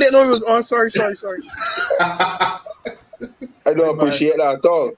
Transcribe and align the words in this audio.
didn't 0.00 0.14
know 0.14 0.24
it 0.24 0.28
was 0.28 0.42
on. 0.42 0.62
Sorry, 0.62 0.90
sorry, 0.90 1.14
sorry. 1.14 1.42
I 2.00 2.58
don't 3.66 3.98
appreciate 3.98 4.38
that 4.38 4.56
at 4.56 4.64
all. 4.64 4.92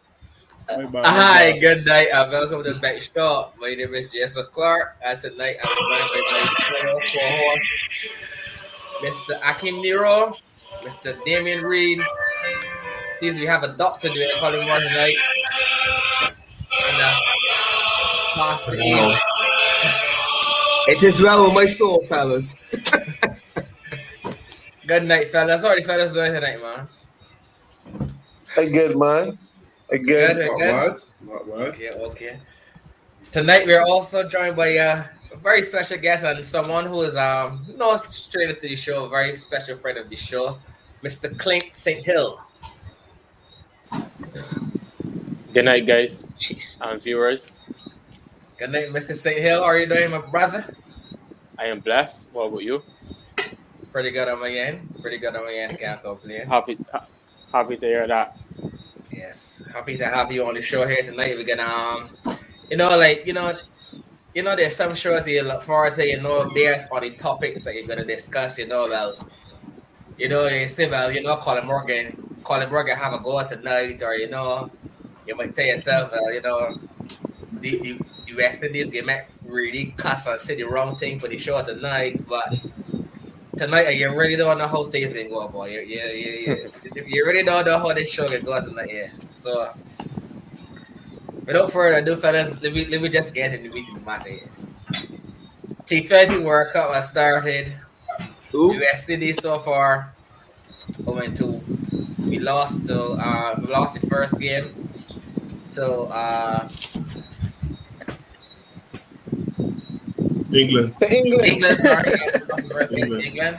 Hi, 0.69 1.59
good 1.59 1.85
night, 1.85 2.09
and 2.15 2.31
welcome 2.31 2.63
to 2.63 2.73
the 2.73 2.79
Backstop. 2.79 3.57
My 3.59 3.75
name 3.75 3.93
is 3.95 4.11
Jessica 4.11 4.49
Clark, 4.49 4.97
and 5.05 5.21
tonight 5.21 5.57
I'm 5.63 5.69
joined 5.69 6.51
by 6.71 7.19
my 7.35 9.09
Mr. 9.09 9.51
Akim 9.51 9.83
Nero, 9.83 10.37
Mr. 10.83 11.23
Damien 11.25 11.65
Reed. 11.65 12.01
Seems 13.19 13.39
we 13.39 13.47
have 13.47 13.65
a 13.65 13.69
doctor 13.77 14.09
doing 14.09 14.29
calling 14.39 14.65
more 14.67 14.79
tonight. 14.79 15.15
And 16.89 16.97
uh, 17.03 17.15
Pastor 18.37 18.75
Ian. 18.77 19.13
It 20.89 21.03
is 21.03 21.21
well 21.21 21.45
with 21.47 21.55
my 21.55 21.67
soul, 21.67 22.05
fellas. 22.07 22.57
Good 24.93 25.09
night, 25.09 25.29
fellas. 25.29 25.63
How 25.63 25.69
are 25.69 25.77
the 25.77 25.83
fellas 25.85 26.13
doing 26.13 26.35
tonight, 26.35 26.61
man? 26.61 26.87
A 28.59 28.69
good 28.69 28.95
man. 28.95 29.39
A 29.89 29.97
good. 29.97 30.37
Good, 30.37 30.51
good. 30.59 30.97
Not 31.23 31.49
bad. 31.49 31.69
Okay, 31.69 31.89
okay. 31.89 32.41
Tonight 33.33 33.65
we're 33.65 33.81
also 33.85 34.29
joined 34.29 34.55
by 34.55 34.77
uh, 34.77 35.05
a 35.33 35.37
very 35.39 35.63
special 35.63 35.97
guest 35.97 36.27
and 36.27 36.45
someone 36.45 36.85
who 36.85 37.01
is 37.09 37.17
um 37.17 37.65
no 37.75 37.97
stranger 37.97 38.53
to 38.53 38.69
the 38.69 38.77
show, 38.77 39.07
a 39.07 39.09
very 39.09 39.35
special 39.35 39.79
friend 39.79 39.97
of 39.97 40.11
the 40.11 40.17
show, 40.17 40.59
Mr. 41.03 41.33
Clint 41.39 41.75
St. 41.75 42.05
Hill. 42.05 42.39
Good 45.55 45.65
night, 45.65 45.87
guys 45.87 46.35
and 46.83 47.01
viewers. 47.01 47.63
Good 48.59 48.73
night, 48.73 48.91
Mr. 48.93 49.17
St. 49.17 49.41
Hill. 49.41 49.61
How 49.61 49.69
are 49.69 49.79
you 49.79 49.87
doing, 49.87 50.11
my 50.11 50.19
brother? 50.19 50.77
I 51.59 51.73
am 51.73 51.81
blessed. 51.81 52.29
What 52.35 52.49
about 52.49 52.63
you? 52.63 52.83
Pretty 53.93 54.11
good 54.11 54.29
on 54.29 54.41
my 54.41 54.51
end. 54.51 54.89
Pretty 55.03 55.19
good 55.19 55.37
on 55.37 55.45
my 55.45 55.53
end. 55.53 55.79
Can't 55.79 56.03
complain. 56.03 56.47
Happy, 56.47 56.79
ha- 56.91 57.07
happy 57.53 57.77
to 57.77 57.87
hear 57.87 58.07
that. 58.07 58.39
Yes, 59.11 59.63
happy 59.71 59.99
to 59.99 60.07
have 60.07 60.33
you 60.33 60.47
on 60.47 60.55
the 60.55 60.63
show 60.63 60.87
here 60.87 61.03
tonight. 61.03 61.37
We're 61.37 61.45
gonna, 61.45 61.63
um, 61.63 62.11
you 62.71 62.79
know, 62.79 62.97
like 62.97 63.27
you 63.27 63.35
know, 63.35 63.53
you 64.35 64.43
know, 64.43 64.57
there's 64.57 64.75
some 64.75 64.95
shows 64.95 65.29
you 65.29 65.43
look 65.43 65.63
forward 65.63 65.95
to. 65.97 66.09
You 66.09 66.23
know, 66.23 66.43
there's 66.55 66.87
on 66.91 67.03
the 67.03 67.11
topics 67.11 67.65
that 67.65 67.75
you're 67.75 67.87
gonna 67.87 68.07
discuss. 68.07 68.59
You 68.59 68.67
know, 68.67 68.87
well, 68.89 69.29
you 70.17 70.31
know, 70.31 70.47
you 70.47 70.69
say, 70.69 70.89
well, 70.89 71.13
you 71.13 71.23
know, 71.23 71.37
Colin 71.37 71.67
Morgan, 71.67 72.37
Colin 72.43 72.71
Morgan 72.71 72.97
have 72.97 73.13
a 73.13 73.19
go 73.19 73.47
tonight, 73.47 74.03
or 74.03 74.15
you 74.15 74.31
know, 74.31 74.71
you 75.27 75.37
might 75.37 75.55
tell 75.55 75.67
yourself, 75.67 76.13
well, 76.13 76.33
you 76.33 76.41
know, 76.41 76.79
the 77.61 77.79
the, 77.79 77.99
the 78.27 78.35
West 78.37 78.63
Indies 78.63 78.89
game 78.89 79.05
might 79.07 79.27
really 79.45 79.93
cuss 79.99 80.27
and 80.27 80.41
say 80.41 80.55
the 80.57 80.65
wrong 80.65 80.97
thing 80.97 81.19
for 81.19 81.29
the 81.29 81.37
show 81.37 81.63
tonight, 81.63 82.27
but. 82.27 82.55
Tonight, 83.57 83.91
you 83.91 84.09
really 84.17 84.37
don't 84.37 84.59
know 84.59 84.67
how 84.67 84.85
things 84.85 85.13
can 85.13 85.29
go, 85.29 85.47
boy. 85.49 85.69
You, 85.69 85.81
you, 85.81 86.01
you, 86.01 86.71
you, 86.95 87.05
you 87.07 87.27
really 87.27 87.45
don't 87.45 87.67
know 87.67 87.79
how 87.79 87.93
this 87.93 88.11
show 88.11 88.29
can 88.29 88.43
go 88.43 88.59
tonight, 88.65 88.91
yeah. 88.93 89.09
So, 89.29 89.73
without 91.45 91.71
further 91.71 91.99
ado, 91.99 92.17
fellas, 92.17 92.61
let 92.63 92.73
me, 92.73 92.87
let 92.87 93.03
me 93.03 93.09
just 93.09 93.35
get 93.35 93.53
into 93.53 93.69
the 93.69 94.01
matter 94.01 94.31
here. 94.31 94.49
T20 95.85 96.43
World 96.43 96.73
Cup 96.73 96.95
has 96.95 97.11
started. 97.11 97.73
Oops. 98.55 99.09
Indies 99.09 99.43
so 99.43 99.59
far 99.59 100.15
going 101.05 101.35
to 101.35 101.63
we 102.27 102.39
lost 102.39 102.87
to 102.87 103.13
uh 103.13 103.57
we 103.61 103.67
lost 103.67 104.01
the 104.01 104.07
first 104.07 104.39
game 104.39 104.73
to 105.75 105.85
uh 106.13 106.69
England. 110.55 110.95
To 111.01 111.13
England. 111.17 111.43
England, 111.45 111.77
sorry, 111.77 112.11
yes, 112.11 112.41
we 112.41 112.47
lost 112.49 112.69
the 112.69 112.75
first 112.75 112.93
game 112.93 113.11
to 113.11 113.21
England. 113.21 113.59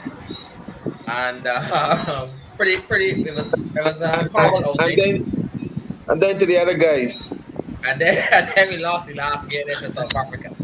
And 1.06 1.46
uh, 1.46 2.28
pretty 2.56 2.80
pretty 2.82 3.22
it 3.28 3.34
was 3.34 3.52
it 3.52 3.84
was 3.84 4.00
a 4.02 4.28
horrible 4.28 4.58
And, 4.58 4.66
and 4.66 4.80
outing. 4.80 5.24
then, 5.24 5.70
and 6.08 6.22
then 6.22 6.38
to 6.38 6.46
the 6.46 6.58
other 6.58 6.74
guys. 6.74 7.40
And 7.86 8.00
then, 8.00 8.16
and 8.32 8.48
then 8.54 8.68
we 8.70 8.78
lost 8.78 9.06
the 9.08 9.14
last 9.14 9.50
game 9.50 9.68
in 9.68 9.74
South 9.74 10.14
Africa. 10.14 10.54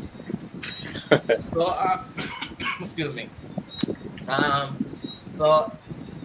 so, 1.50 1.66
uh, 1.66 2.02
excuse 2.80 3.12
me. 3.14 3.28
Um, 4.28 4.86
so, 5.30 5.72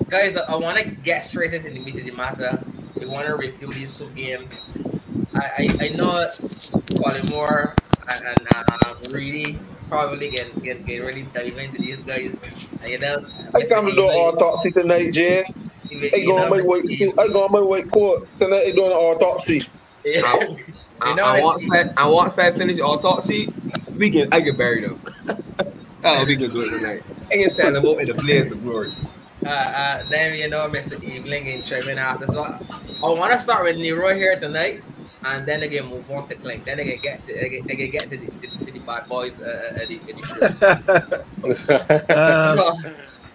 guys, 0.09 0.37
I, 0.37 0.55
want 0.55 0.77
to 0.77 0.85
get 0.85 1.23
straight 1.23 1.53
into 1.53 1.69
the 1.71 1.79
meat 1.79 1.95
of 1.95 2.05
the 2.05 2.11
matter. 2.11 2.63
We 2.99 3.05
want 3.07 3.27
to 3.27 3.35
review 3.35 3.71
these 3.71 3.91
two 3.93 4.09
games. 4.11 4.61
I, 5.33 5.39
I, 5.57 5.77
I 5.81 5.97
know 5.97 6.25
Colin 7.01 7.21
Moore 7.31 7.75
and, 8.13 8.37
and 8.39 8.47
uh, 8.55 8.95
Reedy 9.11 9.57
probably 9.89 10.29
can, 10.29 10.49
can, 10.61 10.83
can 10.83 11.01
really 11.01 11.23
dive 11.33 11.57
into 11.57 11.81
these 11.81 11.99
guys. 11.99 12.43
And, 12.81 12.91
you 12.91 12.99
know, 12.99 13.25
I 13.53 13.61
come 13.65 13.85
to 13.85 13.91
do 13.91 14.01
Mr. 14.01 14.15
autopsy 14.15 14.71
tonight, 14.71 15.11
Jess. 15.11 15.77
Even- 15.89 16.11
I 16.13 16.17
you 16.17 16.27
go 16.27 16.37
know, 16.37 16.43
on 16.43 16.49
my 16.49 16.57
Mr. 16.57 16.67
white 16.67 16.87
suit. 16.89 17.13
I 17.19 17.27
go 17.27 17.43
on 17.45 17.51
my 17.51 17.61
white 17.61 17.91
coat. 17.91 18.27
Tonight 18.39 18.63
I 18.67 18.71
doing 18.71 18.91
an 18.91 18.97
autopsy. 18.97 19.61
Even- 20.03 20.23
I, 20.25 20.57
You 21.07 21.15
know, 21.17 21.23
I 21.23 21.37
it's- 21.37 21.43
want 21.43 21.63
that. 21.73 21.93
I 21.97 22.07
want 22.07 22.35
that 22.37 22.55
finish 22.55 22.79
autopsy. 22.79 23.53
We 23.97 24.09
can. 24.09 24.33
I 24.33 24.41
can 24.41 24.55
bury 24.55 24.81
them. 24.81 24.99
oh, 26.05 26.25
we 26.25 26.35
can 26.37 26.51
do 26.51 26.61
it 26.61 26.79
tonight. 26.79 27.01
I 27.29 27.35
can 27.41 27.49
send 27.49 27.75
them 27.75 27.85
up 27.85 27.99
in 27.99 28.05
the 28.07 28.13
blaze 28.13 28.49
of 28.51 28.63
glory. 28.63 28.93
uh, 29.45 29.49
uh, 29.49 30.03
then 30.09 30.37
you 30.39 30.47
know 30.49 30.67
Mr. 30.69 31.01
Evening 31.03 31.49
and 31.49 31.65
Sherman 31.65 31.97
after. 31.97 32.25
So 32.27 32.43
I 32.43 33.09
want 33.09 33.33
to 33.33 33.39
start 33.39 33.65
with 33.65 33.75
Nero 33.75 34.15
here 34.15 34.39
tonight, 34.39 34.83
and 35.23 35.45
then 35.45 35.63
again 35.63 35.85
move 35.87 36.09
on 36.11 36.27
to 36.27 36.35
Clint. 36.35 36.65
Then 36.65 36.79
again 36.79 36.99
get 37.01 37.23
to 37.25 37.33
they 37.33 37.49
can, 37.49 37.67
they 37.67 37.75
can 37.75 37.89
get 37.89 38.09
to 38.09 38.17
the, 38.17 38.25
to, 38.27 38.47
the- 38.57 38.65
to 38.65 38.71
the 38.71 38.79
bad 38.79 39.07
boys. 39.07 39.39
Uh, 39.39 39.79
uh, 39.81 39.85
the, 39.87 39.97
the, 39.97 41.25
Um, 41.45 41.55
so 41.55 42.73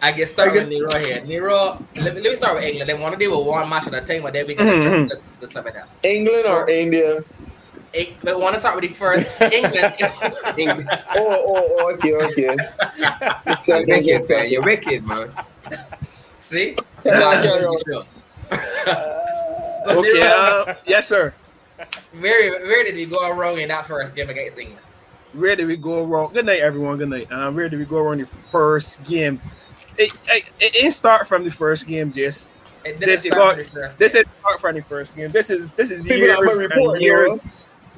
I 0.02 0.12
get 0.12 0.28
started 0.28 0.52
Okay. 0.52 0.60
with 0.60 0.68
Nero 0.68 0.98
here. 0.98 1.22
Nero, 1.24 1.84
let, 1.96 2.14
me- 2.14 2.20
let 2.22 2.30
me 2.30 2.34
start 2.34 2.54
with 2.54 2.64
England. 2.64 2.88
They 2.88 2.94
want 2.94 3.12
to 3.14 3.18
deal 3.18 3.36
with 3.38 3.46
one 3.46 3.68
match 3.68 3.86
at 3.86 3.94
a 3.94 4.00
time, 4.00 4.22
but 4.22 4.32
then 4.32 4.46
we 4.46 4.54
can 4.54 4.66
Mhm. 4.66 5.08
jump 5.08 5.22
to, 5.24 5.40
to 5.40 5.46
sum 5.46 5.66
it 5.66 5.76
up. 5.76 5.88
England 6.02 6.46
or 6.46 6.68
India? 6.70 7.22
Eng- 7.92 8.14
But 8.22 8.38
want 8.40 8.54
to 8.54 8.60
start 8.60 8.76
with 8.76 8.84
the 8.88 8.94
first 8.94 9.28
England. 9.42 9.94
England, 10.58 10.88
Oh, 11.16 11.26
oh, 11.26 11.76
oh, 11.80 11.90
okay, 11.94 12.14
okay. 12.14 12.44
You're 13.66 13.84
can't 13.84 13.88
wicked, 13.88 14.04
this 14.04 14.30
man. 14.30 14.48
You're 14.50 14.62
wicked, 14.62 15.06
man. 15.08 15.32
See, 16.38 16.76
Yeah, 17.04 17.42
carry 17.42 17.64
on. 17.66 17.76
so 17.78 18.04
okay. 19.90 20.12
Nero, 20.12 20.64
Uh, 20.68 20.74
yes, 20.86 21.08
sir. 21.08 21.34
Where, 22.18 22.60
where 22.66 22.84
did 22.84 22.94
we 22.94 23.06
go 23.06 23.32
wrong 23.34 23.58
in 23.58 23.68
that 23.68 23.86
first 23.86 24.14
game 24.14 24.28
against 24.30 24.58
England? 24.58 24.80
Where 25.32 25.54
did 25.54 25.66
we 25.66 25.76
go 25.76 26.04
wrong? 26.04 26.32
Good 26.32 26.46
night, 26.46 26.60
everyone. 26.60 26.98
Good 26.98 27.08
night. 27.08 27.30
Um, 27.30 27.54
where 27.54 27.68
did 27.68 27.78
we 27.78 27.84
go 27.84 28.00
wrong 28.00 28.14
in 28.14 28.20
the 28.20 28.26
first 28.50 29.04
game? 29.04 29.40
It, 29.96 30.12
it, 30.26 30.44
it 30.58 30.72
didn't 30.72 30.92
start 30.92 31.28
from 31.28 31.44
the 31.44 31.50
first 31.50 31.86
game, 31.86 32.12
Jess. 32.12 32.50
This 32.98 33.24
is 33.26 33.32
start 33.32 33.40
what- 33.40 33.56
with 33.58 33.70
the 33.72 33.80
first 33.82 33.98
This 33.98 34.14
is 34.14 34.24
start 34.40 34.60
from 34.60 34.74
the 34.74 34.82
first 34.82 35.14
game. 35.14 35.30
This 35.30 35.50
is 35.50 35.74
this 35.74 35.90
is 35.90 36.02
People 36.02 36.18
years 36.18 36.60
have 36.60 36.70
and 36.72 37.00
years. 37.00 37.32
yo. 37.34 37.50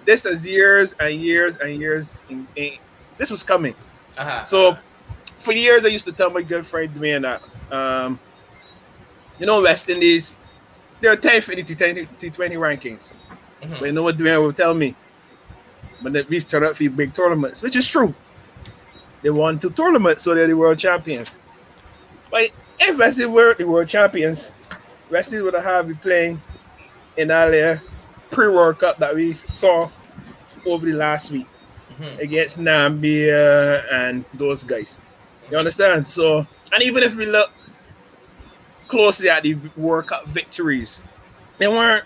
This 0.04 0.26
is 0.26 0.46
years 0.46 0.94
and 0.98 1.14
years 1.14 1.56
and 1.58 1.76
years. 1.80 2.18
In, 2.28 2.46
in, 2.56 2.72
this 3.18 3.30
was 3.30 3.42
coming. 3.44 3.74
Uh-huh. 4.18 4.44
So 4.44 4.76
for 5.38 5.52
years, 5.52 5.84
I 5.84 5.88
used 5.88 6.04
to 6.06 6.12
tell 6.12 6.30
my 6.30 6.42
good 6.42 6.66
friend 6.66 6.90
Dwayne 6.90 7.22
that, 7.22 7.42
um, 7.74 8.18
you 9.38 9.46
know, 9.46 9.62
West 9.62 9.88
Indies, 9.88 10.36
they're 11.00 11.16
10th 11.16 11.48
in 11.50 11.64
the 11.64 11.74
T20, 11.74 12.08
T20 12.18 12.52
rankings. 12.58 13.14
Mhm. 13.62 13.78
But 13.78 13.86
you 13.86 13.92
know 13.92 14.02
what 14.02 14.16
Dwayne 14.16 14.42
will 14.42 14.52
tell 14.52 14.74
me? 14.74 14.94
But 16.02 16.12
they 16.12 16.22
reached 16.22 16.50
turn 16.50 16.64
up 16.64 16.76
for 16.76 16.88
big 16.90 17.12
tournaments, 17.14 17.62
which 17.62 17.76
is 17.76 17.86
true. 17.86 18.14
They 19.22 19.30
won 19.30 19.58
two 19.58 19.70
tournaments, 19.70 20.22
so 20.22 20.34
they're 20.34 20.48
the 20.48 20.54
world 20.54 20.78
champions. 20.78 21.40
But 22.30 22.50
if 22.80 22.88
Indies 23.00 23.26
were 23.26 23.54
the 23.54 23.64
world 23.64 23.86
champions, 23.88 24.50
Indies 25.10 25.42
would 25.42 25.54
have 25.54 25.86
been 25.86 25.96
playing 25.96 26.42
in 27.16 27.30
uh, 27.30 27.78
pre-World 28.30 28.78
Cup 28.80 28.98
that 28.98 29.14
we 29.14 29.34
saw 29.34 29.88
over 30.66 30.86
the 30.86 30.92
last 30.94 31.30
week 31.30 31.46
Mhm. 32.00 32.18
against 32.18 32.58
Namibia 32.58 33.84
and 33.92 34.24
those 34.34 34.64
guys. 34.64 35.00
You 35.50 35.58
understand? 35.58 36.06
So, 36.08 36.46
and 36.72 36.82
even 36.82 37.02
if 37.04 37.14
we 37.14 37.26
look 37.26 37.50
closely 38.88 39.28
at 39.28 39.42
the 39.44 39.54
World 39.76 40.06
Cup 40.08 40.26
victories, 40.26 41.02
they 41.58 41.68
weren't. 41.68 42.04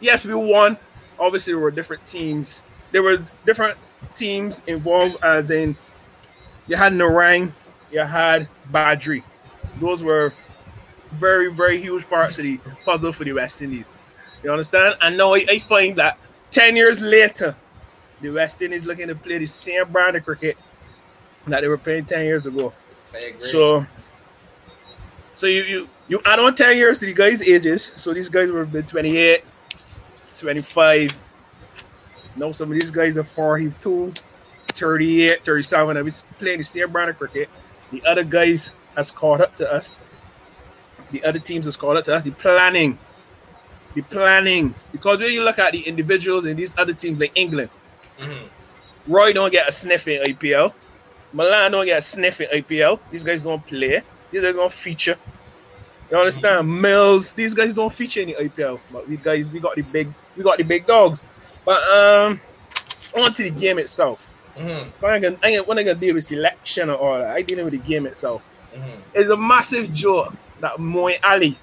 Yes, 0.00 0.24
we 0.24 0.34
won. 0.34 0.76
Obviously, 1.22 1.52
there 1.52 1.60
were 1.60 1.70
different 1.70 2.04
teams. 2.04 2.64
There 2.90 3.02
were 3.02 3.24
different 3.46 3.78
teams 4.16 4.60
involved, 4.66 5.22
as 5.22 5.52
in 5.52 5.76
you 6.66 6.74
had 6.74 6.92
Narine, 6.92 7.52
you 7.92 8.00
had 8.00 8.48
Badree. 8.72 9.22
Those 9.78 10.02
were 10.02 10.34
very, 11.12 11.52
very 11.52 11.80
huge 11.80 12.08
parts 12.08 12.38
of 12.38 12.44
the 12.44 12.58
puzzle 12.84 13.12
for 13.12 13.22
the 13.22 13.34
West 13.34 13.62
Indies. 13.62 13.98
You 14.42 14.50
understand? 14.50 14.96
And 15.00 15.16
now 15.16 15.34
I, 15.34 15.46
I 15.48 15.58
find 15.60 15.94
that 15.96 16.18
10 16.50 16.74
years 16.74 17.00
later, 17.00 17.54
the 18.20 18.30
West 18.30 18.60
Indies 18.60 18.84
looking 18.84 19.06
to 19.06 19.14
play 19.14 19.38
the 19.38 19.46
same 19.46 19.90
brand 19.92 20.16
of 20.16 20.24
cricket 20.24 20.58
that 21.46 21.60
they 21.60 21.68
were 21.68 21.78
playing 21.78 22.06
10 22.06 22.24
years 22.24 22.46
ago. 22.46 22.72
I 23.14 23.18
agree. 23.18 23.48
So, 23.48 23.86
so 25.34 25.46
you, 25.46 25.62
you 25.62 25.88
you 26.08 26.20
add 26.24 26.40
on 26.40 26.54
10 26.54 26.76
years 26.76 26.98
to 26.98 27.06
the 27.06 27.14
guys' 27.14 27.42
ages. 27.42 27.82
So 27.84 28.12
these 28.12 28.28
guys 28.28 28.50
were 28.50 28.66
been 28.66 28.84
28, 28.84 29.44
25. 30.40 31.16
Now 32.36 32.52
some 32.52 32.72
of 32.72 32.80
these 32.80 32.90
guys 32.90 33.18
are 33.18 33.24
42, 33.24 34.12
38, 34.68 35.44
37. 35.44 35.96
And 35.96 36.04
we 36.04 36.12
playing 36.38 36.58
the 36.58 36.64
same 36.64 36.90
brand 36.90 37.10
of 37.10 37.18
cricket. 37.18 37.48
The 37.90 38.04
other 38.06 38.24
guys 38.24 38.72
has 38.96 39.10
caught 39.10 39.40
up 39.40 39.54
to 39.56 39.70
us. 39.72 40.00
The 41.10 41.22
other 41.24 41.38
teams 41.38 41.66
has 41.66 41.76
caught 41.76 41.96
up 41.96 42.04
to 42.04 42.14
us. 42.16 42.22
The 42.22 42.30
planning, 42.30 42.98
the 43.94 44.02
planning. 44.02 44.74
Because 44.92 45.18
when 45.18 45.32
you 45.32 45.42
look 45.42 45.58
at 45.58 45.72
the 45.72 45.80
individuals 45.82 46.46
in 46.46 46.56
these 46.56 46.76
other 46.78 46.94
teams 46.94 47.20
like 47.20 47.32
England, 47.34 47.70
Mhm. 48.18 48.48
Roy 49.08 49.32
don't 49.32 49.50
get 49.50 49.68
a 49.68 49.72
sniff 49.72 50.06
in 50.06 50.22
IPL. 50.22 50.74
Malan 51.32 51.72
don't 51.72 51.86
get 51.86 51.98
a 51.98 52.02
sniff 52.02 52.40
in 52.40 52.48
IPL. 52.52 53.00
These 53.10 53.24
guys 53.24 53.42
don't 53.42 53.66
play. 53.66 54.02
These 54.30 54.42
guys 54.42 54.54
don't 54.54 54.72
feature. 54.72 55.16
You 56.10 56.18
understand? 56.18 56.80
Mills, 56.80 57.32
these 57.32 57.54
guys 57.54 57.74
don't 57.74 57.92
feature 57.92 58.20
in 58.20 58.28
the 58.28 58.34
IPL. 58.34 58.80
But 58.92 59.08
we 59.08 59.16
guys, 59.16 59.50
we 59.50 59.60
got 59.60 59.76
the 59.76 59.82
big, 59.82 60.12
we 60.36 60.42
got 60.42 60.58
the 60.58 60.64
big 60.64 60.86
dogs. 60.86 61.26
But 61.64 61.80
um, 61.88 62.40
on 63.16 63.32
to 63.34 63.42
the 63.44 63.50
game 63.50 63.78
itself. 63.78 64.28
Mhm. 64.56 64.86
I 65.02 65.14
ain't 65.14 65.22
gonna, 65.22 65.36
I 65.42 65.48
ain't, 65.48 65.66
when 65.66 65.78
I 65.78 65.82
gonna 65.82 65.98
deal 65.98 66.14
with 66.14 66.24
selection 66.24 66.90
or 66.90 66.96
all 66.96 67.18
that. 67.18 67.30
I 67.30 67.42
dealing 67.42 67.64
with 67.64 67.72
the 67.72 67.78
game 67.78 68.06
itself. 68.06 68.48
Mhm. 68.74 68.96
It's 69.14 69.30
a 69.30 69.36
massive 69.36 69.92
joke 69.92 70.34
that 70.60 70.76
Moeen 70.76 71.18
Ali 71.22 71.56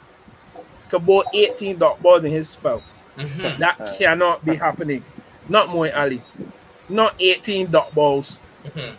could 0.89 1.05
bowl 1.05 1.23
18 1.33 1.77
dot 1.77 2.01
balls 2.01 2.23
in 2.23 2.31
his 2.31 2.49
spell. 2.49 2.81
Mhm. 3.17 3.57
That 3.59 3.95
cannot 3.97 4.43
be 4.45 4.55
happening. 4.55 5.03
Not 5.47 5.67
Moeen 5.67 5.95
Ali. 5.95 6.21
Not 6.87 7.13
18 7.19 7.69
dot 7.69 7.93
balls. 7.93 8.39
Mhm. 8.65 8.93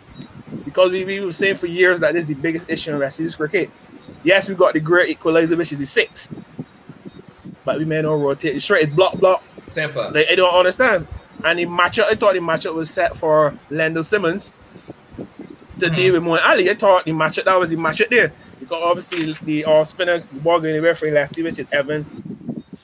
Because 0.65 0.91
we, 0.91 1.03
we 1.05 1.19
were 1.19 1.31
saying 1.31 1.55
for 1.55 1.65
years 1.67 1.99
that 1.99 2.13
this 2.13 2.23
is 2.23 2.27
the 2.29 2.33
biggest 2.35 2.69
issue 2.69 2.91
in 2.93 2.99
West 2.99 3.19
Indies 3.19 3.35
cricket. 3.35 3.69
Yes, 4.23 4.47
we 4.47 4.55
got 4.55 4.73
the 4.73 4.79
great 4.79 5.09
equalizer, 5.09 5.55
which 5.57 5.71
is 5.71 5.79
the 5.79 5.85
six. 5.85 6.29
But 7.63 7.77
we 7.79 7.85
may 7.85 8.01
not 8.01 8.13
rotate. 8.19 8.55
It's 8.55 8.63
straight, 8.63 8.83
it's 8.87 8.95
block, 8.95 9.13
block. 9.19 9.43
Simple. 9.67 10.09
Like, 10.11 10.27
I 10.31 10.35
don't 10.35 10.53
understand. 10.53 11.07
And 11.43 11.59
the 11.59 11.65
matchup, 11.65 12.05
I 12.05 12.15
thought 12.15 12.33
the 12.33 12.39
matchup 12.39 12.73
was 12.73 12.89
set 12.89 13.15
for 13.15 13.53
Lendl 13.69 14.03
Simmons 14.03 14.55
to 15.79 15.87
Mhm. 15.89 15.95
deal 15.95 16.13
with 16.13 16.23
Moeen 16.23 16.39
Ali. 16.45 16.69
I 16.69 16.73
thought 16.75 17.05
the 17.05 17.11
matchup, 17.11 17.45
that 17.45 17.59
was 17.59 17.69
the 17.69 17.75
matchup 17.75 18.09
there. 18.09 18.31
Because 18.59 18.81
obviously 18.83 19.35
the 19.43 19.65
all 19.65 19.85
spinner, 19.85 20.19
the 20.19 20.39
ball 20.39 20.59
going 20.59 20.73
anywhere 20.73 20.95
for 20.95 21.09
lefty, 21.11 21.41
which 21.43 21.57
is 21.59 21.65
Evan. 21.71 22.05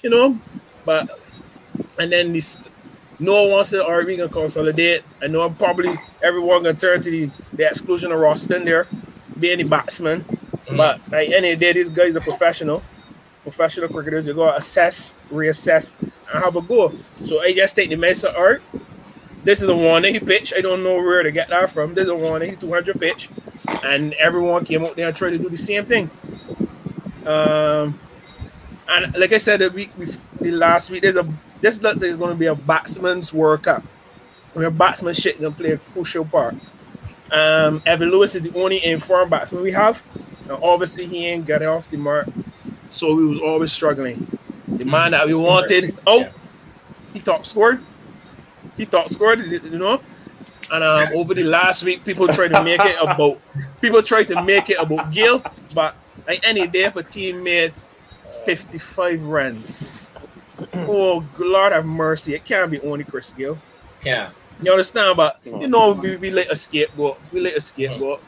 You 0.01 0.09
know? 0.09 0.39
But, 0.85 1.09
and 1.99 2.11
then 2.11 2.33
this, 2.33 2.57
no 3.19 3.43
one 3.43 3.51
wants 3.51 3.71
to, 3.71 3.85
are 3.85 4.03
we 4.03 4.15
going 4.15 4.29
to 4.29 4.33
consolidate? 4.33 5.03
I 5.21 5.27
know 5.27 5.49
probably 5.49 5.89
everyone 6.23 6.63
going 6.63 6.75
to 6.75 6.81
turn 6.81 7.01
to 7.01 7.11
the, 7.11 7.29
the 7.53 7.67
exclusion 7.67 8.11
of 8.11 8.19
Roston 8.19 8.63
there, 8.63 8.87
being 9.39 9.57
the 9.57 9.65
batsman. 9.65 10.23
But 10.75 10.99
at 11.05 11.09
the 11.11 11.35
end 11.35 11.45
of 11.45 11.59
the 11.59 11.65
day, 11.65 11.73
these 11.73 11.89
guys 11.89 12.15
are 12.15 12.21
professional. 12.21 12.81
Professional 13.47 13.87
cricketers, 13.87 14.27
you 14.27 14.33
to 14.33 14.57
assess, 14.57 15.15
reassess, 15.31 15.95
and 16.01 16.43
have 16.43 16.57
a 16.57 16.61
go. 16.61 16.93
So 17.23 17.39
I 17.39 17.53
just 17.53 17.77
take 17.77 17.87
the 17.87 17.95
mess 17.95 18.25
of 18.25 18.35
art. 18.35 18.61
This 19.45 19.61
is 19.61 19.69
a 19.69 19.73
180 19.73 20.25
pitch. 20.25 20.53
I 20.53 20.59
don't 20.59 20.83
know 20.83 20.95
where 20.95 21.23
to 21.23 21.31
get 21.31 21.47
that 21.47 21.69
from. 21.69 21.93
This 21.93 22.03
is 22.03 22.09
a 22.09 22.15
180, 22.15 22.57
200 22.57 22.99
pitch. 22.99 23.29
And 23.85 24.13
everyone 24.15 24.65
came 24.65 24.83
out 24.83 24.97
there 24.97 25.07
and 25.07 25.15
tried 25.15 25.29
to 25.29 25.37
do 25.37 25.47
the 25.47 25.55
same 25.55 25.85
thing. 25.85 26.09
Um, 27.25 27.97
and 28.89 29.17
like 29.17 29.31
I 29.31 29.37
said, 29.37 29.61
the 29.61 29.69
week 29.69 29.91
the 29.95 30.51
last 30.51 30.89
week, 30.89 31.03
there's 31.03 31.15
a 31.15 31.25
this 31.61 31.81
look 31.81 31.99
there's 31.99 32.17
going 32.17 32.31
to 32.31 32.37
be 32.37 32.47
a 32.47 32.55
batsman's 32.55 33.33
World 33.33 33.63
Cup. 33.63 33.81
Where 34.55 34.69
batsmanship 34.69 35.39
going 35.39 35.53
to 35.53 35.57
play 35.57 35.71
a 35.71 35.77
crucial 35.77 36.25
part. 36.25 36.55
Um, 37.31 37.81
Evan 37.85 38.11
Lewis 38.11 38.35
is 38.35 38.43
the 38.43 38.61
only 38.61 38.83
informed 38.85 39.31
batsman 39.31 39.63
we 39.63 39.71
have. 39.71 40.03
Now, 40.47 40.59
obviously, 40.61 41.05
he 41.05 41.27
ain't 41.27 41.45
it 41.61 41.65
off 41.65 41.89
the 41.89 41.97
mark, 41.97 42.27
so 42.89 43.13
we 43.13 43.25
was 43.25 43.39
always 43.39 43.71
struggling. 43.71 44.27
The 44.67 44.85
man 44.85 45.11
that 45.11 45.25
we 45.25 45.33
wanted, 45.33 45.97
oh, 46.05 46.25
he 47.13 47.19
top 47.19 47.45
scored. 47.45 47.83
He 48.75 48.85
top 48.85 49.09
scored, 49.09 49.47
you 49.47 49.77
know. 49.77 50.01
And 50.71 50.83
um, 50.83 51.07
over 51.15 51.33
the 51.33 51.43
last 51.43 51.83
week, 51.83 52.03
people 52.03 52.27
tried 52.27 52.49
to 52.49 52.63
make 52.63 52.81
it 52.83 52.97
about 53.01 53.39
people 53.79 54.03
tried 54.03 54.27
to 54.27 54.43
make 54.43 54.69
it 54.69 54.77
about 54.79 55.11
Gayle, 55.11 55.41
but 55.73 55.95
like 56.27 56.45
any 56.45 56.67
day, 56.67 56.83
if 56.83 56.95
a 56.97 57.03
team 57.03 57.43
made 57.43 57.73
55 58.45 59.23
runs, 59.23 60.11
oh 60.75 61.25
Lord 61.37 61.71
have 61.71 61.85
mercy, 61.85 62.35
it 62.35 62.43
can't 62.43 62.69
be 62.69 62.81
only 62.81 63.05
Chris 63.05 63.31
Gayle. 63.31 63.57
Yeah. 64.03 64.31
You 64.61 64.71
understand? 64.71 65.15
But 65.15 65.39
you 65.45 65.67
know, 65.67 65.93
we, 65.93 66.17
we 66.17 66.31
let 66.31 66.51
a 66.51 66.55
scapegoat. 66.55 67.19
We 67.31 67.39
let 67.39 67.55
a 67.55 67.61
scapegoat. 67.61 68.21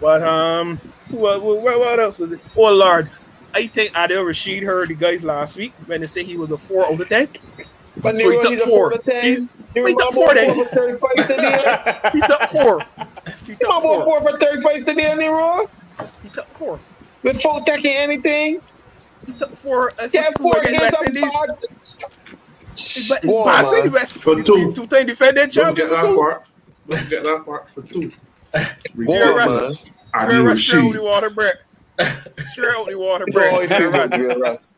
But 0.00 0.22
um, 0.22 0.78
what, 1.08 1.42
what, 1.42 1.62
what 1.62 2.00
else 2.00 2.18
was 2.18 2.32
it? 2.32 2.40
Oh 2.56 2.72
Lord, 2.72 3.08
I 3.54 3.66
think 3.66 3.92
Adil 3.92 4.26
Rashid 4.26 4.62
heard 4.62 4.88
the 4.88 4.94
guys 4.94 5.22
last 5.24 5.56
week 5.56 5.72
when 5.86 6.00
they 6.00 6.06
say 6.06 6.24
he 6.24 6.36
was 6.36 6.50
a 6.52 6.58
four 6.58 6.86
out 6.86 7.00
of 7.00 7.08
ten. 7.08 7.28
But 7.98 8.16
So 8.16 8.22
he 8.22 8.28
Nero, 8.30 8.40
took 8.42 8.52
a 8.54 8.56
four. 8.58 8.90
four 8.90 8.90
to 8.92 8.98
ten. 8.98 9.24
He- 9.24 9.48
he 9.74 9.80
took 9.80 9.86
remember 9.86 10.12
four 10.12 10.34
then. 10.34 10.54
four 10.54 10.64
for 10.66 10.74
35? 10.74 12.12
He 12.12 12.20
took 12.20 12.42
four. 12.50 12.86
He 13.46 13.52
You 13.52 13.56
took 13.58 13.82
four. 13.82 14.04
four 14.04 14.20
for 14.20 14.38
35 14.38 14.84
today, 14.84 15.14
Nero? 15.14 15.70
He 16.22 16.28
took 16.28 16.46
four. 16.58 16.78
Without 17.22 17.64
taking 17.66 17.92
anything? 17.92 18.60
He 19.26 19.32
took 19.32 19.56
four. 19.56 19.92
uh, 19.98 20.08
Yeah, 20.12 20.28
two 20.30 20.42
four 20.42 20.58
against 20.58 20.76
against 20.76 20.82
West 20.82 20.96
some 20.96 21.06
Indies. 21.06 21.30
bad. 21.32 23.08
But 23.08 23.22
Four, 23.24 23.44
West 23.46 23.72
man. 23.72 23.92
West- 23.92 24.12
For 24.14 24.42
two. 24.42 24.72
Two 24.74 24.86
time 24.86 25.06
defending 25.06 25.48
Don't 25.48 25.74
get 25.76 25.88
that 25.90 26.02
Two. 26.02 26.16
part. 26.16 26.44
Don't 26.88 27.08
get 27.10 27.22
that 27.24 27.42
part 27.46 27.70
for 27.70 27.82
two. 27.82 28.10
Four, 28.10 29.06
Jerry 29.06 29.34
man. 29.36 29.48
Ridiculous. 29.48 29.78
Straight 29.78 29.92
Adil 30.14 30.50
out- 30.50 30.58
straight 30.58 30.80
out 30.80 30.84
Rashid. 30.84 30.94
the 30.94 31.02
water 31.02 31.30
break. 31.30 31.54
Straight 32.00 32.74
out 32.76 32.86
the 32.86 32.98
water 32.98 33.24
No, 33.28 33.32
break. 33.38 33.70
if 33.70 33.78
you 33.78 33.88
about 33.88 34.10
Dre 34.10 34.34
Russ. 34.36 34.74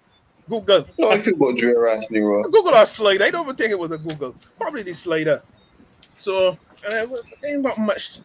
Google. 0.48 0.86
No, 0.98 1.12
if 1.12 1.26
you 1.26 1.34
about 1.34 1.56
Dre 1.56 1.72
Russ, 1.72 2.10
Nero. 2.10 2.42
Google 2.44 2.74
our 2.74 2.86
slider. 2.86 3.24
I 3.24 3.30
don't 3.30 3.44
even 3.44 3.56
think 3.56 3.70
it 3.70 3.78
was 3.78 3.92
a 3.92 3.98
Google. 3.98 4.34
Probably 4.58 4.82
the 4.82 4.92
slider. 4.92 5.42
So 6.16 6.58
uh, 6.88 7.06
ain't 7.46 7.62
not 7.62 7.78
much 7.78 8.20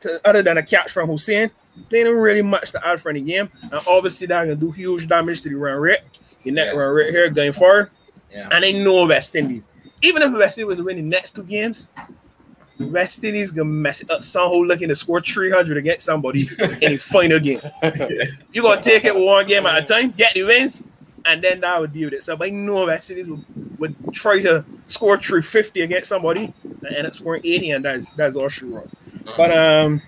to, 0.00 0.20
other 0.28 0.42
than 0.42 0.58
a 0.58 0.62
catch 0.62 0.90
from 0.92 1.08
Hosein. 1.08 1.56
There 1.88 2.06
ain't 2.06 2.14
really 2.16 2.42
much 2.42 2.70
to 2.72 2.86
add 2.86 3.00
for 3.00 3.12
the 3.12 3.20
game. 3.20 3.50
And 3.62 3.80
obviously 3.86 4.26
that 4.28 4.46
can 4.46 4.58
do 4.58 4.70
huge 4.70 5.08
damage 5.08 5.40
to 5.42 5.48
the 5.48 5.54
run 5.56 5.78
rate. 5.78 6.00
The 6.44 6.50
net 6.50 6.68
Yes. 6.68 6.76
run 6.76 6.94
rate 6.94 7.10
here 7.10 7.30
going 7.30 7.52
forward. 7.52 7.90
Yeah. 8.30 8.48
And 8.52 8.62
they 8.62 8.72
know 8.84 9.06
West 9.06 9.34
Indies. 9.34 9.66
Even 10.02 10.22
if 10.22 10.32
West 10.32 10.58
Indies 10.58 10.66
was 10.66 10.78
to 10.78 10.84
win 10.84 10.96
the 10.96 11.02
next 11.02 11.34
two 11.34 11.44
games, 11.44 11.88
West 12.78 13.22
Indies 13.24 13.50
gonna 13.50 13.64
mess 13.66 14.00
it 14.00 14.10
up 14.10 14.22
somehow 14.24 14.56
looking 14.56 14.88
to 14.88 14.94
score 14.96 15.20
300 15.20 15.76
against 15.76 16.06
somebody 16.06 16.48
in 16.82 16.92
the 16.92 16.96
final 16.96 17.38
game. 17.40 17.60
You're 18.52 18.64
gonna 18.64 18.80
take 18.82 19.04
it 19.04 19.14
one 19.14 19.46
game 19.46 19.66
at 19.66 19.82
a 19.82 19.84
time, 19.84 20.10
get 20.16 20.34
the 20.34 20.42
wins, 20.44 20.82
and 21.24 21.42
then 21.42 21.60
that 21.60 21.80
would 21.80 21.92
deal 21.92 22.06
with 22.06 22.14
it. 22.14 22.22
So 22.24 22.36
I 22.40 22.50
know 22.50 22.86
West 22.86 23.10
Indies 23.10 23.28
would, 23.28 23.44
would 23.78 23.94
try 24.12 24.40
to 24.42 24.64
score 24.86 25.16
350 25.16 25.82
against 25.82 26.08
somebody 26.08 26.52
and 26.64 26.96
end 26.96 27.06
up 27.06 27.14
scoring 27.14 27.42
80, 27.44 27.70
and 27.70 27.84
that's 27.84 28.08
that's 28.10 28.36
all 28.36 28.48
she 28.48 28.64
wrote. 28.66 28.90
But 29.36 29.56
um, 29.56 30.02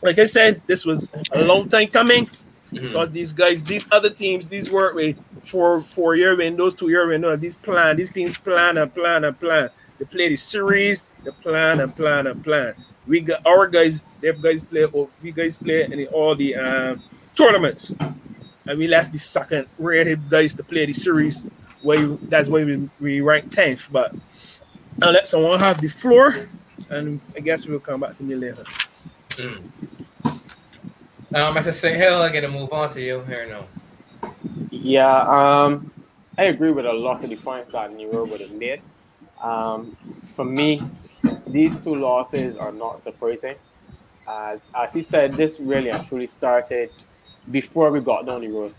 like 0.00 0.18
I 0.18 0.24
said, 0.24 0.62
this 0.66 0.84
was 0.86 1.12
a 1.32 1.44
long 1.44 1.68
time 1.68 1.88
coming 1.88 2.30
Mhm. 2.72 2.84
because 2.88 3.10
these 3.10 3.34
guys, 3.34 3.62
these 3.62 3.86
other 3.92 4.08
teams, 4.08 4.48
these 4.48 4.70
work 4.70 4.94
with 4.94 5.14
four 5.44 5.82
four 5.82 6.16
year 6.16 6.34
windows, 6.34 6.74
two 6.74 6.88
year 6.88 7.06
windows, 7.06 7.38
these 7.38 7.54
plan, 7.56 7.96
these 7.96 8.10
teams 8.10 8.38
plan 8.38 8.78
and 8.78 8.94
plan 8.94 9.24
and 9.24 9.38
plan. 9.38 9.68
They 10.02 10.06
play 10.06 10.28
the 10.30 10.36
series, 10.36 11.04
they 11.22 11.30
plan 11.30 11.78
and 11.78 11.94
plan 11.94 12.26
and 12.26 12.42
plan. 12.42 12.74
We 13.06 13.20
got 13.20 13.46
our 13.46 13.68
guys, 13.68 14.00
their 14.20 14.32
guys 14.32 14.64
play, 14.64 14.84
oh, 14.84 15.08
we 15.22 15.30
guys 15.30 15.56
play 15.56 15.84
in 15.84 16.06
all 16.08 16.34
the 16.34 16.56
um, 16.56 17.04
tournaments, 17.36 17.94
and 18.66 18.78
we 18.80 18.88
left 18.88 19.12
the 19.12 19.20
second 19.20 19.68
rated 19.78 20.28
guys 20.28 20.54
to 20.54 20.64
play 20.64 20.86
the 20.86 20.92
series. 20.92 21.44
Where 21.82 22.00
you, 22.00 22.18
that's 22.22 22.48
why 22.48 22.64
we, 22.64 22.90
we 22.98 23.20
ranked 23.20 23.52
tenth. 23.52 23.88
But 23.92 24.12
I'll 25.00 25.12
let 25.12 25.28
someone 25.28 25.60
have 25.60 25.80
the 25.80 25.86
floor, 25.86 26.48
and 26.90 27.20
I 27.36 27.38
guess 27.38 27.64
we'll 27.64 27.78
come 27.78 28.00
back 28.00 28.16
to 28.16 28.24
me 28.24 28.34
later. 28.34 28.64
Um, 29.38 29.72
Mr. 31.54 31.72
say, 31.72 31.96
Hill, 31.96 32.20
I'm 32.20 32.32
gonna 32.32 32.48
move 32.48 32.72
on 32.72 32.90
to 32.90 33.00
you 33.00 33.22
here 33.22 33.46
now. 33.46 34.32
Yeah, 34.72 35.20
um, 35.28 35.92
I 36.36 36.46
agree 36.46 36.72
with 36.72 36.86
a 36.86 36.92
lot 36.92 37.22
of 37.22 37.30
the 37.30 37.36
points 37.36 37.70
that 37.70 37.92
Nero 37.92 38.24
would 38.24 38.40
have 38.40 38.50
made. 38.50 38.82
Um, 39.42 39.96
for 40.34 40.44
me, 40.44 40.82
these 41.46 41.78
two 41.80 41.94
losses 41.94 42.56
are 42.56 42.72
not 42.72 43.00
surprising. 43.00 43.56
As 44.28 44.70
as 44.74 44.94
he 44.94 45.02
said, 45.02 45.36
this 45.36 45.58
really 45.58 45.90
and 45.90 46.04
truly 46.06 46.28
started 46.28 46.90
before 47.50 47.90
we 47.90 48.00
got 48.00 48.26
down 48.26 48.40
the 48.40 48.48
road. 48.48 48.74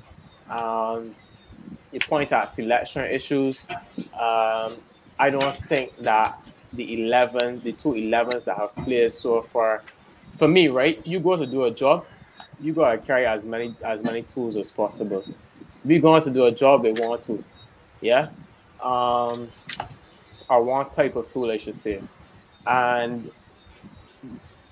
Um, 0.50 1.14
you 1.92 2.00
point 2.00 2.32
at 2.32 2.46
selection 2.46 3.04
issues. 3.06 3.68
Um, 4.14 4.74
I 5.20 5.30
don't 5.30 5.56
think 5.68 5.96
that 6.00 6.40
the 6.72 7.04
11, 7.04 7.62
the 7.62 7.72
two 7.72 7.90
11s 7.90 8.46
that 8.46 8.58
have 8.58 8.76
played 8.78 9.12
so 9.12 9.44
far, 9.44 9.84
for 10.40 10.48
me, 10.48 10.70
right? 10.70 11.06
You 11.06 11.20
go 11.20 11.36
to 11.38 11.46
do 11.46 11.66
a 11.66 11.72
job, 11.72 12.06
you 12.60 12.74
gotta 12.74 12.98
carry 12.98 13.26
as 13.26 13.46
many 13.46 13.76
as 13.84 14.04
many 14.04 14.24
tools 14.24 14.58
as 14.58 14.72
possible. 14.72 15.24
We 15.86 16.00
going 16.00 16.22
to 16.22 16.32
do 16.32 16.46
a 16.46 16.52
job 16.52 16.84
they 16.84 16.94
want 16.94 17.22
to, 17.24 17.44
yeah, 18.02 18.30
um, 18.82 19.50
or 20.50 20.64
one 20.64 20.90
type 20.90 21.16
of 21.16 21.30
tool, 21.30 21.52
I 21.52 21.58
should 21.58 21.76
say. 21.76 22.02
And 22.66 23.30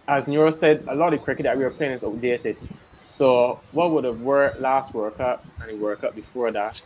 as 0.08 0.28
Nero 0.28 0.52
said, 0.52 0.86
a 0.88 0.96
lot 0.96 1.14
of 1.14 1.22
cricket 1.24 1.44
that 1.44 1.58
we 1.58 1.64
were 1.64 1.70
playing 1.70 1.94
is 1.94 2.04
outdated. 2.04 2.58
So 3.10 3.60
what 3.72 3.92
would 3.92 4.06
have 4.06 4.22
worked 4.22 4.62
last 4.62 4.94
World 4.94 5.18
Cup 5.18 5.46
and 5.62 5.70
the 5.70 5.76
World 5.76 6.00
Cup 6.00 6.16
before 6.16 6.52
that? 6.52 6.82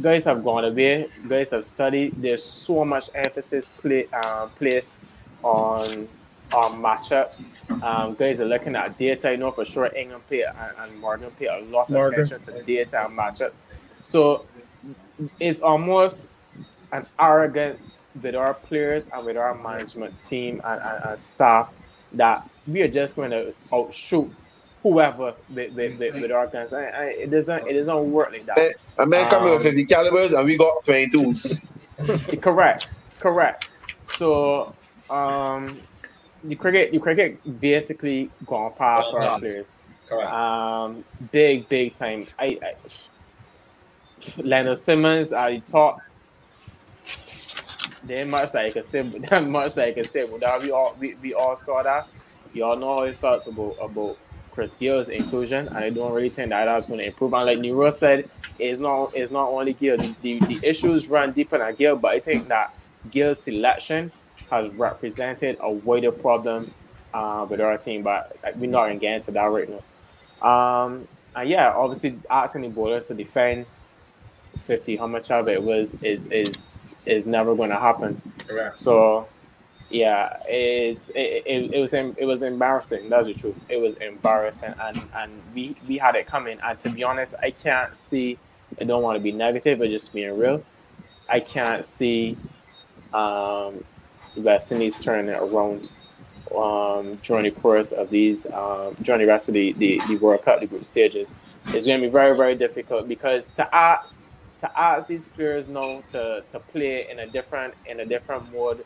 Guys 0.00 0.24
have 0.24 0.44
gone 0.44 0.64
away. 0.64 1.08
Guys 1.28 1.50
have 1.50 1.64
studied. 1.64 2.12
There's 2.16 2.44
so 2.44 2.84
much 2.84 3.10
emphasis 3.14 3.68
play, 3.80 4.06
um, 4.08 4.50
placed 4.50 4.96
on 5.42 6.08
on 6.52 6.82
matchups. 6.82 7.46
Um, 7.82 8.14
guys 8.14 8.38
are 8.40 8.44
looking 8.44 8.76
at 8.76 8.98
data. 8.98 9.32
You 9.32 9.38
know 9.38 9.50
for 9.50 9.64
sure 9.64 9.90
England 9.96 10.24
pay 10.28 10.42
and, 10.42 10.56
and 10.78 11.00
Morgan 11.00 11.30
pay 11.38 11.46
a 11.46 11.60
lot 11.60 11.84
of 11.84 11.90
Morgan. 11.90 12.20
attention 12.20 12.54
to 12.54 12.62
data 12.62 13.06
and 13.06 13.18
matchups. 13.18 13.64
So 14.02 14.44
it's 15.40 15.60
almost 15.60 16.30
an 16.92 17.06
arrogance 17.18 18.01
with 18.20 18.34
our 18.34 18.54
players 18.54 19.08
and 19.12 19.24
with 19.24 19.36
our 19.36 19.54
management 19.54 20.18
team 20.18 20.60
and, 20.64 20.80
and, 20.80 21.04
and 21.04 21.20
staff 21.20 21.72
that 22.12 22.48
we 22.66 22.82
are 22.82 22.88
just 22.88 23.16
going 23.16 23.30
to 23.30 23.54
outshoot 23.72 24.30
whoever 24.82 25.34
with, 25.48 25.72
with, 25.74 25.98
with, 25.98 26.14
with 26.20 26.30
our 26.32 26.46
guns. 26.46 26.72
And, 26.72 26.84
and 26.84 27.08
it 27.08 27.30
doesn't 27.30 27.66
it 27.66 27.72
doesn't 27.74 28.12
work 28.12 28.32
like 28.32 28.46
that. 28.46 28.74
A 28.98 29.06
man 29.06 29.30
coming 29.30 29.50
with 29.50 29.58
Um, 29.58 29.72
50 29.72 29.84
calibers 29.86 30.32
and 30.32 30.44
we 30.44 30.56
got 30.56 30.84
22s. 30.84 31.64
correct, 32.42 32.90
correct. 33.18 33.68
So 34.16 34.74
um, 35.08 35.78
the 36.44 36.54
cricket, 36.56 36.92
the 36.92 36.98
cricket 36.98 37.60
basically 37.60 38.30
gone 38.46 38.72
past 38.76 39.12
Gone 39.12 39.22
our 39.22 39.28
past. 39.30 39.42
players. 39.42 39.76
Correct. 40.08 40.30
Um, 40.30 41.04
big, 41.30 41.68
big 41.68 41.94
time. 41.94 42.26
I, 42.38 42.58
I 42.62 42.74
Lendl 44.38 44.76
Simmons, 44.76 45.32
I 45.32 45.60
thought 45.60 46.00
ain't 48.10 48.30
much 48.30 48.54
I 48.54 48.70
can 48.70 48.82
say, 48.82 49.02
that 49.02 49.46
much 49.46 49.74
can 49.74 50.04
say. 50.04 50.26
But 50.30 50.40
that 50.40 50.62
we 50.62 50.70
all 50.70 50.96
we, 50.98 51.14
we 51.14 51.34
all 51.34 51.56
saw 51.56 51.82
that. 51.82 52.08
You 52.52 52.64
all 52.64 52.76
know 52.76 52.94
how 52.94 53.02
it 53.02 53.18
felt 53.18 53.46
about 53.46 53.76
about 53.80 54.18
Chris 54.52 54.76
Gayle's 54.76 55.08
inclusion, 55.08 55.68
and 55.68 55.76
I 55.78 55.90
don't 55.90 56.12
really 56.12 56.28
think 56.28 56.50
that 56.50 56.66
that's 56.66 56.86
going 56.86 56.98
to 56.98 57.06
improve. 57.06 57.32
And 57.32 57.46
like 57.46 57.58
Nero 57.58 57.90
said, 57.90 58.28
it's 58.58 58.80
not 58.80 59.12
it's 59.14 59.32
not 59.32 59.48
only 59.48 59.72
Gayle. 59.72 59.96
The, 59.96 60.38
the, 60.38 60.60
issues 60.62 61.08
run 61.08 61.32
deeper 61.32 61.58
than 61.58 61.74
Gayle, 61.74 61.96
but 61.96 62.12
I 62.12 62.20
think 62.20 62.48
that 62.48 62.74
Gayle's 63.10 63.42
selection 63.42 64.12
has 64.50 64.72
represented 64.74 65.56
a 65.60 65.70
wider 65.70 66.12
problem 66.12 66.70
uh, 67.14 67.46
with 67.48 67.60
our 67.60 67.78
team. 67.78 68.02
But 68.02 68.36
like, 68.42 68.56
we're 68.56 68.70
not 68.70 68.84
going 68.86 68.98
to 68.98 69.00
get 69.00 69.14
into 69.14 69.30
that 69.30 69.44
right 69.44 69.68
now. 69.68 69.82
Um, 70.46 71.08
and 71.34 71.48
yeah, 71.48 71.72
obviously 71.72 72.18
asking 72.28 72.62
the 72.62 72.68
bowlers 72.68 73.06
to 73.08 73.14
defend 73.14 73.66
50, 74.60 74.96
how 74.96 75.06
much 75.06 75.30
of 75.30 75.48
it 75.48 75.62
was 75.62 76.00
is 76.02 76.26
is 76.30 76.71
is 77.06 77.26
never 77.26 77.54
going 77.54 77.70
to 77.70 77.78
happen. 77.78 78.20
Correct. 78.46 78.78
So 78.78 79.28
yeah, 79.92 80.36
it's 80.48 81.10
it, 81.10 81.42
it, 81.44 81.74
it 81.74 81.80
was 81.80 81.92
it 81.92 82.24
was 82.24 82.42
embarrassing. 82.42 83.10
That's 83.10 83.26
the 83.26 83.34
truth. 83.34 83.56
It 83.68 83.78
was 83.78 83.96
embarrassing, 83.96 84.74
and 84.80 85.02
and 85.14 85.42
we 85.54 85.76
we 85.86 85.98
had 85.98 86.16
it 86.16 86.26
coming. 86.26 86.58
And 86.62 86.80
to 86.80 86.90
be 86.90 87.04
honest, 87.04 87.34
I 87.42 87.50
can't 87.50 87.94
see. 87.94 88.38
I 88.80 88.84
don't 88.84 89.02
want 89.02 89.16
to 89.16 89.20
be 89.20 89.32
negative, 89.32 89.78
but 89.78 89.90
just 89.90 90.14
being 90.14 90.36
real, 90.38 90.64
I 91.28 91.40
can't 91.40 91.84
see 91.84 92.38
um, 93.12 93.84
West 94.34 94.72
Indies 94.72 94.98
turning 94.98 95.30
it 95.34 95.38
around 95.38 95.92
um, 96.56 97.16
during 97.22 97.44
the 97.44 97.50
course 97.50 97.92
of 97.92 98.08
these 98.08 98.50
um, 98.50 98.96
during 99.02 99.20
the 99.20 99.26
rest 99.26 99.48
of 99.48 99.54
the, 99.54 99.72
the, 99.74 100.00
the 100.08 100.16
World 100.16 100.42
Cup, 100.42 100.60
the 100.60 100.66
group 100.66 100.84
stages. 100.84 101.38
It's 101.66 101.86
going 101.86 102.00
to 102.00 102.06
be 102.06 102.10
very 102.10 102.34
very 102.34 102.54
difficult 102.54 103.08
because 103.08 103.52
to 103.52 103.74
ask 103.74 104.21
to 104.62 104.78
ask 104.80 105.08
these 105.08 105.28
players 105.28 105.68
now 105.68 106.00
to, 106.10 106.42
to 106.50 106.58
play 106.58 107.10
in 107.10 107.18
a 107.18 107.26
different 107.26 107.74
in 107.86 108.00
a 108.00 108.06
different 108.06 108.52
mode 108.52 108.84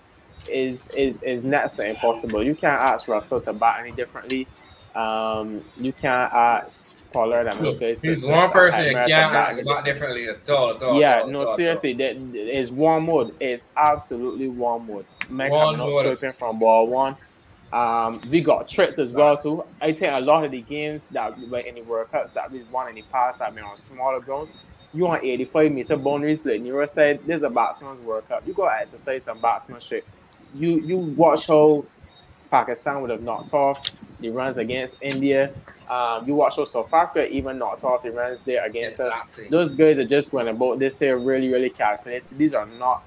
is 0.51 0.91
is 0.91 1.23
is 1.23 1.45
next 1.45 1.75
to 1.77 1.87
impossible. 1.89 2.43
You 2.43 2.55
can't 2.55 2.81
ask 2.81 3.07
Russell 3.09 3.41
to 3.43 3.53
bat 3.53 3.81
any 3.81 3.93
differently. 3.93 4.47
Um, 4.95 5.63
you 5.77 5.93
can't 5.93 6.33
ask 6.33 7.11
Pollard 7.13 7.47
and 7.47 7.59
those 7.59 7.79
guys. 7.79 7.99
He's 8.01 8.25
one 8.25 8.51
person 8.51 8.87
you 8.87 8.93
bat 8.95 9.07
can't 9.09 9.35
ask 9.35 9.61
about 9.61 9.85
differently 9.85 10.27
at 10.29 10.49
all. 10.49 10.71
at 10.75 10.83
all, 10.83 10.99
yeah, 10.99 11.17
at 11.17 11.23
all, 11.25 11.31
no, 11.31 11.43
at 11.43 11.49
all, 11.49 11.57
seriously, 11.57 11.93
that 11.95 12.17
is 12.17 12.73
one 12.73 13.05
mode. 13.05 13.35
It's 13.39 13.65
absolutely 13.77 14.49
one 14.49 14.87
mode. 14.87 15.05
Men 15.29 15.51
One 15.51 15.77
mode. 15.77 15.93
swiping 15.93 16.31
from 16.33 16.59
ball 16.59 16.87
one. 16.87 17.17
Um, 17.73 18.19
we 18.31 18.41
got 18.41 18.69
tricks 18.69 18.99
as 18.99 19.13
well 19.13 19.37
too. 19.37 19.63
I 19.83 19.93
think 19.93 20.13
a 20.13 20.21
lot 20.21 20.45
of 20.47 20.53
the 20.53 20.63
games 20.63 21.07
that 21.09 21.37
we 21.39 21.47
were 21.47 21.59
in 21.59 21.75
the 21.75 21.83
World 21.83 22.11
Cups 22.11 22.33
that 22.33 22.51
we 22.51 22.63
won 22.71 22.89
in 22.89 22.95
the 22.95 23.03
past 23.13 23.43
have 23.43 23.55
been 23.55 23.65
on 23.65 23.77
smaller 23.77 24.21
grounds. 24.21 24.55
You 24.95 25.07
on 25.09 25.25
85 25.25 25.73
meter 25.73 25.97
boundaries, 25.97 26.45
like 26.47 26.61
Nero 26.61 26.87
said, 26.87 27.21
there's 27.27 27.43
a 27.43 27.51
batsman's 27.51 28.01
World 28.01 28.27
Cup. 28.29 28.47
You 28.47 28.53
got 28.55 28.75
to 28.75 28.81
exercise 28.81 29.25
some 29.25 29.41
batsmanship. 29.41 30.05
You 30.55 30.81
you 30.81 30.97
watch 30.97 31.47
how 31.49 31.85
Pakistan 32.51 33.01
would 33.03 33.11
have 33.11 33.23
knocked 33.23 33.53
off 33.53 33.91
the 34.21 34.31
runs 34.31 34.57
against 34.57 34.99
India. 35.03 35.53
Um, 35.91 36.27
you 36.27 36.35
watch 36.35 36.57
how 36.57 36.65
South 36.65 36.93
Africa 36.93 37.29
even 37.31 37.59
knocked 37.59 37.85
off 37.85 38.03
the 38.03 38.11
runs 38.11 38.41
there 38.43 38.65
against 38.65 38.99
us 39.01 39.07
Exactly. 39.07 39.49
those 39.51 39.73
guys 39.75 39.99
are 39.99 40.05
just 40.05 40.31
going 40.33 40.49
about 40.49 40.79
this 40.79 40.99
here 40.99 41.19
really, 41.19 41.49
really 41.53 41.71
calculated. 41.71 42.27
These 42.37 42.55
are 42.55 42.67
not, 42.67 43.05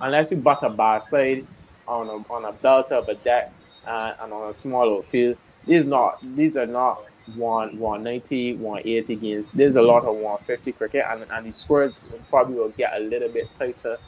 unless 0.00 0.30
you 0.30 0.36
bat 0.38 0.58
a 0.62 0.70
bad 0.70 1.02
side 1.02 1.46
on 1.86 2.08
a 2.08 2.32
on 2.32 2.44
a 2.44 2.52
belt 2.52 2.90
of 2.92 3.08
a 3.08 3.14
deck 3.14 3.52
uh, 3.86 4.14
and 4.20 4.32
on 4.32 4.50
a 4.50 4.54
smaller 4.54 5.02
field. 5.02 5.36
These 5.66 5.86
not 5.86 6.18
these 6.36 6.56
are 6.56 6.66
not 6.66 7.04
one 7.36 7.78
190, 7.78 8.54
180 8.56 9.16
games. 9.16 9.52
There's 9.52 9.76
a 9.76 9.82
lot 9.82 10.04
of 10.04 10.14
150 10.16 10.72
cricket, 10.72 11.04
and, 11.08 11.24
and 11.30 11.46
the 11.46 11.52
scores 11.52 12.02
probably 12.30 12.56
will 12.56 12.70
get 12.70 12.92
a 12.94 13.00
little 13.00 13.28
bit 13.28 13.54
tighter 13.54 13.98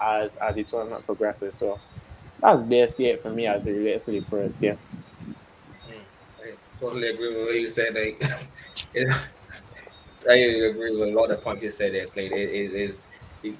as 0.00 0.36
as 0.36 0.54
the 0.54 0.64
tournament 0.64 1.04
progresses. 1.06 1.54
So 1.54 1.78
that's 2.40 2.62
basically 2.62 3.06
it 3.06 3.22
for 3.22 3.30
me 3.30 3.46
as 3.46 3.66
it 3.66 3.72
relates 3.72 4.04
to 4.06 4.12
the 4.12 4.20
first 4.20 4.62
year. 4.62 4.78
Hmm, 5.84 6.00
I 6.42 6.52
totally 6.80 7.08
agree 7.08 7.36
with 7.36 7.46
what 7.46 7.54
you 7.54 7.68
said. 7.68 7.94
Like, 7.94 8.22
it, 8.94 9.08
I 10.28 10.34
agree 10.34 10.96
with 10.98 11.08
a 11.08 11.12
lot 11.12 11.30
of 11.30 11.42
points 11.42 11.62
you 11.62 11.70
said 11.70 11.94
there, 11.94 12.06
Clay. 12.06 12.26
It 12.26 12.50
is 12.50 12.72
is 12.72 13.02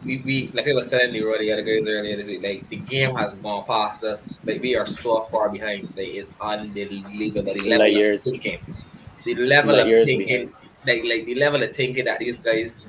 we, 0.04 0.22
we 0.24 0.48
like 0.48 0.68
I 0.68 0.72
was 0.72 0.88
telling 0.88 1.14
you 1.14 1.24
the 1.38 1.52
other 1.52 1.62
guys 1.62 1.86
earlier 1.86 2.16
this 2.16 2.26
week, 2.26 2.42
like 2.42 2.68
the 2.68 2.76
game 2.76 3.14
has 3.14 3.34
gone 3.34 3.64
past 3.64 4.02
us. 4.04 4.36
Like 4.44 4.60
we 4.60 4.76
are 4.76 4.86
so 4.86 5.22
far 5.22 5.50
behind. 5.50 5.92
Like 5.96 6.08
it's 6.08 6.32
unbelievable 6.40 7.54
the 7.54 7.60
level 7.60 7.86
of 7.86 7.92
years. 7.92 8.24
thinking. 8.24 8.58
The 9.34 9.46
level 9.46 9.76
Light 9.76 9.92
of 9.92 10.06
thinking 10.06 10.52
like 10.86 11.02
like 11.04 11.26
the 11.26 11.34
level 11.34 11.62
of 11.62 11.74
thinking 11.74 12.04
that 12.04 12.18
these 12.20 12.38
guys, 12.38 12.84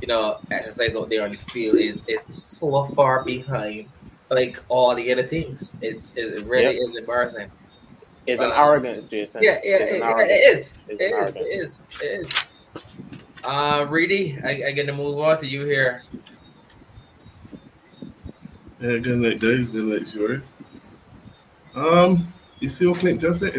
you 0.00 0.06
know, 0.08 0.38
exercise 0.50 0.94
out 0.96 1.08
there 1.10 1.24
on 1.24 1.32
the 1.32 1.36
field 1.38 1.76
is 1.76 2.04
is 2.06 2.22
so 2.22 2.84
far 2.84 3.24
behind 3.24 3.88
like 4.30 4.62
all 4.68 4.94
the 4.94 5.10
other 5.12 5.26
teams. 5.26 5.74
It's, 5.80 6.14
it's 6.16 6.40
it 6.42 6.46
really 6.46 6.76
Yep. 6.78 6.88
is 6.88 6.96
embarrassing. 6.96 7.50
It's 8.26 8.40
an 8.40 8.50
Uh, 8.52 8.54
arrogance, 8.54 9.08
Jason. 9.08 9.42
Yeah, 9.42 9.58
yeah, 9.64 9.76
It's 9.76 9.90
it, 9.90 9.94
an 9.94 10.00
yeah, 10.00 10.06
arrogance. 10.10 10.30
it 10.30 10.34
is. 10.34 10.72
It's 10.88 11.00
It 11.00 11.12
an 11.12 11.24
is. 11.24 11.36
It 11.36 11.40
arrogance. 11.40 11.62
is. 11.62 11.80
It 12.00 12.04
is. 12.20 12.30
Uh, 13.42 13.86
Reedy, 13.88 14.38
I, 14.44 14.50
I 14.68 14.72
get 14.72 14.86
to 14.86 14.92
move 14.92 15.18
on 15.18 15.38
to 15.40 15.46
you 15.46 15.64
here. 15.64 16.04
Yeah, 18.80 18.98
good 18.98 19.18
night, 19.18 19.40
guys. 19.40 19.68
Good 19.68 19.84
night, 19.84 20.08
sure. 20.08 20.42
Um, 21.74 22.32
you 22.60 22.68
see 22.68 22.86
what 22.86 22.98
Clint 22.98 23.20
just 23.20 23.40
said? 23.40 23.54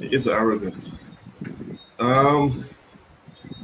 It's 0.00 0.26
an 0.26 0.32
arrogance. 0.32 0.88
It 0.88 0.92
is. 1.48 1.78
Um, 1.98 2.64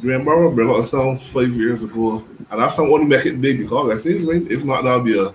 Graham 0.01 0.25
brought 0.25 0.59
out 0.59 0.81
a 0.81 0.85
song 0.85 1.19
five 1.19 1.51
years 1.51 1.83
ago, 1.83 2.27
and 2.51 2.61
that 2.61 2.73
song 2.73 2.91
only 2.93 3.07
make 3.07 3.27
it 3.27 3.41
big 3.41 3.59
because 3.61 3.99
I 3.99 4.03
think 4.03 4.27
when 4.27 4.51
if 4.51 4.65
not, 4.65 4.85
that'll 4.85 5.03
be 5.05 5.19
a 5.19 5.29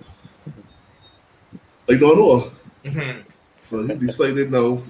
I 1.90 1.96
don't 1.98 2.18
know. 2.18 2.52
Mhm. 2.84 3.24
So 3.62 3.86
he 3.86 3.96
decided 3.96 4.52
no. 4.52 4.84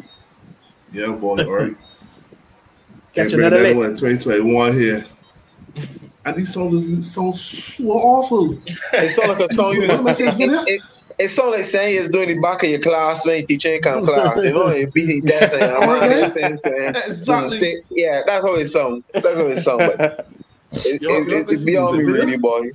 Yeah, 0.92 1.12
boy, 1.12 1.38
all 1.44 1.51
right. 1.51 1.75
Catch 3.13 3.32
Can't 3.32 3.32
bring 3.32 3.46
another 3.48 3.63
that 3.63 3.70
lick. 3.70 3.77
one 3.77 3.86
in 3.88 3.96
2021 3.96 4.74
here. 4.74 5.06
And 6.25 6.36
these 6.36 6.54
songs 6.54 6.74
is 6.74 7.10
so 7.13 7.32
so 7.32 7.86
awful. 7.89 8.60
It 8.92 9.12
sounds 9.13 9.30
like 9.39 9.50
a 9.50 9.54
song 9.54 9.75
you 9.75 9.88
What 9.88 10.18
am 11.19 11.25
I 11.25 11.25
saying, 11.25 11.25
it, 11.25 11.25
it, 11.25 11.25
it 11.25 11.29
sounds 11.29 11.51
like 11.51 11.65
saying 11.65 11.95
you're 11.95 12.09
doing 12.09 12.27
the 12.29 12.39
back 12.41 12.63
of 12.63 12.69
your 12.69 12.79
class 12.79 13.25
when 13.25 13.38
you're 13.38 13.47
teaching 13.47 13.81
kind 13.81 14.00
of 14.00 14.05
class, 14.05 14.43
you 14.43 14.53
know, 14.53 14.69
you 14.69 14.88
beating 14.91 15.25
that 15.25 15.50
saying, 15.51 15.71
I'm 15.75 15.83
on 15.89 16.03
oh, 16.03 16.09
this 16.09 16.36
and 16.36 16.59
saying, 16.59 16.95
Exactly. 16.95 17.59
say- 17.59 17.83
yeah, 17.89 18.21
that's 18.25 18.45
how 18.45 18.55
it 18.55 18.67
sounds. 18.67 19.03
That's 19.13 19.38
how 19.38 19.47
it 19.47 19.59
sounds. 19.59 19.91
But 19.97 20.27
it, 20.86 21.01
Yo, 21.01 21.09
it, 21.09 21.27
yo, 21.27 21.38
it, 21.38 21.50
it's 21.50 21.63
beyond 21.63 21.97
me, 21.97 22.03
really, 22.03 22.38
boy. 22.38 22.69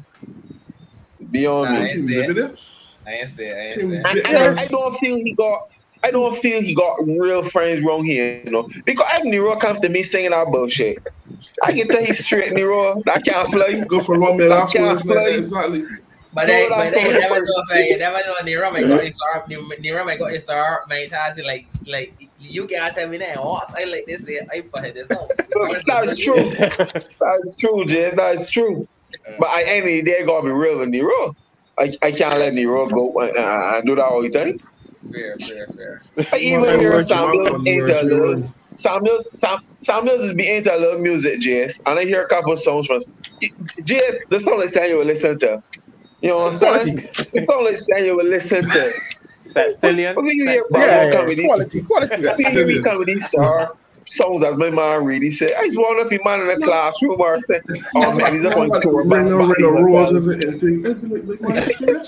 Beyond 1.30 1.70
Nah, 1.72 1.78
me. 1.78 1.82
I 1.82 1.86
See, 1.86 1.98
see 2.00 2.16
look 2.16 2.36
it. 2.36 2.44
at 2.44 2.50
it. 2.50 2.60
I 3.06 3.12
ain't 3.12 3.28
say 3.28 3.48
it. 3.48 3.56
I 3.56 3.60
ain't 3.60 3.74
Tim 3.74 3.90
say 3.90 3.96
it. 3.96 4.06
And, 4.06 4.36
and 4.36 4.58
I, 4.58 4.62
I 4.62 4.66
don't 4.66 4.98
feel 4.98 5.16
he 5.16 5.34
got. 5.34 5.60
I 6.04 6.10
don't 6.10 6.36
feel 6.36 6.60
he 6.60 6.74
got 6.74 6.96
real 7.06 7.44
friends 7.44 7.84
wrong 7.84 8.04
here, 8.04 8.42
you 8.44 8.50
know. 8.50 8.68
Because 8.86 9.06
if 9.18 9.24
Nero 9.24 9.54
comes 9.56 9.80
to 9.82 9.88
me 9.88 10.02
singing 10.02 10.32
that 10.32 10.48
bullshit, 10.48 10.98
I 11.62 11.72
can 11.72 11.86
tell 11.86 12.04
he's 12.04 12.24
straight, 12.24 12.52
Nero. 12.52 13.00
I 13.06 13.20
can't 13.20 13.52
play. 13.52 13.84
Go 13.84 14.00
for 14.00 14.18
one 14.18 14.36
minute 14.36 14.52
I 14.52 14.60
afterwards, 14.62 15.04
can't 15.04 15.06
man. 15.06 15.16
play. 15.18 15.38
Exactly. 15.38 15.82
But 16.34 16.46
No, 16.46 16.52
they, 16.54 16.68
but 16.68 16.78
that's 16.78 16.94
they 16.94 17.04
all. 17.14 17.20
never 17.20 17.34
know 17.40 17.62
if 17.70 17.90
you 17.90 17.98
never 17.98 18.18
know 18.26 18.34
Nero 18.44 18.70
might 18.70 18.88
got 18.88 19.00
this 19.00 19.18
arm. 19.34 19.42
Nero 19.80 20.04
might 20.04 20.18
got 20.18 20.30
this 20.30 20.48
arm 20.48 20.80
mentality. 20.88 21.42
Like, 21.42 21.66
like 21.86 22.28
you 22.38 22.66
can't 22.66 22.94
tell 22.94 23.08
me 23.08 23.18
that. 23.18 23.36
What 23.42 23.64
I 23.76 23.84
like 23.84 24.06
this. 24.06 24.28
I 24.50 24.60
put 24.62 24.94
this 24.94 25.10
out. 25.10 26.06
That's 26.06 26.18
true. 26.18 26.50
That's 27.20 27.56
true, 27.56 27.84
Jess. 27.84 28.16
That's 28.16 28.50
true. 28.50 28.88
But 29.38 29.48
I 29.48 29.62
end 29.64 29.82
of 29.84 29.86
the 29.90 30.02
day, 30.02 30.24
gotta 30.24 30.44
be 30.46 30.52
real 30.52 30.78
with 30.78 30.88
Nero. 30.88 31.34
I, 31.78 31.92
I 32.02 32.12
can't 32.12 32.38
let 32.38 32.54
Nero 32.54 32.86
go 32.86 33.12
and, 33.20 33.36
uh, 33.36 33.80
do 33.82 33.94
that 33.94 34.04
all 34.04 34.22
the 34.22 34.30
time. 34.30 34.58
Fair, 35.12 35.36
fair, 35.38 35.66
fair. 35.76 36.00
I 36.32 36.38
even 36.38 36.60
Well, 36.62 36.78
hear 36.80 37.00
Samuels 37.02 37.48
Well, 37.50 37.66
into 37.66 38.02
a 38.02 38.04
little. 38.04 38.54
Samuels, 38.74 39.28
Sam, 39.36 39.58
Samuels 39.80 40.22
is 40.22 40.34
being 40.34 40.56
into 40.58 40.74
a 40.74 40.78
little 40.78 40.98
music, 41.00 41.40
JS, 41.40 41.80
and 41.86 41.98
I 41.98 42.04
hear 42.04 42.22
a 42.22 42.28
couple 42.28 42.56
songs 42.56 42.86
from 42.86 43.02
JS. 43.80 44.16
The 44.30 44.40
song 44.40 44.60
like 44.60 44.70
saying 44.70 44.90
you 44.90 44.98
will 44.98 45.04
listen 45.04 45.38
to. 45.40 45.62
You 46.22 46.28
know 46.30 46.36
what 46.38 46.62
I'm 46.62 46.84
saying? 46.86 46.96
The 47.32 47.40
song 47.46 47.64
like 47.64 47.78
saying 47.78 48.06
you 48.06 48.16
will 48.16 48.26
listen 48.26 48.64
to. 48.64 48.92
Set 49.40 49.70
Stillion. 49.72 50.14
What 50.14 50.22
do 50.22 50.34
you 50.36 50.48
hear, 50.48 50.62
Stillion. 50.70 50.86
Yeah, 50.86 51.04
yeah, 51.10 51.16
Comedy. 51.16 51.44
quality, 51.44 51.82
quality. 51.82 52.22
That's 52.22 52.38
When 52.44 52.54
we 52.66 52.72
still 52.74 52.84
come 52.84 52.98
with 52.98 53.06
these 53.08 53.28
songs 54.04 54.42
as 54.44 54.56
my 54.56 54.70
man 54.70 55.04
read, 55.04 55.22
he 55.22 55.30
said, 55.32 55.52
I 55.58 55.66
just 55.66 55.78
want 55.78 56.00
to 56.02 56.08
be 56.16 56.22
man 56.24 56.40
in 56.48 56.60
the 56.60 56.66
classroom 56.66 57.20
or 57.20 57.40
say, 57.40 57.60
oh 57.96 58.12
man, 58.16 58.34
he's 58.36 58.44
up 58.44 58.56
on 58.56 58.80
tour. 58.80 59.00
Ring 59.00 59.08
back- 59.10 59.24
no, 59.26 59.36
ring 59.38 59.54
no 59.58 59.68
in 59.68 59.74
the 59.74 59.82
roses 59.82 60.26
and 60.28 60.44
anything. 60.44 60.84
Anything 60.86 61.28
like- 61.28 61.40
like, 61.40 61.54
man, 61.54 61.62
serious? 61.62 62.06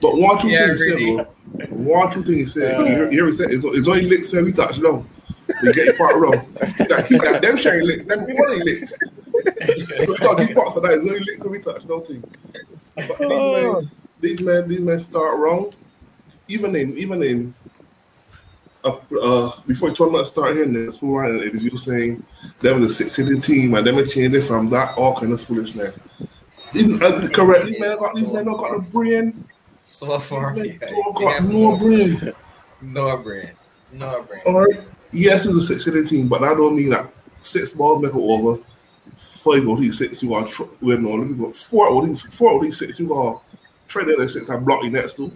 But 0.00 0.16
one, 0.16 0.38
two 0.38 0.48
Yeah, 0.48 0.66
things 0.68 0.80
really. 0.80 1.16
said, 1.16 1.26
bro. 1.68 1.76
One, 1.78 2.10
two 2.12 2.22
things 2.24 2.54
said. 2.54 2.72
Yeah. 2.72 2.78
You 2.78 2.84
hear- 2.86 3.04
you 3.04 3.10
hear 3.10 3.26
he 3.26 3.32
said, 3.32 3.50
it's, 3.50 3.64
it's 3.64 3.88
only 3.88 4.02
licks 4.02 4.32
every 4.34 4.52
touch, 4.52 4.78
no. 4.78 5.04
They 5.62 5.72
get 5.72 5.84
your 5.86 5.96
part 5.96 6.14
wrong. 6.16 6.46
He 6.78 6.84
got, 6.84 7.06
he 7.06 7.18
got 7.18 7.42
them 7.42 7.56
sharing 7.56 7.86
licks, 7.86 8.06
them 8.06 8.20
money 8.20 8.62
licks. 8.64 8.92
so 10.04 10.12
you 10.12 10.18
got 10.18 10.38
to 10.38 10.46
give 10.46 10.56
part 10.56 10.74
for 10.74 10.80
that. 10.80 10.92
It's 10.92 11.06
only 11.06 11.20
licks 11.20 11.44
every 11.44 11.60
touch, 11.60 11.84
nothing. 11.84 12.24
But 12.96 13.18
these 13.18 13.28
men, 13.28 13.90
these 14.20 14.40
men, 14.40 14.68
these 14.68 14.80
men 14.80 15.00
start 15.00 15.38
wrong. 15.38 15.72
Even 16.48 16.74
in, 16.74 16.96
even 16.98 17.22
in, 17.22 17.54
uh, 18.84 18.96
uh, 19.22 19.52
before 19.66 19.90
the 19.90 19.96
tournament 19.96 20.26
start 20.26 20.54
here 20.54 20.64
in 20.64 20.72
the 20.72 20.92
school 20.92 21.16
line, 21.16 21.36
it 21.38 21.52
was 21.52 21.62
you 21.64 21.76
saying 21.76 22.24
there 22.60 22.74
was 22.74 22.84
a 22.84 22.90
six 22.90 23.12
sitting 23.12 23.40
team 23.40 23.74
and 23.74 23.86
them 23.86 23.96
changed 24.08 24.34
it 24.34 24.42
from 24.42 24.68
that 24.70 24.96
all 24.96 25.14
kind 25.18 25.32
of 25.32 25.40
foolishness. 25.40 25.98
These, 26.72 27.00
uh, 27.00 27.28
correct, 27.32 27.66
these 27.66 27.80
men 27.80 27.96
got 27.98 28.14
these 28.14 28.32
men 28.32 28.44
don't 28.46 28.58
got 28.58 28.72
the 28.72 28.90
brain. 28.90 29.44
So 29.80 30.18
far, 30.18 30.54
These 30.54 30.78
yeah, 30.80 30.90
men 30.90 31.12
got 31.14 31.34
have 31.34 31.48
no 31.48 31.76
brain. 31.76 32.32
no 32.80 33.16
brain, 33.18 33.50
no 33.92 34.22
brain. 34.22 34.42
All 34.46 34.60
right. 34.60 34.80
Yes, 35.12 35.46
it's 35.46 35.56
a 35.56 35.62
six 35.62 35.84
sitting 35.84 36.06
team, 36.06 36.28
but 36.28 36.40
that 36.40 36.56
don't 36.56 36.76
mean 36.76 36.90
that 36.90 37.10
six 37.40 37.72
balls 37.72 38.02
make 38.02 38.12
it 38.12 38.16
over. 38.16 38.62
Five 39.20 39.64
six 39.94 40.22
you 40.22 40.30
got 40.30 40.48
tr- 40.48 40.62
well, 40.80 40.96
no, 40.96 41.10
let 41.10 41.28
me 41.28 41.36
go. 41.36 41.52
Four 41.52 42.06
these 42.06 42.22
four 42.22 42.56
of 42.56 42.62
these 42.62 42.78
six 42.78 42.98
you 42.98 43.06
got 43.06 43.42
trade 43.86 44.08
the 44.08 44.14
other 44.14 44.26
six 44.28 44.48
and 44.48 44.64
block 44.64 44.82
your 44.82 44.92
next 44.92 45.16
two. 45.16 45.30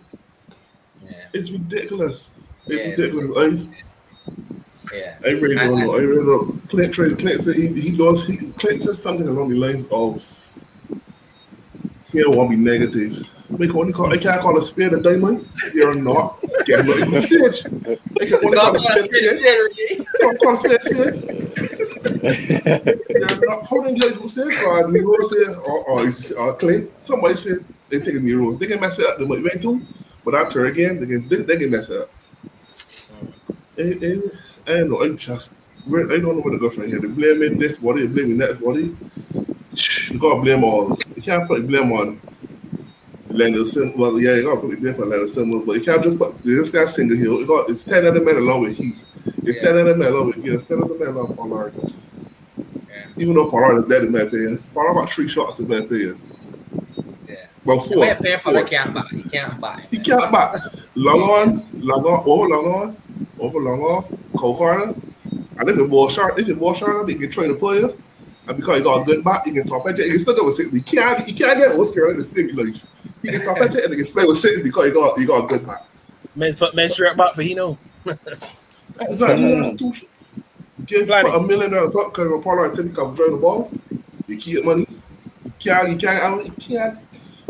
Yeah, 1.04 1.26
It's 1.34 1.50
ridiculous. 1.50 2.30
It's 2.66 2.82
Yeah. 2.82 2.90
ridiculous. 3.04 3.60
I, 4.90 4.94
yeah. 4.94 5.18
I 5.26 5.30
really 5.32 5.58
I- 5.58 5.66
don't 5.66 5.82
I- 5.82 5.84
know. 5.84 5.94
I 5.96 5.98
really 5.98 6.24
don't. 6.24 6.68
Clint 6.70 6.94
trade. 6.94 7.18
Clint 7.18 7.40
said 7.42 7.56
he, 7.56 7.68
he 7.78 7.94
does. 7.94 8.26
He 8.26 8.36
Clint 8.52 8.80
says 8.80 9.02
something 9.02 9.28
along 9.28 9.50
the 9.50 9.56
lines 9.56 9.86
of 9.90 10.64
he 12.10 12.22
don't 12.22 12.34
want 12.36 12.50
to 12.52 12.56
be 12.56 12.62
negative. 12.62 13.26
They 13.50 13.66
can 13.66 13.76
only 13.76 13.92
call. 13.92 14.08
They 14.08 14.18
can't 14.18 14.40
call 14.40 14.56
a 14.58 14.62
spade 14.62 14.92
a 14.94 15.02
diamond. 15.02 15.48
You're 15.74 15.94
not 15.94 16.40
getting 16.64 16.86
nothing 16.86 17.14
on 17.14 17.22
stage. 17.22 17.62
They 18.18 18.26
can 18.26 18.44
only 18.44 18.56
call 18.56 18.74
a 18.74 18.80
spade 18.80 19.24
a. 19.24 19.68
Don't 20.20 20.38
call 20.40 20.54
a 20.54 20.58
spade 20.58 20.98
a. 20.98 21.34
You're 23.18 23.46
not 23.46 23.66
holding 23.66 23.96
judge 23.96 24.16
on 24.16 24.28
stage. 24.28 24.54
God, 24.54 24.90
Nero 24.90 25.28
said, 25.28 25.56
or, 25.56 25.84
or, 25.84 26.02
or 26.38 26.56
Clint. 26.56 27.00
Somebody 27.00 27.34
said 27.34 27.64
they 27.90 27.98
it's 27.98 28.22
Nero. 28.22 28.54
They 28.54 28.66
can 28.66 28.80
mess 28.80 28.98
it 28.98 29.06
up. 29.06 29.18
They 29.18 29.26
might 29.26 29.42
went 29.42 29.62
to, 29.62 29.80
but 30.24 30.34
after 30.34 30.64
again, 30.64 30.98
they 30.98 31.06
can 31.06 31.28
they, 31.28 31.36
they 31.36 31.56
can 31.58 31.70
mess 31.70 31.90
it 31.90 32.00
up. 32.00 32.10
Eh, 33.76 33.82
eh, 33.82 33.90
and, 33.92 34.02
and 34.02 34.22
I 34.66 34.78
don't 34.78 34.88
know. 34.88 35.02
I 35.02 35.10
just 35.10 35.52
I 35.86 35.90
don't 35.90 36.22
know 36.22 36.40
where 36.40 36.52
to 36.54 36.58
go 36.58 36.70
from 36.70 36.86
here. 36.86 36.98
They 36.98 37.08
blaming 37.08 37.58
this 37.58 37.76
body, 37.76 38.06
they 38.06 38.12
blaming 38.12 38.38
that 38.38 38.58
body. 38.60 38.96
You 40.10 40.18
gotta 40.18 40.40
blame 40.40 40.64
all. 40.64 40.96
You 41.14 41.22
can't 41.22 41.46
put 41.46 41.66
blame 41.66 41.92
on 41.92 42.20
Lendl 43.34 43.66
Simmons. 43.66 43.96
Well, 43.96 44.18
yeah, 44.20 44.34
you 44.34 44.44
gotta 44.44 44.60
put 44.60 44.70
on 44.72 45.10
Lendl 45.10 45.28
Simmons, 45.28 45.64
but 45.66 45.72
you 45.74 45.82
can't 45.82 46.02
just 46.02 46.18
put 46.18 46.42
this 46.44 46.70
guy 46.70 46.84
single 46.86 47.16
here. 47.16 47.26
You 47.26 47.46
got 47.46 47.68
it's 47.68 47.84
ten 47.84 48.06
other 48.06 48.22
men 48.24 48.36
along 48.36 48.62
with 48.62 48.76
Heath. 48.76 48.98
It's 49.42 49.62
ten 49.62 49.76
other 49.78 49.96
men 49.96 50.08
along 50.12 50.26
with 50.28 50.44
yeah, 50.44 50.54
it's 50.54 50.68
ten 50.68 50.82
other 50.82 50.94
men 50.98 51.08
along 51.08 51.28
with 51.28 51.36
Pollard. 51.36 51.74
Yeah. 52.88 53.06
Even 53.16 53.34
though 53.34 53.50
Pollard 53.50 53.78
is 53.78 53.84
dead 53.86 54.04
in 54.04 54.12
my 54.12 54.20
opinion, 54.20 54.62
Pollard 54.72 54.94
got 54.94 55.10
three 55.10 55.28
shots 55.28 55.58
in 55.58 55.68
my 55.68 55.76
opinion. 55.78 56.20
Yeah. 57.28 57.46
Well, 57.64 57.78
The 57.80 57.82
four. 57.82 58.00
way 58.00 58.10
a 58.10 58.16
player 58.16 58.36
for 58.36 58.52
four. 58.52 58.62
the 58.62 58.68
can't 58.68 58.94
buy. 58.94 59.08
You 59.10 59.24
can't 59.24 59.60
buy. 59.60 59.86
He 59.90 59.98
can't 59.98 60.30
back. 60.30 60.56
Long 60.94 61.20
on, 61.22 61.66
long 61.72 62.04
on, 62.04 62.22
over 62.28 62.48
long 62.48 62.66
on, 62.66 62.96
over 63.40 63.58
long 63.60 63.80
on, 63.82 64.18
cold 64.36 64.58
corner. 64.58 64.94
And 65.56 65.68
if 65.68 65.76
the 65.76 65.84
ball 65.86 66.08
short, 66.08 66.38
if 66.38 66.46
the 66.46 66.54
ball 66.54 66.74
short, 66.74 67.08
he 67.08 67.14
can 67.16 67.30
trade 67.30 67.50
a 67.50 67.54
player. 67.54 67.88
And 68.46 68.56
because 68.56 68.76
he 68.78 68.82
got 68.82 69.02
a 69.02 69.04
good 69.04 69.24
back, 69.24 69.44
he 69.46 69.52
can 69.52 69.66
top 69.66 69.86
edge 69.86 69.98
it. 69.98 70.04
He 70.04 70.10
can 70.10 70.18
still 70.20 70.36
go 70.36 70.44
with 70.44 70.54
six. 70.56 70.70
He 70.70 70.80
can't, 70.80 71.20
he 71.24 71.32
can't 71.32 71.58
get 71.58 71.72
Oscar 71.78 72.10
in 72.10 72.18
the 72.18 72.24
city 72.24 72.52
life. 72.52 72.84
He 73.24 73.30
can 73.38 73.44
top 73.46 73.58
edge 73.58 73.74
it 73.74 73.84
and 73.84 73.94
he 73.94 74.02
can 74.02 74.12
play 74.12 74.24
with 74.24 74.38
six 74.38 74.60
because 74.62 74.86
he 74.86 74.92
got, 74.92 75.18
he 75.18 75.24
got 75.26 75.44
a 75.44 75.46
good 75.48 75.66
back. 75.66 75.84
Men 76.36 76.54
put 76.54 76.74
men 76.74 76.88
straight 76.88 77.16
back 77.16 77.34
for 77.34 77.42
he 77.42 77.54
know. 77.54 77.78
That's 78.04 79.20
not, 79.20 79.38
that's 79.38 79.78
too, 79.78 79.92
give 80.86 81.06
Planning. 81.06 81.32
a 81.34 81.40
million 81.46 81.70
dollars 81.72 81.96
up 81.96 82.12
because 82.12 82.42
Pollard 82.44 82.66
and 82.66 82.76
Timmy 82.76 82.90
can 82.90 83.14
drive 83.14 83.30
the 83.30 83.38
ball. 83.40 83.70
You 84.26 84.36
keep 84.36 84.64
money. 84.64 84.86
You 85.44 85.52
can't, 85.58 85.88
you 85.90 85.96
can't, 85.96 86.22
I 86.22 86.30
don't- 86.30 86.46
you 86.46 86.76
can't 86.76 86.98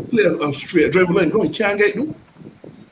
play 0.09 0.23
a, 0.23 0.37
a 0.37 0.53
straight 0.53 0.91
drive 0.91 1.09
lane. 1.09 1.29
No, 1.29 1.43
you 1.43 1.49
can't 1.49 1.77
get 1.77 1.95
no. 1.95 2.15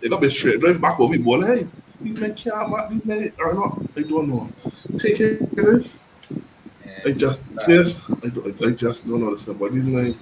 They 0.01 0.09
got 0.09 0.17
to 0.17 0.21
be 0.27 0.29
straight 0.31 0.59
drive 0.59 0.81
back 0.81 0.99
over 0.99 1.15
the 1.15 1.23
ball. 1.23 1.41
Hey, 1.45 1.67
these 2.01 2.19
men 2.19 2.35
can't, 2.35 2.69
man, 2.69 2.89
these 2.91 3.05
men 3.05 3.31
are 3.39 3.53
not, 3.53 3.93
they 3.95 4.03
don't 4.03 4.27
know. 4.29 4.49
Take 4.99 5.17
care 5.17 5.33
of 5.33 5.49
this. 5.55 5.93
I 7.05 7.09
Yeah. 7.09 7.13
just, 7.15 7.55
this, 7.65 7.99
I, 8.09 8.65
I 8.67 8.71
just 8.71 9.07
don't 9.07 9.23
understand. 9.23 9.59
But 9.59 9.71
these 9.73 9.85
men, 9.85 10.15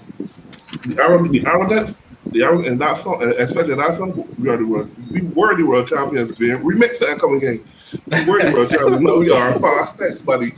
the, 0.86 1.02
arrogance, 1.02 1.32
the 1.32 1.46
arrogance, 1.50 2.02
the 2.26 2.44
arrogance, 2.44 2.68
and 2.68 2.82
that 2.82 2.98
song, 2.98 3.22
especially 3.24 3.76
that 3.76 3.94
song, 3.94 4.28
we 4.38 4.50
are 4.50 4.58
the 4.58 4.68
world, 4.68 4.90
we 5.12 5.22
were 5.22 5.56
the 5.56 5.66
world 5.66 5.88
champions, 5.88 6.40
man. 6.40 6.64
Remix 6.64 7.00
that 7.00 7.10
and 7.10 7.20
come 7.20 7.34
again. 7.34 7.64
We 8.08 8.26
were 8.26 8.44
the 8.44 8.56
world 8.56 8.70
champions. 8.70 9.02
No, 9.02 9.18
we 9.20 9.32
are. 9.32 9.60
Past 9.60 9.98
tense, 9.98 10.22
buddy. 10.22 10.54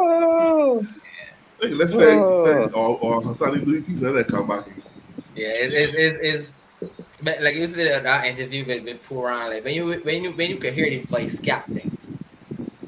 Oh, 0.00 0.86
Hey, 1.60 1.70
let's 1.70 1.90
say, 1.90 1.98
say 1.98 2.14
or, 2.14 2.98
or 3.02 3.20
Hassani 3.22 3.64
do 3.64 3.82
piece 3.82 4.02
and 4.02 4.16
then 4.16 4.24
come 4.24 4.46
back 4.46 4.66
in. 4.68 4.80
Yeah, 5.34 5.48
it's 5.50 5.74
it's 5.74 5.94
it's, 5.94 6.18
it's 6.22 6.54
but 7.20 7.42
like 7.42 7.56
you 7.56 7.66
said 7.66 8.04
that 8.04 8.26
interview 8.26 8.64
with, 8.64 8.84
with 8.84 9.02
Pooran, 9.02 9.48
like 9.48 9.64
when 9.64 9.74
you 9.74 10.00
when 10.04 10.22
you 10.22 10.30
when 10.32 10.50
you 10.50 10.56
can 10.58 10.72
hear 10.72 10.88
the 10.88 11.00
vice 11.00 11.40
captain, 11.40 11.98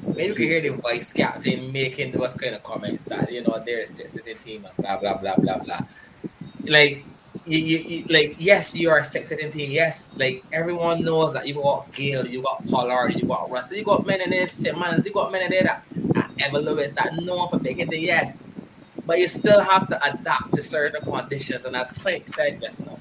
when 0.01 0.27
you 0.27 0.33
can 0.35 0.45
hear 0.45 0.61
the 0.61 0.69
vice 0.69 1.11
captain 1.11 1.71
making 1.73 2.13
those 2.13 2.33
kind 2.35 2.55
of 2.55 2.63
comments 2.63 3.03
that 3.03 3.29
you 3.29 3.43
know 3.43 3.61
they're 3.65 3.81
a 3.81 3.87
sitting 3.87 4.37
team 4.37 4.65
and 4.65 4.75
blah 4.77 4.95
blah 4.97 5.17
blah 5.17 5.35
blah 5.35 5.57
blah. 5.57 5.81
Like 6.65 7.03
you, 7.45 7.57
you, 7.57 7.77
you 7.77 8.05
like 8.09 8.35
yes 8.37 8.75
you 8.75 8.89
are 8.89 8.99
a 8.99 9.03
sitting 9.03 9.51
team 9.51 9.71
yes 9.71 10.13
like 10.17 10.43
everyone 10.51 11.03
knows 11.03 11.33
that 11.33 11.47
you 11.47 11.55
got 11.55 11.91
Gayle 11.91 12.27
you 12.27 12.41
got 12.41 12.67
Pollard 12.67 13.15
you 13.15 13.25
got 13.25 13.49
Russell 13.49 13.77
you 13.77 13.83
got 13.83 14.05
men 14.05 14.21
in 14.21 14.29
there 14.29 14.47
Simmons 14.47 15.05
you 15.05 15.13
got 15.13 15.31
men 15.31 15.43
in 15.43 15.49
there 15.49 15.63
that 15.63 15.83
is 15.95 16.07
not 16.09 16.29
Evan 16.39 16.63
Lewis 16.65 16.91
that 16.93 17.15
known 17.15 17.49
for 17.49 17.57
making 17.57 17.89
the 17.89 17.99
yes 17.99 18.37
but 19.05 19.19
you 19.19 19.27
still 19.27 19.61
have 19.61 19.87
to 19.87 19.99
adapt 20.09 20.53
to 20.53 20.61
certain 20.61 21.01
conditions. 21.01 21.65
And 21.65 21.75
as 21.75 21.91
Clint 21.91 22.25
said 22.27 22.61
just 22.61 22.85
now, 22.85 22.99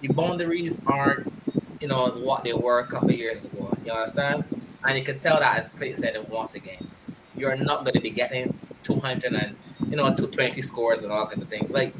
the 0.00 0.08
boundaries 0.08 0.82
aren't, 0.86 1.32
you 1.80 1.88
know, 1.88 2.08
what 2.08 2.44
they 2.44 2.52
were 2.52 2.80
a 2.80 2.86
couple 2.86 3.10
years 3.12 3.44
ago. 3.44 3.72
You 3.84 3.92
understand? 3.92 4.44
And 4.84 4.98
you 4.98 5.04
can 5.04 5.18
tell 5.18 5.38
that, 5.40 5.58
as 5.58 5.68
Clint 5.70 5.96
said 5.96 6.14
it 6.14 6.28
once 6.28 6.54
again, 6.54 6.90
you're 7.36 7.56
not 7.56 7.84
going 7.84 7.94
to 7.94 8.00
be 8.00 8.10
getting 8.10 8.58
200 8.82 9.32
and, 9.32 9.56
you 9.88 9.96
know, 9.96 10.08
220 10.08 10.60
scores 10.62 11.02
and 11.04 11.12
all 11.12 11.26
kind 11.26 11.42
of 11.42 11.48
thing. 11.48 11.66
Like, 11.70 11.94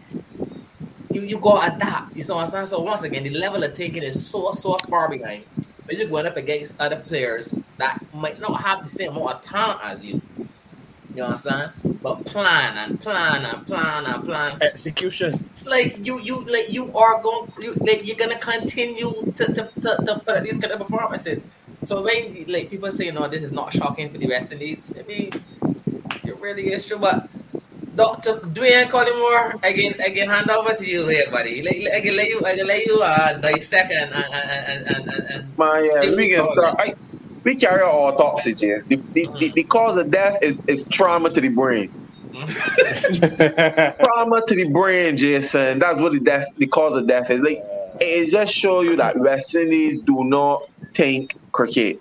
you, 1.11 1.23
you 1.23 1.41
to 1.41 1.75
adapt. 1.75 2.17
You 2.17 2.23
what 2.35 2.43
I'm 2.43 2.47
saying? 2.47 2.67
So 2.67 2.81
once 2.81 3.03
again, 3.03 3.25
the 3.25 3.31
level 3.31 3.63
of 3.63 3.75
taking 3.75 4.03
is 4.03 4.27
so, 4.27 4.53
so 4.53 4.77
far 4.89 5.09
behind. 5.09 5.45
But 5.87 5.97
you're 5.99 6.09
going 6.09 6.27
up 6.27 6.37
against 6.37 6.81
other 6.81 6.97
players 6.97 7.61
that 7.79 8.01
might 8.15 8.41
not 8.41 8.63
have 8.63 8.85
the 8.85 8.89
same 8.89 9.11
amount 9.17 9.37
of 9.37 9.43
talent 9.43 9.81
as 9.83 10.05
you. 10.05 10.23
You 11.15 11.25
understand? 11.25 11.73
But 12.01 12.25
plan 12.25 12.77
and 12.77 13.01
plan 13.01 13.45
and 13.45 13.67
plan 13.67 14.07
and 14.07 14.25
plan. 14.25 14.59
Execution. 14.61 15.51
Like 15.65 15.99
you, 16.07 16.21
you, 16.21 16.45
like 16.45 16.71
you 16.73 16.93
are 16.95 17.21
going, 17.21 17.53
you, 17.59 17.75
like 17.75 18.07
you're 18.07 18.17
gonna 18.17 18.39
continue 18.39 19.11
to, 19.35 19.47
to, 19.47 19.71
to, 19.81 20.05
to 20.07 20.23
put 20.25 20.45
these 20.45 20.59
kind 20.59 20.73
of 20.73 20.79
performances. 20.79 21.45
So 21.85 22.03
when 22.03 22.45
like 22.47 22.71
people 22.71 22.93
say, 22.93 23.11
no, 23.11 23.27
this 23.27 23.43
is 23.43 23.51
not 23.51 23.73
shocking 23.73 24.11
for 24.11 24.19
the 24.19 24.29
West 24.29 24.53
Indies. 24.53 24.89
I 24.97 25.03
mean, 25.03 25.31
it 26.23 26.39
really 26.39 26.73
is 26.73 26.87
true. 26.87 26.99
But 26.99 27.29
Doctor 27.95 28.35
Dwayne 28.35 28.87
Collymore, 28.87 29.63
again, 29.65 29.95
again, 30.05 30.29
hand 30.29 30.51
over 30.51 30.75
to 30.75 30.87
you 30.87 31.09
here, 31.09 31.27
buddy. 31.31 31.67
I 31.69 32.01
can 32.01 32.17
let 32.17 32.29
you, 32.29 32.41
I 32.45 32.57
can 32.57 32.67
let 32.67 32.87
you 32.87 33.03
uh, 33.03 33.35
dissect 33.35 33.93
and 33.93 34.13
and 34.13 34.33
and 34.33 34.87
and, 34.87 35.09
and, 35.31 35.59
man, 35.59 35.85
yeah, 35.85 35.99
uh, 35.99 36.03
See 36.03 36.17
we 36.17 36.31
can 36.31 36.45
start. 36.45 36.77
I, 36.79 36.95
we 37.43 37.57
carry 37.57 37.83
out 37.83 37.91
autopsy, 37.91 38.55
James. 38.55 38.87
The, 38.87 38.97
the, 38.97 39.13
the, 39.13 39.27
mm. 39.27 39.55
the 39.55 39.65
cause 39.65 39.97
of 39.97 40.11
death 40.11 40.43
is, 40.43 40.59
is 40.67 40.87
trauma 40.89 41.31
to 41.31 41.41
the 41.41 41.49
brain. 41.49 41.91
Trauma 42.31 42.47
to 44.47 44.55
the 44.55 44.69
brain, 44.73 45.17
Jason. 45.17 45.79
That's 45.79 45.99
what 45.99 46.13
the 46.13 46.21
death, 46.21 46.49
the 46.59 46.67
cause 46.67 46.97
of 46.97 47.09
death 47.09 47.31
is. 47.31 47.41
Like, 47.41 47.63
it 48.01 48.31
just 48.31 48.55
show 48.55 48.83
you 48.83 48.97
that 48.97 49.19
West 49.19 49.55
Indies 49.55 50.01
do 50.03 50.25
not 50.25 50.63
think 50.95 51.35
cricket. 51.53 52.01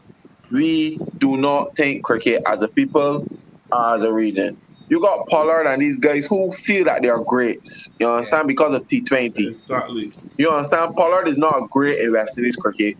We 0.51 0.99
do 1.17 1.37
not 1.37 1.75
think 1.75 2.03
cricket 2.03 2.43
as 2.45 2.61
a 2.61 2.67
people, 2.67 3.25
as 3.73 4.03
a 4.03 4.11
region. 4.11 4.57
You 4.89 4.99
got 4.99 5.27
Pollard 5.27 5.67
and 5.67 5.81
these 5.81 5.99
guys 5.99 6.25
who 6.25 6.51
feel 6.51 6.85
that 6.85 7.03
they 7.03 7.09
are 7.09 7.23
greats. 7.23 7.91
You 7.99 8.09
understand? 8.09 8.47
Because 8.47 8.73
of 8.73 8.87
T20. 8.87 9.47
Exactly. 9.47 10.11
You 10.37 10.49
understand? 10.49 10.95
Pollard 10.95 11.27
is 11.27 11.37
not 11.37 11.55
a 11.63 11.67
great 11.67 11.99
in 11.99 12.11
West 12.13 12.37
Indies 12.37 12.55
cricket. 12.55 12.97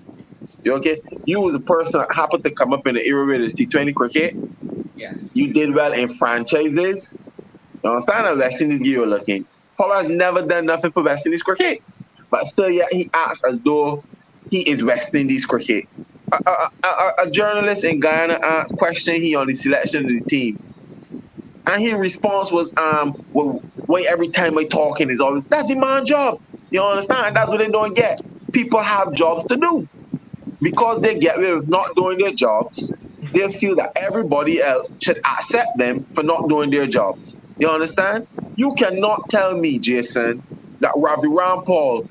You 0.64 0.74
okay? 0.76 1.02
You 1.26 1.42
was 1.42 1.54
the 1.54 1.60
person 1.60 2.00
that 2.02 2.14
happened 2.14 2.44
to 2.44 2.52
come 2.52 2.74
up 2.74 2.86
in 2.86 2.96
the 2.96 3.06
era 3.06 3.26
where 3.26 3.40
there's 3.40 3.56
T20 3.56 3.96
cricket. 3.96 4.36
yes, 4.96 5.36
You 5.36 5.52
did 5.52 5.74
well 5.74 5.92
in 5.94 6.14
franchises. 6.14 7.18
You 7.84 7.90
understand? 7.90 8.28
And 8.28 8.40
West 8.40 8.62
Indies 8.62 8.80
give 8.80 8.88
you 8.88 9.06
a 9.06 9.08
looking. 9.08 9.46
Pollard's 9.78 10.10
never 10.10 10.46
done 10.46 10.66
nothing 10.66 10.92
for 10.92 11.02
West 11.04 11.26
Indies 11.26 11.42
cricket. 11.42 11.82
but 12.30 12.48
still, 12.48 12.70
yeah, 12.70 12.86
he 12.92 13.10
acts 13.14 13.42
as 13.50 13.60
though 13.62 14.04
he 14.52 14.62
is 14.70 14.84
West 14.84 15.16
Indies 15.16 15.46
cricket. 15.46 15.88
A, 16.32 16.38
a, 16.46 16.72
a, 16.84 17.14
a 17.24 17.32
journalist 17.32 17.84
in 17.84 18.00
Guyana 18.00 18.40
asked 18.44 18.76
question 18.78 19.16
he 19.20 19.34
on 19.34 19.48
the 19.48 19.56
selection 19.56 20.06
of 20.06 20.12
the 20.12 20.30
team. 20.30 20.62
And 21.70 21.84
his 21.84 21.94
response 21.94 22.52
was, 22.52 22.72
um, 22.78 23.24
well, 23.32 23.62
wait, 23.86 24.08
every 24.08 24.30
time 24.30 24.58
I 24.58 24.64
talking 24.64 25.12
is 25.12 25.22
always, 25.22 25.44
that's 25.50 25.70
man 25.70 26.04
job. 26.04 26.42
You 26.72 26.82
understand? 26.82 27.36
That's 27.36 27.48
what 27.48 27.60
they 27.60 27.68
don't 27.68 27.94
get. 27.94 28.22
People 28.52 28.82
have 28.82 29.14
jobs 29.14 29.46
to 29.48 29.56
do. 29.56 29.88
Because 30.62 31.00
they 31.02 31.20
get 31.20 31.38
rid 31.38 31.52
of 31.52 31.70
not 31.70 31.96
doing 31.96 32.18
their 32.18 32.34
jobs, 32.34 32.92
they 33.34 33.54
feel 33.54 33.76
that 33.76 33.92
everybody 33.96 34.64
else 34.64 34.90
should 35.00 35.22
accept 35.24 35.78
them 35.78 36.06
for 36.16 36.24
not 36.24 36.50
doing 36.50 36.72
their 36.72 36.88
jobs. 36.88 37.40
You 37.60 37.70
understand? 37.70 38.26
You 38.56 38.74
cannot 38.74 39.30
tell 39.30 39.56
me, 39.56 39.78
Jason, 39.78 40.42
that 40.80 40.94
Ravi 40.98 41.28
Rampaul 41.28 42.10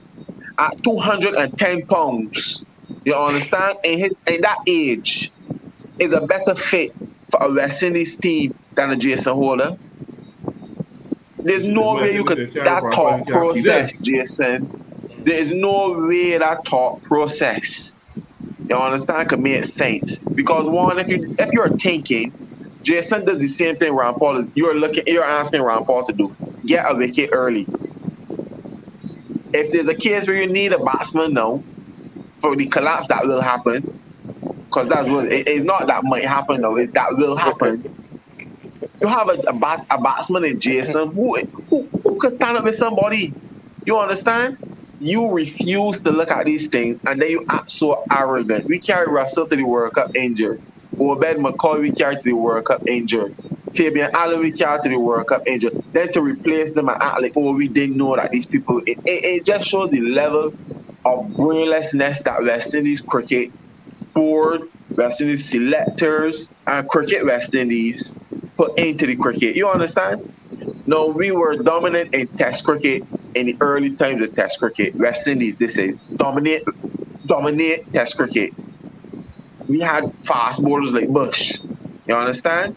at 0.56 0.84
210 0.84 1.86
pounds, 1.86 2.64
you 3.04 3.12
understand, 3.12 3.78
in, 3.82 3.98
his, 3.98 4.12
in 4.28 4.40
that 4.42 4.58
age, 4.68 5.32
is 5.98 6.12
a 6.12 6.20
better 6.20 6.54
fit 6.54 6.92
for 7.30 7.42
a 7.42 7.52
West 7.52 7.82
Indies 7.82 8.16
team 8.16 8.56
than 8.74 8.90
a 8.90 8.96
Jason 8.96 9.34
Holder. 9.34 9.76
There's 11.38 11.66
no 11.66 11.94
way 11.94 12.14
you 12.14 12.24
could 12.24 12.52
that 12.52 12.82
thought 12.82 13.26
process, 13.26 13.96
Jason. 13.98 14.84
There's 15.20 15.50
no 15.50 16.06
way 16.06 16.36
that 16.38 16.66
thought 16.66 17.02
process. 17.02 17.98
You 18.68 18.76
understand? 18.76 19.28
Could 19.28 19.40
make 19.40 19.64
sense 19.64 20.18
because 20.18 20.66
one, 20.66 20.98
if 20.98 21.08
you 21.08 21.34
if 21.38 21.52
you're 21.52 21.76
thinking, 21.78 22.32
Jason 22.82 23.24
does 23.24 23.38
the 23.38 23.48
same 23.48 23.76
thing 23.76 23.92
Rampaul 23.92 24.44
is. 24.44 24.50
You're 24.54 24.74
looking, 24.74 25.04
you're 25.06 25.24
asking 25.24 25.62
Rampaul 25.62 26.06
to 26.06 26.12
do. 26.12 26.36
Get 26.66 26.90
a 26.90 26.94
wicket 26.94 27.30
early. 27.32 27.66
If 29.52 29.72
there's 29.72 29.88
a 29.88 29.94
case 29.94 30.26
where 30.26 30.36
you 30.36 30.46
need 30.46 30.72
a 30.72 30.78
batsman 30.78 31.32
now 31.32 31.62
for 32.40 32.54
the 32.54 32.66
collapse 32.66 33.08
that 33.08 33.26
will 33.26 33.40
happen, 33.40 33.98
because 34.68 34.88
that's 34.88 35.08
what 35.08 35.32
it, 35.32 35.48
it's 35.48 35.64
not 35.64 35.86
that 35.86 36.04
might 36.04 36.24
happen 36.24 36.60
though. 36.60 36.76
It's 36.76 36.92
that 36.92 37.16
will 37.16 37.36
happen. 37.36 37.94
You 39.00 39.08
have 39.08 39.28
a, 39.28 39.38
a, 39.48 39.52
bat, 39.52 39.86
a 39.90 40.00
batsman 40.00 40.44
in 40.44 40.60
Jason 40.60 41.12
who, 41.12 41.38
who 41.70 41.88
who 42.02 42.18
can 42.18 42.34
stand 42.36 42.58
up 42.58 42.64
with 42.64 42.76
somebody. 42.76 43.32
You 43.84 43.98
understand? 43.98 44.58
You 45.00 45.30
refuse 45.30 46.00
to 46.00 46.10
look 46.10 46.30
at 46.30 46.44
these 46.44 46.68
things, 46.68 47.00
and 47.06 47.22
then 47.22 47.30
you 47.30 47.46
act 47.48 47.70
so 47.70 48.04
arrogant. 48.10 48.66
We 48.66 48.78
carry 48.78 49.06
Russell 49.10 49.46
to 49.46 49.56
the 49.56 49.62
World 49.62 49.94
Cup 49.94 50.14
injured. 50.14 50.60
Obed 50.98 51.36
McCoy 51.38 51.80
we 51.80 51.92
carry 51.92 52.16
to 52.16 52.22
the 52.22 52.32
World 52.32 52.64
Cup 52.66 52.86
injured. 52.86 53.34
Fabian 53.74 54.10
Allen 54.12 54.40
we 54.40 54.50
carry 54.50 54.82
to 54.82 54.88
the 54.88 54.98
World 54.98 55.28
Cup 55.28 55.46
injured. 55.46 55.82
Then 55.92 56.12
to 56.12 56.20
replace 56.20 56.72
them 56.72 56.88
and 56.88 57.00
act 57.00 57.22
like, 57.22 57.32
oh, 57.36 57.52
we 57.52 57.68
didn't 57.68 57.96
know 57.96 58.16
that 58.16 58.32
these 58.32 58.46
people. 58.46 58.82
It, 58.84 58.98
it, 59.04 59.24
it 59.24 59.44
just 59.44 59.68
shows 59.68 59.90
the 59.90 60.00
level 60.00 60.46
of 61.04 61.26
brainlessness 61.36 62.24
that 62.24 62.42
West 62.42 62.74
Indies 62.74 63.00
cricket 63.00 63.52
board, 64.18 64.62
West 64.96 65.20
Indies 65.20 65.50
selectors, 65.50 66.50
and 66.66 66.88
cricket 66.88 67.24
West 67.24 67.54
Indies 67.54 68.12
put 68.56 68.76
into 68.78 69.06
the 69.06 69.16
cricket. 69.16 69.54
You 69.56 69.68
understand? 69.68 70.20
No, 70.86 71.08
we 71.08 71.30
were 71.30 71.56
dominant 71.62 72.08
in 72.12 72.28
Test 72.36 72.64
cricket 72.64 73.04
in 73.34 73.46
the 73.46 73.56
early 73.60 73.94
times 73.96 74.22
of 74.22 74.34
Test 74.34 74.58
cricket. 74.58 74.94
West 74.96 75.28
Indies, 75.28 75.56
this 75.58 75.78
is 75.78 76.04
dominate, 76.16 76.62
dominate 77.26 77.80
Test 77.94 78.16
cricket. 78.16 78.50
We 79.68 79.80
had 79.80 80.04
fast 80.26 80.62
bowlers 80.62 80.92
like 80.92 81.08
Bush. 81.08 81.58
You 82.06 82.16
understand? 82.16 82.74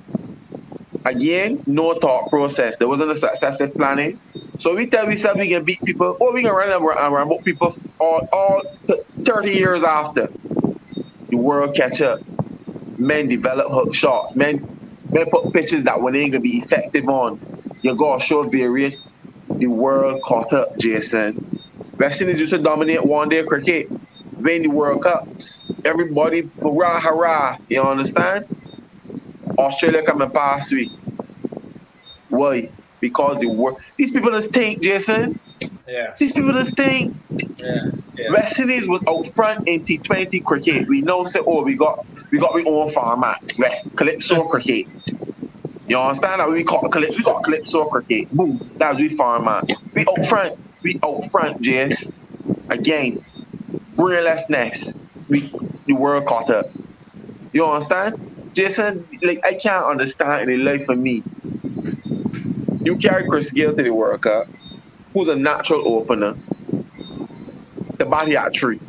Again, 1.06 1.64
no 1.66 1.96
thought 1.96 2.30
process. 2.30 2.76
There 2.78 2.88
wasn't 2.88 3.12
a 3.12 3.16
successive 3.16 3.72
planning. 3.78 4.20
So 4.60 4.76
we 4.76 4.88
tell 4.88 5.06
ourselves 5.08 5.40
we 5.40 5.50
can 5.50 5.66
beat 5.66 5.80
people, 5.86 6.16
or 6.20 6.34
we 6.34 6.44
can 6.44 6.52
run 6.52 6.72
and 6.72 6.84
about 7.14 7.40
people 7.46 7.74
all, 8.00 8.22
all 8.32 8.62
30 9.26 9.52
years 9.52 9.84
after. 9.84 10.28
The 11.32 11.38
world 11.38 11.76
catch 11.76 12.02
up. 12.02 12.22
Men 12.98 13.28
develop 13.30 13.68
hook 13.72 13.96
shots. 13.96 14.36
Men 14.36 14.60
men 15.12 15.26
put 15.32 15.54
pitches 15.54 15.86
that 15.86 16.02
when 16.02 16.14
they 16.14 16.22
ain't 16.22 16.34
gonna 16.34 16.42
be 16.42 16.60
effective 16.60 17.08
on. 17.10 17.40
You 17.84 17.96
gotta 17.98 18.24
show 18.24 18.44
various. 18.44 18.96
The 19.60 19.68
world 19.68 20.22
caught 20.24 20.54
up, 20.54 20.78
Jason. 20.80 21.40
West 22.00 22.22
Indies 22.22 22.40
used 22.40 22.54
to 22.54 22.60
dominate 22.60 23.06
one 23.06 23.30
day 23.30 23.44
cricket, 23.46 23.88
win 24.38 24.64
the 24.64 24.70
World 24.70 25.04
Cups. 25.04 25.64
Everybody 25.86 26.52
hurrah 26.62 27.02
hurrah. 27.02 27.58
You 27.70 27.84
understand? 27.84 28.46
Australia 29.58 30.04
coming 30.04 30.32
past 30.32 30.74
week. 30.74 30.92
Why? 32.30 32.72
Because 33.02 33.40
the 33.40 33.48
world 33.48 33.80
these 33.98 34.12
people 34.12 34.32
just 34.32 34.54
think, 34.54 34.82
Jason. 34.84 35.40
Yeah. 35.92 36.16
These 36.18 36.32
people 36.32 36.54
just 36.54 36.78
think 36.78 37.14
Yeah. 37.58 37.92
Yeah. 38.18 38.32
West 38.32 38.58
Indies 38.60 38.88
was 38.88 39.02
out 39.10 39.28
front 39.36 39.68
in 39.68 39.84
T20 39.84 40.44
cricket. 40.46 40.88
We 40.88 41.02
know 41.02 41.26
say, 41.26 41.42
oh, 41.46 41.64
we 41.64 41.76
got 41.76 42.06
we 42.32 42.40
got 42.40 42.54
our 42.54 42.66
own 42.66 42.92
format, 42.92 43.40
West 43.60 43.88
Calypso 43.98 44.46
cricket. 44.48 44.88
You 45.88 46.00
understand 46.00 46.40
that 46.40 46.50
we 46.50 46.64
call 46.64 46.88
Calypso, 46.88 47.18
we 47.18 47.24
got 47.24 47.44
Calypso 47.44 47.86
cricket. 47.86 48.32
Boom, 48.32 48.72
that's 48.78 48.98
we 48.98 49.10
format. 49.18 49.70
We 49.94 50.06
out 50.08 50.26
front, 50.28 50.58
we 50.82 50.98
out 51.04 51.30
front, 51.30 51.62
Jess. 51.62 52.10
Again, 52.70 53.26
brainlessness. 53.98 55.02
We 55.28 55.52
the 55.88 55.94
world 55.94 56.26
caught 56.26 56.50
up. 56.50 56.68
You 57.52 57.66
understand? 57.66 58.52
Jason, 58.54 59.06
like 59.22 59.44
I 59.44 59.56
can't 59.56 59.84
understand 59.84 60.50
in 60.50 60.58
the 60.58 60.64
life 60.64 60.88
of 60.88 60.98
me. 60.98 61.22
You 62.82 62.96
carry 62.96 63.28
Chris 63.28 63.52
Gayle 63.52 63.76
to 63.76 63.84
the 63.84 63.92
World 63.92 64.22
Cup, 64.22 64.48
who's 65.14 65.28
a 65.28 65.36
natural 65.36 65.96
opener 65.96 66.36
the 68.02 68.10
body 68.10 68.36
at 68.36 68.56
three. 68.56 68.80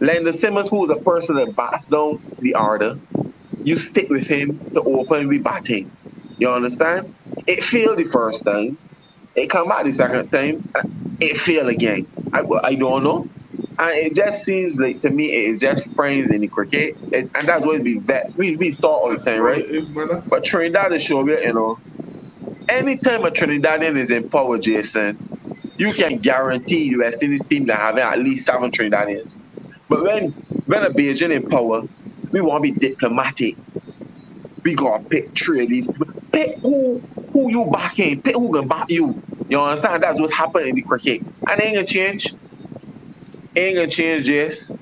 Lendl 0.00 0.34
Simmons, 0.34 0.68
who 0.68 0.84
is 0.84 0.90
a 0.90 1.00
person 1.02 1.36
that 1.36 1.54
bats 1.56 1.86
down 1.86 2.20
the 2.40 2.54
order, 2.54 2.98
you 3.62 3.78
stick 3.78 4.08
with 4.10 4.26
him 4.26 4.58
to 4.74 4.82
open 4.82 5.28
with 5.28 5.42
batting. 5.42 5.90
You 6.38 6.50
understand? 6.50 7.14
It 7.46 7.64
failed 7.64 7.98
the 7.98 8.04
first 8.04 8.44
time. 8.44 8.76
It 9.34 9.48
come 9.48 9.68
back 9.68 9.84
the 9.84 9.92
second 9.92 10.30
time. 10.30 10.68
It 11.20 11.40
failed 11.40 11.68
again. 11.68 12.06
I, 12.32 12.42
I 12.62 12.74
don't 12.74 13.04
know. 13.04 13.28
And 13.78 13.90
it 13.90 14.14
just 14.14 14.44
seems 14.44 14.78
like 14.78 15.02
to 15.02 15.10
me 15.10 15.32
it 15.32 15.50
is 15.50 15.60
just 15.60 15.86
friends 15.90 16.30
in 16.30 16.40
the 16.40 16.48
cricket. 16.48 16.96
It, 17.12 17.30
and 17.34 17.46
that's 17.46 17.64
what 17.64 17.80
we 17.82 17.98
vets. 17.98 18.34
We 18.34 18.56
we 18.56 18.70
start 18.70 19.02
all 19.02 19.10
the 19.10 19.22
time, 19.22 19.42
right? 19.42 19.64
But 20.28 20.44
Trinidad 20.44 20.92
is 20.92 21.02
sure, 21.02 21.28
you 21.28 21.52
know. 21.52 21.78
Anytime 22.68 23.24
a 23.24 23.30
Trinidadian 23.30 23.98
is 23.98 24.10
in 24.10 24.28
power, 24.28 24.58
Jason, 24.58 25.18
you 25.78 25.92
can 25.92 26.18
guarantee 26.18 26.90
the 26.90 26.98
West 26.98 27.22
Indies 27.22 27.42
team 27.48 27.66
that 27.66 27.78
having 27.78 28.02
at 28.02 28.18
least 28.18 28.46
seven 28.46 28.70
Trinidadians. 28.72 29.38
But 29.88 30.02
when 30.02 30.30
when 30.66 30.84
a 30.84 30.90
Bajan 30.90 31.32
in 31.34 31.48
power, 31.48 31.82
we 32.32 32.40
want 32.40 32.64
to 32.64 32.72
be 32.72 32.78
diplomatic. 32.88 33.56
We 34.64 34.74
gotta 34.74 35.04
pick 35.04 35.36
three 35.36 35.62
of 35.64 35.68
these. 35.70 35.88
Pick 36.32 36.56
who 36.62 37.02
who 37.32 37.50
you 37.50 37.70
backing. 37.72 38.22
Pick 38.22 38.34
who 38.34 38.52
gonna 38.52 38.66
back 38.66 38.90
you. 38.90 39.22
You 39.48 39.60
understand? 39.60 40.02
That's 40.02 40.18
what 40.20 40.32
happened 40.32 40.68
in 40.68 40.74
the 40.74 40.82
cricket. 40.82 41.22
And 41.48 41.60
it 41.60 41.64
ain't 41.64 41.74
gonna 41.76 41.86
change. 41.86 42.34
Ain't 43.56 43.76
gonna 43.76 43.88
change, 43.88 44.26
Jess. 44.26 44.72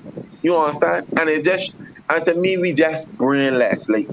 You 0.41 0.57
understand? 0.57 1.07
And 1.17 1.29
it 1.29 1.43
just 1.43 1.75
and 2.09 2.25
to 2.25 2.33
me 2.35 2.57
we 2.57 2.73
just 2.73 3.11
brainless. 3.13 3.89
Like 3.89 4.09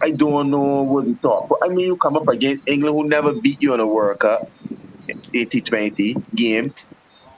I 0.00 0.10
don't 0.10 0.50
know 0.50 0.82
what 0.82 1.06
he 1.06 1.14
thought. 1.14 1.48
But 1.48 1.58
I 1.62 1.68
mean 1.68 1.86
you 1.86 1.96
come 1.96 2.16
up 2.16 2.28
against 2.28 2.66
England 2.66 2.94
who 2.96 3.08
never 3.08 3.32
beat 3.32 3.60
you 3.60 3.74
in 3.74 3.80
a 3.80 3.86
World 3.86 4.20
Cup. 4.20 4.50
80-20 5.08 6.34
game. 6.34 6.74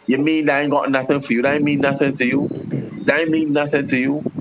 You 0.07 0.19
mean 0.19 0.47
that 0.47 0.63
ain't 0.63 0.71
got 0.71 0.91
nothing 0.91 1.21
for 1.21 1.33
you? 1.33 1.43
That 1.43 1.55
ain't 1.55 1.65
mean 1.65 1.81
nothing 1.81 2.17
to 2.17 2.25
you. 2.25 2.49
That 3.05 3.21
ain't 3.21 3.31
mean 3.31 3.53
nothing 3.53 3.87
to 3.89 3.97
you. 3.97 4.33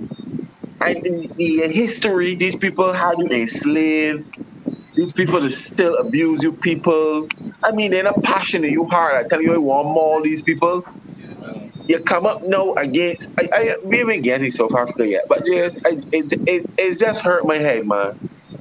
And 0.81 1.05
in, 1.05 1.31
in 1.39 1.71
history, 1.71 2.35
these 2.35 2.55
people 2.55 2.91
had 2.93 3.19
you 3.19 3.27
enslaved. 3.27 4.37
These 4.95 5.11
people 5.11 5.41
still 5.49 5.97
abuse 5.97 6.41
you 6.41 6.53
people. 6.53 7.27
I 7.63 7.71
mean, 7.71 7.91
they're 7.91 8.03
not 8.03 8.23
passionate. 8.23 8.71
You 8.71 8.85
hard. 8.85 9.25
I 9.25 9.27
tell 9.27 9.41
you, 9.41 9.53
I 9.53 9.57
want 9.57 9.89
more 9.89 10.21
these 10.21 10.41
people. 10.41 10.85
You 11.89 11.99
come 12.03 12.27
up 12.27 12.43
now 12.43 12.73
against. 12.75 13.31
I, 13.39 13.49
I 13.53 13.77
we 13.83 13.97
haven't 13.97 14.21
getting 14.21 14.51
South 14.51 14.75
Africa 14.75 15.07
yet, 15.07 15.25
but 15.27 15.39
just 15.45 15.79
I, 15.85 15.97
it, 16.13 16.41
it 16.47 16.69
it 16.77 16.99
just 16.99 17.21
hurt 17.23 17.45
my 17.47 17.57
head, 17.57 17.87
man. 17.87 18.13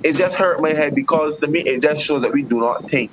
It 0.03 0.14
just 0.14 0.37
hurt 0.37 0.62
my 0.62 0.73
head 0.73 0.95
because 0.97 1.38
to 1.38 1.49
me 1.49 1.61
it 1.61 1.83
just 1.83 2.05
shows 2.05 2.23
that 2.23 2.33
we 2.33 2.43
do 2.43 2.61
not 2.61 2.88
think 2.91 3.12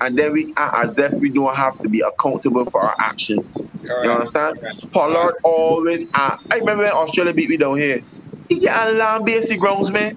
and 0.00 0.18
then 0.18 0.32
we 0.32 0.52
act 0.56 0.76
as 0.76 0.98
if 0.98 1.20
we 1.20 1.30
don't 1.30 1.54
have 1.54 1.80
to 1.82 1.88
be 1.88 2.00
accountable 2.00 2.66
for 2.66 2.82
our 2.82 2.96
actions. 3.00 3.70
You 3.84 4.10
understand? 4.10 4.58
Pollard 4.92 5.34
always 5.44 6.06
act. 6.14 6.42
I 6.50 6.56
remember 6.56 6.84
when 6.84 6.92
Australia 6.92 7.34
beat 7.34 7.50
me 7.50 7.56
down 7.58 7.78
here. 7.78 8.02
He 8.48 8.60
get 8.60 8.74
on 8.76 8.98
land 8.98 9.24
basic 9.26 9.60
grounds, 9.60 9.90
man. 9.90 10.16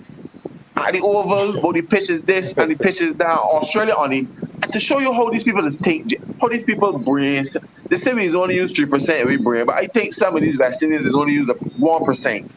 At 0.76 0.94
the 0.94 1.02
oval, 1.02 1.62
but 1.62 1.74
the 1.74 1.82
pitch 1.82 2.10
is 2.10 2.22
this 2.24 2.54
and 2.58 2.72
the 2.72 2.76
pitch 2.76 3.02
is 3.02 3.16
that. 3.18 3.40
Australia 3.40 3.94
on 3.94 4.14
it. 4.14 4.28
To 4.72 4.80
show 4.80 5.00
you 5.00 5.14
how 5.14 5.30
these 5.30 5.44
people 5.44 5.70
think, 5.70 6.14
how 6.42 6.48
these 6.50 6.64
people 6.64 6.98
brains. 6.98 7.56
They 7.90 7.98
say 7.98 8.14
we 8.14 8.34
only 8.36 8.56
use 8.56 8.72
three 8.72 8.86
percent 8.86 9.24
of 9.24 9.30
our 9.30 9.38
brain, 9.38 9.66
but 9.66 9.76
I 9.76 9.88
think 9.88 10.14
some 10.14 10.36
of 10.36 10.42
these 10.42 10.56
vaccines 10.56 11.06
is 11.06 11.14
only 11.14 11.34
use 11.34 11.50
one 11.78 12.04
percent. 12.06 12.50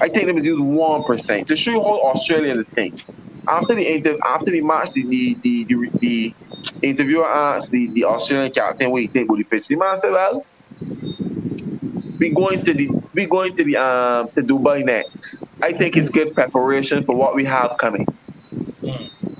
I 0.00 0.08
think 0.08 0.26
them 0.26 0.38
is 0.38 0.46
use 0.46 0.60
one 0.60 1.04
percent 1.04 1.48
to 1.48 1.56
show 1.56 1.72
you 1.72 1.82
how 1.82 2.00
Australians 2.12 2.68
think. 2.68 3.04
After 3.46 3.74
the 3.74 3.86
inter- 3.94 4.18
after 4.24 4.50
the 4.50 4.62
match, 4.62 4.92
the 4.92 5.02
the 5.04 5.36
the, 5.42 5.64
the, 5.64 5.90
the 6.00 6.34
interviewer 6.82 7.28
asked 7.28 7.70
the, 7.70 7.88
the 7.88 8.04
Australian 8.04 8.52
captain 8.52 8.90
what 8.90 9.02
he 9.02 9.08
think 9.08 9.28
about 9.28 9.38
the 9.38 9.44
pitch. 9.44 9.68
The 9.68 9.76
man 9.76 9.98
said, 9.98 10.12
well, 10.12 10.46
we 12.18 12.30
going 12.30 12.62
to 12.64 12.72
the 12.72 12.88
we 13.12 13.26
going 13.26 13.54
to 13.56 13.64
the 13.64 13.76
um 13.76 14.28
to 14.30 14.42
Dubai 14.42 14.84
next. 14.84 15.48
I 15.60 15.72
think 15.72 15.96
it's 15.96 16.08
good 16.08 16.34
preparation 16.34 17.04
for 17.04 17.14
what 17.14 17.34
we 17.34 17.44
have 17.44 17.76
coming. 17.78 18.06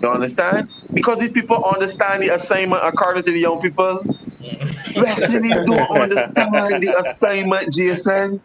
You 0.05 0.11
understand? 0.11 0.69
Because 0.93 1.19
these 1.19 1.33
people 1.33 1.65
understand 1.65 2.23
the 2.23 2.35
assignment 2.35 2.83
according 2.85 3.25
to 3.25 3.33
the 3.33 3.39
young 3.39 3.61
people. 3.61 4.05
West 4.97 5.23
Indies 5.23 5.65
don't 5.65 5.91
understand 5.91 6.83
the 6.83 6.95
assignment, 6.99 7.73
Jason. 7.73 8.41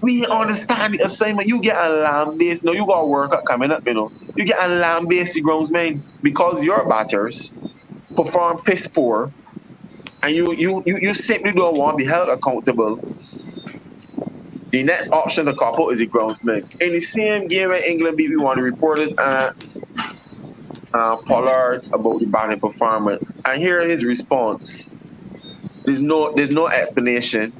We 0.00 0.26
understand 0.26 0.94
the 0.94 1.04
assignment. 1.04 1.46
You 1.48 1.60
get 1.60 1.76
a 1.76 1.88
lamb 1.88 2.38
base. 2.38 2.62
No, 2.62 2.72
you 2.72 2.84
got 2.86 3.02
a 3.02 3.06
workout 3.06 3.44
coming 3.44 3.70
up, 3.70 3.86
you 3.86 3.94
know. 3.94 4.10
You 4.34 4.44
get 4.44 4.58
a 4.62 4.68
lamb 4.68 5.06
base 5.06 5.38
grounds, 5.38 5.70
man, 5.70 6.02
because 6.22 6.62
your 6.64 6.88
batters 6.88 7.54
perform 8.16 8.58
piss 8.62 8.86
poor 8.86 9.32
and 10.24 10.34
you 10.34 10.52
you 10.54 10.82
you, 10.86 10.98
you 11.00 11.14
simply 11.14 11.52
don't 11.52 11.76
want 11.76 11.98
to 11.98 12.04
be 12.04 12.08
held 12.08 12.28
accountable. 12.28 12.96
The 14.70 14.82
next 14.82 15.12
option 15.12 15.46
to 15.46 15.54
couple 15.54 15.90
is 15.90 15.98
the 16.00 16.08
groundsman. 16.08 16.80
In 16.80 16.92
the 16.92 17.00
same 17.00 17.46
game 17.46 17.70
in 17.70 17.84
England 17.84 18.16
beat 18.16 18.36
one 18.38 18.58
of 18.58 18.64
the 18.64 18.70
reporters 18.70 19.12
asked 19.18 19.83
uh, 20.94 21.16
Pollard 21.16 21.82
about 21.92 22.20
the 22.20 22.26
batting 22.26 22.60
performance, 22.60 23.36
and 23.44 23.60
here 23.60 23.80
is 23.80 24.00
his 24.00 24.04
response. 24.04 24.92
There's 25.84 26.00
no 26.00 26.32
there's 26.32 26.50
no 26.50 26.68
explanation. 26.68 27.52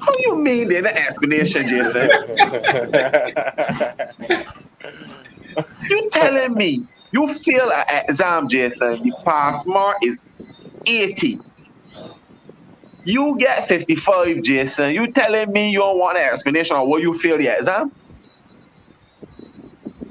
How 0.00 0.12
you 0.18 0.36
mean 0.36 0.68
there's 0.68 0.84
no 0.84 0.90
explanation, 0.90 1.66
Jason? 1.66 2.08
you 5.88 6.10
telling 6.10 6.54
me 6.54 6.86
you 7.12 7.32
feel 7.34 7.72
an 7.72 8.04
exam, 8.08 8.48
Jason, 8.48 9.02
the 9.02 9.12
pass 9.24 9.64
mark 9.66 9.96
is 10.02 10.18
80. 10.86 11.38
You 13.04 13.36
get 13.38 13.66
55, 13.66 14.42
Jason. 14.42 14.92
You 14.92 15.10
telling 15.10 15.50
me 15.50 15.70
you 15.70 15.78
don't 15.78 15.98
want 15.98 16.18
an 16.18 16.24
explanation 16.24 16.76
of 16.76 16.88
what 16.88 17.00
you 17.00 17.18
feel 17.18 17.38
the 17.38 17.48
exam? 17.48 17.90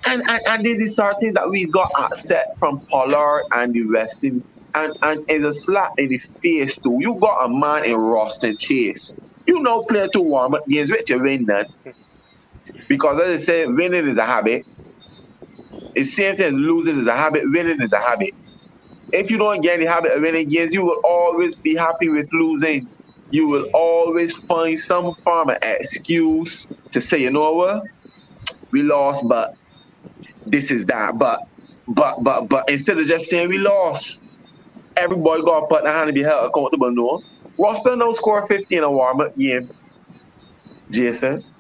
And, 0.08 0.24
and, 0.30 0.42
and 0.48 0.66
this 0.66 0.80
is 0.80 0.96
something 0.96 1.34
that 1.34 1.50
we 1.50 1.66
got 1.66 1.92
upset 1.98 2.58
from 2.60 2.80
Pollard 2.80 3.44
and 3.52 3.74
the 3.74 3.82
rest. 3.82 4.24
In, 4.24 4.42
and, 4.74 4.98
and 5.02 5.26
it's 5.28 5.44
a 5.44 5.52
slap 5.52 6.00
in 6.00 6.08
the 6.08 6.20
face 6.42 6.78
too. 6.78 6.98
You 7.02 7.20
got 7.20 7.46
a 7.46 7.50
man 7.50 7.84
in 7.84 7.96
Roston 7.98 8.58
Chase. 8.58 9.18
You 9.46 9.60
know 9.60 9.84
play 9.84 10.08
to 10.08 10.22
warm 10.22 10.54
up 10.56 10.66
games 10.68 10.90
which 10.90 11.10
you 11.10 11.20
win 11.20 11.46
that. 11.48 11.68
Because 12.88 13.20
as 13.20 13.42
I 13.42 13.44
say, 13.44 13.66
winning 13.66 14.08
is 14.08 14.18
a 14.18 14.26
habit. 14.26 14.66
It's 15.94 16.16
same 16.16 16.38
thing 16.38 16.54
losing 16.54 17.02
is 17.02 17.08
a 17.08 17.16
habit, 17.16 17.44
winning 17.46 17.82
is 17.82 17.92
a 17.92 18.00
habit. 18.00 18.34
If 19.12 19.30
you 19.30 19.38
don't 19.38 19.62
get 19.62 19.80
the 19.80 19.88
habit 19.88 20.14
of 20.14 20.22
winning 20.22 20.48
games, 20.48 20.74
you 20.74 20.86
will 20.86 21.02
always 21.04 21.56
be 21.56 21.76
happy 21.76 22.08
with 22.08 22.32
losing. 22.32 22.88
You 23.32 23.50
will 23.50 23.70
always 23.74 24.34
find 24.34 24.80
some 24.80 25.16
form 25.16 25.50
of 25.50 25.58
excuse 25.62 26.70
to 26.94 27.02
say, 27.02 27.18
you 27.18 27.30
know 27.30 27.52
what? 27.52 27.84
We 28.72 28.84
lost, 28.84 29.28
but 29.28 29.58
this 30.52 30.72
is 30.72 30.86
that. 30.88 31.18
But 31.18 31.48
but 31.88 32.24
but 32.24 32.50
but 32.50 32.70
instead 32.70 32.98
of 32.98 33.08
just 33.08 33.30
saying 33.30 33.50
we 33.50 33.58
lost, 33.58 34.24
everybody 34.96 35.44
got 35.44 35.62
to 35.62 35.68
put 35.68 35.84
their 35.84 35.94
hand 35.94 36.08
to 36.08 36.14
be 36.14 36.24
held 36.24 36.50
accountable. 36.50 36.92
No. 36.92 37.24
Roston 37.58 37.98
no 37.98 38.14
score 38.14 38.46
50 38.46 38.76
in 38.76 38.84
a 38.84 38.92
warm-up 38.92 39.38
game. 39.38 39.70
Jason. 40.92 41.44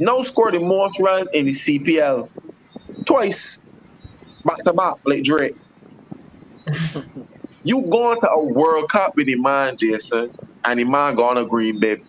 No 0.00 0.24
score 0.24 0.50
the 0.50 0.58
most 0.58 0.98
runs 0.98 1.28
in 1.32 1.46
the 1.46 1.52
CPL. 1.52 2.28
Twice. 3.06 3.62
Back 4.44 4.64
to 4.64 4.72
back, 4.72 4.96
like 5.04 5.22
Drake. 5.22 5.56
you 7.62 7.80
going 7.82 8.20
to 8.20 8.30
a 8.30 8.44
World 8.44 8.90
Cup 8.90 9.14
with 9.16 9.26
the 9.26 9.36
man, 9.36 9.76
Jason, 9.76 10.36
and 10.64 10.80
the 10.80 10.84
man 10.84 11.14
going 11.14 11.36
to 11.36 11.44
green 11.44 11.78
bib 11.78 12.02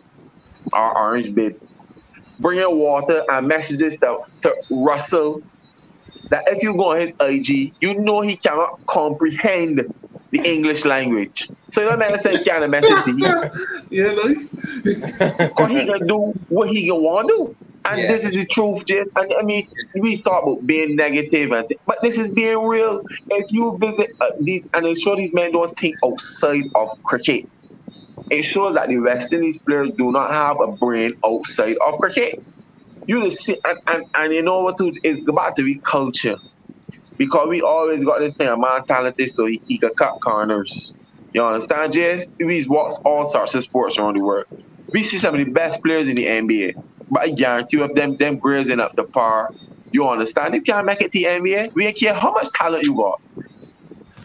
or 0.73 0.97
orange 0.97 1.33
bib. 1.35 1.61
Bringing 2.39 2.77
water 2.77 3.23
and 3.29 3.47
messages 3.47 3.97
to, 3.99 4.17
to 4.43 4.53
Russell 4.69 5.41
that 6.29 6.43
if 6.47 6.63
you 6.63 6.73
go 6.73 6.91
on 6.91 6.99
his 7.01 7.13
IG, 7.19 7.73
you 7.81 7.99
know 8.01 8.21
he 8.21 8.37
cannot 8.37 8.69
comprehend 8.89 9.83
the 10.31 10.39
English 10.39 10.85
language. 10.85 11.47
So 11.71 11.81
you 11.81 11.89
don't 11.89 11.99
make 11.99 12.19
sense 12.21 12.43
kind 12.47 12.63
of 12.63 12.69
message 12.69 13.03
to 13.03 13.11
him. 13.11 13.49
Yeah, 13.89 14.11
like 14.23 14.37
Because 15.39 15.69
he 15.69 15.85
can 15.85 16.07
do 16.07 16.33
what 16.47 16.69
he 16.69 16.87
can 16.87 17.01
want 17.01 17.29
to 17.29 17.33
do. 17.35 17.55
And 17.85 18.01
Yeah. 18.01 18.15
this 18.15 18.25
is 18.25 18.33
the 18.35 18.45
truth, 18.45 18.83
Jess. 18.87 19.05
And 19.15 19.31
I 19.39 19.43
mean, 19.43 19.65
we 19.99 20.15
start 20.15 20.43
about 20.43 20.65
being 20.65 20.95
negative, 20.95 21.51
and 21.51 21.67
th- 21.67 21.79
but 21.85 21.97
this 22.01 22.17
is 22.17 22.31
being 22.31 22.57
real. 22.59 23.01
If 23.29 23.45
you 23.49 23.77
visit 23.81 24.09
uh, 24.21 24.27
these, 24.41 24.65
and 24.73 24.87
I'm 24.87 24.95
sure 24.95 25.15
these 25.17 25.33
men 25.33 25.51
don't 25.51 25.77
think 25.77 25.95
outside 26.05 26.63
of 26.75 26.87
cricket. 27.05 27.45
It 28.29 28.43
shows 28.43 28.75
that 28.75 28.87
the 28.87 28.97
West 28.97 29.33
Indies 29.33 29.57
players 29.57 29.91
do 29.97 30.11
not 30.11 30.31
have 30.31 30.59
a 30.59 30.67
brain 30.67 31.15
outside 31.25 31.77
of 31.85 31.99
cricket. 31.99 32.43
You 33.05 33.23
just 33.25 33.43
see, 33.43 33.57
and, 33.65 33.79
and, 33.87 34.05
and 34.15 34.33
you 34.33 34.41
know 34.41 34.61
what? 34.61 34.77
Too, 34.77 34.93
it's 35.03 35.27
about 35.27 35.55
to 35.57 35.63
be 35.63 35.75
culture 35.75 36.37
because 37.17 37.49
we 37.49 37.61
always 37.61 38.03
got 38.03 38.19
this 38.19 38.33
thing. 38.35 38.47
A 38.47 38.57
man 38.57 38.85
talented, 38.85 39.31
so 39.31 39.45
he, 39.45 39.61
he 39.67 39.77
can 39.77 39.93
cut 39.93 40.19
corners. 40.21 40.95
You 41.33 41.43
understand, 41.43 41.93
Jess? 41.93 42.27
We 42.39 42.65
watch 42.65 42.93
all 43.03 43.25
sorts 43.27 43.55
of 43.55 43.63
sports 43.63 43.97
around 43.97 44.15
the 44.15 44.21
world. 44.21 44.45
We 44.91 45.03
see 45.03 45.17
some 45.17 45.35
of 45.35 45.45
the 45.45 45.51
best 45.51 45.83
players 45.83 46.07
in 46.07 46.15
the 46.15 46.25
NBA, 46.25 46.81
but 47.09 47.23
I 47.23 47.29
guarantee 47.31 47.77
you, 47.77 47.83
if 47.83 47.93
them 47.93 48.15
them 48.17 48.37
grazing 48.37 48.79
up 48.79 48.95
the 48.95 49.03
par, 49.03 49.53
you 49.91 50.07
understand? 50.07 50.55
If 50.55 50.67
you 50.67 50.73
can't 50.73 50.85
make 50.85 51.01
it 51.01 51.11
to 51.11 51.19
the 51.19 51.25
NBA, 51.25 51.73
we 51.73 51.85
don't 51.85 51.97
care 51.97 52.13
how 52.13 52.31
much 52.31 52.49
talent 52.53 52.83
you 52.83 52.95
got. 52.95 53.21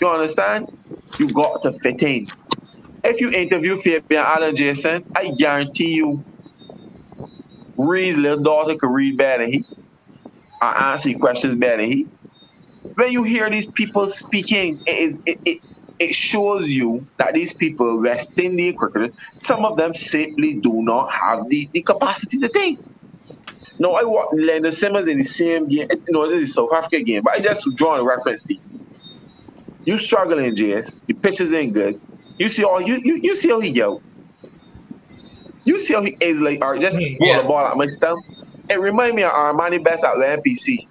You 0.01 0.09
understand? 0.09 0.77
You 1.19 1.29
got 1.29 1.63
to 1.63 1.73
fit 1.73 2.03
in. 2.03 2.27
If 3.05 3.21
you 3.21 3.31
interview 3.31 3.81
Fabian 3.81 4.23
Allen 4.25 4.57
Jason, 4.57 5.05
I 5.15 5.31
guarantee 5.31 5.95
you, 5.95 6.25
Reed's 7.77 8.19
little 8.19 8.43
daughter 8.43 8.75
could 8.77 8.91
read 8.91 9.17
better 9.17 9.45
than 9.45 9.53
he. 9.53 9.65
I 10.61 10.93
answer 10.93 11.17
questions 11.19 11.59
better 11.59 11.83
than 11.83 11.93
he. 11.93 12.07
When 12.95 13.13
you 13.13 13.23
hear 13.23 13.49
these 13.49 13.71
people 13.71 14.09
speaking, 14.09 14.83
it, 14.87 15.17
it, 15.27 15.41
it, 15.45 15.61
it 15.99 16.15
shows 16.15 16.69
you 16.69 17.07
that 17.17 17.35
these 17.35 17.53
people, 17.53 18.01
West 18.01 18.37
Indian 18.37 18.77
cricketers, 18.77 19.13
some 19.43 19.65
of 19.65 19.77
them 19.77 19.95
simply 19.95 20.55
do 20.55 20.83
not 20.83 21.13
have 21.13 21.49
the, 21.49 21.69
the 21.73 21.83
capacity 21.83 22.39
to 22.39 22.49
think. 22.49 22.81
No, 23.79 23.95
I 23.95 24.03
watched 24.03 24.35
Lendl 24.35 24.73
Simmons 24.73 25.07
in 25.07 25.19
the 25.19 25.25
same 25.25 25.69
game. 25.69 25.89
No, 26.09 26.29
this 26.29 26.49
is 26.49 26.55
South 26.55 26.73
Africa 26.73 27.01
game, 27.03 27.23
but 27.23 27.35
I 27.35 27.39
just 27.39 27.65
draw 27.77 27.97
a 27.97 28.03
reference 28.03 28.43
to 28.45 28.55
you. 28.55 28.61
You 29.85 29.99
struggling, 29.99 30.57
JS. 30.57 31.07
The 31.07 31.15
pitches 31.15 31.53
ain't 31.53 31.75
good. 31.75 32.01
You 32.39 32.49
see 32.49 32.65
all 32.65 32.81
you 32.81 32.97
you, 32.97 33.17
you 33.17 33.37
see 33.37 33.49
how 33.49 33.61
he 33.61 33.73
go. 33.73 34.01
You 35.65 35.79
see 35.79 35.95
how 35.95 36.03
he 36.03 36.17
is 36.21 36.41
like 36.41 36.65
or 36.65 36.79
just 36.79 36.97
roll 36.97 37.17
yeah. 37.21 37.43
the 37.43 37.49
ball 37.49 37.67
out 37.67 37.77
my 37.77 37.87
stump. 37.87 38.19
It 38.71 38.81
remind 38.81 39.17
me 39.17 39.23
of 39.23 39.33
Armani 39.33 39.83
Best 39.83 40.05
at 40.05 40.15
the 40.17 40.25
NPC. 40.25 40.87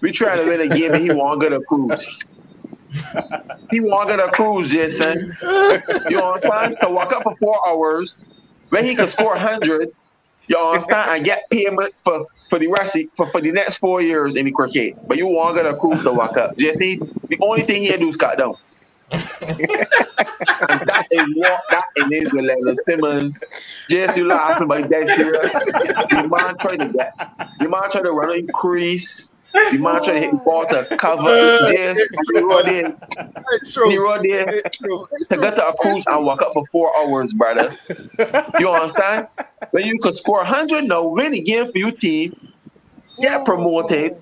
We 0.00 0.12
trying 0.12 0.44
to 0.44 0.50
win 0.50 0.70
a 0.70 0.74
game 0.74 0.94
and 0.94 1.02
he 1.02 1.10
won't 1.10 1.40
go 1.40 1.48
to 1.48 1.60
cruise. 1.60 2.24
he 3.70 3.80
won't 3.80 4.08
go 4.08 4.16
to 4.16 4.28
cruise, 4.28 4.70
Jason. 4.70 5.36
You 6.08 6.20
understand? 6.20 6.76
To 6.82 6.88
walk 6.88 7.12
up 7.12 7.24
for 7.24 7.36
four 7.36 7.68
hours 7.68 8.32
when 8.70 8.84
he 8.84 8.94
can 8.94 9.06
score 9.06 9.36
hundred. 9.36 9.90
You 10.46 10.58
understand? 10.58 11.10
And 11.10 11.24
get 11.24 11.48
payment 11.50 11.94
for 12.02 12.26
for 12.48 12.58
the 12.58 12.68
rest 12.68 12.96
of, 12.96 13.02
for, 13.14 13.26
for 13.26 13.40
the 13.40 13.52
next 13.52 13.76
four 13.76 14.00
years 14.00 14.36
in 14.36 14.46
the 14.46 14.52
cricket. 14.52 14.96
But 15.06 15.18
you 15.18 15.26
want 15.26 15.56
to 15.56 15.62
go 15.62 15.70
to 15.70 15.76
cruise 15.76 16.02
to 16.02 16.12
walk 16.12 16.36
up. 16.36 16.56
Jesse, 16.56 16.96
the 17.28 17.38
only 17.42 17.62
thing 17.62 17.82
he 17.82 17.96
do 17.96 18.08
is 18.08 18.16
cut 18.16 18.38
down. 18.38 18.56
That 19.10 21.06
is 21.10 21.36
what 21.36 21.60
that 21.70 21.84
is 22.12 22.32
with 22.32 22.44
Lendl 22.44 22.74
Simmons. 22.76 23.44
Just 23.88 24.16
you 24.16 24.26
laughing, 24.26 24.68
but 24.68 24.88
that's 24.88 25.14
serious. 25.16 25.52
The 25.52 26.28
man 26.30 26.56
trying 26.58 26.78
to 26.80 26.88
get, 26.88 27.14
the 27.58 27.68
man 27.68 27.90
trying 27.90 28.04
to 28.04 28.12
run 28.12 28.38
in 28.38 28.46
crease. 28.48 29.30
The 29.72 29.78
man 29.78 30.02
trying 30.04 30.20
to 30.22 30.28
hit 30.28 30.44
ball 30.44 30.66
to 30.66 30.84
cover. 30.98 31.58
Just 31.72 32.00
he 32.32 32.40
run 32.40 32.68
in, 32.68 32.96
It's 33.52 33.72
true. 33.72 33.88
he 33.90 33.96
run 33.96 34.24
in 34.26 34.44
It's 34.48 34.78
true. 34.78 35.08
It's 35.12 35.28
to 35.28 35.36
get 35.38 35.56
to 35.56 35.66
a 35.68 35.76
cruise 35.76 36.04
and 36.06 36.24
walk 36.24 36.42
up 36.42 36.52
for 36.52 36.66
four 36.66 36.92
hours, 36.98 37.32
brother. 37.32 37.74
You 38.60 38.68
understand? 38.70 39.28
When 39.70 39.86
you 39.86 39.98
could 40.00 40.14
score 40.16 40.38
100 40.38 40.84
now, 40.84 41.08
win 41.08 41.32
the 41.32 41.40
game 41.40 41.72
for 41.72 41.78
your 41.78 41.92
team, 41.92 42.52
get 43.20 43.44
promoted. 43.46 44.20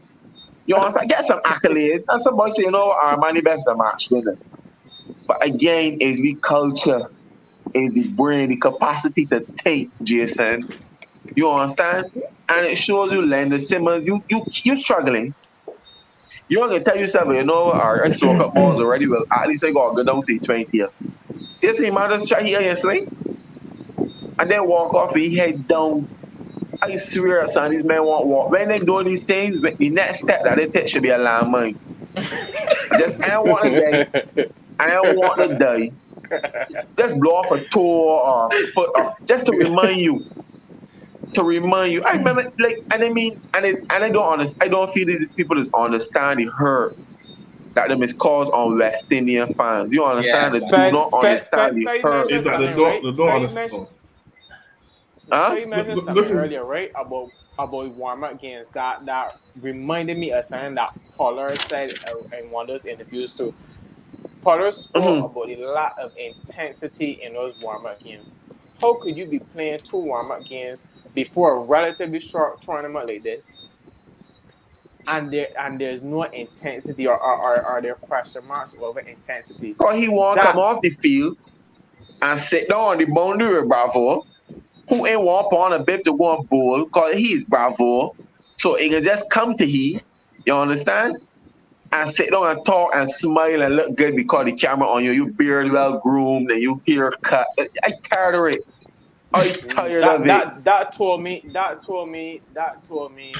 You 0.66 0.76
understand? 0.76 1.08
Get 1.08 1.26
some 1.26 1.40
accolades. 1.42 2.04
And 2.08 2.22
somebody 2.22 2.52
say, 2.52 2.62
you 2.62 2.70
know, 2.70 2.86
what, 2.88 3.02
Armani 3.02 3.42
best 3.42 3.66
a 3.68 3.76
match 3.76 4.10
winner. 4.10 4.36
But 5.26 5.44
again, 5.44 5.98
the 5.98 6.34
culture, 6.40 7.10
is 7.74 7.92
the 7.92 8.08
brain, 8.10 8.50
the 8.50 8.56
capacity 8.56 9.26
to 9.26 9.40
think, 9.40 9.90
Jason. 10.02 10.68
You 11.34 11.50
understand? 11.50 12.10
And 12.48 12.66
it 12.66 12.76
shows 12.76 13.12
you, 13.12 13.20
Lendl 13.22 13.60
Simmons, 13.60 14.06
you 14.06 14.22
you 14.28 14.44
you 14.62 14.76
struggling. 14.76 15.34
You 16.48 16.60
want 16.60 16.72
to 16.72 16.80
tell 16.80 16.96
yourself, 16.96 17.28
you 17.34 17.42
know, 17.42 17.72
our 17.72 18.12
soccer 18.14 18.48
balls 18.48 18.80
already 18.80 19.08
well. 19.08 19.24
At 19.32 19.48
least 19.48 19.64
I 19.64 19.72
got 19.72 19.90
to 19.90 19.96
go 19.96 20.04
down 20.04 20.24
to 20.24 20.38
20. 20.38 20.84
This 21.60 21.80
man 21.80 22.10
just 22.10 22.28
try 22.28 22.44
here 22.44 22.60
yesterday. 22.60 23.08
And 24.38 24.50
then 24.50 24.68
walk 24.68 24.94
off 24.94 25.12
with 25.12 25.24
his 25.24 25.36
head 25.36 25.66
down. 25.66 26.08
I 26.80 26.98
swear, 26.98 27.48
son, 27.48 27.72
these 27.72 27.84
men 27.84 28.04
won't 28.04 28.26
walk. 28.26 28.50
When 28.50 28.68
they 28.68 28.78
doing 28.78 29.06
these 29.06 29.24
things, 29.24 29.60
the 29.60 29.90
next 29.90 30.20
step 30.20 30.44
that 30.44 30.56
they 30.56 30.68
take 30.68 30.86
should 30.86 31.02
be 31.02 31.08
a 31.08 31.18
landmine. 31.18 31.76
Just 32.16 33.20
I 33.22 33.38
want 33.38 33.64
to. 33.64 34.50
I 34.78 34.90
don't 34.90 35.16
want 35.16 35.36
to 35.38 35.58
die. 35.58 35.92
Just 36.96 37.18
blow 37.20 37.32
off 37.36 37.50
a 37.52 37.64
toe 37.64 38.18
or 38.18 38.50
foot, 38.74 38.90
or 38.96 39.14
just 39.24 39.46
to 39.46 39.52
remind 39.56 40.00
you. 40.00 40.24
To 41.34 41.42
remind 41.42 41.92
you, 41.92 42.02
I 42.04 42.12
remember, 42.12 42.50
like, 42.58 42.82
and 42.92 43.02
I 43.02 43.08
mean, 43.10 43.40
and 43.52 43.66
it, 43.66 43.80
and 43.90 44.04
I 44.04 44.08
don't 44.10 44.26
understand. 44.32 44.62
I 44.62 44.68
don't 44.68 44.92
feel 44.94 45.06
these 45.06 45.26
people 45.36 45.58
is 45.60 45.68
understanding 45.74 46.48
her 46.48 46.94
that 47.74 47.88
them 47.88 48.02
is 48.02 48.14
caused 48.14 48.50
on 48.52 48.78
West 48.78 49.04
Indian 49.10 49.52
fans. 49.54 49.92
You 49.92 50.04
understand? 50.04 50.54
Yeah. 50.54 50.60
They 50.60 50.66
do 50.90 50.92
not 50.92 51.10
fair- 51.10 51.30
understand 51.32 51.50
fair- 51.50 51.74
the 51.74 51.84
fair 51.84 52.00
hurt. 52.00 52.26
measure. 52.30 52.34
It's 52.36 52.46
like 52.46 52.58
the 52.58 52.64
Something, 52.64 52.76
door, 52.76 52.88
right? 52.90 53.02
the 53.02 53.12
door 53.12 53.30
on 53.30 53.42
the 53.42 53.48
much- 53.54 53.68
store. 53.70 53.88
So, 55.16 55.36
Huh? 55.36 55.50
so 55.50 55.56
you 55.56 55.66
mentioned 55.66 56.00
something 56.02 56.36
earlier, 56.36 56.64
right? 56.64 56.90
About 56.94 57.30
about 57.58 57.88
warm 57.96 58.22
up 58.24 58.40
games. 58.40 58.68
That 58.72 59.04
that 59.06 59.36
reminded 59.60 60.16
me 60.18 60.30
of 60.32 60.44
something 60.44 60.74
that 60.76 60.94
Pollard 61.16 61.58
said 61.62 61.90
uh, 62.08 62.36
in 62.38 62.50
one 62.50 62.62
of 62.62 62.68
those 62.68 62.86
interviews 62.86 63.34
too. 63.34 63.52
Pollard 64.46 64.72
spoke 64.74 65.02
Mhm. 65.02 65.24
about 65.24 65.48
the 65.48 65.56
lack 65.56 65.96
of 65.98 66.12
intensity 66.16 67.18
in 67.20 67.32
those 67.32 67.60
warm 67.60 67.84
up 67.84 68.00
games. 68.00 68.30
How 68.80 68.94
could 68.94 69.16
you 69.16 69.26
be 69.26 69.40
playing 69.40 69.78
two 69.80 69.96
warm 69.96 70.30
up 70.30 70.44
games 70.44 70.86
before 71.16 71.56
a 71.56 71.58
relatively 71.58 72.20
short 72.20 72.60
tournament 72.62 73.08
like 73.08 73.24
this? 73.24 73.62
And 75.08 75.32
there 75.32 75.48
and 75.58 75.80
there's 75.80 76.04
no 76.04 76.22
intensity 76.22 77.08
or 77.08 77.18
are, 77.18 77.34
are, 77.56 77.62
are 77.64 77.82
there 77.82 77.96
question 77.96 78.46
marks 78.46 78.76
over 78.80 79.00
intensity? 79.00 79.72
Because 79.72 79.96
he 79.98 80.06
want 80.06 80.36
to 80.38 80.44
That- 80.44 80.52
come 80.52 80.60
off 80.60 80.80
the 80.80 80.90
field 80.90 81.36
and 82.22 82.38
sit 82.38 82.68
down 82.68 82.80
on 82.82 82.98
the 82.98 83.06
boundary 83.06 83.66
Bravo. 83.66 84.26
Who 84.88 85.06
ain't 85.06 85.22
want 85.22 85.52
on 85.52 85.72
a 85.72 85.80
bit 85.82 86.04
to 86.04 86.16
go 86.16 86.24
on 86.26 86.46
bowl 86.46 86.84
because 86.84 87.16
he's 87.16 87.42
Bravo. 87.42 88.14
So 88.58 88.76
it 88.76 88.90
can 88.90 89.02
just 89.02 89.28
come 89.28 89.56
to 89.56 89.66
he, 89.66 90.00
you 90.44 90.54
understand? 90.54 91.16
And 91.96 92.14
sit 92.14 92.30
down 92.30 92.50
and 92.50 92.64
talk 92.64 92.90
and 92.94 93.10
smile 93.10 93.62
and 93.62 93.76
look 93.76 93.96
good 93.96 94.16
because 94.16 94.44
the 94.44 94.52
camera 94.52 94.88
on 94.88 95.02
you, 95.02 95.12
you 95.12 95.26
beard 95.26 95.72
well 95.72 95.98
groomed 95.98 96.50
and 96.50 96.60
you 96.60 96.82
hair 96.86 97.10
cut. 97.22 97.46
I 97.58 97.92
tired 98.02 98.34
of 98.34 98.54
it. 98.54 98.66
I 99.32 99.48
mm. 99.48 99.74
tired 99.74 100.02
that, 100.02 100.16
of 100.16 100.20
it. 100.22 100.26
that 100.26 100.64
that 100.64 100.92
told 100.92 101.22
me 101.22 101.42
that 101.52 101.82
told 101.82 102.10
me 102.10 102.40
that 102.54 102.84
told 102.84 103.14
me 103.14 103.34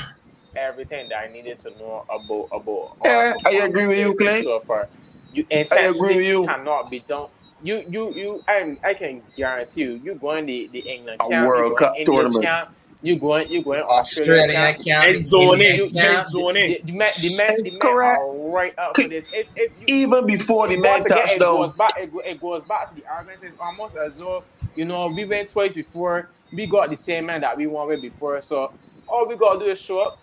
everything 0.57 1.09
that 1.11 1.19
I 1.19 1.33
needed 1.33 1.59
to 1.61 1.71
know 1.71 2.05
about 2.09 2.49
about. 2.53 2.97
Yeah, 3.05 3.35
I 3.45 3.51
agree 3.66 3.87
with 3.87 3.99
you, 3.99 4.14
Clay. 4.14 4.42
So 4.42 4.61
far, 4.61 4.88
you 5.33 5.47
agree 5.51 6.16
with 6.16 6.27
you. 6.27 6.47
cannot 6.47 6.90
be 6.90 7.01
done. 7.01 7.29
You 7.62 7.85
you 7.88 8.12
you 8.14 8.45
I 8.49 8.77
I 8.85 8.95
can 8.95 9.23
guarantee 9.37 9.83
you. 9.83 10.01
You 10.03 10.14
going 10.14 10.47
the 10.47 10.69
the 10.73 10.81
England 10.81 11.21
A 11.25 11.29
camp, 11.29 11.47
World 11.47 11.79
Cup 11.79 11.95
tournament. 12.05 12.45
camp, 12.45 12.71
you 13.02 13.16
going 13.18 13.48
you 13.50 13.62
going 13.62 13.80
Australia 13.82 14.42
Australia 14.44 14.54
camp. 14.74 14.85
camp. 14.85 15.06
It's 15.06 15.26
zoning. 15.28 15.61
India 15.66 15.85
It's 15.85 15.92
camp. 15.92 16.28
zoning. 16.28 16.70
The, 16.70 16.80
the 16.85 16.92
men, 16.92 17.09
the 17.20 17.37
men, 17.37 17.54
the 17.62 17.70
men 17.72 17.80
Correct. 17.80 18.20
are 18.20 18.35
right 18.50 18.78
up 18.78 18.96
for 18.96 19.06
this. 19.09 19.26
If, 19.32 19.46
if 19.54 19.72
you, 19.80 19.94
Even 19.96 20.26
before 20.26 20.68
the 20.68 20.76
man 20.76 20.92
once 20.94 21.06
again, 21.06 21.28
it 21.28 21.38
goes 21.38 21.72
back. 21.74 21.90
It, 21.98 22.12
go- 22.12 22.20
it 22.20 22.40
goes 22.40 22.62
back 22.64 22.88
to 22.90 22.94
the 22.94 23.06
arguments. 23.06 23.42
It's 23.42 23.56
almost 23.59 23.96
as 23.96 24.18
though 24.18 24.44
you 24.74 24.85
know 24.85 25.09
we 25.09 25.24
went 25.24 25.50
twice 25.50 25.74
before. 25.74 26.30
We 26.52 26.66
got 26.66 26.90
the 26.90 26.96
same 26.96 27.26
man 27.26 27.40
that 27.42 27.56
we 27.56 27.66
won 27.66 27.88
with 27.88 28.02
before. 28.02 28.40
So 28.40 28.72
all 29.09 29.26
we 29.28 29.37
gotta 29.37 29.59
do 29.59 29.66
is 29.66 29.80
show 29.80 30.00
up. 30.00 30.18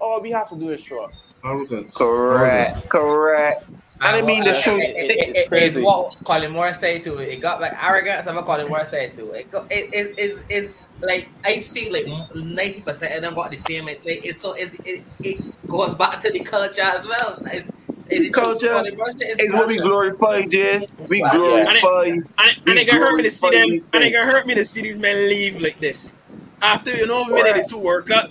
All 0.00 0.20
we 0.20 0.30
have 0.30 0.48
to 0.50 0.56
do 0.56 0.70
is 0.70 0.80
show 0.82 1.04
up. 1.04 1.12
Arrogance. 1.44 1.94
Correct, 1.94 2.88
correct. 2.88 3.64
And 3.68 4.16
I 4.16 4.22
mean 4.22 4.42
the 4.44 4.50
what- 4.52 4.62
truth. 4.62 4.82
it- 4.82 4.96
it- 4.96 5.10
It's 5.10 5.28
it- 5.28 5.36
it's 5.40 5.48
crazy. 5.48 5.82
what 5.82 6.16
Collymore 6.24 6.74
said 6.74 7.04
to 7.04 7.18
it. 7.18 7.28
It 7.30 7.40
got 7.40 7.60
like 7.60 7.72
arrogance. 7.82 8.26
I'm 8.26 8.36
Collymore 8.44 8.84
said 8.84 9.14
to 9.16 9.30
it. 9.32 9.46
It, 9.52 9.54
it, 9.70 9.94
it, 9.94 10.14
it's, 10.18 10.44
it's 10.48 10.70
like 11.02 11.28
I 11.44 11.60
feel 11.60 11.92
like 11.92 12.06
ninety 12.34 12.80
percent 12.82 13.14
of 13.16 13.22
them 13.22 13.34
got 13.34 13.50
the 13.50 13.56
same. 13.56 13.88
It, 13.88 14.00
it's 14.04 14.40
so 14.40 14.54
it, 14.54 14.74
it, 14.84 15.02
it 15.22 15.66
goes 15.68 15.94
back 15.94 16.20
to 16.20 16.30
the 16.30 16.40
culture 16.40 16.82
as 16.82 17.06
well. 17.06 17.42
It's, 17.46 17.68
it's 18.08 18.26
the 18.26 18.30
truth. 18.32 18.62
Culture 18.62 18.68
Colin 18.68 18.96
Moore 18.96 19.06
It's 19.10 19.54
what 19.54 19.68
we 19.68 19.76
culture. 19.76 19.88
glorify, 19.88 20.42
Jess. 20.42 20.94
We 21.08 21.20
Wow. 21.20 21.32
glorify. 21.32 22.04
And, 22.06 22.24
and 22.66 22.78
it 22.78 22.86
gonna 22.86 23.00
hurt 23.00 23.16
me 23.16 23.22
to 23.24 23.30
see 23.30 23.50
glorify 23.50 23.58
them. 23.58 23.68
And 23.94 24.04
it 24.04 24.10
things. 24.10 24.16
gonna 24.16 24.32
hurt 24.32 24.46
me 24.46 24.54
to 24.54 24.64
see 24.64 24.82
these 24.82 24.98
men 24.98 25.28
leave 25.28 25.58
like 25.60 25.78
this. 25.78 26.12
After 26.60 26.96
you 26.96 27.06
know 27.06 27.24
we 27.34 27.42
did 27.42 27.56
the 27.56 27.60
Correct. 27.60 27.70
two 27.70 27.78
World 27.78 28.06
Cup. 28.06 28.30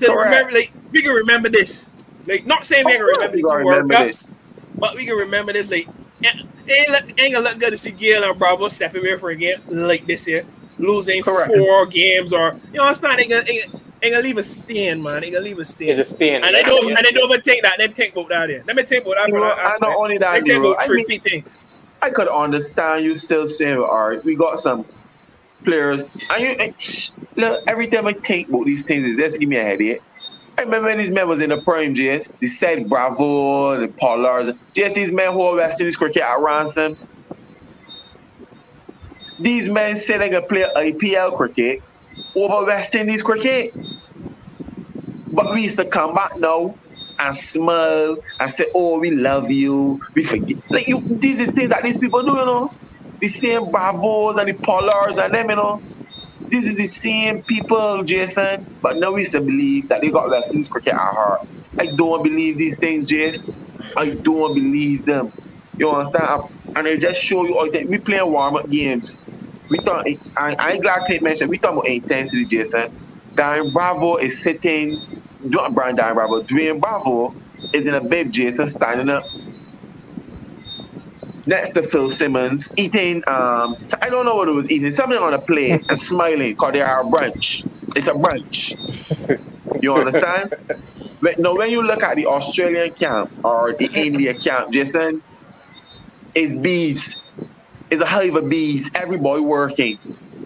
To 0.00 0.06
Correct. 0.06 0.24
remember, 0.24 0.52
like 0.52 0.72
we 0.92 1.02
can 1.02 1.12
remember 1.14 1.48
this. 1.48 1.90
Like 2.26 2.46
not 2.46 2.64
saying 2.64 2.86
we 2.86 2.92
Of 2.92 2.98
can 2.98 3.06
course 3.06 3.16
remember 3.16 3.36
the 3.36 3.36
we 3.36 3.42
two 3.42 3.48
gonna 3.48 3.64
World 3.64 3.82
remember 3.82 3.94
Cups, 4.06 4.30
but 4.78 4.96
we 4.96 5.06
can 5.06 5.16
remember 5.16 5.52
this. 5.52 5.70
Like 5.70 5.88
it 6.22 6.36
ain't, 6.68 6.88
look, 6.90 7.20
ain't 7.20 7.34
gonna 7.34 7.44
look 7.48 7.58
good 7.58 7.70
to 7.70 7.78
see 7.78 7.90
Gayle 7.90 8.24
and 8.24 8.38
Bravo 8.38 8.68
stepping 8.68 9.00
away 9.00 9.18
for 9.18 9.30
a 9.30 9.36
game 9.36 9.56
like 9.68 10.06
this 10.06 10.24
here, 10.24 10.44
losing 10.78 11.22
Correct. 11.22 11.52
four 11.54 11.86
games 11.86 12.32
or 12.32 12.54
you 12.72 12.78
know 12.78 12.88
it's 12.88 13.02
not. 13.02 13.18
Ain't 13.18 13.30
gonna, 13.30 13.44
ain't, 13.48 13.66
ain't 14.02 14.12
gonna 14.12 14.22
leave 14.22 14.38
a 14.38 14.42
stain, 14.42 15.02
man. 15.02 15.24
Ain't 15.24 15.32
gonna 15.32 15.44
leave 15.44 15.58
a 15.58 15.64
stain. 15.64 15.90
It's 15.90 16.00
a 16.00 16.04
stand. 16.04 16.44
and 16.44 16.54
they 16.54 16.62
don't, 16.62 16.86
and 16.86 16.96
they 16.96 17.12
don't 17.12 17.30
even 17.30 17.42
take 17.42 17.62
that. 17.62 17.76
They 17.78 17.88
think 17.88 18.14
about 18.14 18.28
that. 18.30 18.48
Here. 18.48 18.64
Let 18.66 18.76
me 18.76 18.82
think 18.82 19.04
about 19.04 19.16
that. 19.16 19.28
You 19.28 19.34
know, 19.34 19.40
that 19.40 19.58
and 19.58 19.80
not 19.80 19.96
only 19.96 20.18
that, 20.18 20.32
think 20.44 20.46
bro, 20.46 20.72
about 20.72 20.82
I 20.82 20.86
three 20.86 20.96
mean, 20.98 21.06
feet 21.06 21.22
thing. 21.22 21.44
I 22.02 22.10
could 22.10 22.28
understand 22.28 23.04
you 23.04 23.14
still 23.14 23.46
saying, 23.46 23.78
all 23.78 24.08
right, 24.08 24.24
we 24.24 24.34
got 24.34 24.58
some 24.58 24.84
players. 25.64 26.02
And 26.30 26.42
you, 26.42 26.74
shh, 26.76 27.12
look, 27.36 27.62
every 27.68 27.88
time 27.88 28.06
I 28.06 28.12
think 28.12 28.48
about 28.48 28.64
these 28.64 28.82
things, 28.82 29.06
it 29.06 29.16
just 29.16 29.38
give 29.38 29.48
me 29.48 29.56
a 29.56 29.62
headache. 29.62 30.00
I 30.58 30.62
remember 30.62 30.88
when 30.88 30.98
these 30.98 31.12
men 31.12 31.28
was 31.28 31.40
in 31.40 31.50
the 31.50 31.62
prime, 31.62 31.94
Jess. 31.94 32.30
They 32.40 32.46
said 32.46 32.88
Bravo, 32.88 33.80
the 33.80 33.88
Pollards. 33.88 34.58
Just 34.74 34.94
these 34.94 35.10
men 35.10 35.32
who 35.32 35.42
are 35.42 35.56
West 35.56 35.80
Indies 35.80 35.96
cricket 35.96 36.22
at 36.22 36.40
ransom. 36.40 36.96
These 39.38 39.68
men 39.68 39.96
said 39.96 40.20
they 40.20 40.30
can 40.30 40.46
play 40.46 40.66
IPL 40.76 41.36
cricket 41.36 41.82
over 42.34 42.66
West 42.66 42.94
Indies 42.94 43.22
cricket. 43.22 43.74
But 45.32 45.52
we 45.52 45.62
used 45.62 45.78
to 45.78 45.86
come 45.86 46.14
back 46.14 46.32
now 46.36 46.76
and 47.18 47.36
smile 47.36 48.16
and 48.38 48.50
say, 48.50 48.66
"Oh, 48.74 48.98
we 48.98 49.10
love 49.10 49.50
you." 49.50 50.00
We 50.14 50.24
forget. 50.24 50.58
Like 50.70 50.88
you, 50.88 51.02
these 51.20 51.40
is 51.40 51.52
things 51.52 51.70
that 51.70 51.82
these 51.82 51.98
people 51.98 52.22
do, 52.22 52.32
you 52.32 52.44
know. 52.44 52.70
The 53.20 53.28
same 53.28 53.70
bravos 53.70 54.36
and 54.36 54.48
the 54.48 54.54
polars 54.54 55.22
and 55.22 55.32
them, 55.32 55.50
you 55.50 55.56
know. 55.56 55.82
This 56.50 56.66
is 56.66 56.76
the 56.76 56.86
same 56.86 57.42
people, 57.44 58.02
Jason. 58.04 58.66
But 58.82 58.98
now 58.98 59.12
we 59.12 59.20
used 59.20 59.32
to 59.32 59.40
believe 59.40 59.88
that 59.88 60.00
they 60.02 60.10
got 60.10 60.28
West 60.28 60.52
Indies 60.52 60.68
cricket 60.68 60.94
at 60.94 60.98
heart. 60.98 61.40
I 61.78 61.86
don't 61.86 62.22
believe 62.22 62.58
these 62.58 62.78
things, 62.78 63.06
Jace. 63.06 63.48
I 63.96 64.10
don't 64.10 64.54
believe 64.54 65.04
them. 65.06 65.32
You 65.76 65.90
understand? 65.90 66.44
And 66.76 66.86
they 66.86 66.96
just 66.98 67.20
show 67.20 67.44
you 67.44 67.58
all 67.58 67.70
that 67.70 67.86
we 67.86 67.98
playing 67.98 68.30
warm 68.30 68.56
up 68.56 68.70
games. 68.70 69.24
We 69.68 69.78
thought 69.78 70.06
I, 70.06 70.54
I 70.54 70.72
ain't 70.72 70.82
glad 70.82 71.06
Kate 71.06 71.22
mentioned 71.22 71.50
we 71.50 71.58
talking 71.58 71.78
about 71.78 71.88
intensity, 71.88 72.44
Jason. 72.44 72.92
Darren 73.34 73.72
Bravo 73.72 74.16
is 74.16 74.42
sitting, 74.42 75.00
not 75.42 75.74
Brian 75.74 75.96
Darren 75.96 76.14
Bravo, 76.14 76.42
Dwayne 76.42 76.80
Bravo 76.80 77.34
is 77.72 77.86
in 77.86 77.94
a 77.94 78.00
bed, 78.00 78.32
Jason, 78.32 78.66
standing 78.66 79.08
up 79.08 79.24
next 81.46 81.72
to 81.72 81.82
Phil 81.82 82.10
Simmons, 82.10 82.72
eating 82.76 83.16
um 83.26 83.74
I 84.00 84.10
don't 84.10 84.26
know 84.26 84.36
what 84.36 84.48
it 84.48 84.52
was 84.52 84.70
eating, 84.70 84.92
something 84.92 85.18
on 85.18 85.34
a 85.34 85.38
plate 85.40 85.82
and 85.88 85.98
smiling 86.10 86.52
because 86.52 86.72
they 86.72 86.82
are 86.82 87.00
a 87.00 87.04
brunch. 87.04 87.68
It's 87.96 88.08
a 88.08 88.12
brunch. 88.12 88.76
You 89.82 89.94
understand? 89.94 90.54
But 91.22 91.38
now 91.38 91.54
when 91.54 91.70
you 91.70 91.82
look 91.82 92.02
at 92.02 92.16
the 92.16 92.26
Australian 92.26 92.92
camp 92.94 93.30
or 93.44 93.74
the 93.78 93.84
India 93.94 94.34
camp, 94.34 94.72
Jason, 94.72 95.22
it's 96.34 96.56
bees. 96.58 97.20
It's 97.90 98.02
a 98.02 98.06
hive 98.06 98.34
of 98.36 98.48
bees. 98.48 98.90
Everybody 98.94 99.42
working. 99.42 99.98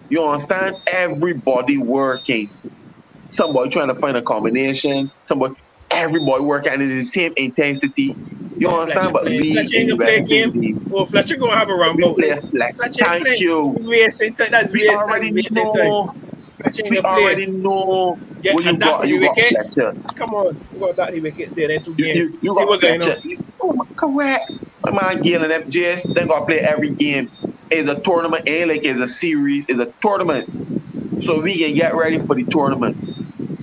You 0.08 0.24
understand? 0.24 0.76
Everybody 0.86 1.78
working. 1.78 2.50
Somebody 3.30 3.70
trying 3.70 3.88
to 3.88 3.94
find 3.96 4.16
a 4.16 4.22
combination. 4.22 5.10
Somebody, 5.26 5.54
everybody 5.90 6.42
working, 6.42 6.72
and 6.72 6.82
it's 6.82 7.12
the 7.12 7.20
same 7.20 7.32
intensity. 7.36 8.16
You 8.58 8.68
understand? 8.70 9.12
But 9.12 9.24
we 9.26 9.52
Fletcher 9.52 9.76
ain't 9.76 9.90
gonna 9.90 10.04
play 10.04 10.16
a 10.16 10.24
game. 10.24 10.78
Well, 10.88 11.02
oh, 11.02 11.06
Fletcher 11.06 11.36
gonna 11.36 11.56
have 11.56 11.68
a 11.68 11.76
we 11.94 12.02
boat. 12.02 12.16
Fletcher 12.16 13.04
Thank 13.04 13.40
you. 13.40 13.74
Time. 14.38 14.48
That's 14.50 14.72
We 14.72 14.88
already 14.88 15.26
time. 15.26 15.34
Wasting 15.34 15.72
time. 15.72 15.88
know. 15.88 16.12
Ain't 16.84 16.90
We 16.90 16.98
already 17.00 17.46
know 17.48 18.18
what 18.48 18.64
you 18.64 18.78
got. 18.78 19.08
You 19.08 19.20
the 19.20 19.26
got. 19.28 19.34
Come 20.18 20.30
on, 20.30 20.58
you 20.72 20.80
got 20.80 20.96
that 20.96 21.22
wickets 21.22 21.54
there. 21.54 21.68
Then 21.68 21.80
two 21.84 21.94
You, 21.98 22.06
games. 22.06 22.30
you, 22.32 22.38
you 22.42 22.54
See 22.54 22.60
got 22.60 22.68
what 22.68 22.80
going 22.82 23.02
on. 23.02 23.16
Oh, 23.62 23.74
my- 23.74 23.84
correct. 23.98 24.44
My 24.86 24.92
man 25.14 25.22
Gayle 25.22 25.44
and 25.44 25.52
FJS, 25.70 26.02
they 26.14 26.26
gotta 26.26 26.46
play 26.46 26.60
every 26.60 26.94
game. 26.94 27.28
It's 27.70 27.88
a 27.88 28.00
tournament, 28.04 28.44
ain't 28.46 28.68
like 28.70 28.84
it's 28.84 29.00
a 29.00 29.08
series, 29.08 29.66
it's 29.68 29.80
a 29.80 29.88
tournament. 30.02 30.48
So 31.20 31.42
we 31.42 31.58
can 31.58 31.74
get 31.74 31.96
ready 31.96 32.20
for 32.26 32.36
the 32.36 32.46
tournament. 32.50 32.96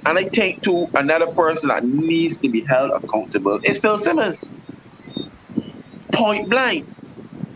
And 0.06 0.18
I 0.20 0.26
think 0.36 0.64
to 0.66 0.88
another 0.96 1.28
person 1.38 1.70
that 1.70 1.84
needs 1.86 2.40
to 2.40 2.50
be 2.50 2.66
held 2.70 2.92
accountable 2.92 3.60
is 3.66 3.80
Phil 3.80 4.00
Simmons. 4.00 4.52
Point 6.14 6.50
blank. 6.50 6.86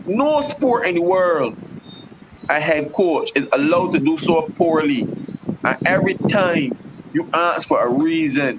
No 0.06 0.42
sport 0.42 0.86
in 0.86 0.96
the 0.96 1.02
world 1.02 1.54
a 2.50 2.60
head 2.60 2.88
coach 2.96 3.30
is 3.36 3.46
allowed 3.52 3.92
to 3.94 4.00
do 4.00 4.18
so 4.18 4.48
poorly. 4.58 5.10
And 5.68 5.86
every 5.86 6.14
time 6.14 6.78
you 7.12 7.28
ask 7.34 7.68
for 7.68 7.84
a 7.84 7.90
reason, 7.90 8.58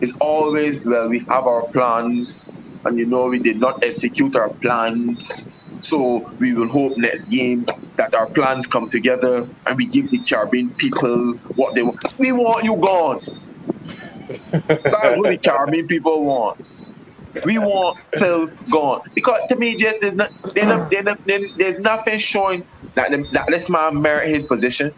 it's 0.00 0.14
always, 0.14 0.86
well, 0.86 1.08
we 1.08 1.18
have 1.20 1.46
our 1.46 1.62
plans, 1.68 2.48
and 2.86 2.98
you 2.98 3.04
know, 3.04 3.26
we 3.26 3.38
did 3.38 3.60
not 3.60 3.84
execute 3.84 4.34
our 4.34 4.48
plans. 4.48 5.50
So 5.80 6.30
we 6.38 6.54
will 6.54 6.68
hope 6.68 6.96
next 6.96 7.26
game 7.26 7.66
that 7.96 8.14
our 8.14 8.26
plans 8.30 8.66
come 8.66 8.88
together 8.88 9.46
and 9.66 9.76
we 9.76 9.86
give 9.86 10.10
the 10.10 10.18
Caribbean 10.18 10.70
people 10.70 11.34
what 11.54 11.74
they 11.74 11.82
want. 11.82 12.18
We 12.18 12.32
want 12.32 12.64
you 12.64 12.76
gone. 12.76 13.20
That's 14.50 15.18
what 15.18 15.30
the 15.30 15.38
Caribbean 15.38 15.86
people 15.86 16.24
want. 16.24 16.64
We 17.44 17.58
want 17.58 17.98
Phil 18.18 18.48
gone 18.70 19.02
because 19.14 19.40
to 19.50 19.56
me, 19.56 19.76
just 19.76 20.00
there's, 20.00 20.14
not, 20.14 20.32
there's, 20.54 20.66
not, 20.66 20.90
there's, 20.90 21.04
not, 21.04 21.26
there's 21.58 21.78
nothing 21.78 22.18
showing 22.18 22.66
that, 22.94 23.12
the, 23.12 23.24
that 23.32 23.46
this 23.48 23.68
man 23.68 24.02
merit 24.02 24.34
his 24.34 24.44
position. 24.44 24.92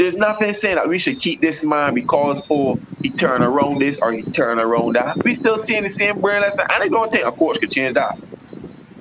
There's 0.00 0.14
nothing 0.14 0.54
saying 0.54 0.76
that 0.76 0.88
we 0.88 0.98
should 0.98 1.20
keep 1.20 1.42
this 1.42 1.62
man 1.62 1.92
because 1.92 2.42
oh 2.48 2.78
he 3.02 3.10
turn 3.10 3.42
around 3.42 3.82
this 3.82 3.98
or 4.00 4.12
he 4.14 4.22
turn 4.22 4.58
around 4.58 4.96
that. 4.96 5.22
We 5.22 5.34
still 5.34 5.58
seeing 5.58 5.82
the 5.82 5.90
same 5.90 6.22
brainless, 6.22 6.54
and 6.58 6.82
I 6.82 6.88
don't 6.88 7.12
think 7.12 7.26
a 7.26 7.32
coach 7.32 7.60
could 7.60 7.70
change 7.70 7.96
that. 7.96 8.18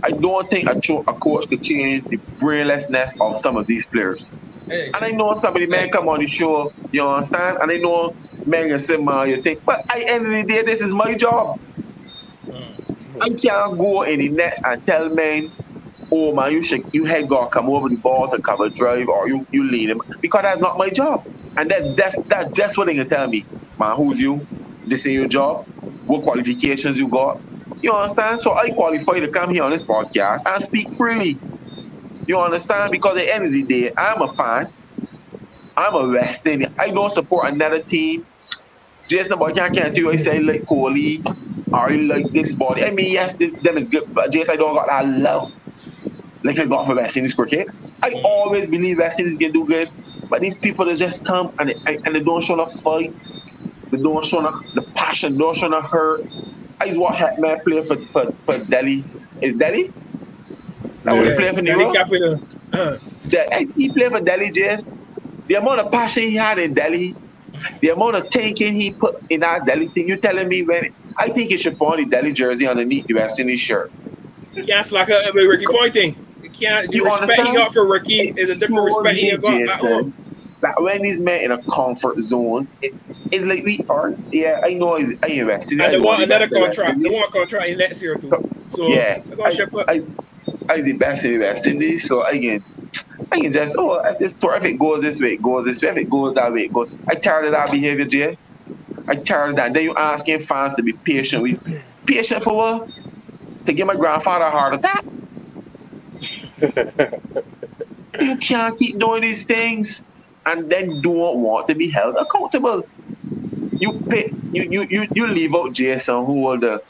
I 0.03 0.09
don't 0.09 0.49
think 0.49 0.67
a, 0.69 0.77
cho- 0.77 1.05
a 1.07 1.13
coach 1.13 1.47
could 1.47 1.63
change 1.63 2.03
the 2.09 2.19
brainlessness 2.41 3.11
of 3.21 3.37
some 3.37 3.55
of 3.55 3.65
these 3.65 3.87
players. 3.87 4.29
Hey, 4.67 4.91
And 4.93 5.05
I 5.05 5.11
know 5.11 5.35
somebody 5.35 5.67
may 5.67 5.89
come 5.89 6.09
on 6.09 6.19
the 6.19 6.27
show, 6.27 6.73
you 6.91 7.07
understand? 7.07 7.59
And 7.61 7.71
I 7.71 7.77
know 7.77 8.13
Megan 8.45 8.79
say, 8.79 8.97
man, 8.97 9.29
you 9.29 9.41
think, 9.41 9.61
but 9.65 9.85
at 9.89 9.99
the 9.99 10.05
end 10.05 10.25
of 10.25 10.33
the 10.33 10.43
day, 10.43 10.63
this 10.63 10.81
is 10.81 10.93
my 10.93 11.15
job. 11.15 11.61
Mm. 12.45 12.75
I 13.21 13.29
can't 13.29 13.77
go 13.77 14.01
in 14.03 14.19
the 14.19 14.29
net 14.31 14.57
and 14.65 14.85
tell 14.85 15.09
men, 15.15 15.53
oh 16.11 16.33
man, 16.33 16.51
you 16.51 16.63
should 16.63 16.83
you 16.93 17.05
had 17.05 17.27
got 17.27 17.51
come 17.51 17.69
over 17.69 17.89
the 17.89 17.95
ball 17.95 18.29
to 18.29 18.41
cover 18.41 18.69
drive 18.69 19.07
or 19.07 19.27
you, 19.27 19.45
you 19.51 19.63
lead 19.63 19.89
him 19.89 20.01
because 20.21 20.41
that's 20.43 20.59
not 20.59 20.77
my 20.77 20.89
job. 20.89 21.25
And 21.57 21.69
that's 21.69 21.95
that's 21.95 22.17
that's 22.27 22.51
just 22.55 22.77
what 22.77 22.87
they 22.87 22.95
can 22.95 23.07
tell 23.09 23.27
me. 23.27 23.45
Man, 23.79 23.95
who's 23.95 24.19
you? 24.19 24.45
This 24.85 25.05
is 25.05 25.13
your 25.13 25.27
job, 25.27 25.65
what 26.05 26.23
qualifications 26.23 26.97
you 26.97 27.07
got. 27.07 27.39
You 27.81 27.93
understand? 27.93 28.41
So 28.41 28.55
I 28.55 28.71
qualify 28.71 29.19
to 29.19 29.27
come 29.27 29.53
here 29.53 29.63
on 29.63 29.71
this 29.71 29.83
podcast 29.83 30.41
and 30.45 30.63
speak 30.63 30.95
freely. 30.97 31.37
You 32.27 32.39
understand? 32.39 32.91
Because 32.91 33.17
at 33.17 33.25
the 33.25 33.33
end 33.33 33.45
of 33.45 33.51
the 33.51 33.63
day, 33.63 33.93
I'm 33.95 34.21
a 34.21 34.33
fan. 34.33 34.71
I'm 35.77 35.95
a 35.95 36.07
West 36.07 36.45
Indian. 36.45 36.73
I 36.77 36.89
don't 36.89 37.11
support 37.11 37.51
another 37.51 37.81
team. 37.81 38.25
Just 39.07 39.31
about 39.31 39.55
can't 39.55 39.73
can't 39.73 39.95
tell 39.95 40.03
you 40.03 40.11
I 40.11 40.17
say 40.17 40.39
like 40.39 40.65
Kohli 40.65 41.25
or 41.71 41.89
I 41.89 41.95
like 41.95 42.31
this 42.31 42.53
body. 42.53 42.83
I 42.83 42.91
mean, 42.91 43.11
yes, 43.11 43.35
this, 43.35 43.53
them 43.63 43.77
is 43.77 43.89
good, 43.89 44.13
but 44.13 44.31
just 44.31 44.49
I 44.49 44.55
don't 44.55 44.75
got 44.75 44.87
that 44.87 45.07
love 45.07 45.51
like 46.43 46.59
I 46.59 46.65
got 46.65 46.85
for 46.85 46.95
West 46.95 47.17
Indies 47.17 47.33
cricket. 47.33 47.67
I 48.01 48.11
always 48.23 48.69
believe 48.69 48.97
West 48.97 49.19
Indies 49.19 49.37
can 49.37 49.51
do 49.51 49.65
good, 49.65 49.89
but 50.29 50.41
these 50.41 50.55
people 50.55 50.85
that 50.85 50.97
just 50.97 51.25
come 51.25 51.51
and 51.59 51.69
they, 51.85 51.97
and 51.97 52.15
they 52.15 52.19
don't 52.21 52.43
show 52.43 52.55
no 52.55 52.67
fight. 52.67 53.13
They 53.91 53.97
don't 53.97 54.23
show 54.23 54.41
no 54.41 54.61
the 54.73 54.81
passion, 54.81 55.37
don't 55.37 55.55
show 55.55 55.67
no 55.67 55.81
hurt. 55.81 56.25
I 56.79 56.85
used 56.85 56.95
to 56.95 57.01
watch 57.01 57.19
that 57.19 57.39
man 57.39 57.59
play 57.61 57.81
for, 57.81 57.97
for, 57.97 58.31
for 58.45 58.57
Delhi. 58.65 59.03
Is 59.41 59.55
Delhi? 59.57 59.91
Was 61.05 61.27
Yeah. 61.27 61.35
playing 61.35 61.55
for 61.55 61.61
New 61.61 61.67
Delhi 61.71 61.83
York? 61.83 61.95
Capital. 61.95 62.41
Uh, 62.71 62.97
that 63.31 63.67
he 63.75 63.89
played 63.91 64.11
for 64.11 64.19
Delhi 64.21 64.51
Jays. 64.51 64.81
The 65.47 65.55
amount 65.55 65.79
of 65.79 65.91
passion 65.91 66.23
he 66.23 66.35
had 66.35 66.59
in 66.59 66.75
Delhi, 66.75 67.15
the 67.81 67.89
amount 67.89 68.15
of 68.15 68.29
thinking 68.31 68.75
he 68.75 68.91
put 68.93 69.15
in 69.29 69.39
that 69.39 69.65
Delhi 69.65 69.87
thing. 69.87 70.07
You 70.07 70.17
telling 70.17 70.47
me 70.47 70.61
when 70.61 70.93
I 71.17 71.29
think 71.29 71.49
he 71.49 71.57
should 71.57 71.77
put 71.79 71.93
on 71.93 71.97
the 71.97 72.05
Delhi 72.05 72.31
jersey 72.31 72.67
underneath 72.67 73.07
the 73.07 73.15
West 73.15 73.39
Indies 73.39 73.59
shirt. 73.59 73.91
can't 74.67 74.85
slack 74.85 75.09
up 75.09 75.33
with 75.33 75.45
Ricky 75.47 75.65
Ponting. 75.65 76.15
You 76.15 76.28
can't. 76.59 76.89
The 76.89 76.97
You 76.97 77.05
respect 77.05 77.31
understand? 77.31 77.49
he 77.49 77.55
got 77.55 77.73
for 77.73 77.87
Ricky 77.87 78.33
is 78.35 78.49
a 78.49 78.59
different 78.59 78.85
respect 78.85 79.17
he 79.17 79.37
got 79.37 79.61
at 79.61 79.69
home. 79.69 80.13
That 80.61 80.81
when 80.81 81.01
these 81.01 81.19
men 81.19 81.41
in 81.41 81.51
a 81.51 81.63
comfort 81.71 82.19
zone, 82.19 82.67
it, 82.81 82.93
it's 83.31 83.45
like 83.45 83.63
we 83.63 83.85
are. 83.89 84.13
Yeah, 84.31 84.59
I 84.63 84.73
know. 84.73 84.95
I 84.95 85.27
invested. 85.27 85.79
And 85.79 85.93
they 85.93 85.97
I 85.97 86.01
want 86.01 86.23
another 86.23 86.45
best 86.49 86.53
in 86.55 86.61
West 86.61 86.77
contract. 86.77 87.01
They 87.01 87.09
want 87.09 87.29
a 87.29 87.31
contract 87.31 87.67
in 87.69 87.77
next 87.77 88.01
year 88.01 88.15
too. 88.15 88.31
So 88.65 88.87
Yeah, 88.89 89.19
they're 89.19 89.37
gonna 89.37 89.51
ship 89.51 89.73
up. 89.73 89.85
I, 89.87 90.03
I 90.67 90.75
was 90.77 90.85
the 90.85 90.93
best 90.93 91.23
in 91.25 91.33
the 91.33 91.39
West 91.39 91.65
Indies, 91.65 92.07
so 92.07 92.25
I 92.25 92.33
can, 92.39 92.63
I 93.31 93.39
can 93.39 93.53
just 93.53 93.75
oh, 93.77 93.95
if 94.05 94.19
this 94.19 94.35
if 94.41 94.63
it 94.65 94.79
goes 94.79 95.01
this 95.01 95.21
way, 95.21 95.33
it 95.33 95.41
goes 95.41 95.65
this 95.65 95.81
way. 95.81 95.89
If 95.89 95.97
it 95.97 96.09
goes 96.09 96.35
that 96.35 96.51
way, 96.51 96.63
it 96.63 96.73
goes. 96.73 96.89
I 97.07 97.15
tired 97.15 97.45
of 97.45 97.51
that 97.51 97.71
behavior, 97.71 98.05
Jess. 98.05 98.51
I 99.07 99.15
tired 99.15 99.51
of 99.51 99.55
that. 99.57 99.73
Then 99.73 99.83
you 99.83 99.95
asking 99.95 100.41
fans 100.41 100.75
to 100.75 100.83
be 100.83 100.93
patient 100.93 101.43
with, 101.43 101.59
patient 102.05 102.43
for 102.43 102.55
what? 102.55 102.89
To 103.65 103.73
give 103.73 103.87
my 103.87 103.95
grandfather 103.95 104.45
a 104.45 104.51
heart 104.51 104.73
attack. 104.73 105.05
you 108.19 108.37
can't 108.37 108.77
keep 108.77 108.99
doing 108.99 109.21
these 109.21 109.45
things 109.45 110.03
and 110.45 110.69
then 110.71 111.01
don't 111.01 111.39
want 111.39 111.67
to 111.67 111.75
be 111.75 111.89
held 111.89 112.15
accountable. 112.15 112.83
You 113.79 114.01
pay, 114.09 114.33
you 114.51 114.63
you 114.69 114.87
you, 114.89 115.07
you 115.13 115.27
leave 115.27 115.55
out 115.55 115.73
Jason 115.73 116.25
who 116.25 116.41
will 116.41 116.59
the 116.59 116.81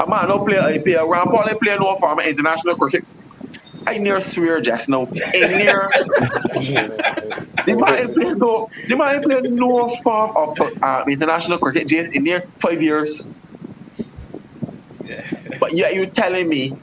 a 0.00 0.06
man 0.06 0.28
no 0.28 0.44
play 0.44 0.56
IPL, 0.56 1.08
Rampaul 1.10 1.48
ain't 1.48 1.60
play 1.60 1.76
no 1.76 1.96
farmer 1.98 2.22
international 2.22 2.76
cricket. 2.76 3.04
I 3.86 3.98
near 3.98 4.20
swear 4.20 4.60
just 4.60 4.88
now. 4.88 5.08
I 5.34 5.46
near 5.48 5.88
the 7.66 7.74
man 7.74 7.94
ain't 7.98 8.14
play 8.14 8.32
no 8.36 8.68
the 8.86 8.96
man 8.96 9.14
ain't 9.14 9.24
play 9.24 9.40
no 9.42 9.96
form 10.02 10.30
of 10.36 10.56
uh, 10.82 11.04
international 11.08 11.58
cricket 11.58 11.88
Jason 11.88 12.14
in 12.14 12.22
near 12.24 12.44
five 12.60 12.80
years. 12.80 13.26
But 15.58 15.72
yeah, 15.74 15.88
you 15.88 16.06
telling 16.06 16.48
me 16.48 16.76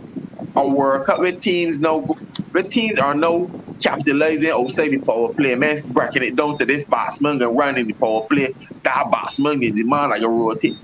a 0.56 0.68
World 0.68 1.06
Cup 1.06 1.20
with 1.20 1.42
teams 1.42 1.80
no 1.80 2.18
with 2.54 2.72
teams 2.72 3.00
are 3.00 3.14
now 3.14 3.50
capitalizing 3.82 4.50
outside 4.50 4.76
saving 4.76 5.02
power 5.02 5.34
play. 5.34 5.56
Man, 5.56 5.82
breaking 5.88 6.24
it 6.24 6.36
down 6.36 6.58
to 6.58 6.66
this 6.66 6.86
batsman 6.86 7.42
and 7.42 7.58
running 7.58 7.88
the 7.88 7.94
power 7.94 8.26
play. 8.28 8.54
That 8.84 9.12
batsman 9.12 9.62
is 9.64 9.74
the 9.74 9.84
man 9.84 10.10
like 10.10 10.22
a 10.22 10.30
rotate. 10.30 10.78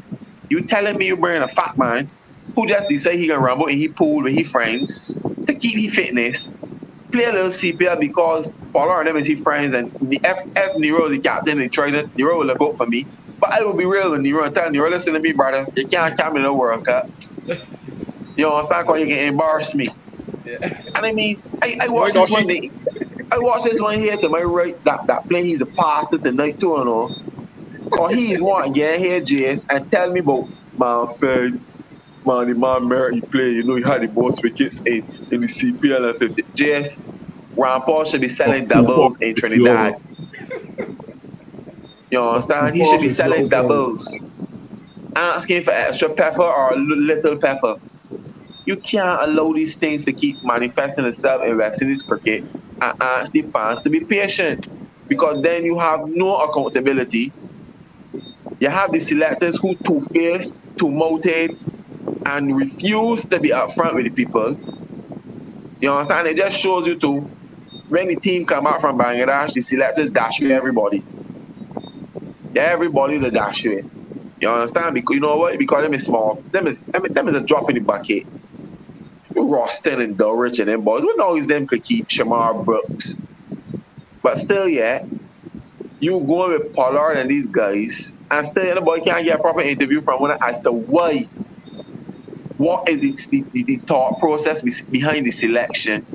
You 0.50 0.62
telling 0.62 0.98
me 0.98 1.08
you 1.08 1.16
bring 1.16 1.42
a 1.42 1.48
fat 1.48 1.78
man 1.78 2.08
who 2.56 2.68
just 2.68 2.90
decide 2.90 3.16
he 3.16 3.28
can 3.28 3.40
rumble 3.40 3.68
and 3.68 3.78
he 3.78 3.88
pool 3.88 4.24
with 4.24 4.34
his 4.34 4.50
friends 4.50 5.18
to 5.48 5.54
keep 5.54 5.78
his 5.78 5.94
fitness, 5.96 6.52
play 7.12 7.26
a 7.26 7.32
little 7.32 7.50
CPL 7.50 8.00
because 8.00 8.54
Paul 8.74 8.92
and 9.00 9.08
them 9.08 9.18
is 9.18 9.28
his 9.28 9.40
friends 9.40 9.74
and 9.74 9.92
the 10.02 10.20
F, 10.24 10.46
F 10.56 10.76
Nero 10.78 11.06
is 11.06 11.14
the 11.14 11.20
captain 11.20 11.62
and 11.62 11.72
trainer. 11.72 12.10
Nero 12.16 12.40
will 12.40 12.52
out 12.52 12.78
for 12.78 12.86
me. 12.86 13.06
But 13.40 13.54
I 13.54 13.64
will 13.64 13.74
be 13.74 13.86
real 13.86 14.12
with 14.12 14.22
Nero 14.22 14.44
and 14.44 14.54
tell 14.54 14.70
Nero, 14.70 14.90
listen 14.90 15.14
to 15.14 15.20
me, 15.20 15.32
brother. 15.32 15.66
You 15.76 15.88
can't 15.88 16.18
come 16.18 16.38
in 16.38 16.44
the 16.44 16.54
World 16.54 16.86
Cup. 16.86 17.10
You 18.36 18.46
know, 18.46 18.60
it's 18.60 18.70
not 18.70 18.88
going 18.88 19.08
you 19.08 19.16
can 19.16 19.28
embarrass 19.28 19.76
me. 19.76 19.90
And 20.96 21.06
I 21.06 21.12
mean, 21.12 21.42
I, 21.62 21.78
I 21.82 21.88
watched 21.88 22.16
this 22.16 22.30
one 22.30 22.48
day. 22.48 22.72
I 23.32 23.38
watched 23.40 23.66
this 23.66 23.80
one 23.80 24.00
here 24.00 24.18
to 24.18 24.30
my 24.30 24.42
right 24.42 24.82
that, 24.84 25.08
that 25.08 25.28
play 25.30 25.44
he's 25.44 25.62
a 25.62 25.66
pastor 25.66 26.18
tonight 26.18 26.60
too 26.60 26.78
and 26.78 26.90
all. 26.90 27.16
Or 27.98 28.10
he's 28.10 28.42
one 28.42 28.74
get 28.74 29.00
here, 29.00 29.22
James, 29.22 29.66
and 29.70 29.90
tell 29.92 30.12
me 30.12 30.20
about 30.20 30.48
my 30.78 31.14
friend, 31.14 31.64
man, 32.26 32.48
the 32.48 32.56
man 32.56 32.88
Mary 32.88 33.16
he 33.16 33.22
play, 33.22 33.52
you 33.52 33.64
know, 33.64 33.76
he 33.76 33.84
had 33.84 34.02
the 34.02 34.08
most 34.08 34.44
wickets 34.44 34.82
in, 34.86 35.06
in 35.32 35.42
the 35.42 35.48
CPL 35.48 36.12
and 36.12 36.20
50. 36.20 36.46
James, 36.56 37.02
Rampaul 37.56 38.06
should 38.06 38.22
be 38.22 38.30
selling 38.30 38.68
doubles 38.68 39.20
in 39.22 39.36
Trinidad. 39.36 40.02
You 42.10 42.22
understand? 42.22 42.76
He 42.76 42.86
should 42.86 43.02
be 43.02 43.14
selling 43.14 43.48
doubles. 43.48 44.24
Asking 45.16 45.64
for 45.64 45.72
extra 45.72 46.10
pepper 46.10 46.44
or 46.44 46.76
li- 46.76 47.16
little 47.16 47.38
pepper. 47.38 47.76
You 48.66 48.78
can't 48.78 49.22
allow 49.30 49.54
these 49.54 49.78
things 49.78 50.06
to 50.06 50.14
keep 50.14 50.40
manifesting 50.44 51.06
itself 51.06 51.44
in 51.46 51.58
West 51.58 51.82
Indies 51.82 52.04
cricket 52.04 52.46
and 52.82 52.94
ask 53.02 53.32
the 53.32 53.44
fans 53.54 53.82
to 53.84 53.90
be 53.90 54.06
patient 54.06 54.68
because 55.10 55.42
then 55.44 55.66
you 55.66 55.78
have 55.80 56.00
no 56.06 56.38
accountability. 56.40 57.36
You 58.60 58.70
have 58.70 58.92
the 58.94 59.00
selectors 59.02 59.58
who 59.62 59.76
two-faced, 59.86 60.54
two-mouthed, 60.80 61.52
and 62.26 62.56
refuse 62.58 63.28
to 63.28 63.40
be 63.40 63.50
upfront 63.52 63.96
with 63.96 64.06
the 64.06 64.12
people. 64.12 64.56
You 65.82 65.92
understand? 65.92 66.28
It 66.28 66.38
just 66.38 66.58
shows 66.60 66.88
you 66.88 66.98
too. 67.00 67.30
When 67.88 68.08
the 68.10 68.18
team 68.18 68.46
come 68.46 68.68
out 68.68 68.82
from 68.82 68.98
Bangladesh, 69.00 69.54
the 69.54 69.62
selectors 69.64 70.12
dash 70.12 70.42
with 70.42 70.52
everybody. 70.52 71.06
Everybody 72.56 73.20
to 73.20 73.32
dash 73.32 73.64
with. 73.66 73.86
You 74.42 74.50
understand? 74.50 74.96
Because 74.96 75.16
you 75.16 75.22
know 75.22 75.38
what? 75.38 75.58
Because 75.60 75.84
them 75.84 75.94
is 75.94 76.06
small. 76.06 76.44
Them, 76.54 76.68
is- 76.68 76.86
them 76.94 77.30
is 77.30 77.36
a 77.36 77.42
drop 77.44 77.70
in 77.70 77.76
the 77.76 77.82
bucket. 77.82 78.24
You 79.52 79.58
Roston 79.58 80.02
and 80.02 80.18
Dulwich 80.18 80.60
and 80.60 80.70
them 80.70 80.82
boys. 80.82 81.04
We 81.04 81.14
know 81.16 81.36
is 81.36 81.48
them 81.48 81.68
could 81.68 81.84
keep 81.84 82.08
Shamarh 82.08 82.64
Brooks. 82.64 83.18
But 84.24 84.38
still, 84.38 84.68
yeah, 84.68 85.06
you 86.00 86.20
going 86.20 86.52
with 86.58 86.74
Pollard 86.74 87.18
and 87.18 87.30
these 87.30 87.48
guys, 87.48 88.14
and 88.30 88.48
still 88.48 88.76
the 88.76 88.82
boy 88.82 89.02
can't 89.02 89.26
get 89.26 89.40
a 89.40 89.42
proper 89.42 89.62
interview 89.62 90.02
from 90.02 90.22
one 90.22 90.38
as 90.42 90.62
to 90.62 90.72
why. 90.72 91.24
What 92.58 92.88
is 92.88 93.04
it, 93.04 93.30
the, 93.30 93.42
the, 93.54 93.64
the 93.64 93.78
thought 93.78 94.20
process 94.20 94.62
behind 94.62 95.26
the 95.26 95.32
selection? 95.32 96.06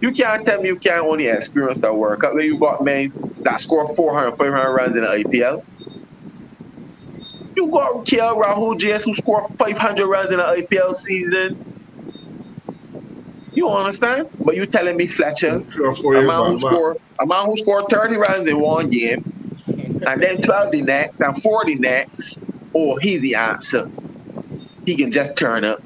You 0.00 0.12
can't 0.12 0.46
tell 0.46 0.62
me 0.62 0.68
you 0.68 0.76
can't 0.76 1.02
only 1.02 1.26
experience 1.26 1.78
that 1.78 1.96
World 1.96 2.20
Cup 2.20 2.34
where 2.34 2.44
you 2.44 2.58
got 2.58 2.84
men 2.84 3.12
that 3.40 3.60
score 3.60 3.92
400, 3.96 4.36
500 4.36 4.72
runs 4.72 4.96
in 4.96 5.02
the 5.02 5.08
IPL. 5.08 5.64
You 7.56 7.66
got 7.66 8.06
KL 8.06 8.40
Rahul 8.40 8.78
JS 8.78 9.04
who 9.04 9.14
scored 9.14 9.58
500 9.58 10.06
runs 10.06 10.30
in 10.30 10.36
the 10.36 10.44
IPL 10.44 10.94
season. 10.94 11.77
You 13.58 13.68
understand? 13.70 14.28
But 14.38 14.54
you 14.54 14.66
telling 14.66 14.96
me 14.96 15.08
Fletcher, 15.08 15.58
Three 15.62 15.84
or 15.84 15.92
four 15.92 16.14
a 16.14 16.22
man 16.22 16.44
who 16.44 16.52
back, 16.52 16.60
scored 16.60 17.00
a 17.18 17.26
man 17.26 17.46
who 17.46 17.56
scored 17.56 17.86
30 17.90 18.14
runs 18.14 18.46
in 18.46 18.60
one 18.60 18.88
game, 18.88 19.24
and 20.06 20.22
then 20.22 20.40
12 20.40 20.70
the 20.70 20.82
next 20.82 21.20
and 21.20 21.42
40 21.42 21.74
next, 21.74 22.40
oh, 22.72 22.94
he's 22.98 23.20
the 23.20 23.34
answer. 23.34 23.90
He 24.86 24.94
can 24.94 25.10
just 25.10 25.36
turn 25.36 25.64
up. 25.64 25.82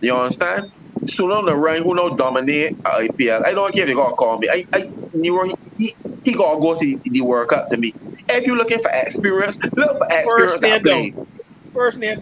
You 0.00 0.16
understand? 0.16 0.72
Soon 1.06 1.30
on 1.30 1.46
the 1.46 1.54
run, 1.54 1.84
who 1.84 1.94
know 1.94 2.16
dominate 2.16 2.76
uh, 2.84 3.02
IPL. 3.02 3.46
I 3.46 3.54
don't 3.54 3.72
care 3.72 3.82
if 3.82 3.90
they 3.90 3.94
gonna 3.94 4.16
call 4.16 4.38
me. 4.38 4.48
I, 4.48 4.66
I 4.72 4.90
he, 5.12 5.54
he, 5.78 5.96
he 6.24 6.32
gonna 6.32 6.60
go 6.60 6.76
to 6.76 7.00
the 7.04 7.20
World 7.20 7.50
Cup 7.50 7.68
to 7.68 7.76
me. 7.76 7.94
If 8.28 8.48
you're 8.48 8.56
looking 8.56 8.80
for 8.82 8.90
experience, 8.90 9.60
look 9.76 9.98
for 9.98 10.08
experience 10.10 10.54
First 10.54 10.60
that 10.62 10.82
name 10.82 11.14
though. 11.14 11.26
First 11.62 11.98
name 12.00 12.18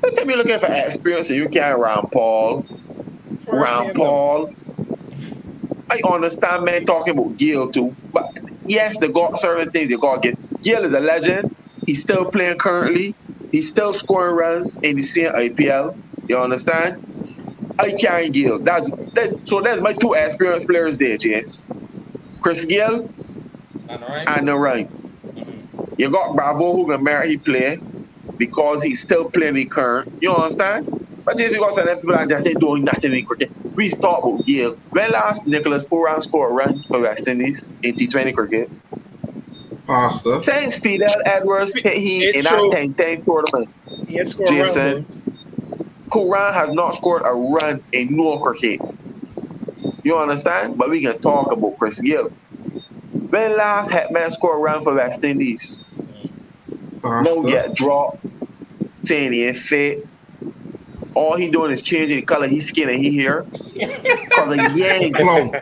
though. 0.00 0.08
Anytime 0.08 0.28
you're 0.28 0.38
looking 0.38 0.58
for 0.58 0.66
experience 0.66 1.28
and 1.30 1.38
you 1.38 1.48
can't 1.48 1.78
Rampaul, 1.78 2.66
First 3.40 3.72
Rampaul. 3.72 4.54
I 5.90 6.00
understand 6.08 6.64
man 6.64 6.86
talking 6.86 7.18
about 7.18 7.36
Gayle 7.36 7.70
too, 7.70 7.94
but 8.12 8.32
yes, 8.66 8.96
they 8.98 9.08
got 9.08 9.40
certain 9.40 9.70
things 9.70 9.90
they 9.90 9.96
got 9.96 10.22
to 10.22 10.30
get. 10.30 10.62
Gayle 10.62 10.84
is 10.84 10.92
a 10.92 11.00
legend. 11.00 11.54
He's 11.86 12.02
still 12.02 12.30
playing 12.30 12.58
currently. 12.58 13.14
He's 13.50 13.68
still 13.68 13.92
scoring 13.92 14.36
runs 14.36 14.74
in 14.82 14.96
the 14.96 15.02
same 15.02 15.32
IPL. 15.32 16.00
You 16.28 16.38
understand? 16.38 17.04
I 17.78 17.92
can't 17.92 18.32
Gayle. 18.32 18.60
That's 18.60 18.88
that, 19.14 19.40
so. 19.44 19.60
That's 19.60 19.80
my 19.80 19.94
two 19.94 20.12
experienced 20.12 20.68
players 20.68 20.98
there, 20.98 21.16
Jess. 21.16 21.66
Chris 22.40 22.64
Gayle 22.64 23.10
And 23.88 24.02
right. 24.02 24.28
and 24.28 24.46
the 24.46 24.56
right. 24.56 24.88
Mm-hmm. 24.88 25.94
You 25.98 26.10
got 26.10 26.36
Bravo 26.36 26.76
who 26.76 26.86
can 26.86 27.02
marry 27.02 27.30
he 27.30 27.36
play 27.38 27.80
because 28.40 28.82
he's 28.82 29.02
still 29.02 29.30
playing 29.30 29.54
the 29.54 29.66
current. 29.66 30.10
You 30.22 30.34
understand? 30.34 31.06
But 31.26 31.36
just 31.36 31.54
you 31.54 31.60
got 31.60 31.74
some 31.74 31.86
people 31.86 32.14
are 32.14 32.26
just 32.26 32.46
doing 32.58 32.84
nothing 32.84 33.12
in 33.12 33.26
cricket. 33.26 33.52
We 33.76 33.90
start 33.90 34.24
with 34.24 34.46
Gayle. 34.46 34.76
When 34.90 35.10
last 35.12 35.46
Nicholas 35.46 35.84
Pooran 35.84 36.22
scored 36.22 36.50
a 36.50 36.54
run 36.54 36.82
for 36.88 37.00
West 37.00 37.28
Indies 37.28 37.74
in 37.82 37.94
T20 37.94 38.34
cricket? 38.34 38.70
Pasta. 39.86 40.42
Since 40.42 40.76
Fidel 40.76 41.14
Edwards 41.26 41.74
hit 41.74 41.98
he 41.98 42.24
It's 42.24 42.38
in 42.38 42.44
that 42.44 42.58
true. 42.58 42.70
10 42.72 42.94
10 42.94 43.24
tournament, 43.26 43.68
He 44.08 44.14
had 44.16 44.26
scored 44.26 44.48
a 44.48 44.54
run, 44.54 44.64
Jason, 44.64 45.22
Pooran 46.08 46.54
has 46.54 46.72
not 46.72 46.94
scored 46.94 47.22
a 47.24 47.32
run 47.32 47.82
in 47.92 48.16
no 48.16 48.38
cricket. 48.38 48.80
You 50.02 50.16
understand? 50.16 50.78
But 50.78 50.88
we 50.88 51.02
can 51.02 51.20
talk 51.20 51.52
about 51.52 51.78
Chris 51.78 52.00
Gayle. 52.00 52.30
When 53.28 53.56
last 53.58 53.90
had 53.90 54.10
man 54.10 54.30
scored 54.30 54.56
a 54.56 54.62
run 54.62 54.82
for 54.82 54.94
West 54.94 55.22
Indies? 55.22 55.84
No 57.02 57.22
Pasta. 57.22 57.50
get 57.50 57.74
dropped, 57.74 58.24
saying 59.04 59.32
he 59.32 59.44
ain't 59.44 59.58
fit. 59.58 60.06
All 61.14 61.36
he 61.36 61.50
doing 61.50 61.72
is 61.72 61.82
changing 61.82 62.16
the 62.16 62.22
color 62.22 62.48
his 62.48 62.68
skin 62.68 62.88
and 62.88 62.98
he 63.02 63.10
here. 63.10 63.44
Cause 64.34 64.50
a 64.52 64.58
yang, 64.76 65.12
Clone. 65.12 65.52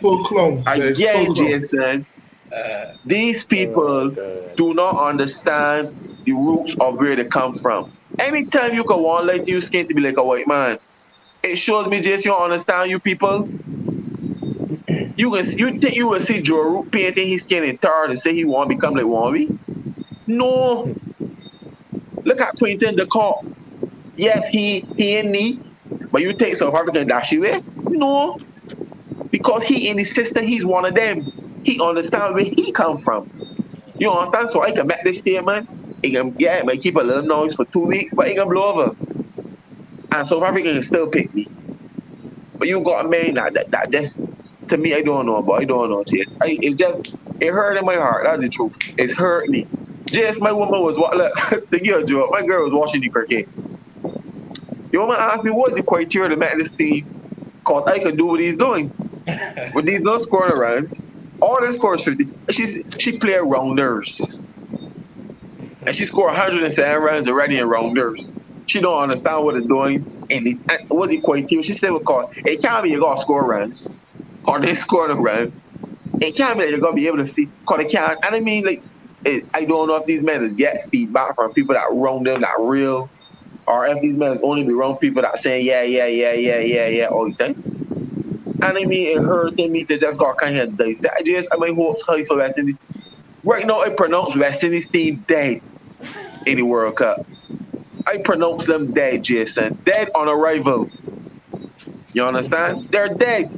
Full 0.00 0.24
clone. 0.24 0.62
a 0.66 0.94
Jay. 0.94 1.26
Full 1.26 1.34
clone. 1.34 1.48
Jason. 1.48 2.06
Uh, 2.52 2.84
These 3.04 3.44
people 3.44 4.14
Oh, 4.18 4.50
do 4.56 4.74
not 4.74 4.96
understand 4.96 5.94
the 6.24 6.32
roots 6.32 6.76
of 6.80 6.96
where 6.96 7.16
they 7.16 7.24
come 7.24 7.54
from. 7.58 7.92
Anytime 8.18 8.74
you 8.74 8.84
can 8.84 9.00
want 9.02 9.26
like 9.26 9.46
you 9.46 9.60
skin 9.60 9.86
to 9.88 9.94
be 9.94 10.00
like 10.02 10.16
a 10.18 10.24
white 10.24 10.48
man, 10.48 10.78
it 11.42 11.56
shows 11.56 11.86
me 11.88 12.00
just 12.00 12.24
you 12.24 12.34
understand 12.34 12.90
you 12.90 12.98
people. 13.00 13.48
You 15.16 15.30
can 15.32 15.44
you 15.58 15.78
think 15.78 15.94
you 15.96 16.08
will 16.08 16.20
see 16.20 16.42
Joe 16.42 16.62
Root 16.62 16.90
painting 16.92 17.28
his 17.28 17.44
skin 17.44 17.64
in 17.64 17.78
tar 17.78 18.06
and 18.06 18.18
say 18.18 18.34
he 18.34 18.44
want 18.44 18.70
to 18.70 18.76
become 18.76 18.94
like 18.94 19.04
Wambi? 19.04 19.58
No. 20.26 20.94
Look 22.28 22.42
at 22.42 22.58
Quinton 22.58 22.98
cop. 23.10 23.42
Yes, 24.18 24.50
he 24.50 24.80
he 24.98 25.16
ain't 25.16 25.30
neat, 25.30 25.62
but 26.12 26.20
you 26.20 26.34
take 26.34 26.56
South 26.56 26.74
African 26.74 27.08
dash 27.08 27.32
away? 27.32 27.52
Eh? 27.52 27.62
No. 27.88 28.38
Because 29.30 29.62
he 29.64 29.88
in 29.88 29.96
his 29.96 30.14
sister, 30.14 30.42
he's 30.42 30.62
one 30.62 30.84
of 30.84 30.94
them. 30.94 31.62
He 31.64 31.80
understand 31.80 32.34
where 32.34 32.44
he 32.44 32.70
come 32.70 32.98
from. 32.98 33.30
You 33.98 34.10
understand? 34.10 34.50
So 34.50 34.60
I 34.62 34.72
can 34.72 34.86
make 34.86 35.02
this 35.04 35.20
statement. 35.20 35.70
It 36.02 36.10
can, 36.10 36.36
yeah, 36.38 36.56
it 36.56 36.66
might 36.66 36.82
keep 36.82 36.96
a 36.96 37.00
little 37.00 37.22
noise 37.22 37.54
for 37.54 37.64
two 37.64 37.86
weeks, 37.86 38.12
but 38.12 38.28
it 38.28 38.34
can 38.34 38.46
blow 38.46 38.74
over. 38.74 38.96
And 40.12 40.26
South 40.26 40.42
Africa 40.42 40.74
can 40.74 40.82
still 40.82 41.08
pick 41.08 41.32
me. 41.32 41.48
But 42.58 42.68
you 42.68 42.78
got 42.82 43.06
a 43.06 43.08
man 43.08 43.34
that 43.34 43.54
that, 43.54 43.70
that 43.70 43.90
that's 43.90 44.18
to 44.68 44.76
me, 44.76 44.92
I 44.92 45.00
don't 45.00 45.24
know, 45.24 45.40
but 45.40 45.62
I 45.62 45.64
don't 45.64 45.88
know, 45.88 46.04
Jess. 46.04 46.34
I 46.42 46.58
just 46.76 47.16
it 47.40 47.52
hurt 47.52 47.78
in 47.78 47.86
my 47.86 47.94
heart. 47.94 48.24
That's 48.24 48.42
the 48.42 48.50
truth. 48.50 48.76
It's 48.98 49.14
hurt 49.14 49.48
me. 49.48 49.66
Jess, 50.10 50.40
my 50.40 50.52
woman 50.52 50.82
was 50.82 50.98
what 50.98 51.16
look 51.16 51.34
the 51.70 51.80
girl 51.80 52.04
joke. 52.04 52.30
My 52.30 52.44
girl 52.46 52.64
was 52.64 52.72
watching 52.72 53.00
the 53.00 53.08
cricket. 53.08 53.48
The 54.90 54.98
woman 54.98 55.16
asked 55.18 55.44
me 55.44 55.50
what's 55.50 55.74
the 55.74 55.82
criteria 55.82 56.30
to 56.30 56.36
make 56.36 56.56
this 56.58 56.72
team? 56.72 57.06
Cause 57.64 57.86
I 57.86 57.98
can 57.98 58.16
do 58.16 58.26
what 58.26 58.40
he's 58.40 58.56
doing. 58.56 58.90
With 59.74 59.84
these 59.84 60.00
no 60.00 60.18
scoring 60.18 60.54
runs, 60.56 61.10
all 61.40 61.60
them 61.60 61.72
scores 61.72 62.02
50. 62.04 62.28
She's 62.50 62.82
she 62.98 63.18
play 63.18 63.38
rounders. 63.38 64.46
And 65.86 65.94
she 65.94 66.04
scored 66.04 66.32
107 66.32 67.02
runs 67.02 67.28
already 67.28 67.58
in 67.58 67.66
rounders. 67.66 68.36
She 68.66 68.80
don't 68.80 69.02
understand 69.02 69.44
what 69.44 69.56
it's 69.56 69.66
doing. 69.66 70.04
And, 70.30 70.46
it, 70.46 70.58
and 70.68 70.78
what's 70.88 71.10
the 71.10 71.20
criteria? 71.20 71.62
She 71.62 71.74
said 71.74 71.92
because 71.92 72.30
it 72.44 72.60
can't 72.62 72.82
be 72.84 72.90
you 72.90 73.00
gotta 73.00 73.20
score 73.20 73.46
runs. 73.46 73.90
Or 74.46 74.60
they 74.60 74.74
score 74.74 75.08
the 75.08 75.14
runs. 75.14 75.54
It 76.20 76.36
can't 76.36 76.58
be 76.58 76.64
that 76.64 76.70
you're 76.70 76.80
gonna 76.80 76.94
be 76.94 77.06
able 77.06 77.18
to 77.18 77.26
feed 77.26 77.50
cause 77.66 77.78
they 77.78 77.88
can't 77.88 78.18
and 78.24 78.34
I 78.34 78.40
mean 78.40 78.64
like 78.64 78.82
it, 79.24 79.44
I 79.52 79.64
don't 79.64 79.88
know 79.88 79.96
if 79.96 80.06
these 80.06 80.22
men 80.22 80.54
get 80.56 80.88
feedback 80.90 81.34
from 81.34 81.52
people 81.52 81.74
that 81.74 81.86
round 81.90 82.26
them 82.26 82.42
that 82.42 82.58
real 82.58 83.10
or 83.66 83.86
if 83.86 84.00
these 84.00 84.16
men 84.16 84.40
only 84.42 84.64
be 84.64 84.72
around 84.72 84.96
people 84.96 85.22
that 85.22 85.38
saying 85.38 85.66
yeah, 85.66 85.82
yeah, 85.82 86.06
yeah, 86.06 86.32
yeah, 86.32 86.58
yeah, 86.58 86.86
yeah 86.86 87.06
all 87.06 87.30
the 87.30 87.34
time. 87.34 87.62
And 88.60 88.76
I 88.76 88.84
mean, 88.84 89.16
it 89.16 89.22
hurt 89.22 89.56
me 89.56 89.84
to 89.84 89.98
just 89.98 90.18
got 90.18 90.38
kind 90.38 90.58
of 90.58 90.76
dissect. 90.76 91.14
I 91.16 91.22
just, 91.22 91.48
I 91.52 91.58
mean, 91.58 91.76
hopes 91.76 92.02
high 92.02 92.24
for 92.24 92.38
West 92.38 92.58
Indies. 92.58 92.76
Right 93.44 93.64
now, 93.66 93.82
I 93.82 93.90
pronounce 93.90 94.34
West 94.34 94.64
Indies 94.64 94.88
team 94.88 95.24
dead 95.28 95.62
in 96.44 96.56
the 96.56 96.62
World 96.62 96.96
Cup. 96.96 97.24
I 98.06 98.18
pronounce 98.18 98.66
them 98.66 98.92
dead, 98.92 99.22
Jason. 99.22 99.78
Dead 99.84 100.10
on 100.14 100.28
arrival. 100.28 100.90
You 102.14 102.24
understand? 102.24 102.88
They're 102.90 103.14
dead. 103.14 103.52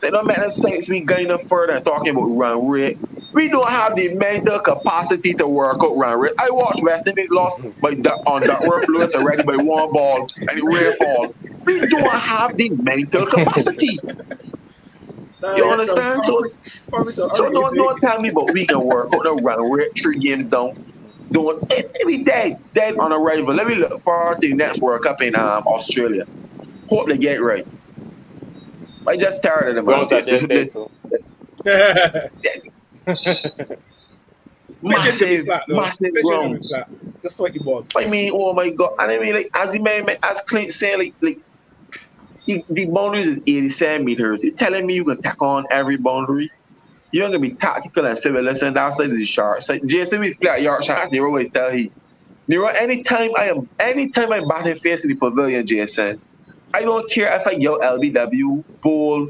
They 0.00 0.10
don't 0.10 0.26
make 0.26 0.38
sense 0.50 0.88
we 0.88 1.00
going 1.00 1.28
no 1.28 1.38
further 1.38 1.80
talking 1.80 2.10
about 2.10 2.26
run 2.26 2.68
rate. 2.68 2.98
We 3.32 3.48
don't 3.48 3.68
have 3.68 3.96
the 3.96 4.14
mental 4.14 4.58
capacity 4.60 5.34
to 5.34 5.46
work 5.46 5.78
out 5.82 5.96
run 5.96 6.18
rate. 6.20 6.32
I 6.38 6.50
watched 6.50 6.82
West 6.82 7.06
Indies 7.06 7.30
lost 7.30 7.60
by 7.80 7.94
Du- 7.94 8.10
on 8.10 8.42
Duckworth 8.42 8.88
Lewis 8.88 9.14
already 9.14 9.42
by 9.42 9.56
one 9.56 9.92
ball 9.92 10.28
and 10.36 10.50
it 10.50 10.62
ran 10.62 10.92
fall. 10.96 11.34
We 11.64 11.80
don't 11.88 12.08
have 12.20 12.56
the 12.56 12.70
mental 12.70 13.26
capacity. 13.26 13.98
Nah, 15.40 15.54
You 15.56 15.70
understand? 15.70 16.24
So- 16.24 16.44
some 16.90 17.10
So 17.10 17.28
don't, 17.28 17.56
early 17.66 17.78
don't 17.78 18.00
tell 18.00 18.20
me 18.20 18.30
about 18.30 18.52
we 18.52 18.66
can 18.66 18.80
work 18.80 19.12
out 19.14 19.22
the 19.22 19.34
run 19.34 19.70
rate 19.70 19.92
three 20.00 20.18
games 20.18 20.46
down. 20.46 20.84
Doing 21.30 21.58
it, 21.70 21.90
it 21.94 22.06
be 22.06 22.24
dead, 22.24 22.58
dead 22.72 22.96
on 22.96 23.12
arrival. 23.12 23.52
Let 23.54 23.66
me 23.66 23.74
look 23.74 24.02
forward 24.02 24.40
to 24.40 24.48
the 24.48 24.54
next 24.54 24.80
World 24.80 25.02
Cup 25.02 25.20
in 25.20 25.34
um, 25.36 25.66
Australia. 25.66 26.26
Hope 26.88 27.06
they 27.08 27.18
get 27.18 27.36
it 27.36 27.42
right. 27.42 27.66
I 29.08 29.16
just 29.16 29.42
tired 29.42 29.76
of 29.76 29.84
them. 29.84 29.86
Don't 29.86 30.08
touch 30.08 30.26
This- 30.26 30.42
that 30.42 30.48
day 30.48 30.66
too. 30.66 30.90
Massive, 34.80 35.46
massive, 35.46 35.46
massive 35.68 36.14
grounds. 36.22 36.72
The 37.22 37.30
sweaty 37.30 37.58
ball. 37.58 37.84
I 37.96 38.08
mean, 38.08 38.30
oh 38.32 38.52
my 38.52 38.70
god! 38.70 38.92
And 39.00 39.10
I 39.10 39.18
mean, 39.18 39.34
like 39.34 39.50
as 39.54 39.72
the 39.72 39.80
man, 39.80 40.08
as 40.22 40.40
Clint 40.42 40.72
said, 40.72 40.98
like, 40.98 41.14
like 41.20 41.40
the, 42.46 42.64
the 42.70 42.84
boundaries 42.86 43.26
is 43.26 43.38
87 43.46 44.04
meters. 44.04 44.42
You're 44.42 44.54
telling 44.54 44.86
me 44.86 44.94
you 44.94 45.04
can 45.04 45.20
tack 45.20 45.42
on 45.42 45.66
every 45.70 45.96
boundary? 45.96 46.50
You're 47.10 47.26
gonna 47.26 47.40
be 47.40 47.54
tactical 47.54 48.06
and 48.06 48.18
civil. 48.18 48.42
Listen, 48.42 48.76
outside 48.76 49.10
the 49.10 49.24
sharp. 49.24 49.62
So 49.62 49.78
Jason, 49.80 50.20
we 50.20 50.32
play 50.34 50.50
at 50.50 50.62
yard 50.62 50.84
shots. 50.84 51.10
They 51.10 51.18
always 51.18 51.50
tell 51.50 51.70
he. 51.70 51.90
Nero, 52.46 52.66
anytime 52.68 53.30
I 53.36 53.48
am, 53.48 53.68
anytime 53.78 54.32
I'm 54.32 54.46
batting 54.48 54.78
face 54.78 55.02
in 55.02 55.10
the 55.10 55.16
pavilion, 55.16 55.66
Jason, 55.66 56.20
I 56.74 56.82
don't 56.82 57.10
care 57.10 57.34
if 57.40 57.46
I 57.46 57.52
yell 57.52 57.78
LBW, 57.80 58.62
bull. 58.82 59.28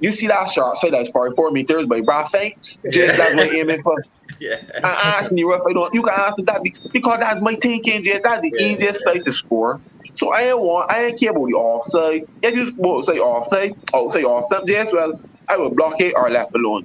You 0.00 0.12
see 0.12 0.26
that 0.26 0.50
shot, 0.50 0.76
so 0.78 0.90
that's 0.90 1.08
44 1.10 1.50
meters 1.52 1.86
by 1.86 2.00
Brad 2.02 2.26
Fanks. 2.34 2.52
Just 2.92 3.16
that's 3.16 3.34
what 3.34 3.48
I'm 3.48 3.54
aiming 3.54 3.80
for. 3.82 3.94
yeah. 4.40 4.56
I 4.82 5.18
ask 5.20 5.30
you 5.34 5.52
if 5.54 5.60
I 5.68 5.72
don't. 5.72 5.94
You 5.94 6.02
can 6.02 6.12
answer 6.12 6.42
that 6.46 6.62
be- 6.62 6.74
because 6.92 7.20
that's 7.20 7.40
my 7.40 7.56
thinking. 7.62 8.02
Just 8.02 8.22
that's 8.22 8.42
the 8.42 8.52
Yeah. 8.54 8.66
easiest 8.66 9.02
side 9.04 9.24
to 9.24 9.32
score. 9.32 9.80
So 10.16 10.32
I 10.32 10.42
ain't 10.42 10.58
want. 10.58 10.90
I 10.90 11.06
ain't 11.06 11.18
care 11.18 11.30
about 11.30 11.46
the 11.46 11.54
offside. 11.54 12.22
If 12.42 12.54
you 12.54 12.72
well, 12.76 13.02
say 13.02 13.18
offside, 13.18 13.72
oh 13.94 14.10
say 14.10 14.24
offside, 14.24 14.66
just 14.66 14.92
well, 14.92 15.12
I 15.48 15.56
will 15.56 15.74
block 15.74 16.00
it 16.00 16.14
or 16.16 16.30
left 16.30 16.50
alone. 16.54 16.82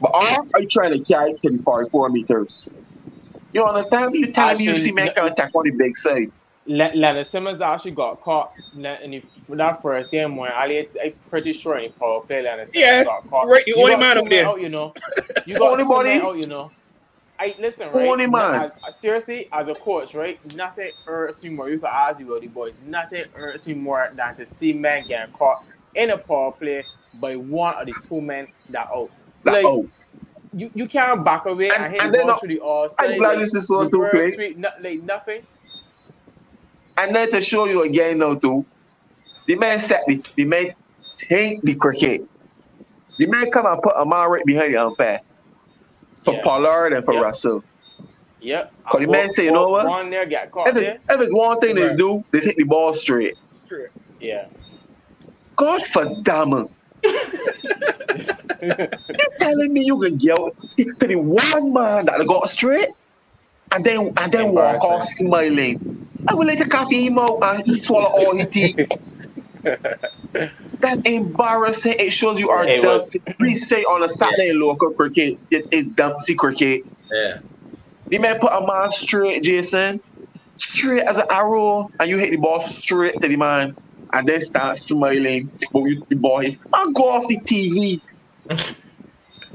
But 0.00 0.10
are 0.14 0.44
I 0.56 0.66
trying 0.70 0.92
to 0.92 1.02
carry 1.04 1.32
to 1.32 1.50
the 1.50 1.58
44 1.64 2.10
meters? 2.10 2.76
You 3.52 3.64
understand? 3.64 4.10
You 4.14 4.32
tell 4.32 4.54
me 4.54 4.64
you 4.64 4.76
see 4.76 4.92
me 4.92 5.10
contact 5.16 5.52
on 5.54 5.62
the 5.64 5.72
big 5.76 5.96
side. 5.96 6.28
Le- 6.68 6.90
Lendl 6.92 7.24
Simmons 7.24 7.60
actually 7.60 7.92
got 7.92 8.20
caught 8.20 8.52
le- 8.74 9.00
in 9.00 9.10
the, 9.12 9.22
that 9.56 9.80
first 9.82 10.10
game 10.10 10.36
when 10.36 10.52
Ali, 10.52 10.86
I'm 11.02 11.12
pretty 11.30 11.52
sure 11.54 11.78
in 11.78 11.92
power 11.92 12.20
play 12.20 12.44
Lendl 12.44 12.66
Simmons 12.66 12.74
Yeah, 12.74 13.04
got 13.04 13.28
caught. 13.30 13.48
right, 13.48 13.64
the 13.64 13.74
only 13.74 13.92
got 13.92 14.00
man 14.00 14.16
two 14.16 14.22
up 14.22 14.28
there. 14.30 14.46
Out, 14.46 14.60
you 14.60 14.68
know, 14.68 14.92
you 15.46 15.58
got 15.58 15.72
Only 15.72 15.84
two 15.84 15.88
men 15.88 16.20
body. 16.20 16.20
out, 16.20 16.36
you 16.36 16.46
know. 16.46 16.70
I 17.40 17.54
listen, 17.58 17.90
right? 17.92 18.08
Only 18.08 18.26
man. 18.26 18.70
As, 18.86 18.96
seriously, 18.96 19.48
as 19.52 19.68
a 19.68 19.74
coach, 19.74 20.14
right? 20.14 20.38
Nothing 20.56 20.90
hurts 21.06 21.42
me 21.44 21.50
more. 21.50 21.70
You 21.70 21.78
can 21.78 21.88
ask 21.92 22.18
you 22.20 22.28
about 22.30 22.40
the 22.42 22.48
boys. 22.48 22.82
Nothing 22.84 23.24
hurts 23.32 23.66
me 23.68 23.74
more 23.74 24.10
than 24.14 24.34
to 24.36 24.44
see 24.44 24.72
men 24.72 25.06
getting 25.08 25.32
caught 25.34 25.64
in 25.94 26.10
a 26.10 26.18
power 26.18 26.50
play 26.52 26.84
by 27.20 27.36
one 27.36 27.74
of 27.76 27.86
the 27.86 27.94
two 28.06 28.20
men 28.20 28.48
that 28.70 28.88
out. 28.92 29.10
Like, 29.44 29.54
Like, 29.54 29.64
oh, 29.64 29.88
You 30.52 30.70
you 30.74 30.86
can't 30.88 31.24
back 31.24 31.46
away 31.46 31.68
And- 31.70 31.84
and, 31.84 31.92
hit 31.92 32.02
and 32.02 32.12
the 32.12 32.16
then 32.18 32.26
ball 32.26 32.34
no- 32.34 32.38
through 32.40 32.48
the 32.48 32.60
offside. 32.60 33.10
I'm 33.12 33.18
glad 33.18 33.28
like, 33.36 33.38
this 33.38 33.54
is 33.54 33.68
so 33.68 33.88
too 33.88 34.02
reverse 34.02 34.10
quick. 34.10 34.34
sweep, 34.34 34.58
no, 34.58 34.68
like 34.80 35.02
nothing. 35.04 35.42
And 36.98 37.14
then 37.14 37.30
to 37.30 37.40
show 37.40 37.64
you 37.66 37.82
again 37.84 38.18
now 38.18 38.34
too, 38.34 38.66
the 39.46 39.54
man 39.54 39.80
set 39.80 40.02
the, 40.06 40.22
the 40.36 40.44
man 40.44 40.74
take 41.16 41.62
the 41.62 41.74
cricket. 41.74 42.26
The 43.18 43.26
man 43.26 43.50
come 43.50 43.66
and 43.66 43.80
put 43.82 43.94
a 43.96 44.04
man 44.04 44.28
right 44.30 44.44
behind 44.44 44.74
the 44.74 44.78
umpire 44.84 45.20
for 46.24 46.34
Yeah. 46.34 46.42
Pollard 46.42 46.92
and 46.92 47.04
for 47.04 47.14
Yeah. 47.14 47.20
Russell. 47.20 47.64
Yep. 48.40 48.72
Cause 48.84 49.00
the 49.00 49.06
man 49.08 49.30
say, 49.30 49.44
you 49.44 49.52
know 49.52 49.68
what? 49.68 49.86
One 49.86 50.10
there 50.10 50.26
got 50.26 50.50
caught 50.50 50.68
If, 50.68 50.74
there. 50.74 50.92
it, 50.94 51.00
if 51.08 51.20
it's 51.20 51.32
one 51.32 51.58
thing 51.60 51.74
they 51.76 51.94
do, 51.96 52.22
they 52.30 52.40
hit 52.40 52.56
the 52.56 52.64
ball 52.64 52.94
straight. 52.94 53.34
Straight. 53.48 53.88
Yeah. 54.20 54.46
God 55.56 55.82
for 55.84 56.04
damn 56.22 56.50
You 56.50 56.68
telling 59.38 59.72
me 59.72 59.84
you 59.84 59.98
can 60.00 60.18
yell 60.20 60.50
to 60.76 61.06
the 61.06 61.16
one 61.16 61.72
man 61.72 62.06
that 62.06 62.24
got 62.26 62.50
straight 62.50 62.88
and 63.72 63.84
then 63.84 64.12
and 64.16 64.32
then 64.32 64.52
walk 64.52 64.82
off 64.82 65.04
smiling. 65.04 66.06
I 66.26 66.34
will 66.34 66.46
let 66.46 66.58
the 66.58 66.66
coffee 66.68 67.06
him 67.06 67.18
out 67.18 67.38
and 67.42 67.64
he 67.66 67.80
swallow 67.80 68.06
all 68.06 68.36
his 68.36 68.48
teeth. 68.50 68.90
That's 70.80 71.00
embarrassing. 71.04 71.94
It 71.98 72.10
shows 72.12 72.38
you 72.38 72.50
are 72.50 72.64
It 72.66 72.82
dumb. 72.82 72.98
was. 72.98 73.16
Please 73.38 73.68
say 73.68 73.82
on 73.84 74.02
a 74.04 74.08
Saturday 74.08 74.52
local 74.52 74.92
cricket, 74.92 75.38
it 75.50 75.66
is 75.72 75.88
dumpsy 75.90 76.34
cricket. 76.34 76.84
Yeah. 77.12 77.38
The 78.08 78.18
man 78.18 78.38
put 78.38 78.52
a 78.52 78.64
man 78.66 78.90
straight, 78.90 79.42
Jason, 79.42 80.00
straight 80.56 81.02
as 81.02 81.16
an 81.18 81.24
arrow, 81.30 81.90
and 81.98 82.08
you 82.08 82.18
hit 82.18 82.30
the 82.30 82.36
ball 82.36 82.60
straight 82.60 83.20
to 83.20 83.28
the 83.28 83.36
man, 83.36 83.76
and 84.12 84.28
then 84.28 84.40
start 84.40 84.78
smiling. 84.78 85.50
But 85.72 85.82
you 85.84 86.06
the 86.08 86.14
boy, 86.16 86.56
I 86.72 86.90
go 86.94 87.10
off 87.10 87.26
the 87.28 87.38
TV. 87.38 88.00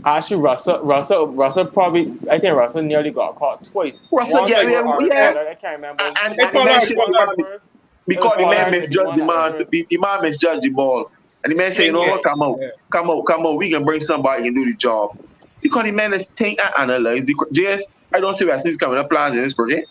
Actually, 0.06 0.38
Russell, 0.42 0.80
Russell, 0.82 1.28
Russell 1.28 1.66
probably. 1.66 2.14
I 2.30 2.40
think 2.40 2.56
Russell 2.56 2.82
nearly 2.84 3.12
got 3.12 3.36
caught 3.36 3.64
twice. 3.64 4.06
Russell 4.12 4.42
Once 4.42 4.50
get 4.52 4.66
was 4.66 4.74
yeah. 5.10 5.32
Pollard, 5.32 5.48
I 5.48 5.54
can't 5.56 5.76
remember. 5.78 6.04
And- 6.04 6.18
and- 6.18 6.34
Hey, 6.36 6.46
and 6.46 6.54
the 6.54 6.58
Pollard, 6.60 6.66
man 6.66 6.86
should- 6.86 6.98
Pollard. 6.98 7.62
because 8.08 8.32
the 8.34 8.46
man 8.46 8.56
Pollard, 8.66 8.72
misjudged 8.82 9.12
the 9.12 9.16
the 9.22 9.26
man. 9.26 9.52
To, 9.58 9.66
the, 9.72 9.88
the 9.90 9.98
man 9.98 10.22
misjudged 10.22 10.62
the 10.64 10.70
ball, 10.70 11.12
and 11.44 11.54
the 11.54 11.58
man 11.58 11.72
say, 11.72 11.86
"You 11.86 11.94
know 11.94 12.00
what? 12.02 12.24
Come 12.24 12.42
out, 12.42 12.58
Yeah. 12.62 12.70
come 12.90 13.10
out, 13.10 13.22
come 13.26 13.46
out. 13.46 13.58
We 13.58 13.70
can 13.72 13.86
bring 13.86 14.02
somebody 14.02 14.48
and 14.48 14.56
do 14.56 14.66
the 14.66 14.74
job." 14.76 15.18
Because 15.62 15.84
the 15.84 15.92
man 15.92 16.14
is 16.14 16.26
think 16.36 16.60
and 16.62 16.74
analyze. 16.92 17.26
The, 17.26 17.34
JS, 17.54 17.82
I 18.14 18.20
don't 18.20 18.34
see 18.38 18.44
West 18.46 18.66
Indies 18.66 18.78
coming 18.78 18.98
up 18.98 19.10
plans 19.10 19.36
in 19.38 19.44
this 19.44 19.54
cricket. 19.54 19.86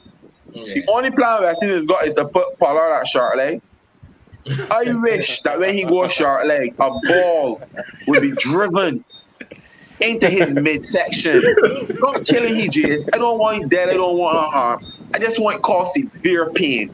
Yeah. 0.50 0.74
The 0.74 0.84
only 0.92 1.10
plan 1.10 1.42
West 1.42 1.62
Indies 1.62 1.86
got 1.86 2.06
is 2.06 2.12
to 2.14 2.26
put 2.26 2.58
Pollard 2.58 2.92
at 2.92 3.06
short 3.08 3.38
leg. 3.38 3.62
I 4.70 4.92
wish 4.92 5.40
that 5.42 5.58
when 5.58 5.74
he 5.74 5.84
goes 5.84 6.12
short 6.12 6.46
leg, 6.46 6.74
a 6.78 6.90
ball 6.90 7.62
would 8.08 8.20
be 8.20 8.32
driven 8.32 9.02
into 10.03 10.28
his 10.28 10.53
midsection. 10.55 11.40
Don't 12.00 12.26
killing 12.26 12.57
he 12.57 12.68
just. 12.68 13.09
I 13.12 13.18
don't 13.18 13.38
want 13.38 13.62
him 13.62 13.68
dead. 13.68 13.88
I 13.90 13.94
don't 13.94 14.18
want 14.18 14.53
harm. 14.53 14.84
I 15.14 15.18
just 15.18 15.38
want 15.38 15.62
cause 15.62 15.94
severe 15.94 16.50
pain. 16.50 16.90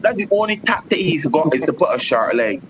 That's 0.00 0.16
the 0.16 0.28
only 0.30 0.58
tactic 0.58 0.98
he's 0.98 1.26
got 1.26 1.54
is 1.54 1.62
to 1.62 1.72
put 1.72 1.94
a 1.94 1.98
short 1.98 2.36
leg. 2.36 2.62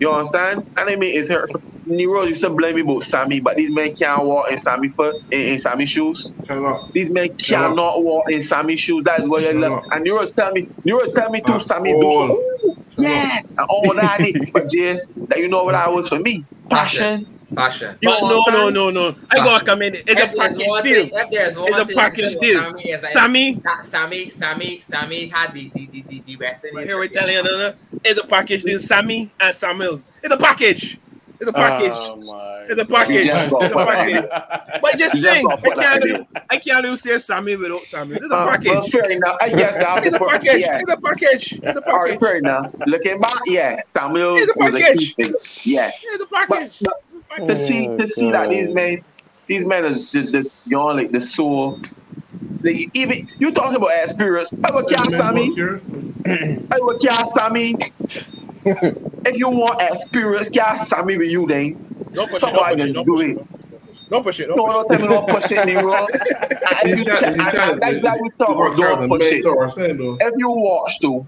You 0.00 0.10
understand? 0.12 0.66
And 0.76 0.90
I 0.90 0.96
mean, 0.96 1.18
it's 1.18 1.28
hurt. 1.28 1.50
Nero 1.86 2.22
used 2.24 2.40
to 2.42 2.50
blame 2.50 2.76
me 2.76 2.80
about 2.82 3.02
Sammy, 3.02 3.40
but 3.40 3.56
these 3.56 3.70
men 3.72 3.94
can't 3.96 4.24
walk 4.24 4.50
in 4.50 4.58
Sammy 4.58 4.88
foot 4.90 5.16
in, 5.30 5.40
in 5.40 5.58
Sammy 5.58 5.86
shoes. 5.86 6.32
Cannot. 6.46 6.92
These 6.92 7.10
men 7.10 7.28
Shut 7.38 7.70
cannot 7.70 8.02
walk 8.04 8.30
in 8.30 8.40
Sammy 8.42 8.76
shoes. 8.76 9.04
That 9.04 9.20
is 9.20 9.28
what 9.28 9.42
they 9.42 9.52
love. 9.52 9.82
And 9.90 10.04
Nero's 10.04 10.32
tell 10.32 10.52
me, 10.52 10.68
Nero's 10.84 11.12
tell 11.12 11.30
me 11.30 11.40
too, 11.40 11.60
Sammy 11.60 11.92
all. 11.94 12.28
do 12.28 12.58
so. 12.62 12.76
Yeah, 12.98 13.38
and 13.38 13.66
all 13.68 13.94
that. 13.94 14.20
it. 14.20 14.52
But 14.52 14.70
just 14.70 15.08
that 15.28 15.38
you 15.38 15.48
know 15.48 15.64
what 15.64 15.74
I 15.74 15.88
was 15.90 16.08
for 16.08 16.18
me. 16.20 16.44
Passion. 16.70 17.26
Passion. 17.56 17.96
You 18.00 18.08
But 18.10 18.20
no, 18.22 18.44
no, 18.50 18.68
no, 18.70 18.90
no. 18.90 19.14
I 19.30 19.36
gotta 19.36 19.64
come 19.64 19.82
in. 19.82 19.94
It's 19.96 20.08
a 20.08 20.10
If 20.10 20.16
there's 20.16 20.36
package 20.36 20.58
deal. 20.58 20.82
thing- 20.82 21.10
if 21.12 21.30
there's 21.30 21.56
one 21.58 21.68
It's 21.68 21.92
a 21.92 21.94
package 21.94 22.36
deal. 22.40 22.60
Sammy 22.62 22.92
like, 22.92 22.98
Sammy, 23.00 23.52
that 23.64 23.84
Sammy, 23.84 24.30
Sammy, 24.30 24.80
Sammy 24.80 25.28
had 25.28 25.52
the 25.52 25.70
the 25.74 25.86
the 25.92 26.04
the, 26.08 26.22
the 26.26 26.36
West 26.36 26.64
Indies. 26.64 26.88
here 26.88 26.98
we 26.98 27.08
tell 27.08 27.28
you, 27.28 27.42
no, 27.42 27.50
no. 27.58 27.74
It's 28.04 28.18
a 28.20 28.24
package 28.26 28.62
deal. 28.62 28.78
Sammy 28.78 29.30
and 29.40 29.54
Samuels. 29.54 30.06
It's 30.22 30.32
a 30.32 30.38
package. 30.38 30.96
It's 31.42 31.50
a 31.50 31.52
package. 31.52 31.92
Oh, 31.94 32.16
my 32.16 32.66
It's 32.70 32.80
a 32.80 32.84
package. 32.84 33.16
You 33.16 33.24
just 33.32 33.50
got 33.50 33.62
It's 33.64 33.74
a 33.74 33.76
package. 33.76 34.80
But 34.80 34.96
just 34.96 35.14
You 35.16 35.20
just 35.20 35.22
saying, 35.22 35.44
got 35.46 35.58
I 35.58 35.62
put 35.62 35.76
that 35.76 36.00
can't, 36.02 36.04
in. 36.04 36.26
I 36.50 36.56
can't 36.58 36.84
lose 36.84 37.02
say 37.02 37.18
Sammy 37.18 37.56
without 37.56 37.80
Sammy. 37.80 38.14
It's 38.16 38.24
a 38.24 38.26
Uh, 38.28 38.30
well, 38.30 38.48
package. 38.50 38.92
fair 38.92 39.10
enough. 39.10 39.36
I 39.40 39.48
guess 39.48 39.74
that 39.74 40.06
It's 40.06 40.14
a 40.16 40.18
was 40.20 40.30
package. 40.30 40.60
Yeah. 40.60 40.78
It's 40.80 40.92
a 40.92 40.96
package. 40.96 41.52
It's 41.54 41.78
a 41.78 41.90
All 41.90 41.98
right, 41.98 42.04
package. 42.12 42.20
fair 42.20 42.36
enough. 42.38 42.66
Looking 42.86 43.20
back, 43.20 43.38
yes, 43.46 43.90
Samuel 43.92 44.36
It's 44.36 44.56
a 44.56 44.58
was 44.58 44.74
a 44.74 44.76
key 44.78 44.82
package. 44.84 45.14
figure. 45.16 45.32
Yes. 45.64 46.04
It's 46.06 46.22
a 46.22 46.26
But, 46.30 46.48
package. 46.48 46.82
but 47.36 47.46
to 47.48 47.56
see 47.56 47.88
to 47.88 48.06
see 48.06 48.30
that 48.30 48.48
these 48.50 48.70
men 48.72 49.02
these 49.48 49.64
men 49.66 49.84
is 49.84 50.12
the, 50.12 50.20
the 50.38 50.64
you 50.70 50.76
know 50.76 50.86
like 50.86 51.10
the 51.10 51.20
soul 51.20 51.80
they 52.60 52.86
even 52.94 53.28
you 53.40 53.50
talking 53.50 53.74
about 53.76 53.90
experience 54.04 54.52
I 54.62 54.70
will 54.70 54.84
care 54.84 55.04
Sammy 55.10 55.50
I 56.70 56.78
will 56.78 56.98
care 56.98 57.24
Sammy 57.34 57.74
if 58.64 59.36
you 59.38 59.48
want 59.48 59.80
experience 59.80 60.50
care 60.50 60.78
Sammy 60.86 61.18
with 61.18 61.30
you 61.30 61.46
then 61.46 61.74
Don't 62.12 62.28
push 62.28 62.36
it. 62.36 62.40
somebody 62.40 62.92
Don't 62.92 62.94
can 62.94 63.04
push 63.04 63.04
do 63.04 63.20
it. 63.20 63.30
it 63.38 64.10
Don't 64.10 64.22
push 64.22 64.40
it. 64.40 64.48
no 64.48 64.56
Don't 64.56 64.88
push 64.88 64.98
don't 64.98 64.98
it. 64.98 64.98
tell 64.98 65.08
me 65.08 65.14
don't 65.14 65.28
push 65.40 65.52
it 65.52 65.66
me 65.66 65.74
bro 65.74 66.06
you 66.96 67.04
can't- 67.04 67.18
check 67.20 67.34
he 67.34 67.40
and 67.40 67.52
can't- 67.52 67.80
like 67.80 68.02
that 68.02 68.18
we 68.20 68.30
talk 68.38 68.48
about 68.50 68.76
don't 68.76 69.02
to 69.02 69.08
push 69.08 69.26
it 69.32 69.34
mentor 69.44 69.64
us, 69.64 69.74
saying, 69.74 69.96
though. 69.96 70.16
if 70.20 70.34
you 70.36 70.50
watch 70.50 71.00
too, 71.00 71.26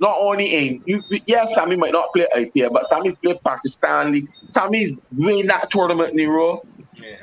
not 0.00 0.16
only 0.20 0.46
in 0.68 0.82
you, 0.86 1.02
yes, 1.26 1.54
Sammy 1.54 1.74
might 1.76 1.92
not 1.92 2.12
play 2.12 2.26
IPL, 2.36 2.72
but 2.72 2.88
Sammy 2.88 3.16
play 3.16 3.36
Pakistan 3.44 4.12
League. 4.12 4.28
Sammy's 4.48 4.96
win 5.16 5.48
that 5.48 5.70
tournament 5.70 6.14
Nero 6.14 6.62
Yeah. 6.94 7.16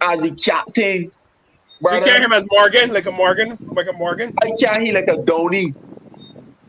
as 0.00 0.20
the 0.20 0.30
captain. 0.36 1.10
So 1.10 1.92
you 1.94 2.00
Brother, 2.00 2.06
carry 2.06 2.20
him 2.24 2.32
as 2.32 2.44
Morgan, 2.50 2.92
like 2.92 3.06
a 3.06 3.10
Morgan, 3.10 3.56
like 3.72 3.88
a 3.88 3.92
Morgan. 3.92 4.32
I 4.42 4.52
can't 4.58 4.76
hear 4.80 4.94
like 4.94 5.08
a 5.08 5.16
Dhoni. 5.16 5.74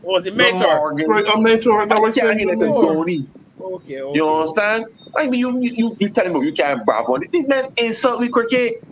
Or 0.08 0.14
was 0.14 0.26
it 0.26 0.34
mentor? 0.34 0.74
Morgan. 0.74 1.06
Right, 1.06 1.24
I'm 1.28 1.42
mentor. 1.42 1.84
Now 1.84 2.02
I 2.02 2.08
I 2.08 2.10
can't 2.10 2.40
hear 2.40 2.48
like 2.48 2.66
a. 2.66 2.72
Okay, 2.72 4.00
okay. 4.00 4.16
You 4.16 4.26
understand? 4.26 4.86
I 5.14 5.28
mean, 5.28 5.40
you 5.40 5.60
you 5.60 5.70
you, 5.70 5.96
you 6.00 6.08
telling 6.08 6.32
me 6.32 6.46
you 6.46 6.52
can't 6.54 6.82
bravo 6.86 7.16
on 7.16 7.24
it. 7.24 7.30
This 7.30 7.46
man's 7.46 7.70
insult 7.76 8.20
with 8.20 8.32
cricket. 8.32 8.82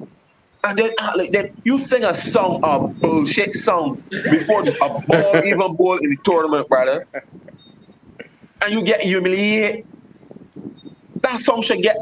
And 0.63 0.79
then 0.79 0.91
act 0.99 1.17
like 1.17 1.33
that. 1.33 1.53
You 1.65 1.79
sing 1.79 2.05
a 2.05 2.15
song, 2.15 2.61
a 2.63 2.87
bullshit 2.87 3.55
song, 3.55 4.03
before 4.11 4.61
a 4.61 4.73
ball 4.73 5.43
even 5.45 5.77
ball 5.77 5.97
in 5.97 6.11
the 6.11 6.19
tournament, 6.23 6.69
brother. 6.69 7.07
And 8.61 8.75
you 8.75 8.83
get 8.83 9.01
humiliated. 9.01 9.87
That 11.23 11.41
song 11.41 11.63
should 11.63 11.83
get 11.83 11.97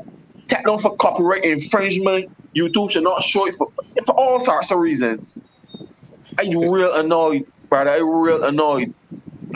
taken 0.48 0.64
down 0.64 0.80
for 0.80 0.96
copyright 0.96 1.44
infringement. 1.44 2.32
YouTube 2.56 2.90
should 2.90 3.04
not 3.04 3.22
show 3.22 3.46
it 3.46 3.54
for, 3.54 3.70
for 4.06 4.12
all 4.12 4.40
sorts 4.40 4.72
of 4.72 4.78
reasons. 4.78 5.38
Are 6.38 6.44
you 6.44 6.74
real 6.74 6.94
annoyed, 6.94 7.46
brother? 7.68 7.90
Are 7.90 7.98
you 7.98 8.24
real 8.26 8.42
annoyed? 8.42 8.92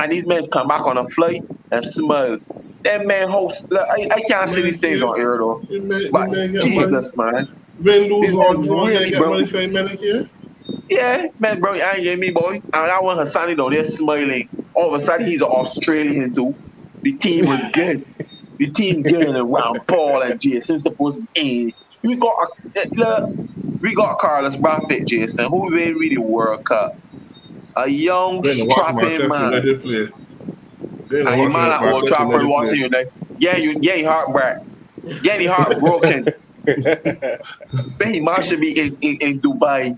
And 0.01 0.13
these 0.13 0.27
men 0.27 0.45
come 0.53 0.69
back 0.69 0.87
on 0.87 0.97
a 0.99 1.09
flight 1.11 1.43
and 1.71 1.85
smile. 1.85 2.39
That 2.85 3.07
man 3.07 3.29
host. 3.29 3.65
Look, 3.71 3.87
I, 3.91 4.09
I 4.11 4.21
can't 4.23 4.49
see 4.51 4.63
these 4.63 4.81
things 4.81 5.03
on 5.03 5.19
air 5.21 5.39
though. 5.39 5.63
You 5.69 6.11
But 6.13 6.31
may 6.31 6.49
get 6.49 6.71
money. 6.73 6.85
Jesus, 6.87 7.17
man. 7.17 7.49
Win, 7.79 8.11
lose, 8.11 8.35
or 8.35 8.55
man 8.55 8.63
draw, 8.63 8.87
really 8.87 9.11
get 9.11 9.21
money 9.21 9.45
for 9.45 9.59
a 9.59 9.97
here. 9.97 10.29
Yeah, 10.89 11.27
man, 11.39 11.61
bro, 11.61 11.75
I 11.75 11.95
ain't 11.95 12.03
getting 12.03 12.21
me, 12.21 12.31
boy. 12.31 12.55
And 12.55 12.63
that 12.73 13.05
one 13.05 13.19
Hassani 13.19 13.57
though, 13.57 13.71
they're 13.71 13.85
smiling. 13.85 14.49
All 14.75 14.95
of 14.95 15.01
a 15.01 15.05
sudden, 15.05 15.27
he's 15.27 15.43
an 15.43 15.49
Australian 15.49 16.35
too. 16.35 16.55
The 17.03 17.17
team 17.19 17.47
was 17.47 17.61
good. 17.75 18.05
The 18.59 18.71
team 18.73 19.03
good 19.03 19.37
around 19.37 19.81
Paul 19.87 20.23
and 20.23 20.41
Jason 20.41 20.81
supposed 20.81 21.21
to 21.21 21.29
be. 21.35 21.75
We 22.03 22.17
got 22.17 22.35
a, 22.77 22.87
look, 22.97 23.25
we 23.81 23.95
got 23.95 24.19
Carlos 24.19 24.57
Buffett, 24.57 25.07
Jason, 25.07 25.47
who 25.47 25.73
win 25.73 25.99
the 25.99 26.19
World 26.19 26.65
Cup. 26.65 26.93
A 27.79 27.89
young, 27.89 28.43
Then 28.43 28.57
the 28.57 28.65
watch 28.65 28.93
my 28.93 29.09
strapping 29.09 29.29
man. 29.29 29.53
United 29.53 29.83
play. 29.83 30.09
Then 31.09 31.25
the 31.25 31.31
And 31.31 31.41
watch 31.41 31.53
man 31.53 31.71
at 31.71 31.83
Old 31.83 32.09
Trafford 32.09 32.43
United 32.43 32.49
watching 32.49 32.91
like, 32.91 33.07
oh, 33.07 33.27
yeah, 33.39 33.57
you, 33.57 33.79
yeah, 33.81 33.95
you 33.95 34.09
heartbreak. 34.09 34.57
Yeah, 35.23 35.37
you 35.37 35.53
heartbroken. 35.53 36.27
then 36.67 38.13
he 38.15 38.19
man 38.19 38.43
should 38.43 38.61
be 38.61 38.79
in, 38.79 38.99
in, 39.01 39.17
in 39.21 39.41
Dubai. 39.41 39.97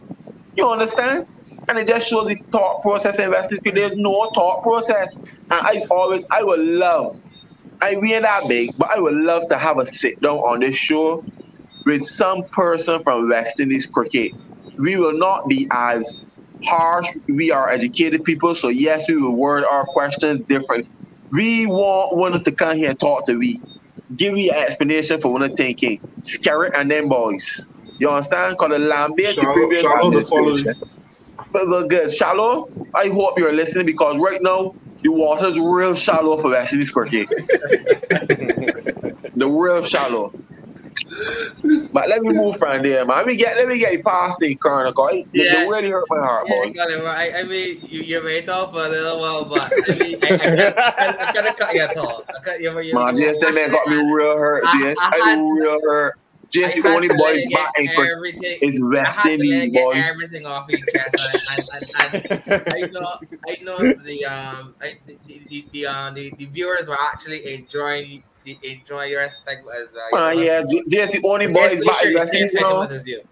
You 0.56 0.68
understand? 0.68 1.26
And 1.68 1.78
it 1.78 1.88
just 1.88 2.08
shows 2.08 2.28
the 2.28 2.34
thought 2.52 2.82
process 2.82 3.18
investors. 3.18 3.60
There's 3.64 3.96
no 3.96 4.30
thought 4.34 4.62
process. 4.62 5.24
And 5.50 5.66
I 5.66 5.80
always, 5.90 6.22
I 6.30 6.42
would 6.42 6.60
love, 6.60 7.18
I 7.80 7.96
we 7.96 8.12
ain't 8.12 8.24
that 8.24 8.46
big, 8.46 8.76
but 8.76 8.90
I 8.90 9.00
would 9.00 9.14
love 9.14 9.48
to 9.48 9.56
have 9.56 9.78
a 9.78 9.86
sit 9.86 10.20
down 10.20 10.36
on 10.36 10.60
this 10.60 10.76
show 10.76 11.24
with 11.86 12.06
some 12.06 12.44
person 12.52 13.02
from 13.02 13.30
West 13.30 13.58
Indies 13.58 13.86
cricket. 13.86 14.32
We 14.78 14.96
will 14.96 15.16
not 15.16 15.48
be 15.48 15.66
as 15.70 16.20
harsh. 16.64 17.08
We 17.26 17.50
are 17.50 17.70
educated 17.70 18.24
people, 18.24 18.54
so 18.54 18.68
yes, 18.68 19.08
we 19.08 19.16
will 19.16 19.34
word 19.34 19.64
our 19.64 19.84
questions 19.86 20.40
different. 20.48 20.88
We 21.30 21.66
want 21.66 22.16
one 22.16 22.42
to 22.42 22.52
come 22.52 22.76
here 22.76 22.90
and 22.90 22.98
talk 23.00 23.26
to 23.26 23.36
we. 23.38 23.60
Give 24.16 24.34
me 24.34 24.50
an 24.50 24.56
explanation 24.56 25.20
for 25.20 25.32
what 25.32 25.42
I'm 25.42 25.54
thinking. 25.56 26.00
Scare 26.22 26.64
it 26.64 26.74
and 26.74 26.90
then 26.90 27.08
boys. 27.08 27.70
You 27.98 28.08
understand? 28.08 28.56
Because 28.56 28.70
the 28.70 28.78
Lambert, 28.78 29.26
Shallow- 29.26 29.52
previous 29.52 29.82
shallow 29.82 30.10
the 30.10 30.18
administration- 30.18 30.74
but, 31.52 31.66
but 31.68 31.88
good. 31.88 32.12
Shallow, 32.12 32.68
I 32.94 33.08
hope 33.08 33.38
you're 33.38 33.52
listening 33.52 33.86
because 33.86 34.18
right 34.18 34.40
now 34.42 34.74
the 35.02 35.08
water's 35.10 35.58
real 35.58 35.94
shallow 35.94 36.36
for 36.38 36.50
West 36.50 36.72
Indies 36.72 36.90
cricket. 36.90 37.28
the 39.34 39.48
real 39.48 39.84
shallow. 39.84 40.32
But 41.92 42.08
let 42.08 42.22
me 42.22 42.32
move 42.32 42.56
from 42.56 42.82
there, 42.82 43.04
man. 43.04 43.16
Let 43.18 43.26
me 43.26 43.36
get 43.36 43.56
let 43.56 43.68
me 43.68 43.78
get 43.78 44.04
past 44.04 44.38
the 44.38 44.54
corner, 44.56 44.92
cause 44.92 45.22
Yeah. 45.32 45.62
it 45.64 45.68
really 45.68 45.90
hurt 45.90 46.04
my 46.08 46.18
heart, 46.18 46.46
Yeah, 46.48 46.56
boy. 46.56 46.72
got 46.72 46.90
it 46.90 47.02
right. 47.04 47.34
I 47.34 47.42
mean, 47.44 47.78
you, 47.82 48.00
you 48.00 48.22
may 48.24 48.42
talk 48.42 48.70
for 48.72 48.84
a 48.84 48.88
little 48.88 49.20
while, 49.20 49.44
but 49.44 49.72
I 49.88 49.98
mean, 49.98 50.16
I, 50.22 50.28
I, 50.28 51.24
I, 51.24 51.28
I, 51.28 51.32
gotta 51.32 51.54
cut 51.54 51.74
your 51.74 51.88
talk. 51.88 52.24
I 52.28 52.40
cut 52.42 52.60
your, 52.60 52.80
your, 52.82 52.94
Man, 53.04 53.14
GS 53.14 53.38
that 53.40 53.54
man 53.54 53.70
got 53.70 53.86
me 53.88 53.96
real 53.96 54.36
hurt, 54.38 54.64
I- 54.66 54.92
GS. 54.92 54.98
I 55.00 55.10
I, 55.22 55.28
had 55.30 55.34
to- 55.36 55.54
real 55.60 55.78
hurt. 55.82 56.14
Just 56.50 56.78
I 56.78 56.80
the 56.82 56.88
only 56.88 57.06
boy 57.06 57.14
let 57.20 57.36
it 57.36 57.48
get 57.48 57.58
batting 57.76 57.90
for 57.94 58.04
everything. 58.10 58.58
is 58.60 58.82
I 58.82 58.86
West 58.86 59.18
had 59.20 59.22
to 59.22 59.30
let 59.30 59.40
Indies, 59.40 59.62
it 59.62 59.70
get 59.70 59.84
boy. 59.84 59.92
everything 59.94 60.46
off 60.46 60.68
your 60.68 60.80
chest. 60.80 61.16
I, 61.16 62.02
I, 62.02 62.22
I, 62.48 62.62
I 62.74 62.90
know, 62.90 63.18
I 63.48 63.56
know 63.62 63.78
the 63.78 64.24
um, 64.24 64.74
I, 64.82 64.98
the 65.06 65.16
the 65.28 65.66
the, 65.70 65.86
uh, 65.86 66.10
the 66.10 66.32
the 66.38 66.46
viewers 66.46 66.88
were 66.88 66.98
actually 67.00 67.54
enjoying 67.54 68.24
the 68.44 68.58
enjoying 68.62 69.10
your 69.12 69.28
segment 69.30 69.76
as 69.76 69.94
uh, 69.94 70.16
Uh, 70.16 70.30
yeah, 70.30 70.62
J- 70.88 71.06
the 71.06 71.20
only 71.24 71.46
boy 71.46 71.66
is 71.66 71.84
sure 71.84 71.92
batting 71.92 72.12
the 72.12 72.18
West 72.18 72.32
same 72.32 72.42
Indies 72.42 72.54
now. 72.54 72.68
segment 72.68 72.92
as 72.92 73.06
you. 73.06 73.22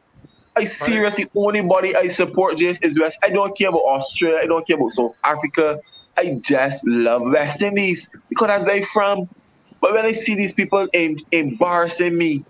I 0.57 0.65
seriously 0.65 1.27
only 1.37 1.61
body 1.63 1.95
I 1.95 2.09
support 2.09 2.57
just 2.59 2.85
is 2.85 2.99
West. 2.99 3.17
I 3.23 3.29
don't 3.31 3.57
care 3.57 3.69
about 3.69 3.83
Australia. 3.87 4.41
I 4.43 4.47
don't 4.47 4.67
care 4.67 4.77
about 4.77 4.91
South 4.91 5.13
Africa. 5.25 5.79
I 6.17 6.41
just 6.45 6.85
love 6.87 7.23
West 7.23 7.63
Indies 7.63 8.09
because 8.29 8.49
that's 8.49 8.65
where 8.65 8.77
I'm 8.77 8.83
from. 8.83 9.29
But 9.81 9.93
when 9.95 10.05
I 10.05 10.13
see 10.13 10.35
these 10.35 10.53
people 10.53 10.89
em- 10.95 11.15
embarrassing 11.31 12.19
me, 12.19 12.45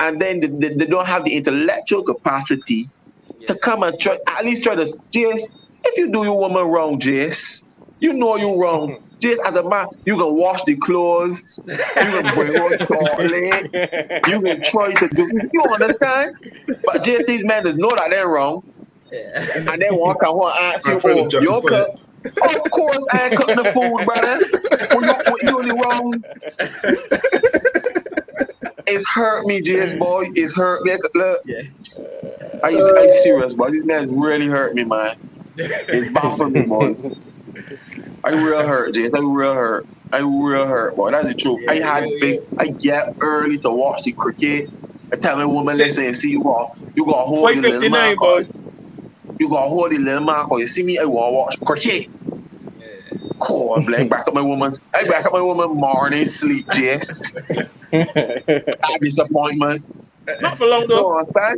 and 0.00 0.20
then 0.20 0.40
they, 0.40 0.48
they, 0.48 0.74
they 0.74 0.86
don't 0.86 1.06
have 1.06 1.24
the 1.24 1.36
intellectual 1.36 2.02
capacity 2.02 2.88
to 3.46 3.54
come 3.54 3.84
and 3.84 3.98
try 4.00 4.18
at 4.26 4.44
least 4.44 4.64
try 4.64 4.74
to 4.74 4.84
Jace, 5.14 5.42
if 5.84 5.96
you 5.96 6.10
do 6.10 6.24
your 6.24 6.38
woman 6.38 6.64
wrong, 6.64 6.98
Jace, 6.98 7.62
you 8.00 8.12
know 8.12 8.36
you're 8.36 8.58
wrong. 8.58 8.98
Jace, 9.20 9.38
as 9.46 9.54
a 9.54 9.62
man, 9.68 9.86
you 10.04 10.16
can 10.16 10.34
wash 10.34 10.62
the 10.64 10.76
clothes, 10.76 11.60
you 11.66 11.74
can 11.74 12.34
bring 12.34 12.56
out 12.56 12.78
toilet, 12.86 14.22
you 14.28 14.42
can 14.42 14.62
try 14.64 14.92
to 14.92 15.08
do 15.08 15.48
you 15.52 15.62
understand? 15.62 16.34
But 16.84 17.02
just 17.04 17.26
these 17.26 17.44
men 17.44 17.64
just 17.64 17.78
know 17.78 17.90
that 17.96 18.10
they're 18.10 18.28
wrong 18.28 18.62
Yeah. 19.10 19.72
and 19.72 19.80
they 19.80 19.88
walk 19.90 20.18
and 20.22 20.36
want 20.36 20.56
to 20.56 20.62
ask 20.62 20.86
you, 20.86 20.92
oh, 20.92 20.96
I'm 20.96 21.00
trying 21.00 21.28
to 21.30 21.36
oh, 21.38 21.40
your 21.40 21.62
cup. 21.62 22.00
Of 22.26 22.70
course, 22.72 23.06
I 23.12 23.28
ain't 23.28 23.40
cooking 23.40 23.56
the 23.56 23.72
food, 23.72 24.04
brother. 24.04 24.40
When 24.94 25.04
you, 25.04 25.14
when 25.30 25.46
you 25.46 25.58
only 25.58 25.74
wrong. 25.80 26.12
It's 28.88 29.08
hurt 29.08 29.46
me, 29.46 29.62
Jace, 29.62 29.98
boy. 29.98 30.30
It's 30.34 30.52
hurt 30.54 30.84
me. 30.84 30.96
Look, 31.14 31.40
Yeah. 31.44 31.62
I, 32.62 32.68
I 32.68 33.20
serious, 33.22 33.54
boy. 33.54 33.70
These 33.70 33.84
men 33.84 34.18
really 34.18 34.46
hurt 34.46 34.74
me, 34.74 34.84
man. 34.84 35.16
It's 35.56 36.12
bad 36.12 36.36
for 36.36 36.48
me, 36.50 36.62
boy. 36.62 36.94
I 38.26 38.30
real 38.30 38.66
hurt, 38.66 38.92
Jace. 38.94 39.14
I 39.14 39.20
real 39.20 39.54
hurt. 39.54 39.86
I 40.12 40.18
real 40.18 40.66
hurt, 40.66 40.96
boy. 40.96 41.10
That's 41.12 41.28
the 41.28 41.34
truth. 41.34 41.60
I 41.68 41.76
had 41.76 42.08
big. 42.20 42.38
I 42.58 42.68
get 42.80 43.04
early 43.20 43.58
to 43.58 43.70
watch 43.70 44.02
the 44.04 44.12
cricket. 44.18 44.68
I 45.12 45.16
tell 45.16 45.36
my 45.36 45.46
woman, 45.46 45.76
listen, 45.78 46.12
see 46.14 46.30
you 46.30 46.42
got 46.42 46.66
you 46.96 47.04
got 47.04 47.12
to 47.22 47.26
hold 47.26 47.50
the 47.50 47.56
little 47.62 47.80
559, 47.82 47.90
man. 47.92 48.16
boy. 48.16 48.48
You 49.38 49.48
got 49.48 49.62
to 49.62 49.68
hold 49.68 49.90
the 49.92 49.98
little 49.98 50.24
man. 50.24 50.44
'cause 50.46 50.60
You 50.60 50.66
see 50.68 50.82
me, 50.82 50.98
I 50.98 51.04
want 51.04 51.34
watch 51.34 51.60
cricket. 51.64 52.08
Cool, 53.40 53.74
I 53.74 53.90
like 53.90 54.10
back 54.10 54.26
up 54.26 54.34
my 54.34 54.40
woman's. 54.40 54.80
I 54.94 55.04
back 55.04 55.26
up 55.26 55.32
my 55.32 55.40
woman 55.40 55.68
morning 55.70 56.26
sleep, 56.26 56.66
Jess. 56.72 57.34
That 57.92 58.98
disappointment. 59.00 59.84
Not 60.40 60.58
for 60.58 60.66
long 60.66 60.86
though. 60.88 61.02
Go 61.02 61.08
on, 61.18 61.26
son. 61.32 61.56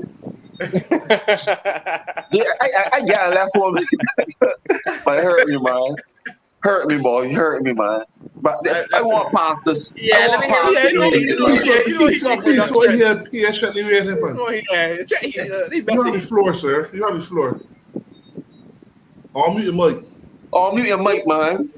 Yeah, 2.31 2.45
I, 2.61 2.69
I, 2.77 2.91
I 2.93 3.01
got 3.07 3.33
left 3.33 3.51
woman. 3.55 3.87
but 5.05 5.19
it 5.19 5.25
hurt 5.25 5.47
me, 5.49 5.57
man. 5.59 5.97
Hurt 6.61 6.88
me, 6.88 6.98
boy. 6.98 7.22
You 7.22 7.36
hurt 7.36 7.62
me, 7.62 7.72
man. 7.72 8.02
But 8.36 8.59
I, 8.68 8.84
I 8.94 9.02
want 9.02 9.32
pastors. 9.32 9.92
Yeah, 9.96 10.16
I 10.16 10.26
let 10.28 10.40
me 10.40 10.46
hear- 10.46 10.56
Yeah, 10.72 10.88
you 10.88 10.98
know, 10.98 11.11
pastors. 11.11 11.22
you 11.24 11.38
know, 11.38 11.48
yeah, 11.48 11.80
you 11.86 11.98
know 11.98 12.06
he 12.09 12.20
gonna 12.20 12.36
put 12.36 12.44
Please, 12.44 12.70
what 12.72 12.94
here, 12.94 13.16
patiently 13.30 13.84
waiting, 13.84 14.09
You 14.09 14.24
man. 14.26 14.36
know 14.36 14.46
he, 14.48 14.59
uh, 14.70 14.96
he, 15.20 15.40
uh, 15.40 15.68
You 15.70 16.04
have 16.04 16.12
the 16.12 16.20
floor, 16.20 16.54
sir. 16.54 16.90
You 16.92 17.06
have 17.06 17.14
the 17.14 17.20
floor. 17.20 17.61
I'll 19.34 19.52
mute 19.54 19.64
your 19.64 19.74
mic. 19.74 20.04
Oh, 20.52 20.72
mute 20.74 20.86
your 20.88 20.98
mic, 21.02 21.26
man. 21.26 21.70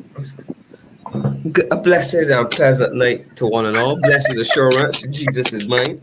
A 1.73 1.77
blessed 1.79 2.15
and 2.15 2.51
pleasant 2.51 2.95
night 2.95 3.37
to 3.37 3.47
one 3.47 3.67
and 3.67 3.77
all. 3.77 3.97
Blessed 3.97 4.37
assurance, 4.39 5.03
Jesus 5.09 5.53
is 5.53 5.69
mine. 5.69 6.01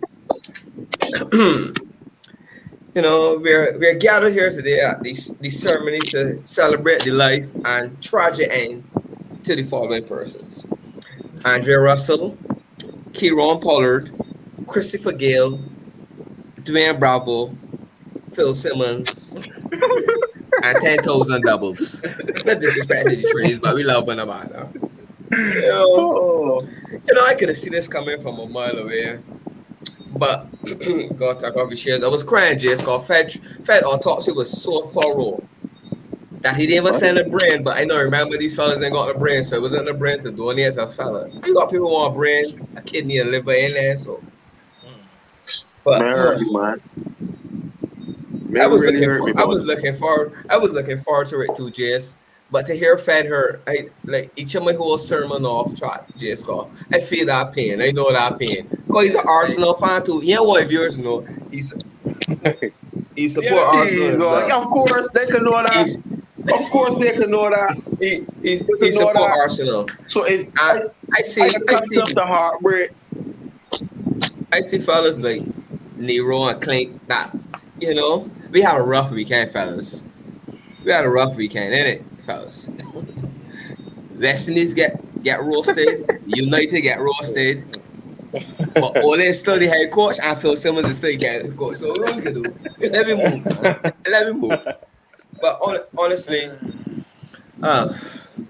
You 2.97 3.03
know, 3.03 3.37
we're 3.37 3.77
we're 3.77 3.93
gathered 3.93 4.31
here 4.31 4.49
today 4.49 4.79
at 4.79 5.03
this 5.03 5.27
this 5.39 5.61
ceremony 5.61 5.99
to 6.09 6.43
celebrate 6.43 7.03
the 7.03 7.11
life 7.11 7.53
and 7.63 8.01
tragic 8.01 8.49
end 8.49 8.89
to 9.43 9.55
the 9.55 9.61
following 9.61 10.03
persons: 10.03 10.65
Andre 11.45 11.75
Russell, 11.75 12.35
Kieron 13.11 13.61
Pollard, 13.61 14.11
Christopher 14.65 15.11
Gayle, 15.11 15.59
Dwayne 16.61 16.99
Bravo, 16.99 17.55
Phil 18.33 18.55
Simmons, 18.55 19.35
and 19.35 20.77
10,000 20.81 21.43
doubles. 21.43 22.01
Not 22.01 22.57
disrespecting 22.57 23.21
the 23.21 23.29
trees, 23.31 23.59
but 23.59 23.75
we 23.75 23.83
love 23.83 24.07
one 24.07 24.17
another. 24.17 24.69
You 25.33 25.37
know, 25.37 25.85
Oh, 25.93 26.61
you 26.63 27.13
know, 27.13 27.25
I 27.27 27.35
could 27.35 27.49
have 27.49 27.57
seen 27.57 27.73
this 27.73 27.87
coming 27.87 28.19
from 28.19 28.39
a 28.39 28.47
mile 28.47 28.75
away. 28.75 29.19
But 30.17 30.47
God 31.17 31.43
off 31.43 31.69
his 31.69 31.79
shares. 31.79 32.03
I 32.03 32.07
was 32.07 32.23
crying, 32.23 32.57
just 32.57 32.85
called 32.85 33.05
Fed 33.05 33.31
Fed 33.63 33.83
autopsy 33.83 34.31
was 34.31 34.61
so 34.61 34.81
thorough 34.81 35.43
that 36.41 36.55
he 36.55 36.67
didn't 36.67 36.85
even 36.85 36.93
send 36.93 37.17
a 37.17 37.29
brain. 37.29 37.63
But 37.63 37.77
I 37.77 37.83
know 37.83 38.01
remember 38.01 38.37
these 38.37 38.55
fellas 38.55 38.83
ain't 38.83 38.93
got 38.93 39.15
a 39.15 39.17
brain, 39.17 39.43
so 39.43 39.57
it 39.57 39.61
wasn't 39.61 39.89
a 39.89 39.93
brain 39.93 40.19
to 40.21 40.31
donate 40.31 40.75
to 40.75 40.83
a 40.83 40.87
fella. 40.87 41.29
You 41.45 41.53
got 41.53 41.71
people 41.71 41.91
want 41.91 42.13
a 42.13 42.15
brain, 42.15 42.67
a 42.75 42.81
kidney, 42.81 43.17
and 43.19 43.31
liver 43.31 43.53
in 43.53 43.73
there, 43.73 43.97
so 43.97 44.21
but 45.83 46.01
man, 46.01 46.39
me, 46.41 46.53
man. 46.53 46.81
Man, 48.49 48.61
I 48.61 48.67
was 48.67 48.81
really 48.81 49.05
looking 49.05 49.33
for, 49.33 49.41
I 49.41 49.45
was 49.45 49.63
looking 49.63 49.93
forward 49.93 50.45
I 50.49 50.57
was 50.57 50.73
looking 50.73 50.97
forward 50.97 51.27
to 51.27 51.39
it 51.41 51.55
too, 51.55 51.71
Jess. 51.71 52.17
But 52.49 52.65
to 52.67 52.73
hear 52.75 52.97
Fed 52.97 53.25
her, 53.25 53.59
I 53.67 53.89
like 54.05 54.31
each 54.37 54.55
of 54.55 54.63
my 54.63 54.73
whole 54.73 54.97
sermon 54.97 55.45
off 55.45 55.75
track, 55.77 56.07
call. 56.45 56.71
I 56.93 56.99
feel 56.99 57.25
that 57.25 57.53
pain. 57.53 57.81
I 57.81 57.91
know 57.91 58.11
that 58.11 58.39
pain. 58.39 58.67
Cause 58.89 59.03
he's 59.03 59.15
an 59.15 59.25
Arsenal 59.27 59.73
fan 59.73 60.03
too. 60.03 60.21
Know 60.23 60.43
what 60.43 60.71
yours 60.71 60.97
know? 60.97 61.25
He's 61.51 61.73
he 63.15 63.27
support 63.27 63.51
Yeah, 63.51 63.71
Arsenal. 63.73 64.33
Of 64.33 64.69
course, 64.69 65.07
they 65.13 65.25
can 65.25 65.43
know 65.43 65.51
that. 65.61 65.73
He's, 65.73 65.97
Of 65.97 66.71
course, 66.71 66.97
they 66.99 67.11
can 67.11 67.31
know 67.31 67.49
that. 67.49 67.75
he 67.99 68.25
he, 68.41 68.63
he 68.79 68.91
support 68.91 69.15
that. 69.15 69.37
Arsenal. 69.41 69.87
So 70.05 70.23
it's 70.23 70.49
I, 70.57 70.83
I 71.17 71.21
see 71.23 71.41
I, 71.41 71.45
I 71.47 71.75
I 71.75 71.79
see 71.79 71.95
the 72.13 72.25
heartbreak. 72.25 72.91
I 74.53 74.61
see 74.61 74.79
fellas 74.79 75.21
like 75.21 75.41
Nero 75.97 76.47
and 76.47 76.61
Clint 76.61 77.07
that 77.09 77.31
you 77.81 77.93
know 77.93 78.29
we 78.51 78.61
had 78.61 78.77
a 78.77 78.81
rough 78.83 79.11
weekend, 79.11 79.51
fellas. 79.51 80.03
We 80.85 80.91
had 80.93 81.03
a 81.05 81.09
rough 81.09 81.35
weekend, 81.35 81.73
innit, 81.73 82.03
fellas? 82.27 82.69
West 84.19 84.49
Indies 84.49 84.73
get 84.73 85.01
get 85.23 85.39
roasted, 85.41 86.21
United 86.27 86.81
get 86.81 86.99
roasted, 86.99 87.65
but 88.75 89.03
Ole 89.03 89.21
is 89.21 89.39
still 89.39 89.57
the 89.57 89.67
head 89.67 89.89
coach 89.91 90.17
and 90.21 90.37
Phil 90.37 90.55
Simmons 90.55 90.87
is 90.87 90.97
still 90.97 91.17
head 91.19 91.55
coach. 91.57 91.77
So 91.77 91.89
what 91.97 92.15
we 92.15 92.21
can 92.21 92.33
do? 92.33 92.55
Let 92.79 93.07
me 93.07 93.15
move. 93.15 93.45
Let 94.07 94.27
me 94.27 94.33
move. 94.33 94.67
But 95.41 95.57
hon- 95.61 95.85
honestly, 95.97 96.51
uh, 97.63 97.93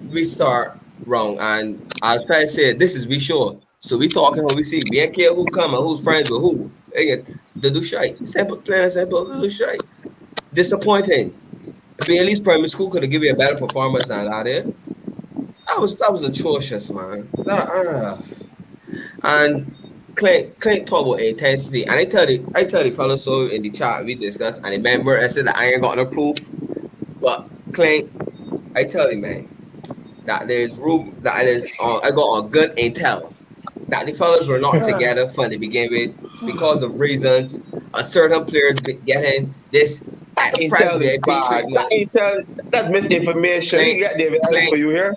we 0.10 0.24
start 0.24 0.80
wrong, 1.06 1.38
and 1.40 1.82
as 2.02 2.26
Fed 2.28 2.50
said, 2.50 2.80
this 2.80 2.96
is 2.96 3.08
we 3.08 3.20
sure. 3.20 3.60
So 3.80 3.98
we 3.98 4.10
talking 4.10 4.44
what 4.44 4.56
we 4.56 4.64
see. 4.64 4.84
We 4.90 5.00
ain't 5.00 5.16
care 5.16 5.34
who 5.34 5.50
come 5.50 5.74
and 5.74 5.84
who's 5.84 6.02
friends 6.02 6.30
with 6.30 6.42
who. 6.42 6.72
Again, 6.96 7.40
the 7.56 7.70
do 7.70 7.84
shite. 7.84 8.26
Simple, 8.28 8.58
plain 8.58 8.84
and 8.84 8.92
simple, 8.92 9.26
the 9.26 9.40
do 9.42 9.50
shite. 9.50 9.84
Disappointing. 10.54 11.38
Bailey's 12.06 12.40
primary 12.40 12.68
school 12.68 12.90
could 12.90 13.04
have 13.04 13.12
given 13.12 13.28
you 13.28 13.34
a 13.34 13.36
better 13.36 13.58
performance 13.58 14.08
than 14.08 14.30
that. 14.30 14.48
Eh? 14.48 14.64
That 15.68 15.80
was 15.80 15.96
that 15.98 16.12
was 16.12 16.24
atrocious, 16.24 16.90
man. 16.90 17.30
That, 17.46 17.70
uh, 17.70 18.18
and 19.24 19.76
Clint 20.16 20.60
Clint 20.60 20.88
talk 20.88 21.06
about 21.06 21.20
intensity, 21.20 21.84
and 21.84 21.94
I 21.94 22.06
tell 22.06 22.26
the 22.26 22.44
I 22.56 22.64
tell 22.64 22.84
the 22.84 22.92
fellow 22.92 23.16
so 23.16 23.48
in 23.48 23.62
the 23.64 23.70
chat 23.70 24.06
we 24.06 24.16
discussed, 24.16 24.62
and 24.64 24.72
remember 24.72 25.18
I 25.18 25.28
said 25.28 25.48
that 25.48 25.58
I 25.58 25.68
ain't 25.68 25.82
got 25.82 25.98
no 25.98 26.06
proof, 26.06 26.38
but 27.22 27.50
Clint, 27.74 28.12
I 28.76 28.84
tell 28.84 29.12
you 29.12 29.18
man, 29.18 29.50
that 30.26 30.48
there's 30.48 30.78
room 30.78 31.18
that 31.22 31.46
is 31.46 31.72
uh, 31.82 32.00
I 32.04 32.12
got 32.12 32.46
a 32.46 32.48
good 32.48 32.76
intel 32.78 33.34
that 33.90 34.06
the 34.06 34.12
fellas 34.12 34.48
were 34.48 34.60
not 34.60 34.84
together 34.84 35.28
from 35.28 35.50
the 35.50 35.58
begin 35.58 35.90
with 35.92 36.46
because 36.46 36.84
of 36.84 37.00
reasons. 37.00 37.60
A 37.94 38.04
certain 38.04 38.46
players 38.46 38.76
getting 39.06 39.54
this 39.72 40.04
express 40.38 40.84
Intel 40.84 41.02
is 41.02 41.12
VIP 41.12 41.22
bad. 41.26 41.44
treatment. 41.44 42.14
That 42.14 42.72
that's 42.72 42.90
misinformation. 42.90 43.80
Clint, 43.80 43.98
You 43.98 44.04
got 44.08 44.18
David 44.18 44.42
Allen 44.46 44.68
for 44.70 44.78
you 44.78 44.90
here. 44.90 45.16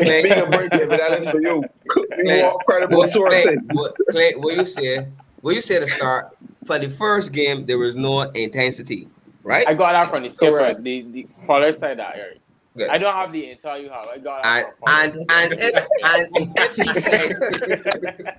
Clint. 0.00 0.28
Make 0.28 0.36
a 0.36 0.46
break, 0.46 0.70
David 0.70 1.00
Allen 1.00 1.22
for 1.22 1.40
you. 1.40 1.56
You 1.58 2.04
Clint, 2.22 2.42
want 2.44 2.64
credible 2.66 2.98
what, 2.98 3.10
sources. 3.10 3.42
Clint, 3.44 3.60
what, 3.72 3.94
Clint, 4.10 4.40
what 4.40 4.56
you 4.56 4.64
say? 4.64 5.08
What 5.40 5.54
you 5.54 5.60
say 5.60 5.78
to 5.78 5.86
start? 5.86 6.36
For 6.64 6.78
the 6.78 6.88
first 6.88 7.32
game, 7.32 7.66
there 7.66 7.78
was 7.78 7.96
no 7.96 8.22
intensity, 8.22 9.08
right? 9.42 9.66
I 9.66 9.74
got 9.74 9.92
that 9.92 10.08
from 10.08 10.22
the 10.22 10.28
skipper. 10.28 10.58
Correct. 10.58 10.82
The 10.82 11.02
the 11.02 11.26
caller 11.46 11.72
said 11.72 11.98
that. 11.98 12.16
Eric. 12.16 12.38
Good. 12.74 12.88
I 12.88 12.96
don't 12.96 13.14
have 13.14 13.32
the 13.32 13.42
intel 13.42 13.82
you 13.82 13.90
have. 13.90 14.06
I 14.08 14.16
got 14.16 14.46
and 14.46 14.66
that 14.86 15.04
and 15.04 15.12
from 15.12 15.26
and 15.30 15.54
if 15.60 15.86
and 16.04 16.52
if 16.56 16.76
he 16.76 16.94
said 16.94 17.32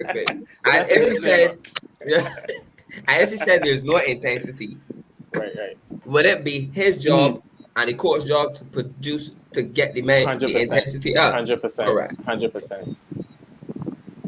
wait, 0.16 0.30
and 0.30 0.90
if 0.90 1.08
he 1.08 1.16
said 1.16 1.60
yeah, 2.08 2.28
and 3.08 3.22
if 3.22 3.30
he 3.30 3.38
said 3.38 3.62
there's 3.64 3.84
no 3.84 3.98
intensity, 3.98 4.78
right, 5.36 5.52
right. 5.58 5.78
would 6.06 6.26
it 6.26 6.44
be 6.44 6.70
his 6.74 6.96
hmm. 6.96 7.02
job 7.02 7.44
and 7.76 7.90
the 7.90 7.94
coach's 7.94 8.26
job 8.26 8.54
to 8.56 8.66
produce 8.66 9.32
to 9.54 9.64
get 9.64 9.94
the 9.94 10.02
man 10.02 10.26
Hundred 10.26 10.50
the 10.50 10.54
percent. 10.54 10.74
intensity 10.74 11.18
up? 11.18 11.34
Hundred 11.34 11.62
percent. 11.62 11.88
Correct. 11.88 12.24
Hundred 12.24 12.54
percent. 12.54 12.98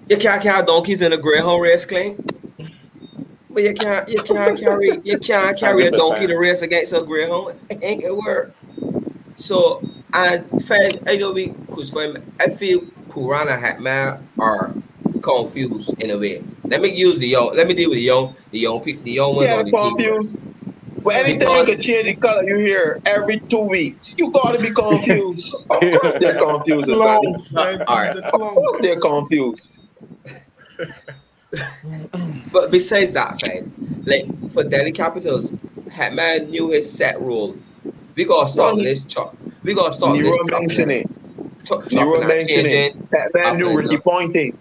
You 0.09 0.17
can't 0.17 0.41
count 0.41 0.67
donkeys 0.67 1.01
in 1.01 1.13
a 1.13 1.17
greyhound 1.17 1.61
race, 1.61 1.85
Clint. 1.85 2.33
But 3.49 3.63
you 3.63 3.73
can't 3.73 4.07
you 4.09 4.21
can't 4.21 4.59
carry 4.59 4.99
you 5.03 5.17
can't 5.17 5.57
carry 5.57 5.87
a 5.87 5.91
donkey 5.91 6.27
to 6.27 6.37
race 6.37 6.61
against 6.61 6.93
a 6.93 7.01
greyhound. 7.01 7.57
It 7.69 7.79
ain't 7.81 8.01
gonna 8.01 8.15
work. 8.15 8.53
So 9.35 9.87
and 10.13 10.45
Fed 10.63 11.07
I 11.07 11.15
know 11.17 11.31
we 11.31 11.49
cause 11.69 11.89
for 11.89 12.03
him, 12.03 12.33
I 12.39 12.49
feel 12.49 12.81
Purana 13.09 13.51
Hatman 13.51 14.21
are 14.39 14.75
confused 15.21 16.01
in 16.03 16.11
a 16.11 16.17
way. 16.17 16.43
Let 16.65 16.81
me 16.81 16.93
use 16.93 17.17
the 17.17 17.27
young 17.27 17.55
let 17.55 17.67
me 17.67 17.73
deal 17.73 17.89
with 17.89 17.97
the 17.97 18.03
young 18.03 18.35
the 18.51 18.59
young 18.59 18.81
people 18.81 19.03
the 19.03 19.11
young 19.11 19.35
ones 19.35 19.49
Yeah, 19.49 19.59
on 19.59 19.65
the 19.65 20.31
team. 20.31 20.54
Confused. 21.05 21.39
But 21.39 21.47
anytime 21.47 21.47
Because- 21.47 21.67
you 21.69 21.73
can 21.75 21.81
change 21.81 22.05
the 22.07 22.15
color, 22.15 22.43
you 22.43 22.57
hear 22.57 23.01
every 23.05 23.39
two 23.39 23.59
weeks. 23.59 24.15
You 24.17 24.31
gotta 24.31 24.59
be 24.59 24.71
confused. 24.71 25.53
of 25.69 25.79
course 26.01 26.15
they're 26.19 26.37
confused. 26.37 26.89
about 26.89 27.21
Clone, 27.21 27.81
All 27.87 27.95
right. 27.97 28.17
Of 28.17 28.31
course 28.31 28.81
they're 28.81 28.99
confused. 28.99 29.77
But 32.51 32.69
besides 32.71 33.13
that, 33.13 33.39
Fed, 33.39 33.71
like 34.05 34.49
for 34.51 34.63
Delhi 34.63 34.91
Capitals, 34.91 35.53
Hatman 35.87 36.49
knew 36.49 36.71
his 36.71 36.91
set 36.91 37.19
rule. 37.21 37.55
We 38.15 38.25
gotta 38.25 38.47
start 38.49 38.75
with 38.75 38.83
this 38.83 39.03
chop. 39.05 39.37
We 39.63 39.73
gotta 39.73 39.93
start 39.93 40.17
with 40.17 40.25
Nero 40.25 40.37
this 40.43 40.59
mentioned 40.59 40.91
it. 40.91 41.09
chop, 41.63 41.89
Nero 41.91 42.19
chopping 42.19 42.19
and 42.21 42.27
mentioned 42.27 42.49
it. 42.67 42.69
changing. 42.93 43.07
That 43.11 43.31
man 43.33 43.57
knew 43.57 43.65
Up 43.67 43.79
and 43.79 43.89
Ricky 43.89 43.97
Ponting. 43.99 44.57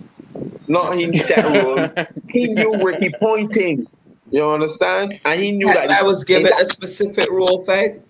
Not 0.68 0.96
he 0.96 1.18
set 1.18 1.44
rule. 1.64 1.90
He 2.28 2.46
knew 2.46 2.74
Ricky 2.84 3.10
Ponting. 3.20 3.86
You 4.34 4.50
understand? 4.50 5.20
And 5.24 5.40
he 5.40 5.52
knew 5.52 5.68
that. 5.68 5.92
I 5.92 6.02
was 6.02 6.24
given 6.24 6.52
a 6.52 6.64
specific 6.64 7.30
rule, 7.30 7.62
Fed. 7.62 8.02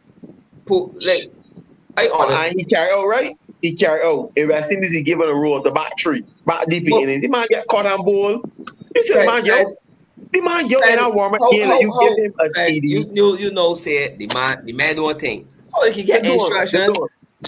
Put 0.65 1.05
like 1.05 1.31
I 1.99 2.09
honor 2.09 2.33
and 2.33 2.55
he 2.59 2.65
carried 2.65 2.93
out 2.93 3.05
right. 3.05 3.37
He 3.61 3.75
carried 3.75 4.07
out. 4.07 4.33
If 4.35 4.49
West 4.49 4.73
Indies 4.73 4.93
he 4.93 5.03
given 5.03 5.29
a 5.29 5.35
rule, 5.35 5.63
the 5.63 5.71
back 5.71 5.93
three, 6.01 6.25
back 6.47 6.67
deep 6.69 6.85
in 6.91 7.11
it. 7.11 7.21
The 7.21 7.29
man 7.29 7.47
get 7.51 7.67
caught 7.69 7.85
on 7.85 8.07
ball. 8.07 8.41
You 8.95 9.05
say, 9.05 9.13
Fed, 9.13 9.27
man, 9.27 9.45
yo, 9.45 9.75
the 10.33 10.41
man, 10.41 10.67
yo, 10.71 10.81
Fed, 10.81 10.99
in 10.99 11.05
a 11.05 11.11
warm 11.11 11.35
up 11.35 11.41
game, 11.51 11.69
you 11.81 11.93
how- 11.93 12.09
give 12.17 12.25
him 12.25 12.35
a 12.41 12.49
TD. 12.49 12.81
you, 12.83 13.05
you 13.13 13.37
you 13.37 13.53
know 13.53 13.75
say 13.75 14.17
the 14.17 14.27
man 14.29 14.65
the 14.65 14.73
man 14.73 14.97
don't 14.97 15.21
think. 15.21 15.47
Oh, 15.77 15.85
you 15.87 15.93
can 15.93 16.07
get 16.07 16.23
They 16.23 16.29
doing, 16.29 16.39
they 16.39 16.61
instructions, 16.63 16.99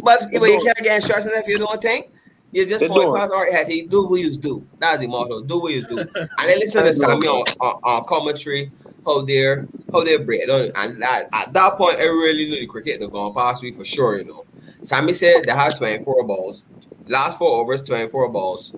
but, 0.02 0.18
but 0.20 0.46
you 0.48 0.60
can't 0.62 0.78
get 0.82 0.96
instructions 0.96 1.32
if 1.34 1.48
you 1.48 1.56
don't 1.56 1.80
think. 1.80 2.10
You 2.56 2.64
just 2.66 2.80
They 2.80 2.88
point 2.88 3.02
doing. 3.02 3.14
past 3.20 3.32
our 3.34 3.44
head. 3.52 3.66
He 3.68 3.82
do 3.82 4.08
what 4.08 4.18
you 4.18 4.34
do. 4.34 4.66
That's 4.78 5.00
the 5.00 5.08
motto. 5.08 5.42
Do 5.42 5.60
what 5.60 5.74
you 5.74 5.82
do. 5.82 5.98
And 6.08 6.08
then 6.38 6.58
listen 6.58 6.82
to 6.84 6.90
They 6.90 6.96
doing. 6.96 7.08
Sammy 7.10 7.26
on, 7.26 7.44
on, 7.60 7.80
on 7.84 8.04
commentary 8.04 8.72
Hold 9.04 9.28
they're 9.28 9.68
how 9.92 10.02
they're 10.04 10.18
break 10.24 10.48
down. 10.48 10.70
And 10.74 11.02
that, 11.02 11.24
at 11.34 11.52
that 11.52 11.76
point, 11.76 11.98
I 11.98 12.04
really 12.04 12.48
knew 12.48 12.58
the 12.58 12.66
cricket 12.66 12.98
they're 12.98 13.08
going 13.10 13.34
past 13.34 13.62
me 13.62 13.72
for 13.72 13.84
sure. 13.84 14.16
You 14.18 14.24
know, 14.24 14.44
Sammy 14.82 15.12
said 15.12 15.44
they 15.44 15.52
had 15.52 15.76
24 15.76 16.24
balls. 16.24 16.64
Last 17.06 17.38
four 17.38 17.60
overs, 17.60 17.82
24 17.82 18.30
balls. 18.30 18.72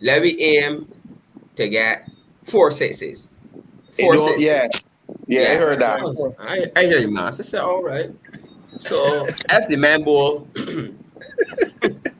Levy 0.00 0.40
aim 0.40 0.88
to 1.56 1.68
get 1.68 2.10
four 2.42 2.70
sixes. 2.70 3.30
They 3.96 4.02
Four 4.04 4.16
doing- 4.16 4.38
sixes. 4.38 4.46
Yeah, 4.46 4.68
yeah, 5.26 5.48
I 5.52 5.56
heard 5.56 5.80
that. 5.82 6.34
I, 6.40 6.80
I 6.80 6.84
hear 6.86 7.00
you, 7.00 7.10
man. 7.10 7.32
So 7.34 7.42
I 7.42 7.44
said, 7.44 7.60
all 7.60 7.82
right. 7.84 8.10
So 8.78 9.26
F 9.50 9.68
the 9.68 9.76
man 9.76 10.02
ball. 10.04 10.48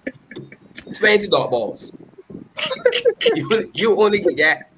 20 0.95 1.28
dot 1.28 1.51
balls. 1.51 1.92
you, 3.34 3.70
you 3.74 4.01
only 4.01 4.20
can 4.20 4.34
get 4.34 4.70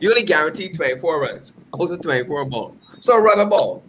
you 0.00 0.10
only 0.10 0.22
guarantee 0.22 0.68
24 0.68 1.20
runs 1.20 1.56
out 1.74 1.90
of 1.90 2.00
24 2.00 2.44
balls. 2.46 2.76
So 3.00 3.20
run 3.20 3.40
a 3.40 3.46
ball. 3.46 3.84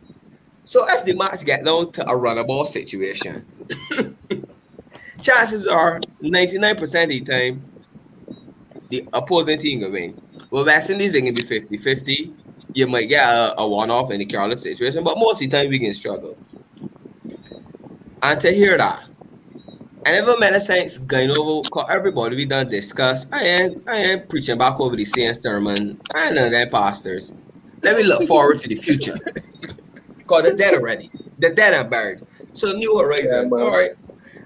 So 0.64 0.86
if 0.90 1.06
the 1.06 1.16
match 1.16 1.46
get 1.46 1.64
down 1.64 1.92
to 1.94 2.10
a 2.10 2.16
run 2.16 2.38
a 2.38 2.44
ball 2.44 2.66
situation, 2.66 3.46
chances 5.22 5.68
are 5.68 6.00
99% 6.22 7.04
of 7.04 7.10
the 7.10 7.22
time 7.22 7.64
the 8.90 9.08
opposing 9.14 9.60
team 9.60 9.82
will 9.82 9.92
win. 9.92 10.20
Well, 10.52 10.66
West 10.66 10.90
Indies, 10.90 11.16
it 11.16 11.24
can 11.24 11.34
be 11.34 11.42
50 11.42 11.78
50. 11.78 12.34
You 12.74 12.88
might 12.88 13.06
get 13.06 13.28
a, 13.28 13.60
a 13.60 13.68
one 13.68 13.90
off 13.90 14.12
in 14.12 14.20
the 14.20 14.26
careless 14.26 14.62
situation, 14.64 15.04
but 15.04 15.18
most 15.18 15.44
of 15.44 15.50
the 15.50 15.58
time 15.58 15.70
we 15.70 15.80
can 15.80 15.94
struggle. 15.94 16.38
And 18.22 18.40
to 18.42 18.52
hear 18.52 18.78
that, 18.78 19.08
I 20.06 20.12
never 20.12 20.38
met 20.38 20.54
a 20.54 20.60
sense 20.60 21.00
going 21.00 21.32
over 21.32 21.68
cause 21.70 21.88
everybody 21.90 22.36
we 22.36 22.46
done 22.46 22.70
discuss. 22.70 23.26
I 23.32 23.44
ain't 23.44 23.90
I 23.90 23.98
ain't 23.98 24.30
preaching 24.30 24.56
back 24.56 24.80
over 24.80 24.96
the 24.96 25.04
same 25.04 25.34
sermon. 25.34 26.00
I 26.14 26.30
know 26.30 26.48
that 26.48 26.72
pastors. 26.72 27.34
Let 27.82 27.98
me 27.98 28.04
look 28.04 28.22
forward 28.28 28.60
to 28.60 28.70
the 28.70 28.76
future. 28.76 29.16
Cause 30.28 30.44
they're 30.44 30.56
dead 30.56 30.76
already. 30.76 31.10
They're 31.40 31.56
dead 31.56 31.74
and 31.74 31.90
buried. 31.90 32.22
So 32.54 32.74
new 32.74 33.00
horizons. 33.00 33.52
Yeah. 33.52 33.64
All 33.64 33.72
right. 33.72 33.92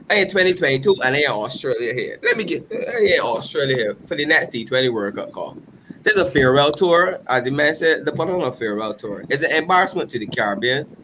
I 0.09 0.15
in 0.15 0.29
2022 0.29 0.95
and 1.03 1.15
I 1.15 1.19
in 1.19 1.29
Australia 1.29 1.93
here. 1.93 2.19
Let 2.23 2.37
me 2.37 2.45
get 2.45 2.65
I 2.71 3.15
in 3.15 3.21
Australia 3.21 3.75
here 3.75 3.95
for 4.05 4.15
the 4.15 4.25
next 4.25 4.53
T20 4.53 4.93
World 4.93 5.15
Cup 5.15 5.33
call. 5.33 5.57
There's 6.03 6.17
a 6.17 6.25
farewell 6.25 6.71
tour, 6.71 7.19
as 7.27 7.43
the 7.43 7.51
man 7.51 7.75
said, 7.75 8.05
they 8.05 8.11
put 8.13 8.29
on 8.29 8.41
a 8.41 8.51
farewell 8.53 8.93
tour. 8.93 9.25
It's 9.29 9.43
an 9.43 9.51
embarrassment 9.51 10.09
to 10.11 10.19
the 10.19 10.27
Caribbean. 10.27 10.95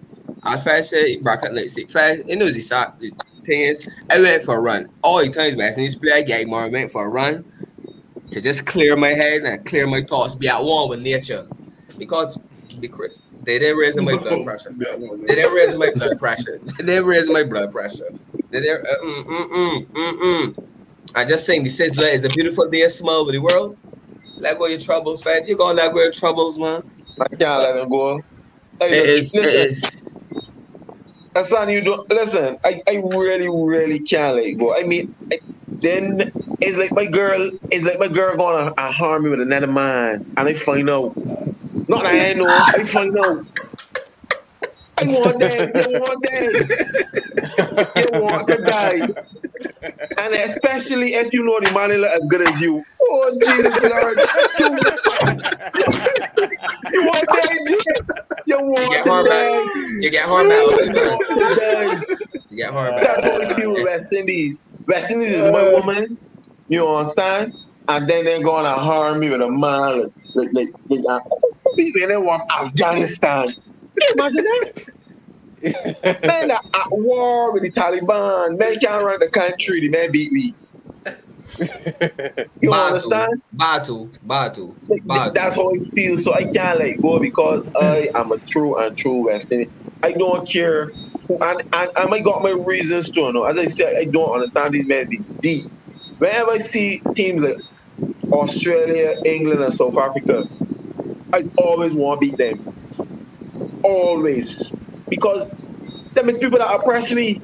I 0.44 0.58
fast 0.58 0.92
say 0.92 1.18
bracket 1.18 1.54
like 1.54 1.70
six 1.70 1.92
fast, 1.92 2.24
it 2.28 2.38
knows 2.38 2.54
the 2.54 2.62
side 3.46 3.54
the 3.54 3.54
thing 3.54 3.62
is 3.62 3.88
I 4.10 4.22
went 4.22 4.44
for 4.44 4.58
a 4.58 4.62
run. 4.62 4.90
All 5.02 5.24
the 5.24 5.30
times 5.30 5.56
West 5.56 5.78
Indies 5.78 5.96
play, 5.96 6.12
I 6.14 6.22
get 6.22 6.48
more 6.48 6.70
went 6.70 6.92
for 6.92 7.06
a 7.06 7.10
run 7.10 7.46
to 8.32 8.42
just 8.42 8.66
clear 8.66 8.96
my 8.96 9.10
head 9.10 9.44
and 9.44 9.66
clear 9.66 9.88
my 9.88 10.02
thoughts, 10.02 10.36
be 10.36 10.48
at 10.48 10.64
one 10.64 10.90
with 10.90 11.02
nature. 11.02 11.48
Because 11.98 12.38
the 12.80 12.88
Chris, 12.88 13.20
they 13.44 13.60
didn't 13.60 13.78
raise 13.78 13.96
my 14.02 14.18
blood 14.18 14.44
pressure. 14.46 14.72
They 14.72 15.36
didn't 15.36 15.54
raise 15.54 15.76
my 15.76 15.92
blood 15.92 16.18
pressure. 16.20 16.60
They 16.78 16.86
didn't 16.86 17.06
raise 17.06 17.30
my 17.30 17.44
blood 17.44 17.72
pressure. 17.72 18.10
They 18.50 18.62
didn't. 18.62 18.88
Uh, 18.88 18.96
mm, 19.04 19.26
mm, 19.26 19.50
mm, 19.50 19.86
mm, 19.88 20.20
mm. 20.20 20.68
I 21.16 21.24
just 21.24 21.46
saying, 21.46 21.64
this 21.64 21.80
is 21.80 21.98
is 21.98 22.26
a 22.26 22.30
beautiful 22.30 22.68
day, 22.68 22.88
smile 22.88 23.26
with 23.26 23.36
the 23.36 23.42
world. 23.42 23.78
Let 24.38 24.60
go 24.60 24.68
your 24.68 24.80
troubles, 24.80 25.22
fam. 25.22 25.44
You're 25.48 25.58
gonna 25.58 25.76
let 25.76 25.94
go 25.94 26.02
your 26.02 26.12
troubles, 26.12 26.58
man. 26.58 26.84
I 27.20 27.28
can't 27.30 27.42
let 27.42 27.78
him 27.78 27.90
go. 27.90 28.22
Hey, 28.80 29.00
It 29.00 29.10
is. 29.10 29.34
It 29.34 29.42
listen, 29.42 29.56
is. 29.56 30.15
Hassan, 31.36 31.70
you 31.70 31.82
don't 31.82 32.10
listen. 32.10 32.58
I, 32.64 32.82
I 32.88 32.96
really, 32.96 33.50
really 33.50 34.00
can't 34.00 34.38
let 34.38 34.58
go. 34.58 34.74
I 34.74 34.84
mean, 34.84 35.14
I, 35.32 35.40
then 35.68 36.32
it's 36.62 36.78
like 36.78 36.94
my 36.94 37.06
girl. 37.06 37.52
It's 37.72 37.84
like 37.84 38.00
my 38.00 38.08
girl 38.08 38.38
gonna 38.38 38.74
uh, 38.78 38.92
harm 38.92 39.24
me 39.24 39.30
with 39.30 39.42
another 39.42 39.68
man, 39.68 40.32
and 40.38 40.48
I 40.48 40.54
find 40.54 40.90
out. 40.90 41.16
Not 41.88 42.04
that 42.04 42.30
I 42.30 42.34
know. 42.34 42.48
I 42.48 42.86
find 42.86 43.18
out. 43.20 43.46
I 44.98 45.04
want 45.06 45.40
that. 45.40 45.76
You 45.92 46.00
want 46.00 46.22
that. 46.24 48.14
You 48.14 48.22
want 48.22 48.48
to 48.48 48.58
die. 48.64 49.08
And 50.18 50.34
especially 50.34 51.14
if 51.16 51.34
you 51.34 51.44
know 51.44 51.60
the 51.62 51.72
man 51.72 51.92
is 51.92 52.04
as 52.04 52.22
good 52.30 52.48
as 52.48 52.62
you. 52.62 52.82
Oh 53.02 53.38
Jesus 53.46 53.82
Lord! 53.84 54.18
You, 54.60 54.68
you 56.92 57.06
want 57.06 57.28
that? 57.28 57.52
You 58.48 58.58
You 58.58 58.58
want 58.64 58.92
get 58.92 59.04
to 59.04 59.10
harmed 59.10 59.30
die. 59.30 59.64
back. 59.64 59.76
You 59.76 60.10
get 60.12 60.24
harmed 60.26 60.50
back. 60.50 60.60
You 60.60 60.68
want 60.96 61.56
to 61.56 61.56
die. 61.62 62.40
You 62.50 62.58
get 62.58 62.72
harmed 62.72 62.98
That's 62.98 63.22
back. 63.22 63.32
how 63.32 63.40
we 63.40 63.54
feel 63.56 63.74
with 63.74 63.84
West 63.84 64.06
Indies. 64.14 64.62
West 64.88 65.12
Indies 65.12 65.32
is 65.34 65.52
one 65.52 65.72
woman, 65.74 66.18
you 66.70 66.88
understand? 66.88 67.54
And 67.88 68.08
then 68.10 68.26
they're 68.26 68.42
gonna 68.44 68.74
harm 68.74 69.20
me 69.20 69.30
with 69.30 69.42
a 69.42 69.50
man 69.50 70.12
like 70.36 70.50
like 70.54 70.54
like, 70.54 70.70
like 70.90 71.06
uh, 71.10 71.20
people 71.76 72.02
in 72.04 72.10
there 72.10 72.22
want 72.22 72.44
Afghanistan. 72.52 73.50
Imagine 74.14 74.44
that. 74.44 74.86
Man 76.24 76.52
are 76.52 76.62
at 76.74 76.88
war 76.92 77.54
with 77.54 77.64
the 77.64 77.72
Taliban. 77.72 78.58
Men 78.58 78.80
can't 78.80 79.04
run 79.04 79.20
the 79.20 79.30
country, 79.30 79.80
the 79.82 79.90
men 79.90 80.12
beat 80.12 80.32
me. 80.32 80.56
You 82.62 82.72
Battle, 82.72 82.88
understand? 82.88 83.42
battle, 83.54 84.10
battle, 84.24 84.76
battle. 85.06 85.34
That's 85.34 85.56
how 85.56 85.74
I 85.74 85.80
feel. 85.96 86.18
So 86.18 86.34
I 86.34 86.44
can't 86.52 86.80
let 86.80 87.02
go 87.02 87.20
because 87.20 87.66
I 87.76 88.10
am 88.16 88.32
a 88.32 88.38
true 88.40 88.78
and 88.78 88.98
true 88.98 89.26
West 89.26 89.52
Indian. 89.52 89.72
I 90.04 90.12
don't 90.12 90.48
care. 90.50 90.92
Who, 91.28 91.38
and, 91.42 91.64
and, 91.74 91.90
and 91.96 92.14
I 92.14 92.20
got 92.20 92.44
my 92.44 92.52
reasons 92.52 93.10
to 93.12 93.32
know. 93.32 93.46
As 93.46 93.58
I 93.58 93.68
said, 93.68 93.96
I 93.98 94.06
don't 94.06 94.34
understand 94.34 94.74
these 94.74 94.88
men 94.88 95.08
be 95.10 95.20
deep. 95.42 95.66
Whenever 96.20 96.52
I 96.52 96.58
see 96.60 97.02
teams 97.16 97.42
like 97.42 97.58
Australia, 98.32 99.16
England, 99.26 99.62
and 99.62 99.74
South 99.74 99.98
Africa, 99.98 100.46
I 101.34 101.42
always 101.58 101.94
want 101.94 102.22
to 102.22 102.28
beat 102.28 102.38
them. 102.38 102.76
Always. 103.86 104.82
Because 105.10 105.50
them 106.16 106.30
is 106.30 106.40
people 106.40 106.60
that 106.60 106.74
oppress 106.74 107.12
me. 107.14 107.42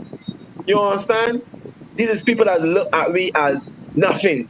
You 0.67 0.81
understand? 0.81 1.41
These 1.97 2.09
is 2.09 2.23
people 2.23 2.45
that 2.45 2.61
look 2.61 2.89
at 2.93 3.11
me 3.11 3.31
as 3.35 3.75
nothing. 3.95 4.49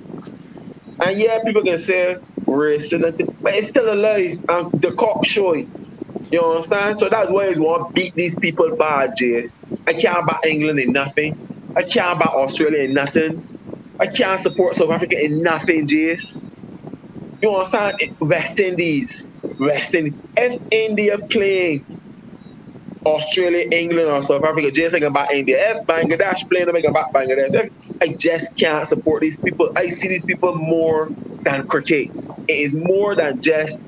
And 1.01 1.17
yeah, 1.19 1.39
people 1.45 1.63
can 1.63 1.79
say 1.79 2.17
racist, 2.47 3.01
but 3.41 3.55
it's 3.55 3.69
still 3.69 3.93
alive. 3.93 4.37
And 4.49 4.81
the 4.81 4.95
cock 4.99 5.25
show 5.25 5.53
it. 5.53 5.67
You 6.31 6.43
understand? 6.45 6.99
So 6.99 7.09
that's 7.09 7.31
why 7.31 7.47
I 7.47 7.53
want 7.57 7.95
beat 7.95 8.13
these 8.15 8.37
people 8.37 8.75
bad, 8.77 9.11
Jace. 9.21 9.49
I 9.87 9.93
can't 9.93 10.29
England 10.45 10.79
in 10.79 10.93
nothing. 10.93 11.37
I 11.77 11.83
can't 11.83 12.21
Australia 12.21 12.83
in 12.83 12.93
nothing. 12.93 13.43
I 13.99 14.07
can't 14.07 14.41
support 14.41 14.75
South 14.75 14.91
Africa 14.91 15.17
in 15.23 15.43
nothing, 15.43 15.87
Jace. 15.87 16.45
You 17.41 17.55
understand? 17.55 17.95
West 18.21 18.59
Indies. 18.59 19.30
West 19.62 19.93
Indies. 19.93 20.20
If 20.36 20.62
India 20.72 21.18
playing 21.20 21.86
Australia, 23.05 23.68
England, 23.72 24.09
or 24.09 24.24
South 24.24 24.43
Africa, 24.43 24.72
just 24.72 24.91
thinking 24.91 25.07
about 25.07 25.32
India. 25.32 25.76
If 25.76 25.86
Bangladesh 25.86 26.49
playing, 26.49 26.66
thinking 26.66 26.89
about 26.89 27.14
Bangladesh. 27.14 27.53
If 27.53 27.72
I 28.01 28.14
just 28.16 28.55
can't 28.57 28.88
support 28.88 29.22
these 29.22 29.38
people. 29.38 29.72
I 29.76 29.89
see 29.89 30.07
these 30.07 30.26
people 30.26 30.55
more 30.55 31.09
than 31.43 31.68
cricket. 31.68 32.09
It 32.47 32.53
is 32.53 32.74
more 32.74 33.16
than 33.16 33.41
just 33.41 33.82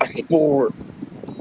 a 0.00 0.06
sport. 0.06 0.74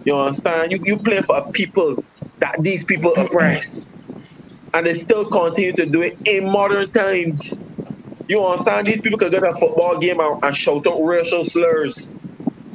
You 0.05 0.17
understand? 0.17 0.71
You 0.71 0.80
you 0.86 0.97
play 0.97 1.21
for 1.24 1.38
a 1.38 1.51
people 1.51 2.03
that 2.39 2.57
these 2.61 2.84
people 2.84 3.13
oppress, 3.15 3.95
and 4.74 4.86
they 4.86 4.93
still 4.93 5.26
continue 5.26 5.74
to 5.74 5.86
do 5.86 6.01
it 6.03 6.17
in 6.28 6.45
modern 6.45 6.91
times. 6.91 7.59
You 8.28 8.45
understand? 8.45 8.86
These 8.86 9.01
people 9.01 9.17
could 9.17 9.32
go 9.32 9.39
to 9.39 9.49
a 9.49 9.59
football 9.59 9.97
game 9.97 10.19
and, 10.19 10.43
and 10.43 10.55
shout 10.55 10.86
out 10.88 11.03
racial 11.03 11.43
slurs, 11.43 12.13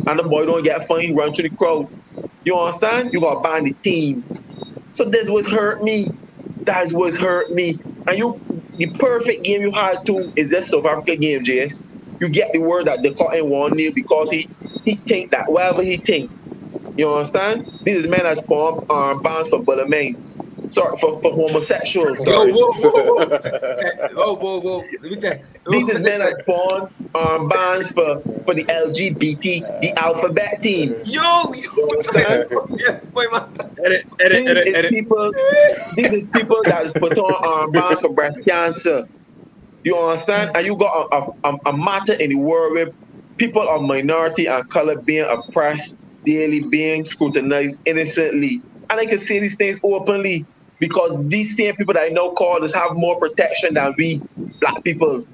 and 0.09 0.21
the 0.21 0.25
boy 0.25 0.47
don't 0.47 0.65
get 0.65 0.89
fined, 0.89 1.17
run 1.17 1.35
to 1.35 1.45
the 1.45 1.51
crowd. 1.59 1.87
You 2.45 2.59
understand? 2.59 3.11
You 3.15 3.21
got 3.21 3.37
to 3.37 3.41
ban 3.43 3.65
the 3.65 3.75
team. 3.85 4.25
So 4.93 5.07
this 5.07 5.31
was 5.31 5.49
hurt 5.49 5.83
me. 5.83 6.09
That's 6.67 6.93
what's 6.95 7.19
hurt 7.19 7.51
me. 7.53 7.79
And 8.09 8.19
you, 8.19 8.41
the 8.77 8.91
perfect 8.99 9.45
game 9.45 9.63
you 9.63 9.73
had 9.73 9.99
too 10.07 10.33
is 10.37 10.51
this 10.51 10.71
South 10.71 10.87
Africa 10.87 11.17
game, 11.17 11.45
JS. 11.45 11.75
You 12.21 12.31
get 12.31 12.49
the 12.53 12.61
word 12.61 12.87
that 12.87 13.01
they 13.03 13.13
caught 13.15 13.37
in 13.37 13.49
one 13.51 13.77
nil 13.77 13.93
because 13.95 14.31
he 14.31 14.49
he 14.85 15.03
think 15.09 15.33
that 15.33 15.45
whatever 15.49 15.83
he 15.83 15.99
think. 16.07 16.33
You 16.97 17.13
understand? 17.15 17.65
This 17.85 18.05
is 18.05 18.09
man 18.09 18.25
that's 18.25 18.43
bomb 18.49 18.81
um, 18.91 19.23
bounds 19.23 19.51
for 19.51 19.65
Bullermain. 19.65 20.15
Sorry 20.69 20.97
for, 20.99 21.21
for 21.23 21.33
homosexuals. 21.33 22.25
Yo, 22.27 22.33
Sorry. 22.33 22.53
whoa, 22.53 22.73
whoa, 22.73 22.91
whoa, 22.91 23.27
whoa. 23.27 23.39
whoa, 24.13 24.37
whoa, 24.37 24.61
whoa. 24.61 24.83
Let 25.03 25.11
me 25.13 25.17
tell 25.21 25.37
you. 25.37 25.45
These 25.71 25.89
is 25.89 25.95
men 25.95 26.03
Listen. 26.05 26.27
that 26.27 26.43
spawn 26.43 26.95
um, 27.15 27.49
bands 27.49 27.91
for, 27.93 28.21
for 28.45 28.55
the 28.55 28.65
LGBT, 28.65 29.81
the 29.81 29.93
alphabet 29.99 30.63
team. 30.63 30.95
Yo, 31.05 31.23
yo, 31.55 31.89
yeah, 32.77 33.01
wait, 33.15 33.29
man. 33.33 33.55
Edit, 33.85 34.07
edit, 34.21 34.39
These 34.39 34.49
edit, 34.49 34.67
is 34.69 34.75
edit. 34.77 34.91
people. 34.91 35.33
These 35.97 36.13
is 36.13 36.29
people 36.29 36.61
that 36.65 36.87
is 36.87 36.93
put 36.93 37.19
on 37.19 37.65
um, 37.65 37.73
bands 37.73 38.01
for 38.01 38.13
breast 38.13 38.45
cancer. 38.45 39.09
You 39.85 39.97
understand? 39.97 40.57
And 40.57 40.67
you 40.67 40.77
got 40.77 41.09
a, 41.13 41.49
a, 41.49 41.57
a 41.67 41.73
matter 41.77 42.13
in 42.15 42.31
the 42.31 42.37
world 42.37 42.75
where 42.75 42.89
people 43.37 43.67
of 43.69 43.83
minority 43.83 44.47
and 44.47 44.69
color 44.69 45.01
being 45.01 45.25
oppressed, 45.29 45.99
daily 46.25 46.61
being 46.61 47.05
scrutinized 47.05 47.81
innocently, 47.87 48.61
and 48.91 49.01
I 49.01 49.07
can 49.07 49.19
say 49.19 49.39
these 49.39 49.57
things 49.57 49.79
openly 49.83 50.47
because 50.81 51.13
these 51.29 51.57
same 51.57 51.75
people 51.77 51.95
that 51.95 52.05
I 52.05 52.09
know 52.09 52.33
call 52.33 52.65
us 52.65 52.75
have 52.75 52.93
more 52.95 53.19
protection 53.21 53.75
than 53.75 53.95
we 53.99 54.23
black 54.61 54.83
people. 54.85 55.25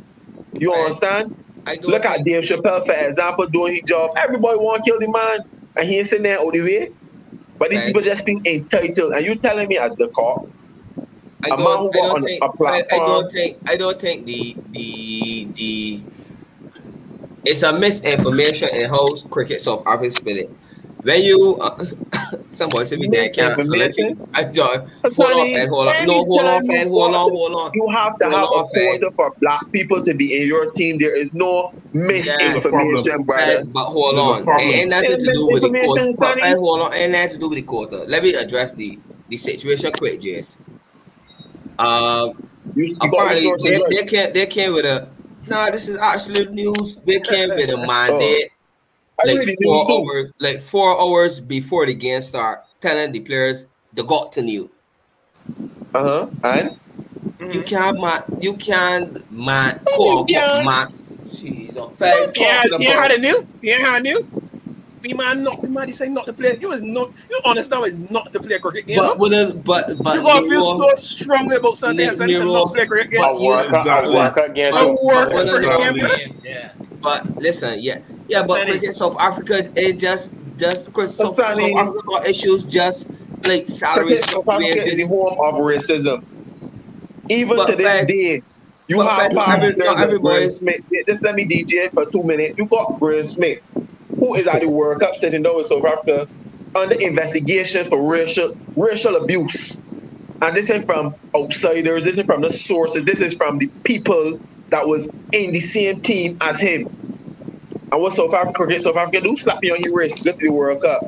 You 0.59 0.72
Right. 0.72 0.86
understand? 0.86 1.32
I 1.66 1.76
don't 1.76 1.90
Look 1.92 2.05
at 2.05 2.24
Dave 2.24 2.45
Chappelle, 2.45 2.86
for 2.86 2.92
example, 2.95 3.47
doing 3.49 3.74
his 3.74 3.82
job. 3.88 4.11
Everybody 4.22 4.59
want 4.59 4.84
to 4.84 4.90
kill 4.90 5.01
the 5.01 5.09
man, 5.11 5.40
and 5.76 5.88
he 5.88 5.99
ain't 5.99 6.09
sitting 6.11 6.24
there 6.24 6.38
all 6.38 6.53
the 6.53 6.61
way. 6.62 6.88
But 7.59 7.70
these 7.70 7.80
Right. 7.80 7.86
people 7.88 8.03
just 8.03 8.24
feel 8.24 8.40
entitled. 8.47 9.12
And 9.14 9.26
you 9.26 9.36
telling 9.36 9.68
me 9.68 9.78
at 9.78 9.92
the 9.99 10.11
cop, 10.16 10.38
I 11.45 11.51
A 11.51 11.57
man 11.59 11.64
don't, 11.64 11.78
who 11.80 11.90
I 11.92 11.92
got 11.92 12.03
don't 12.03 12.16
on 12.16 12.24
think, 12.24 12.42
a 12.42 12.47
I, 12.68 12.84
I 12.90 12.99
don't 13.07 13.32
think, 13.32 13.59
I 13.68 13.76
don't 13.76 14.01
think 14.01 14.26
the, 14.26 14.59
the, 14.70 15.53
the, 15.55 16.07
it's 17.45 17.62
a 17.62 17.78
misinformation 17.78 18.68
in 18.74 18.90
how 18.90 19.16
cricket 19.30 19.61
South 19.61 19.82
Africa 19.86 20.12
spin 20.12 20.38
it. 20.38 20.51
When 21.05 21.23
you, 21.23 21.59
uh, 21.61 21.85
some 22.51 22.71
boys 22.71 22.89
say 22.89 22.97
we 22.97 23.09
can't 23.09 23.33
cancel 23.35 23.75
it. 23.75 23.95
Misinformation? 23.95 24.27
I 24.35 24.45
don't. 24.45 24.89
Hold 25.17 25.33
on, 25.33 25.37
Sonny, 25.37 25.55
fan, 25.55 25.69
hold 25.69 25.89
on. 25.89 26.07
No, 26.07 26.25
hold 26.25 26.41
on, 26.41 26.63
anytime 26.63 26.63
fan, 26.65 26.89
hold 26.89 27.15
on, 27.15 27.31
hold 27.31 27.53
on. 27.53 27.71
you 27.75 27.89
have 27.93 28.19
to 28.19 28.25
Hold 28.25 28.35
have 28.35 28.45
on, 28.45 28.65
a 28.65 28.69
quota 28.73 29.13
for 29.15 29.33
black 29.41 29.61
people 29.73 30.03
to 30.03 30.15
be 30.15 30.41
in 30.41 30.49
your 30.49 30.71
team. 30.73 30.99
There 30.99 31.15
is 31.15 31.33
no 31.35 31.71
misinformation, 31.93 32.71
problem. 32.71 33.27
brother. 33.27 33.57
Right, 33.59 33.73
but 33.73 33.85
hold 33.85 34.19
on, 34.19 34.45
problem. 34.45 34.69
it 34.71 34.73
ain't 34.81 34.91
nothing 34.91 35.19
to 35.19 35.33
do 35.33 35.49
with 35.53 35.63
the 35.63 35.69
quota. 35.71 36.01
misinformation, 36.01 36.17
But 36.19 36.39
Sonny. 36.41 36.57
hold 36.57 36.81
on, 36.83 36.95
ain't 36.95 37.13
nothing 37.13 37.29
to 37.31 37.39
do 37.39 37.49
with 37.51 37.59
the 37.59 37.65
quota. 37.65 38.05
Let 38.09 38.23
me 38.23 38.35
address 38.35 38.73
the 38.75 38.99
the 39.29 39.37
situation 39.37 39.93
quick, 39.97 40.21
Jess. 40.23 40.57
Um, 41.79 42.31
You, 42.75 42.85
you 42.87 42.97
apparently 43.03 43.45
resources, 43.45 43.71
they, 43.71 43.79
right? 43.81 43.91
they 43.91 44.05
came 44.05 44.33
they 44.33 44.47
came 44.47 44.73
with 44.73 44.87
a 44.87 45.09
nah. 45.49 45.71
This 45.71 45.89
is 45.89 45.99
actually 45.99 46.47
news. 46.49 46.97
They 47.05 47.21
came 47.21 47.51
with 47.55 47.69
a 47.71 47.77
mandate 47.87 48.45
I 48.45 48.54
like 49.25 49.39
read 49.39 49.49
the 49.49 49.57
four 49.65 49.91
hours, 49.91 50.33
like 50.39 50.61
four 50.61 51.01
hours 51.01 51.41
before 51.41 51.87
the 51.87 51.95
game 51.95 52.21
start, 52.23 52.65
telling 52.81 53.12
the 53.12 53.21
players 53.21 53.67
they 53.93 54.03
got 54.03 54.33
to 54.33 54.43
new. 54.43 54.71
Uh-huh. 55.95 56.29
And 56.43 56.79
You 57.53 57.62
can't 57.62 58.01
man, 58.01 58.23
you 58.41 58.55
can't 58.57 59.31
man, 59.31 59.81
call 59.95 60.25
can't. 60.25 60.65
man. 60.65 60.99
Jeez, 61.27 61.77
I'm 61.77 61.93
fed. 61.93 62.33
Yeah, 62.37 62.62
talking 62.62 62.83
yeah, 62.83 62.93
how 62.93 62.99
about- 63.07 63.11
they 63.11 63.19
knew? 63.19 63.47
Yeah, 63.62 63.79
how 63.85 63.93
I 63.95 63.99
knew? 64.01 64.29
Be 65.05 65.13
man, 65.13 65.45
not 65.45 65.61
be 65.61 65.69
man. 65.69 65.87
He 65.89 65.93
say 65.93 66.09
not 66.09 66.25
to 66.25 66.33
play. 66.33 66.57
You 66.59 66.73
is 66.73 66.81
not. 66.81 67.11
You 67.29 67.39
understand? 67.45 67.85
Is 67.87 68.11
not 68.11 68.33
to 68.33 68.41
play 68.41 68.59
cricket 68.59 68.87
game. 68.87 68.97
But 68.97 69.19
with 69.19 69.33
a 69.35 69.53
but 69.63 70.03
but 70.03 70.15
you 70.15 70.23
gotta 70.23 70.41
feel 70.49 70.79
Nero- 70.79 70.89
so 70.89 70.95
strongly 70.95 71.57
about 71.57 71.77
something 71.77 71.99
Ni- 71.99 72.05
and 72.05 72.17
say 72.17 72.27
not 72.43 72.73
play 72.73 72.87
cricket 72.87 73.11
game. 73.11 73.21
but 73.21 73.37
A 73.37 73.39
you- 73.39 73.49
workout, 73.49 73.75
a 73.75 73.81
Exactly. 73.81 74.15
workout 74.15 74.55
game. 74.55 74.73
A 74.73 74.79
too. 74.79 74.99
work 75.03 75.31
but- 75.31 75.49
cricket 75.51 75.95
game. 76.17 76.41
Yeah. 76.43 76.71
But 77.03 77.37
listen, 77.37 77.81
yeah, 77.83 77.99
yeah, 78.29 78.45
but 78.47 78.57
Sonny. 78.61 78.71
cricket 78.71 78.95
South 78.95 79.17
Africa, 79.21 79.69
it 79.77 79.99
just 79.99 80.37
just 80.57 80.87
because 80.87 81.15
South, 81.15 81.37
South 81.37 81.59
Africa 81.59 81.99
got 82.09 82.27
issues, 82.27 82.65
just 82.65 83.11
like 83.47 83.69
salary 83.69 84.07
Cricket 84.07 84.25
South 84.25 84.49
Africa 84.49 84.83
is 84.85 84.97
the 84.97 85.05
wages. 85.05 85.09
home 85.11 85.37
of 85.39 85.55
racism. 85.61 86.25
Even 87.29 87.57
But 87.59 87.67
to 87.67 87.77
this 87.77 87.87
Fed- 87.87 88.09
day, 88.09 88.43
you 88.89 88.97
but 88.97 89.07
have 89.07 89.21
Fed, 89.21 89.37
every- 89.37 89.77
not 89.85 89.97
players 89.97 90.01
everybody 90.03 90.49
Smith. 90.49 90.81
Just 91.07 91.23
let 91.23 91.35
me 91.35 91.45
DJ 91.47 91.91
for 91.93 92.07
two 92.07 92.23
minutes. 92.23 92.57
You 92.57 92.65
got 92.65 92.99
Graeme 92.99 93.25
Smith, 93.25 93.61
who 94.25 94.35
is 94.35 94.47
at 94.47 94.61
the 94.61 94.68
World 94.68 95.01
Cup 95.01 95.14
sitting 95.14 95.43
down 95.43 95.57
with 95.57 95.66
South 95.66 95.85
Africa 95.85 96.29
under 96.75 96.95
investigations 97.01 97.89
for 97.89 98.11
racial 98.11 98.57
racial 98.77 99.16
abuse. 99.16 99.83
And 100.43 100.57
this 100.57 100.64
isn't 100.64 100.87
from 100.87 101.14
outsiders, 101.35 102.05
this 102.05 102.18
is 102.18 102.27
from 102.27 102.43
the 102.43 102.53
sources, 102.53 103.05
this 103.05 103.20
is 103.20 103.35
from 103.35 103.59
the 103.59 103.66
people 103.85 104.41
that 104.70 104.87
was 104.87 105.09
in 105.33 105.53
the 105.53 105.61
same 105.61 106.01
team 106.01 106.37
as 106.41 106.59
him. 106.59 106.87
And 107.93 108.03
what 108.03 108.14
South 108.14 108.35
Africa 108.35 108.55
cricket, 108.55 108.83
South 108.83 108.97
Africa 108.97 109.20
do 109.20 109.37
slap 109.37 109.62
you 109.62 109.75
on 109.75 109.83
your 109.83 109.97
wrist, 109.97 110.25
go 110.25 110.33
to 110.33 110.39
the 110.39 110.49
World 110.49 110.83
Cup. 110.83 111.03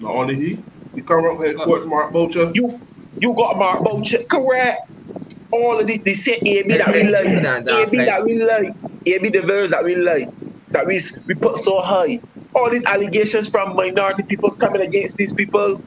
Not 0.00 0.14
only 0.14 0.34
he, 0.34 0.58
the 0.94 1.02
current 1.02 1.40
head 1.40 1.56
coach 1.56 1.86
Mark 1.86 2.12
Boucher. 2.12 2.50
You 2.54 2.80
you 3.18 3.32
got 3.34 3.56
Mark 3.56 3.84
Boucher, 3.84 4.24
correct. 4.24 4.90
All 5.52 5.78
of 5.78 5.86
the, 5.86 5.98
the 5.98 6.14
same 6.14 6.38
AB 6.44 6.76
that 6.78 6.92
we 6.92 7.02
like, 7.04 7.42
Nah, 7.42 7.60
nah, 7.60 7.82
AB 7.82 7.96
that 7.98 8.24
we 8.24 8.42
like, 8.42 8.74
AB 9.06 9.30
de 9.30 9.42
Villiers 9.42 9.70
that 9.70 9.84
we 9.84 9.96
like, 9.96 10.28
that 10.68 10.86
we 10.86 11.00
we 11.26 11.34
put 11.34 11.58
so 11.58 11.80
high. 11.80 12.20
All 12.54 12.70
these 12.70 12.84
allegations 12.84 13.48
from 13.48 13.76
minority 13.76 14.22
people 14.24 14.50
coming 14.50 14.82
against 14.82 15.16
these 15.16 15.32
people, 15.32 15.80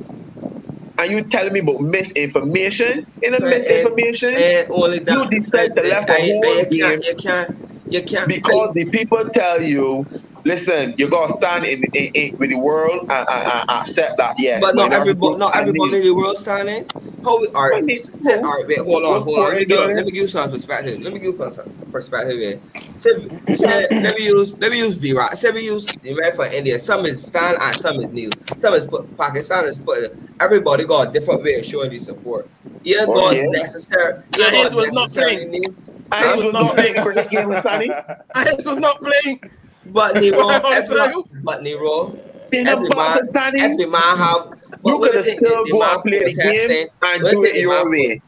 and 0.97 1.11
you 1.11 1.23
telling 1.23 1.51
me 1.53 1.59
about 1.59 1.81
misinformation? 1.81 3.05
In 3.21 3.33
a 3.33 3.37
And- 3.37 3.45
misinformation, 3.45 4.35
And 4.35 4.67
only 4.71 4.99
that, 4.99 5.13
You 5.31 5.39
decide 5.39 5.75
to 5.75 5.81
left 5.81 6.09
a 6.09 6.13
whole 6.13 6.23
you 6.25 6.41
can't, 6.41 6.69
game. 6.71 7.01
you 7.03 7.15
can't, 7.15 7.55
you 7.89 8.01
can't. 8.03 8.27
because 8.27 8.73
the 8.73 8.85
people 8.85 9.27
tell 9.29 9.61
you, 9.61 10.05
listen, 10.45 10.93
you 10.97 11.09
gotta 11.09 11.33
stand 11.33 11.65
in, 11.65 11.83
in, 11.93 12.05
in 12.13 12.37
with 12.37 12.49
the 12.51 12.57
world 12.59 13.01
and, 13.09 13.11
and, 13.29 13.29
and 13.29 13.69
accept 13.69 14.17
that. 14.17 14.35
Yes, 14.39 14.61
but 14.63 14.75
not 14.75 14.93
everybody, 14.93 15.37
not 15.37 15.55
everybody 15.55 15.97
in 15.97 16.03
the 16.03 16.15
world 16.15 16.37
standing. 16.37 16.85
How 17.23 17.39
we 17.39 17.47
are? 17.55 17.71
But 17.71 17.89
it's 17.89 18.09
All 18.27 18.41
right, 18.43 18.65
wait, 18.67 18.79
hold 18.79 19.03
on, 19.03 19.21
hold 19.21 19.39
on. 19.39 19.49
Let 19.49 19.57
me 19.59 19.65
going 19.65 19.87
give, 19.87 19.95
let 19.97 20.05
me 20.05 20.11
give 20.11 20.21
you 20.23 20.27
some 20.27 20.49
perspective. 20.51 21.01
Let 21.01 21.13
me 21.13 21.19
give 21.19 21.33
you 21.35 21.49
some 21.51 21.65
perspective 21.91 22.37
here. 22.37 22.59
Say, 22.73 23.09
say, 23.51 23.87
let 24.01 24.15
me 24.17 24.25
use, 24.25 24.57
let 24.59 24.71
me 24.71 24.77
use 24.79 24.95
Virat. 24.95 25.37
Say 25.37 25.51
we 25.51 25.65
use 25.65 25.91
the 25.93 26.13
man 26.13 26.33
for 26.35 26.45
India. 26.45 26.77
Some 26.79 27.05
is 27.05 27.25
stand 27.25 27.57
and 27.61 27.75
some 27.75 27.99
is 27.99 28.09
kneel. 28.09 28.31
Some 28.55 28.73
is 28.75 28.85
put 28.85 29.15
Pakistan 29.17 29.65
is 29.65 29.79
put. 29.79 29.99
Everybody 30.39 30.85
got 30.85 31.09
a 31.09 31.11
different 31.11 31.43
way 31.43 31.55
of 31.55 31.65
showing 31.65 31.89
the 31.89 31.99
support. 31.99 32.47
Yeah, 32.83 33.05
Oh, 33.07 33.13
God 33.13 33.35
yeah. 33.35 33.43
necessary. 33.47 34.23
Yeah, 34.37 34.47
And 34.47 34.55
God 34.55 34.71
it 34.71 34.75
was 34.75 34.91
not 34.93 35.09
playing. 35.09 35.51
kneel. 35.51 35.75
And 36.11 36.25
I 36.25 36.33
it 36.33 36.37
was 36.37 36.45
was 36.45 36.53
not 36.53 36.75
playing 36.75 36.93
playing 36.93 37.05
cricket 37.05 37.31
game 37.31 37.49
with 37.49 37.61
Sonny. 37.63 37.89
And 38.35 38.47
this 38.47 38.65
was 38.65 38.77
not 38.79 38.99
playing. 39.01 39.39
But 39.87 40.17
Nero, 40.17 40.37
What 40.47 40.89
not, 40.89 41.25
but 41.43 41.63
Nero, 41.63 42.17
In 42.53 42.67
Every 42.67 42.87
the 42.87 42.95
man- 42.95 43.15
man, 43.15 43.33
Sonny, 43.33 43.61
every 43.61 43.85
man 43.87 44.01
have. 44.17 44.47
but 44.69 44.79
you 44.85 44.97
what 44.97 45.11
could 45.11 45.25
have 45.25 45.35
still 45.35 45.65
go 45.65 45.81
and 45.81 46.03
play 46.03 46.19
the 46.19 46.33
protesting, 46.33 46.67
game 46.67 46.87
and 47.01 47.21
do 47.31 47.43
it 47.43 47.55
your 47.55 47.69
man 47.83 47.89
way. 47.89 48.21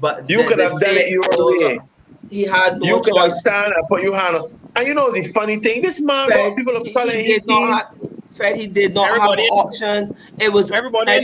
But 0.00 0.30
You 0.30 0.38
the- 0.38 0.44
could 0.48 0.58
the 0.58 0.62
have 0.62 0.80
done 0.80 0.96
it 0.96 1.10
your 1.10 1.58
way. 1.58 1.80
He 2.30 2.42
had 2.44 2.80
no 2.80 2.86
You 2.86 3.00
could 3.02 3.16
have 3.16 3.32
stand 3.32 3.72
and 3.74 3.88
put 3.88 4.02
your 4.02 4.16
hand 4.18 4.36
up. 4.36 4.46
And 4.74 4.86
you 4.88 4.94
know 4.94 5.10
the 5.12 5.24
funny 5.28 5.58
thing, 5.58 5.82
this 5.82 6.00
man 6.00 6.28
Fed, 6.28 6.36
got 6.50 6.56
people 6.56 6.76
of 6.76 6.86
he, 6.86 6.92
color 6.92 7.10
he 7.12 7.22
did 7.24 7.46
not 7.46 7.58
team. 7.58 7.72
have, 7.72 8.10
Fed, 8.30 8.56
he 8.56 8.66
did 8.66 8.94
not 8.94 9.08
Everybody 9.08 9.42
have 9.42 9.50
an 9.52 9.58
option. 9.58 10.16
It 10.40 10.52
was 10.52 10.70
Everybody 10.72 11.12
I 11.12 11.20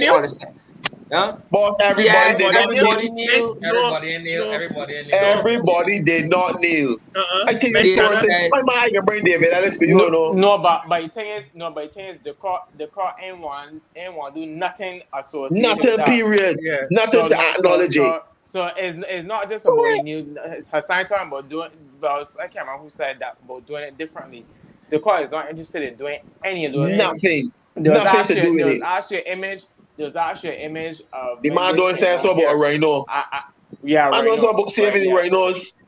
in 1.13 1.21
didn't 1.21 1.25
there? 1.29 1.33
understand. 1.33 1.37
Yeah? 1.37 1.37
But 1.51 1.77
everybody 1.81 2.05
Yes, 2.05 2.39
did 2.39 2.53
not 2.55 2.57
everybody 2.57 3.11
kneel. 3.11 3.57
Everybody 3.65 4.15
in 4.15 4.25
there. 4.25 4.39
No. 4.41 4.51
Everybody 4.51 4.97
in 4.99 5.09
there. 5.09 5.25
Everybody 5.39 6.03
did 6.03 6.31
not 6.31 6.61
kneel. 6.61 6.97
Uh-uh. 7.15 7.45
I 7.47 7.55
think 7.59 7.75
Best 7.75 7.85
this 7.85 7.97
Yes, 7.97 8.09
person, 8.09 8.31
Fed. 8.31 8.51
my 8.51 8.63
man, 8.63 8.79
I 8.79 8.91
can 8.91 9.05
bring 9.05 9.25
David. 9.25 9.53
Alex, 9.53 9.79
you 9.81 9.95
no, 9.95 10.11
don't 10.11 10.13
know. 10.13 10.33
no, 10.33 10.59
but 10.59 10.85
but 10.89 11.03
the 11.03 11.09
thing 11.09 11.27
is, 11.31 11.45
no, 11.55 11.71
but 11.71 11.89
the 11.89 11.95
thing 11.95 12.07
is, 12.07 12.19
the 12.25 12.33
court, 12.35 12.63
the 12.79 12.87
court 12.89 13.15
ain't 13.23 13.39
one, 13.39 13.81
ain't 13.97 14.15
one 14.15 14.33
do 14.35 14.47
nothing 14.47 15.03
associated 15.13 15.53
with 15.55 15.79
Nothing, 15.85 15.97
that. 15.99 16.07
period. 16.07 16.59
Yeah. 16.63 16.87
Nothing 16.91 17.29
to 17.29 17.39
acknowledge 17.41 17.95
so, 17.95 18.23
so, 18.45 18.69
so 18.69 18.71
it's, 18.77 18.99
it's 19.09 19.27
not 19.27 19.49
just 19.49 19.67
about 19.67 19.77
the 19.83 20.03
new. 20.03 20.37
Hassan 20.73 21.07
talking 21.07 21.29
about 21.29 21.49
doing. 21.49 21.71
But 22.01 22.29
I 22.41 22.49
can't 22.49 22.67
remember 22.67 22.83
who 22.85 22.91
said 22.91 23.19
that 23.21 23.37
about 23.45 23.67
doing 23.67 23.85
it 23.85 23.97
differently. 23.97 24.45
The 24.91 24.99
court 24.99 25.23
is 25.23 25.31
not 25.31 25.49
interested 25.49 25.83
in 25.85 25.97
doing 25.97 26.21
any 26.45 26.67
of 26.67 26.73
those. 26.73 26.89
things. 26.89 26.99
Nothing. 26.99 27.53
There 27.75 27.93
was 27.95 28.05
Nothing 28.05 28.13
to 28.13 28.19
actually, 28.19 28.41
do 28.43 28.49
with 28.51 28.57
there 28.59 28.67
was 28.67 28.75
it. 28.75 28.83
actually 28.83 29.19
an 29.19 29.27
image. 29.27 29.65
There 30.03 30.09
was 30.09 30.17
actually 30.17 30.57
an 30.57 30.63
image 30.63 31.01
of 31.13 31.41
The 31.43 31.51
man 31.51 31.77
don't 31.77 31.95
say 31.95 32.17
so 32.17 32.33
about 32.33 32.53
a 32.53 32.57
rhino. 32.57 33.05
I, 33.09 33.25
I, 33.31 33.43
yeah, 33.85 34.09
I 34.11 34.21
know 34.23 34.31
rhino, 34.31 34.37
something 34.43 34.55
about 34.55 34.71
saving 34.71 35.03
the 35.03 35.09
yeah, 35.11 35.15
rhinos. 35.15 35.79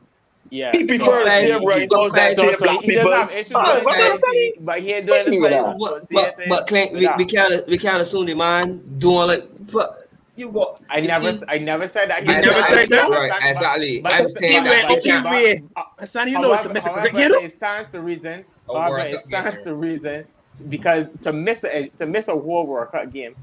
Yeah. 0.49 0.71
He 0.71 0.85
prefer 0.85 1.25
to 1.25 1.29
So, 1.31 1.37
see 1.41 1.47
hey, 1.51 1.65
right 1.65 1.89
so, 1.91 2.09
than 2.09 2.35
so, 2.35 2.43
So, 2.43 2.51
so 2.53 2.57
black 2.63 2.81
he 2.81 2.91
does 2.93 2.97
people. 3.03 3.11
have 3.11 3.31
issues 3.31 3.51
Ah, 3.55 3.75
with 3.75 3.83
what 3.83 3.95
I'm 3.99 4.11
it, 4.15 4.19
saying? 4.21 4.53
but 4.61 4.79
he 4.81 4.93
ain't 4.93 5.05
doing 5.05 5.19
Push 5.19 5.27
me 5.31 5.37
it 5.37 5.39
with 5.41 5.51
for 5.51 5.51
that. 5.51 5.75
But, 5.77 6.01
So, 6.01 6.07
but, 6.13 6.39
eh? 6.39 6.45
but 6.47 6.67
Clint, 6.67 6.93
we, 6.93 7.01
Yeah. 7.01 7.17
we 7.17 7.25
can't 7.25 7.67
we 7.67 7.77
can't 7.77 8.01
assume 8.01 8.25
the 8.27 8.35
man 8.35 8.81
doing 8.97 9.27
like 9.27 9.43
but 9.73 10.07
you 10.37 10.49
got 10.51 10.81
I 10.89 10.99
you 10.99 11.07
never, 11.09 11.31
see, 11.33 11.43
I 11.49 11.57
never 11.57 11.87
said 11.89 12.09
that. 12.09 12.21
I 12.21 12.39
never 12.39 12.61
said 12.61 12.87
that. 12.87 13.09
Right, 13.09 13.31
exactly. 13.43 14.01
But- 14.01 14.13
I'm 14.13 14.29
saying 14.29 14.63
but- 14.63 14.69
that 14.69 14.85
but- 14.87 14.95
you 15.05 15.11
can't 15.11 15.23
but- 15.25 15.33
Anyway, 15.35 15.63
Hassan, 15.99 16.27
you 16.29 16.39
know 16.39 16.53
it's 16.53 16.61
the 16.61 16.69
However, 16.69 16.89
however, 17.01 17.19
You 17.21 17.29
know? 17.29 17.39
it 17.39 17.51
stands 17.51 17.91
to 17.91 17.99
reason. 18.01 18.45
Oh, 18.69 18.79
However, 18.79 18.99
it 18.99 19.19
stands 19.21 19.61
to 19.63 19.75
reason 19.75 20.25
because 20.69 21.11
to 21.23 21.33
miss 21.33 21.63
a 21.65 21.89
to 21.97 22.05
miss 22.05 22.27
a 22.29 22.35
World 22.35 22.69
World 22.69 22.91
Cup 22.91 23.11
game, 23.11 23.35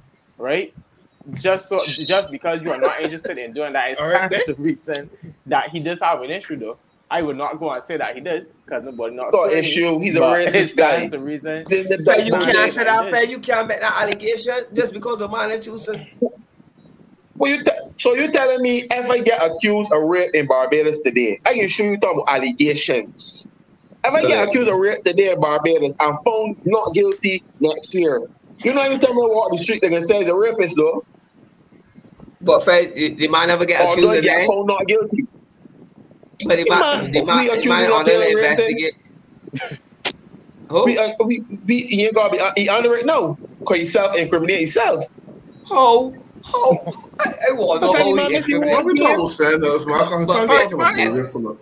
right? 0.42 0.74
Just 1.34 1.68
so 1.68 1.78
just 1.86 2.30
because 2.32 2.60
you 2.62 2.70
are 2.72 2.78
not 2.78 3.00
interested 3.00 3.38
in 3.38 3.52
doing 3.52 3.72
that, 3.74 3.92
it 3.92 4.00
All 4.00 4.08
right, 4.10 4.32
stands 4.32 4.58
reason 4.58 5.08
that 5.46 5.70
he 5.70 5.78
does 5.80 6.00
have 6.00 6.20
an 6.20 6.30
issue 6.30 6.56
though. 6.56 6.76
I 7.10 7.20
would 7.20 7.36
not 7.36 7.60
go 7.60 7.70
and 7.70 7.82
say 7.82 7.98
that 7.98 8.14
he 8.14 8.20
does 8.22 8.56
because 8.64 8.82
nobody 8.84 9.14
not 9.14 9.30
Got 9.32 9.42
suing 9.50 9.52
him, 9.52 9.58
issue. 9.60 9.98
He's 10.00 10.16
a 10.16 10.20
racist 10.20 10.76
guy. 10.76 10.96
stands 10.96 11.12
to 11.12 11.18
reason. 11.20 11.64
Then 11.68 11.84
the 11.88 12.02
Fair, 12.04 12.24
you 12.24 12.32
can't 12.32 12.56
is- 12.56 12.74
say 12.74 12.84
that 12.84 13.10
fair. 13.10 13.24
You 13.26 13.38
can't 13.38 13.68
make 13.68 13.80
that 13.80 14.00
allegation 14.02 14.54
just 14.74 14.94
because 14.94 15.20
of 15.20 15.30
man 15.30 15.52
and 15.52 15.62
choosing. 15.62 16.06
Well, 17.36 17.50
you 17.52 17.64
te- 17.64 17.70
so 17.98 18.14
you 18.14 18.30
telling 18.32 18.62
me 18.62 18.86
if 18.90 19.10
I 19.10 19.18
get 19.20 19.42
accused 19.42 19.92
of 19.92 20.02
rape 20.02 20.34
in 20.34 20.46
Barbados 20.46 21.02
today, 21.02 21.38
I 21.44 21.54
can 21.54 21.68
show 21.68 21.84
you 21.84 21.98
talking 21.98 22.22
about 22.22 22.34
allegations. 22.34 23.48
If 24.04 24.14
I 24.14 24.22
get 24.22 24.48
accused 24.48 24.68
of 24.70 24.78
rape 24.78 25.04
today 25.04 25.30
in 25.32 25.40
Barbados, 25.40 25.94
I'm 26.00 26.16
found 26.24 26.56
not 26.64 26.94
guilty 26.94 27.42
next 27.60 27.94
year. 27.94 28.22
You 28.58 28.72
know, 28.74 28.80
every 28.82 28.98
time 28.98 29.12
I 29.12 29.26
walk 29.26 29.50
the 29.52 29.58
street, 29.58 29.80
they 29.82 29.88
can 29.88 30.04
say 30.04 30.20
he's 30.20 30.28
a 30.28 30.34
rapist, 30.34 30.76
though. 30.76 31.04
But 32.40 32.64
fair, 32.64 32.86
the 32.86 33.14
the 33.14 33.28
man 33.28 33.48
never 33.48 33.64
get 33.64 33.80
Or 33.84 33.92
accused 33.92 34.00
do 34.08 34.10
I 34.12 34.16
of 34.16 34.22
get 34.22 34.28
that. 34.40 34.46
found 34.48 34.66
not 34.66 34.86
guilty? 34.86 35.26
But 36.46 36.58
the 36.58 36.64
The 36.64 36.70
man, 36.70 36.80
man- 36.80 37.12
the 37.12 37.24
man, 37.24 37.38
we 37.38 37.62
the 37.62 37.68
man 37.68 37.82
accused 37.82 37.90
on 37.92 38.00
of 38.00 38.06
there 38.06 38.20
terrorism. 38.20 38.38
investigate. 38.38 38.92
Who? 40.70 40.84
We, 40.86 40.98
uh, 40.98 41.12
we, 41.24 41.40
we, 41.66 41.80
he 41.82 42.06
ain't 42.06 42.14
gotta 42.14 42.32
be 42.32 42.40
uh, 42.40 42.52
he 42.56 42.68
under 42.68 42.94
it 42.94 43.04
now, 43.06 43.36
cause 43.66 43.76
he 43.78 43.84
self 43.86 44.16
incriminate 44.16 44.60
himself. 44.60 45.04
How? 45.68 46.14
How? 46.44 46.70
I, 47.20 47.30
I 47.50 47.52
want 47.52 47.82
to 47.82 47.86
know 47.86 47.92
That's 47.92 47.92
how 47.92 47.98
how 47.98 48.04
he 48.04 48.14
man 48.14 48.26
miss 48.32 48.48
you 48.48 48.56
incriminate. 48.62 48.72
What 48.72 48.84
we 48.86 48.98
talking 48.98 49.14
about 49.16 49.28
Sanders, 49.30 49.86
man? 49.86 50.00
I'm 50.00 50.26
But- 50.26 50.46
talking 50.46 50.78
but- 50.78 50.94
about 50.94 50.96
moving 50.96 51.26
from 51.30 51.42
the 51.44 51.56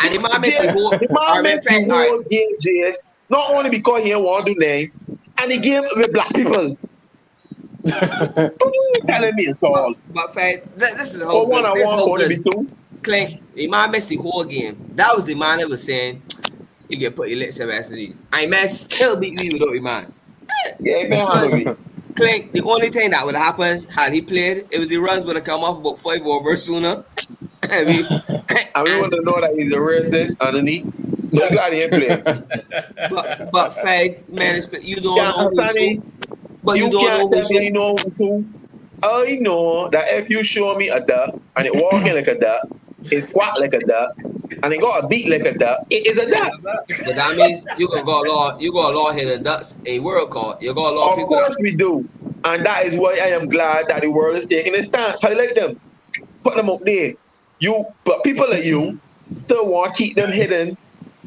And 0.00 0.14
the 0.14 0.20
man 0.28 0.40
miss 0.40 0.58
the 0.60 0.72
whole. 0.72 0.90
The 0.90 1.08
man 1.10 1.16
Alright, 1.18 1.42
miss 1.42 1.64
the 1.64 1.86
whole 2.08 2.22
game, 2.22 2.56
JS, 2.58 3.06
not 3.28 3.54
only 3.54 3.70
because 3.70 4.02
he 4.02 4.10
ain't 4.12 4.22
want 4.22 4.46
to 4.46 4.54
do 4.54 4.58
name, 4.60 4.90
and 5.42 5.52
he 5.52 5.58
gave 5.58 5.82
with 5.96 6.12
black 6.12 6.32
people. 6.34 6.76
What 7.82 8.60
you 8.62 9.00
telling 9.08 9.34
me 9.34 9.48
at 9.48 9.56
all? 9.62 9.92
But, 9.92 10.14
but 10.14 10.34
fair, 10.34 10.62
this 10.76 11.16
is 11.16 11.22
For 11.22 11.28
how 11.28 11.44
one, 11.44 11.64
I 11.64 11.74
good. 11.74 11.76
This 11.76 11.88
is 11.88 11.92
want 11.92 12.10
one 12.10 12.20
to 12.20 12.28
be 12.28 12.36
good. 12.36 12.52
two. 12.52 12.70
Clint, 13.02 13.54
the 13.56 13.66
man 13.68 13.90
missed 13.90 14.08
the 14.10 14.16
whole 14.16 14.44
game. 14.44 14.92
That 14.94 15.12
was 15.16 15.26
the 15.26 15.34
man 15.34 15.58
that 15.58 15.68
was 15.68 15.82
saying, 15.82 16.22
you 16.88 16.98
can 16.98 17.12
put 17.12 17.28
your 17.28 17.38
lips 17.38 17.58
in 17.58 17.68
these. 17.94 18.22
I 18.32 18.46
man 18.46 18.68
still 18.68 19.18
beat 19.18 19.36
me 19.38 19.48
without 19.52 19.72
the 19.72 19.80
man. 19.80 20.12
Yeah, 20.78 20.98
he 20.98 21.08
been 21.08 21.26
handle 21.26 21.58
me. 21.58 21.64
Clint, 22.14 22.52
the 22.52 22.62
only 22.62 22.90
thing 22.90 23.10
that 23.10 23.24
would 23.26 23.34
happen 23.34 23.82
had 23.84 24.12
he 24.12 24.20
played, 24.20 24.66
it 24.70 24.78
was 24.78 24.88
the 24.88 24.98
runs 24.98 25.24
would 25.24 25.34
have 25.34 25.44
come 25.44 25.62
off 25.62 25.78
about 25.78 25.98
five 25.98 26.24
over 26.24 26.56
sooner. 26.56 27.04
I 27.64 27.84
mean, 27.84 28.04
And 28.74 28.84
we 28.84 29.00
want 29.00 29.12
to 29.12 29.22
know 29.22 29.40
that 29.40 29.54
he's 29.56 29.72
a 29.72 29.76
racist 29.76 30.38
underneath. 30.40 30.86
So 31.32 31.44
you 31.44 31.50
glad 31.50 31.72
he 31.72 31.80
ain't 31.80 31.90
playing. 31.90 32.22
but 33.10 33.50
but 33.52 33.70
fact, 33.74 34.28
management, 34.28 34.84
you 34.84 34.96
don't 34.96 35.16
Yeah, 35.16 35.30
know 35.30 35.48
who's 35.50 35.76
who. 35.76 36.02
But 36.64 36.76
you, 36.78 36.84
you 36.84 36.90
don't 36.90 37.02
know 37.02 37.08
can't 37.08 37.28
who's 37.30 37.48
tell 37.48 37.58
me 37.58 37.66
you 37.66 37.72
who. 37.72 37.72
know 37.72 37.96
who. 38.18 38.46
I 39.02 39.08
oh, 39.08 39.36
know 39.40 39.88
that 39.90 40.14
if 40.14 40.30
you 40.30 40.44
show 40.44 40.76
me 40.76 40.88
a 40.88 41.00
duck 41.00 41.34
and 41.56 41.66
it 41.66 41.74
walking 41.74 42.14
like 42.14 42.28
a 42.28 42.38
duck, 42.38 42.62
it 43.10 43.22
squat 43.22 43.58
like 43.60 43.74
a 43.74 43.80
duck, 43.80 44.10
and 44.62 44.72
it 44.72 44.80
got 44.80 45.02
a 45.04 45.08
beat 45.08 45.28
like 45.28 45.44
a 45.44 45.58
duck, 45.58 45.78
it 45.90 46.06
is 46.06 46.18
a 46.18 46.30
duck. 46.30 46.52
But 46.62 47.16
that 47.16 47.36
means 47.36 47.66
you 47.78 47.88
gonna 47.88 48.04
got 48.04 48.26
a 48.26 48.32
lot, 48.32 48.60
you 48.60 48.72
got 48.72 48.94
a 48.94 48.98
lot 48.98 49.10
of 49.10 49.16
hidden 49.16 49.42
ducks 49.42 49.78
in 49.84 50.04
World 50.04 50.30
Cup. 50.30 50.62
You 50.62 50.72
got 50.72 50.92
a 50.92 50.96
lot 50.96 51.06
of 51.06 51.12
Of 51.12 51.18
people. 51.18 51.36
course 51.36 51.56
That, 51.56 51.62
we 51.62 51.76
do. 51.76 52.08
And 52.44 52.64
that 52.64 52.84
is 52.86 52.96
why 52.96 53.14
I 53.14 53.28
am 53.28 53.48
glad 53.48 53.88
that 53.88 54.02
the 54.02 54.08
world 54.08 54.36
is 54.36 54.46
taking 54.46 54.74
a 54.76 54.82
stance. 54.82 55.22
I 55.24 55.32
like 55.32 55.54
them. 55.54 55.80
Put 56.44 56.56
them 56.56 56.70
up 56.70 56.80
there. 56.84 57.14
You 57.58 57.84
but 58.04 58.22
people 58.24 58.48
like 58.48 58.64
you 58.64 59.00
still 59.42 59.66
want 59.66 59.94
to 59.96 60.02
keep 60.02 60.14
them 60.16 60.30
hidden 60.30 60.76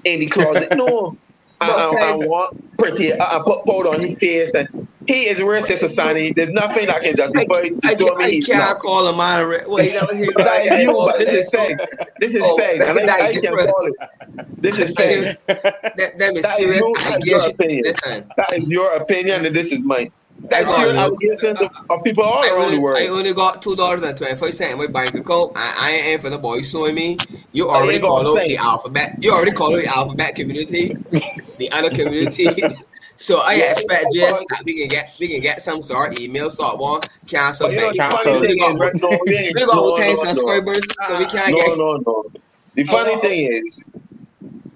in 0.06 0.20
the 0.22 0.28
closet. 0.28 0.76
No. 0.76 1.18
I, 1.62 1.70
I, 1.70 2.12
I 2.12 2.16
want 2.16 2.78
pretty 2.78 3.14
I, 3.14 3.38
I 3.38 3.42
put 3.44 3.66
powder 3.66 3.88
on 3.90 4.02
his 4.02 4.20
face 4.20 4.52
and 4.54 4.88
he 5.08 5.28
is 5.28 5.40
racist 5.40 5.78
society. 5.78 6.34
There's 6.34 6.50
nothing 6.50 6.90
I 6.90 7.00
can 7.00 7.10
I, 7.10 7.14
justify 7.14 7.70
I, 7.86 7.94
to 7.94 8.14
I, 8.18 8.24
I 8.26 8.30
he's 8.32 8.46
can't 8.46 8.78
call 8.80 9.08
a 9.08 9.14
ra- 9.14 9.58
Well, 9.68 9.84
you 9.86 9.94
never 9.94 10.16
hear 10.16 10.32
That 10.36 10.66
is 10.66 10.80
you, 10.82 10.92
but 10.94 11.18
this 11.18 11.34
is 11.46 11.52
fake. 11.52 11.78
This 12.20 12.36
is 12.36 12.42
Oh, 12.46 12.58
that 12.58 13.10
I, 13.10 13.28
I 13.30 13.34
can 13.34 13.56
call 13.56 13.88
it. 13.88 14.62
This 14.62 14.80
is 14.80 14.94
fake. 14.98 15.38
That, 15.48 15.96
that 15.96 16.04
is 16.12 16.18
That 16.18 16.36
is 16.36 16.56
serious 16.56 16.80
your- 16.82 16.94
that's 16.96 17.26
your 17.26 17.50
opinion. 17.50 17.84
Listen, 17.86 18.32
That 18.36 18.54
is 18.58 18.68
your 18.68 18.96
opinion 18.96 19.46
and 19.46 19.56
this 19.56 19.72
is 19.72 19.82
mine. 19.84 20.12
That's 20.50 20.66
got 20.66 20.82
your 20.88 20.98
allegations 20.98 21.62
of, 21.62 21.70
of 21.90 22.04
people 22.04 22.24
all 22.24 22.44
I 22.44 22.50
around 22.50 22.62
only, 22.66 22.76
the 22.76 22.82
world. 22.82 22.98
I 23.00 23.08
only 23.08 23.34
got 23.34 23.62
two 23.62 23.76
dollars 23.76 24.04
and 24.04 24.18
twenty 24.18 24.36
five 24.36 24.54
cents 24.54 24.74
in 24.74 24.78
my 24.80 24.88
bank 24.88 25.16
account. 25.16 25.52
I, 25.56 25.76
I 25.80 25.92
ain't 26.12 26.22
for 26.22 26.30
the 26.30 26.38
boy 26.38 26.62
suing 26.62 26.96
me. 26.96 27.24
You 27.52 27.70
already 27.70 28.00
called 28.00 28.28
out 28.28 28.48
the 28.48 28.58
alphabet. 28.58 29.18
You 29.22 29.32
already 29.34 29.52
called 29.52 29.74
out 29.76 29.82
the 29.84 29.88
alphabet 29.88 30.36
community, 30.36 30.96
the 31.58 31.72
other 31.72 31.90
community. 31.90 32.50
so 33.18 33.42
I 33.44 33.56
Yeah, 33.56 33.72
expect 33.72 34.12
just 34.14 34.46
that 34.50 34.64
we 34.66 34.80
can 34.80 34.90
get 34.90 35.16
we 35.20 35.28
can 35.30 35.42
get 35.42 35.60
some 35.60 35.82
sort 35.82 36.14
of 36.14 36.20
email 36.20 36.50
start 36.50 36.80
one 36.80 37.02
cancel. 37.28 37.68
But 37.70 37.76
you 37.76 37.80
know. 37.80 37.94
Cancel. 37.94 38.42
We 38.42 38.56
got 38.58 38.76
we 39.56 39.66
got 39.66 39.96
ten 39.96 40.08
no, 40.08 40.24
no. 40.24 40.28
subscribers, 40.28 40.88
so 41.02 41.18
we 41.18 41.26
can't 41.26 41.52
No, 41.52 41.58
get. 41.58 41.68
no, 41.76 41.76
no. 41.76 42.04
No. 42.06 42.24
The 42.76 42.84
funny 42.86 43.16
thing 43.22 43.52
is, 43.52 43.92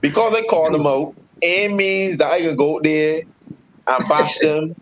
because 0.01 0.33
I 0.33 0.43
called 0.43 0.73
them 0.73 0.87
out, 0.87 1.15
it 1.41 1.71
means 1.73 2.17
that 2.17 2.31
I 2.31 2.41
can 2.41 2.55
go 2.55 2.79
there 2.81 3.21
and 3.87 4.07
bash 4.07 4.39
them 4.39 4.73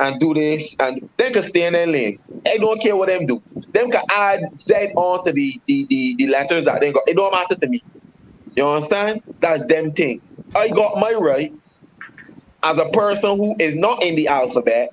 and 0.00 0.20
do 0.20 0.34
this, 0.34 0.76
and 0.80 1.08
they 1.18 1.30
can 1.30 1.42
stay 1.42 1.66
in 1.66 1.72
their 1.74 1.86
lane. 1.86 2.18
I 2.46 2.58
don't 2.58 2.80
care 2.80 2.96
what 2.96 3.08
them 3.08 3.26
do. 3.26 3.42
Them 3.72 3.90
can 3.90 4.02
add 4.10 4.40
Z 4.58 4.92
onto 4.96 5.32
the 5.32 5.60
the, 5.66 5.86
the, 5.88 6.16
the 6.18 6.26
letters 6.28 6.64
that 6.66 6.80
they 6.80 6.92
got. 6.92 7.02
It 7.08 7.16
don't 7.16 7.32
matter 7.32 7.56
to 7.56 7.68
me. 7.68 7.82
You 8.54 8.66
understand? 8.68 9.22
That's 9.40 9.66
them 9.66 9.92
thing. 9.92 10.20
I 10.54 10.68
got 10.68 10.98
my 10.98 11.12
right 11.12 11.52
as 12.62 12.78
a 12.78 12.88
person 12.90 13.36
who 13.36 13.56
is 13.58 13.76
not 13.76 14.02
in 14.02 14.16
the 14.16 14.28
alphabet. 14.28 14.90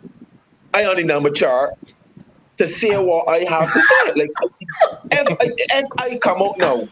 I 0.73 0.85
on 0.85 0.95
the 0.97 1.03
number 1.03 1.29
chart 1.31 1.71
to 2.57 2.67
say 2.67 2.97
what 2.97 3.27
I 3.29 3.39
have 3.49 3.71
to 3.73 3.81
say. 3.81 4.13
Like 4.15 4.31
if, 5.11 5.37
if 5.39 5.85
I 5.97 6.17
come 6.17 6.41
out 6.41 6.55
now 6.57 6.87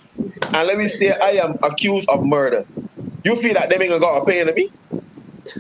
and 0.54 0.68
let 0.68 0.78
me 0.78 0.86
say 0.86 1.12
I 1.12 1.32
am 1.32 1.56
accused 1.64 2.10
of 2.10 2.24
murder, 2.26 2.66
you 3.24 3.36
feel 3.38 3.54
that 3.56 3.70
them 3.70 3.82
ain't 3.82 3.92
gonna 3.92 4.02
got 4.02 4.18
opinion 4.18 4.50
of 4.50 4.56
me? 4.56 4.72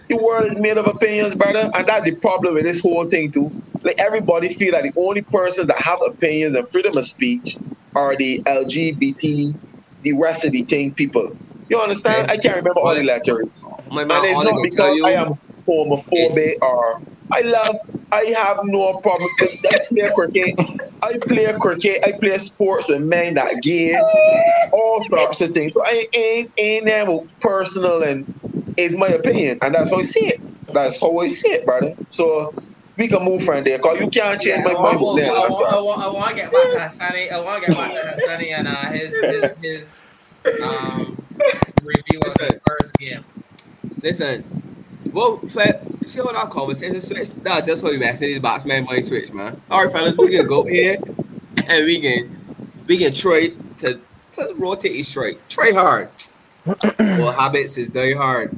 The 0.10 0.18
world 0.18 0.52
is 0.52 0.58
made 0.58 0.78
of 0.78 0.86
opinions, 0.88 1.36
brother, 1.36 1.70
and 1.74 1.88
that's 1.88 2.06
the 2.06 2.16
problem 2.16 2.56
with 2.56 2.64
this 2.64 2.82
whole 2.82 3.10
thing 3.10 3.32
too. 3.32 3.52
Like 3.84 3.96
everybody 4.00 4.54
feel 4.54 4.74
that 4.74 4.84
the 4.84 4.94
only 4.98 5.22
persons 5.22 5.68
that 5.68 5.80
have 5.80 6.00
opinions 6.06 6.56
and 6.56 6.68
freedom 6.70 6.98
of 6.98 7.08
speech 7.08 7.58
are 7.96 8.16
the 8.16 8.42
LGBT, 8.46 9.56
the 10.02 10.14
rest 10.14 10.46
of 10.46 10.52
the 10.52 10.64
thing 10.64 10.94
people. 10.94 11.30
You 11.70 11.80
understand? 11.80 12.30
I 12.30 12.38
can't 12.38 12.58
remember 12.58 12.80
all 12.80 12.94
the 12.94 13.04
letters. 13.04 13.68
My 13.90 14.02
And 14.02 14.10
man, 14.10 14.22
it's 14.24 14.40
I 14.40 14.44
not 14.44 14.62
because 14.62 14.96
you. 14.98 15.06
I 15.06 15.12
am 15.12 15.34
homophobic 15.68 16.54
or 16.62 17.02
I 17.32 17.42
love 17.42 17.76
I 18.12 18.26
have 18.38 18.60
no 18.64 19.00
problem. 19.00 19.30
I 19.40 19.80
play 19.90 20.10
cricket. 20.16 20.56
I 21.02 21.18
play 21.28 21.54
cricket. 21.60 22.04
I 22.04 22.14
play 22.22 22.38
sports 22.40 22.88
with 22.90 23.02
men 23.02 23.36
that 23.36 23.62
gay, 23.64 23.98
all 24.74 25.02
sorts 25.04 25.42
of 25.42 25.52
things. 25.52 25.74
So 25.74 25.84
I 25.86 26.08
ain't 26.14 26.52
ain't 26.58 26.86
never 26.86 27.20
personal 27.40 28.04
and 28.04 28.28
it's 28.78 28.96
my 28.96 29.08
opinion, 29.08 29.60
and 29.62 29.76
that's 29.76 29.90
how 29.90 30.00
I 30.00 30.04
see 30.04 30.28
it. 30.28 30.42
That's 30.74 31.00
how 31.00 31.18
I 31.20 31.28
see 31.28 31.50
it, 31.50 31.66
brother. 31.66 31.96
So 32.10 32.54
we 32.98 33.08
can 33.08 33.24
move 33.24 33.44
from 33.44 33.64
there, 33.64 33.80
cause 33.80 34.00
you 34.00 34.10
can't 34.10 34.40
change 34.40 34.64
my 34.64 34.72
I 34.72 34.74
want, 34.74 35.02
mind. 35.02 35.22
I, 35.22 35.24
There, 35.24 35.32
want, 35.32 35.74
I, 35.74 35.80
want, 35.82 36.02
I 36.02 36.08
want 36.10 36.30
to 36.30 36.36
get 36.36 36.52
back 36.52 36.62
to 36.62 37.04
Hassani. 37.04 37.32
I 37.32 37.40
want 37.40 37.64
to 37.64 37.70
get 37.70 37.78
back 37.78 37.92
to 37.92 38.22
Hassani 38.22 38.52
and 38.54 38.68
uh, 38.68 38.92
his 38.92 39.14
his 39.14 39.58
his 39.62 40.02
um, 40.66 41.18
review 41.84 42.20
of 42.26 42.34
the 42.36 42.62
first 42.66 42.94
game. 42.98 43.24
Listen, 44.02 44.44
well, 45.14 45.38
fa- 45.40 45.82
see 46.04 46.20
how 46.20 46.32
that 46.32 46.50
conversation 46.50 47.02
switch? 47.02 47.32
That's 47.44 47.68
just 47.68 47.84
how 47.84 47.92
you 47.92 48.00
messing 48.00 48.30
these 48.30 48.40
boxman 48.40 48.86
mind 48.86 49.06
switch, 49.06 49.32
man. 49.34 49.62
All 49.70 49.84
right, 49.84 49.94
fellas, 49.94 50.18
we 50.18 50.30
can 50.30 50.48
go 50.48 50.64
here 50.66 50.98
and 51.68 51.86
we 51.86 52.00
can 52.00 52.64
we 52.88 52.98
can 52.98 53.14
try 53.14 53.50
to, 53.78 54.00
to 54.34 54.54
rotate 54.58 54.92
it 54.96 55.06
straight. 55.06 55.48
Try 55.50 55.72
hard. 55.74 56.10
Well, 56.66 57.32
habits 57.32 57.78
is 57.78 57.88
very 57.88 58.14
hard. 58.14 58.58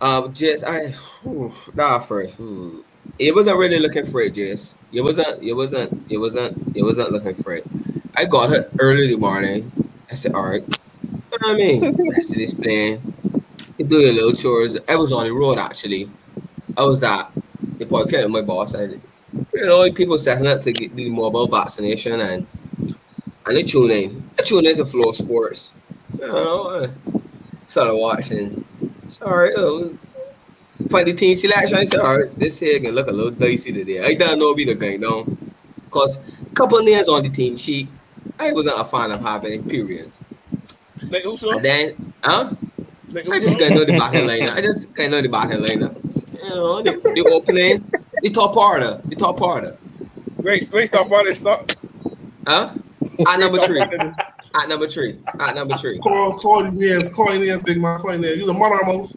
Um, 0.00 0.32
just 0.32 0.64
I 0.64 0.88
whew, 1.22 1.52
nah 1.74 1.98
first. 1.98 2.36
hmm. 2.36 2.80
It 3.18 3.34
wasn't 3.34 3.58
really 3.58 3.78
looking 3.78 4.04
for 4.04 4.20
it, 4.20 4.34
Jess. 4.34 4.74
it 4.92 5.00
wasn't. 5.00 5.42
it 5.42 5.54
wasn't. 5.54 6.10
it 6.10 6.18
wasn't. 6.18 6.76
it 6.76 6.82
wasn't 6.82 7.12
looking 7.12 7.34
for 7.34 7.54
it. 7.54 7.66
I 8.16 8.24
got 8.24 8.52
it 8.52 8.70
early 8.78 9.08
the 9.08 9.16
morning. 9.16 9.70
I 10.10 10.14
said, 10.14 10.32
all 10.34 10.48
right. 10.48 10.64
You 11.02 11.18
know 11.42 11.48
what 11.48 11.54
I 11.54 11.54
mean? 11.54 12.10
Rest 12.10 12.32
of 12.32 12.38
this 12.38 12.54
plan. 12.54 13.14
You 13.78 13.84
do 13.84 13.96
your 13.98 14.12
little 14.12 14.32
chores. 14.32 14.78
I 14.88 14.96
was 14.96 15.12
on 15.12 15.24
the 15.24 15.32
road 15.32 15.58
actually. 15.58 16.10
I 16.76 16.84
was 16.84 17.02
at 17.02 17.30
the 17.78 17.86
point 17.86 18.10
with 18.10 18.28
my 18.28 18.42
boss. 18.42 18.74
and 18.74 19.00
you 19.54 19.64
know, 19.66 19.90
people 19.92 20.18
setting 20.18 20.46
up 20.46 20.60
to 20.62 20.72
get 20.72 20.94
the 20.94 21.08
mobile 21.08 21.46
vaccination, 21.46 22.20
and 22.20 22.46
And 23.46 23.58
I 23.58 23.62
tune 23.62 23.90
in. 23.90 24.30
I 24.38 24.42
tune 24.42 24.66
into 24.66 24.84
Flow 24.84 25.12
Sports. 25.12 25.74
You 26.14 26.26
know, 26.26 26.88
I 26.88 27.18
started 27.66 27.96
watching. 27.96 28.64
Sorry, 29.08 29.54
uh, 29.54 29.88
find 30.88 31.06
the 31.06 31.14
team 31.14 31.36
selection. 31.36 31.78
I 31.78 31.84
said, 31.84 32.00
all 32.00 32.18
right, 32.18 32.38
this 32.38 32.60
here 32.60 32.80
can 32.80 32.94
look 32.94 33.08
a 33.08 33.12
little 33.12 33.30
dicey 33.30 33.72
today. 33.72 34.04
I 34.04 34.14
don't 34.14 34.38
know 34.38 34.54
be 34.54 34.64
the 34.64 34.74
game. 34.74 35.00
Because 35.84 36.18
a 36.18 36.54
couple 36.54 36.78
names 36.80 37.08
on 37.08 37.22
the 37.22 37.28
team 37.28 37.56
sheet, 37.56 37.88
I 38.38 38.52
wasn't 38.52 38.80
a 38.80 38.84
fan 38.84 39.10
of 39.12 39.20
having, 39.22 39.68
period. 39.68 40.12
Like 41.08 41.22
who 41.22 41.36
so? 41.36 41.52
And 41.52 41.64
then, 41.64 42.14
huh? 42.22 42.52
Like 43.10 43.28
I 43.28 43.38
just 43.38 43.58
got 43.58 43.72
know 43.72 43.84
the 43.84 43.96
battle 43.96 44.26
lineup. 44.26 44.50
I 44.50 44.60
just 44.60 44.94
got 44.94 45.10
know 45.10 45.22
the 45.22 45.28
battle 45.28 45.60
lineup. 45.60 45.94
You 46.32 46.50
know, 46.50 46.82
the, 46.82 46.92
the 46.92 47.30
opening, 47.32 47.90
the 48.22 48.30
top 48.30 48.56
order, 48.56 49.00
the 49.04 49.16
top 49.16 49.40
order. 49.40 49.76
Wait, 50.38 50.68
wait, 50.72 50.88
stop 50.88 51.10
all 51.10 51.24
this 51.24 51.40
stop. 51.40 51.70
Huh? 52.46 52.74
At 53.28 53.40
number 53.40 53.58
three. 53.58 53.80
At 54.62 54.68
number 54.68 54.88
three. 54.88 55.18
At 55.40 55.54
number 55.54 55.76
three. 55.76 55.98
Call, 55.98 56.38
call 56.38 56.64
the 56.64 56.72
names, 56.72 57.08
call 57.12 57.32
the 57.32 57.38
names, 57.38 57.62
big 57.62 57.80
man, 57.80 58.00
call 58.00 58.12
the 58.12 58.18
names. 58.18 58.38
You're 58.38 58.46
the 58.46 58.54
mother 58.54 58.78
most. 58.84 59.16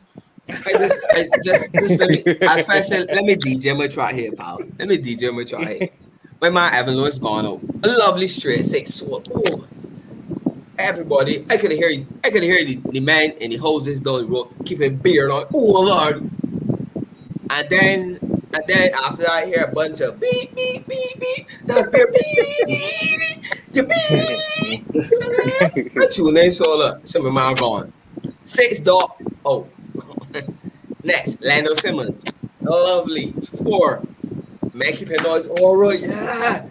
I 0.50 0.72
just, 0.72 1.02
I 1.12 1.30
just, 1.44 1.74
just 1.74 2.00
let 2.00 2.10
me. 2.10 2.24
I 2.48 2.82
said, 2.82 3.08
let 3.14 3.24
me 3.24 3.36
DJ 3.36 3.78
my 3.78 3.88
track 3.88 4.16
here, 4.16 4.32
pal. 4.32 4.60
Let 4.80 4.88
me 4.88 4.98
DJ 4.98 5.34
my 5.34 5.44
track 5.44 5.68
here. 5.68 5.90
When 6.40 6.54
my 6.54 6.72
man 6.72 6.80
Evan 6.80 6.96
Lewis 6.96 7.20
gone 7.20 7.46
out. 7.46 7.62
A 7.84 7.88
lovely 7.88 8.28
straight 8.28 8.66
six 8.66 8.94
sword. 8.94 9.28
Oh, 9.34 9.68
everybody, 10.78 11.46
I 11.50 11.58
could 11.58 11.72
hear, 11.72 11.90
I 12.24 12.30
could 12.30 12.44
hear 12.44 12.66
the, 12.66 12.80
the 12.92 13.00
man 13.02 13.34
and 13.42 13.52
the 13.52 13.58
hoses 13.58 14.00
down 14.00 14.22
the 14.22 14.26
road 14.26 14.48
keeping 14.66 14.96
beard 14.96 15.32
on. 15.32 15.46
Oh 15.54 16.12
Lord. 16.12 16.32
And 17.52 17.70
then, 17.70 18.20
and 18.22 18.64
then 18.68 18.92
after 19.06 19.24
that, 19.24 19.32
I 19.32 19.46
hear 19.46 19.66
a 19.66 19.72
bunch 19.72 20.02
of 20.02 20.20
beep 20.20 20.56
beep 20.56 20.88
beep 20.88 21.20
beep. 21.20 21.48
That's 21.66 21.88
beer 21.90 22.12
beep. 22.12 23.44
You 23.74 23.84
beep. 23.84 24.86
I 25.98 26.08
tune 26.12 26.38
in, 26.38 26.52
so 26.52 26.78
look, 26.78 27.08
some 27.08 27.26
of 27.26 27.34
mine 27.34 27.56
gone. 27.56 27.94
Six 28.46 28.80
dot. 28.80 29.22
Oh. 29.46 29.68
Next, 31.04 31.42
Lendl 31.42 31.76
Simmons. 31.76 32.26
Lovely. 32.62 33.32
Four. 33.64 34.04
Man, 34.74 34.94
noise. 35.24 35.48
All 35.48 35.78
right, 35.78 36.00
yeah. 36.00 36.70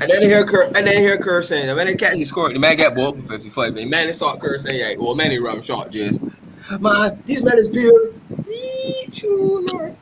And 0.00 0.08
then 0.10 0.22
hear 0.22 0.44
cur- 0.44 0.66
and 0.74 0.86
then 0.86 0.98
hear 0.98 1.18
cursing. 1.18 1.68
And 1.68 1.76
when 1.76 1.86
they 1.86 1.94
catch 1.94 2.14
he 2.14 2.24
scored, 2.24 2.54
the 2.54 2.58
man 2.58 2.76
got 2.76 2.94
ball 2.94 3.12
for 3.14 3.22
55. 3.22 3.76
And 3.76 3.90
man, 3.90 4.06
they 4.06 4.12
start 4.12 4.40
cursing. 4.40 4.74
Yeah, 4.74 4.94
well, 4.98 5.14
man, 5.14 5.30
he 5.30 5.38
run 5.38 5.60
short, 5.60 5.92
just. 5.92 6.22
Man, 6.80 7.22
this 7.26 7.42
man 7.42 7.58
is 7.58 7.68
beer. 7.68 7.92
You, 9.22 9.66
Lord. 9.72 9.96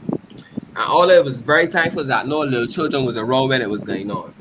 And 0.78 0.86
all 0.88 1.08
that 1.08 1.24
was 1.24 1.40
very 1.40 1.66
thankful 1.66 2.02
is 2.02 2.06
that 2.06 2.28
no 2.28 2.38
little 2.38 2.66
children 2.66 3.04
was 3.04 3.16
around 3.16 3.48
when 3.48 3.60
it 3.60 3.68
was 3.68 3.82
going 3.82 4.12
on. 4.12 4.32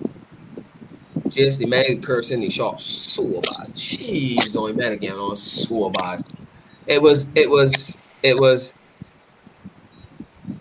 Just 1.30 1.58
the 1.60 1.66
man 1.66 2.00
cursing 2.00 2.42
the 2.42 2.50
shop 2.50 2.80
so 2.80 3.42
bad. 3.42 3.66
Jeez, 3.74 4.56
on 4.56 4.76
man 4.76 4.92
again 4.92 5.14
on 5.14 5.36
so 5.36 5.90
bad. 5.90 6.20
It 6.86 7.02
was, 7.02 7.28
it 7.34 7.50
was, 7.50 7.98
it 8.22 8.40
was. 8.40 8.76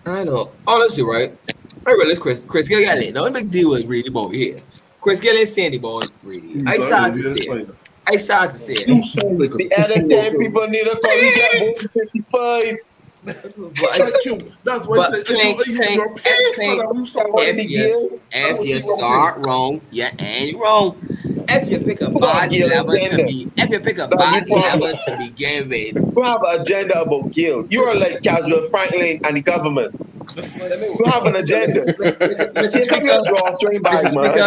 I 0.06 0.24
know, 0.24 0.50
honestly, 0.66 1.04
right? 1.04 1.36
I 1.86 1.92
realize 1.92 2.18
Chris, 2.18 2.42
Chris 2.42 2.68
Gillian, 2.68 3.12
no 3.12 3.30
big 3.30 3.50
deal 3.50 3.72
was 3.72 3.84
really 3.84 4.08
about 4.08 4.34
here. 4.34 4.56
Chris 5.02 5.20
Gillian, 5.20 5.46
Sandy 5.46 5.78
Ball, 5.78 6.02
really. 6.22 6.62
I 6.66 6.78
sad 6.78 7.12
to 7.12 7.22
say 7.22 7.52
it. 7.52 7.68
I 8.08 8.16
sad 8.16 8.50
to 8.50 8.58
say 8.58 8.72
it. 8.72 8.88
You 8.88 9.02
sound 9.02 9.38
like 9.38 9.50
a 9.50 9.56
The 9.56 9.74
other 9.76 10.08
ten 10.08 10.38
people 10.38 10.66
need 10.68 10.84
to 10.84 10.98
come 10.98 11.00
get 11.02 11.76
both 11.76 11.92
55. 11.92 12.78
But 13.26 14.24
you. 14.24 14.38
That's 14.64 14.86
what 14.86 14.98
But 14.98 15.14
I 15.14 15.16
said. 15.16 15.26
clink, 15.26 15.66
you- 15.66 15.76
clink, 15.76 15.94
you're 15.96 16.14
paying 16.16 16.54
clink. 16.54 16.80
for 16.80 16.94
that, 16.94 16.98
you 16.98 17.06
sound 17.06 17.26
if 17.36 17.70
you, 17.70 18.20
if 18.32 18.64
you 18.66 18.80
start 18.80 19.34
wrong, 19.44 19.80
you 19.90 20.06
ain't 20.20 20.56
wrong. 20.60 20.96
If 21.48 21.70
you 21.70 21.78
pick 21.80 22.00
a 22.00 22.10
bad 22.10 22.50
Gil, 22.50 22.68
eleven 22.68 22.90
to 22.96 23.02
agenda. 23.04 23.24
be, 23.24 23.48
if 23.56 23.70
you 23.70 23.80
pick 23.80 23.98
a 23.98 24.08
Dog, 24.08 24.18
bad 24.18 24.48
you 24.48 24.54
problem. 24.54 24.80
eleven 24.82 25.00
to 25.06 25.16
begin 25.16 25.68
with, 25.68 25.94
You 26.16 26.22
have 26.22 26.42
an 26.42 26.60
agenda 26.60 27.00
about 27.02 27.32
Gayle. 27.32 27.64
You 27.70 27.82
are 27.84 27.94
like 27.96 28.20
Caswell 28.22 28.62
Franklin 28.70 29.20
and 29.24 29.36
the 29.36 29.42
government. 29.42 29.94
You 30.36 31.04
have 31.06 31.24
an 31.26 31.36
agenda. 31.36 31.66
Mr. 31.68 32.72
Here 32.72 32.80
Speaker, 32.82 33.18
drawstring 33.28 33.80
Mr. 33.80 33.82
back, 33.82 33.98
Speaker, 34.08 34.20
man. 34.20 34.38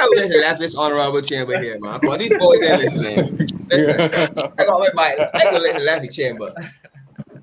I 0.00 0.08
would 0.08 0.22
have 0.22 0.30
left 0.40 0.60
this 0.60 0.76
honorable 0.76 1.20
chamber 1.22 1.56
here, 1.58 1.78
man. 1.80 2.00
But 2.04 2.18
these 2.20 2.34
boys 2.36 2.62
ain't 2.64 2.80
listening. 2.80 3.38
Listen, 3.70 4.00
I 4.00 4.64
got 4.64 4.80
let 4.80 4.94
my, 4.94 5.16
I 5.34 5.44
got 5.44 5.62
let 5.62 5.74
the 5.76 5.80
left 5.84 6.02
the 6.02 6.08
chamber. 6.08 6.52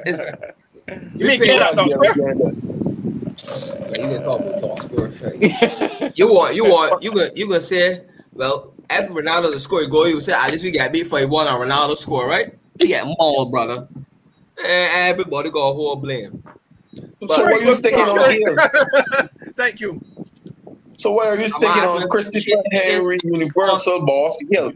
It's, 0.06 0.22
You 1.16 1.28
mean 1.28 1.40
get 1.40 1.62
out 1.62 1.76
You 1.76 1.90
the 1.90 2.08
have 2.08 2.18
an 2.18 2.24
agenda. 2.24 2.44
Like, 2.46 3.98
you 4.00 4.08
can 4.08 4.24
call 4.24 4.40
me 4.40 4.54
talk 4.60 4.82
score. 4.82 5.10
You 6.16 6.34
want 6.34 6.56
you 6.56 6.66
want 6.66 7.04
you 7.04 7.14
gonna 7.14 7.30
you 7.36 7.48
gonna 7.48 7.62
say, 7.62 8.06
well, 8.34 8.74
after 8.90 9.14
Ronaldo 9.14 9.52
the 9.52 9.60
score 9.60 9.86
goal, 9.88 10.08
you 10.08 10.20
say 10.22 10.34
at 10.34 10.52
least 10.52 10.64
we 10.64 10.72
got 10.72 10.92
beat 10.92 11.08
for 11.08 11.26
one 11.28 11.48
on 11.48 11.60
Ronaldo 11.60 11.98
score, 11.98 12.28
right? 12.28 12.54
We 12.80 12.88
get 12.88 13.06
mauled, 13.06 13.52
brother. 13.52 13.88
And 14.58 15.12
everybody 15.12 15.50
got 15.52 15.70
a 15.70 15.74
whole 15.74 15.96
blame. 15.96 16.44
So 16.96 17.08
what 17.28 17.54
are 17.54 17.62
you 17.62 17.76
sticking 17.76 18.00
on 18.00 18.30
Gayle? 18.30 18.56
Thank 19.56 19.80
you. 19.80 20.02
So 20.96 21.12
why 21.12 21.28
are 21.28 21.40
you 21.40 21.48
sticking 21.50 21.68
on 21.68 22.10
Christopher 22.10 22.62
Henry 22.74 23.18
Universal 23.24 24.02
uh, 24.02 24.06
Boss 24.06 24.38
Gayle? 24.50 24.74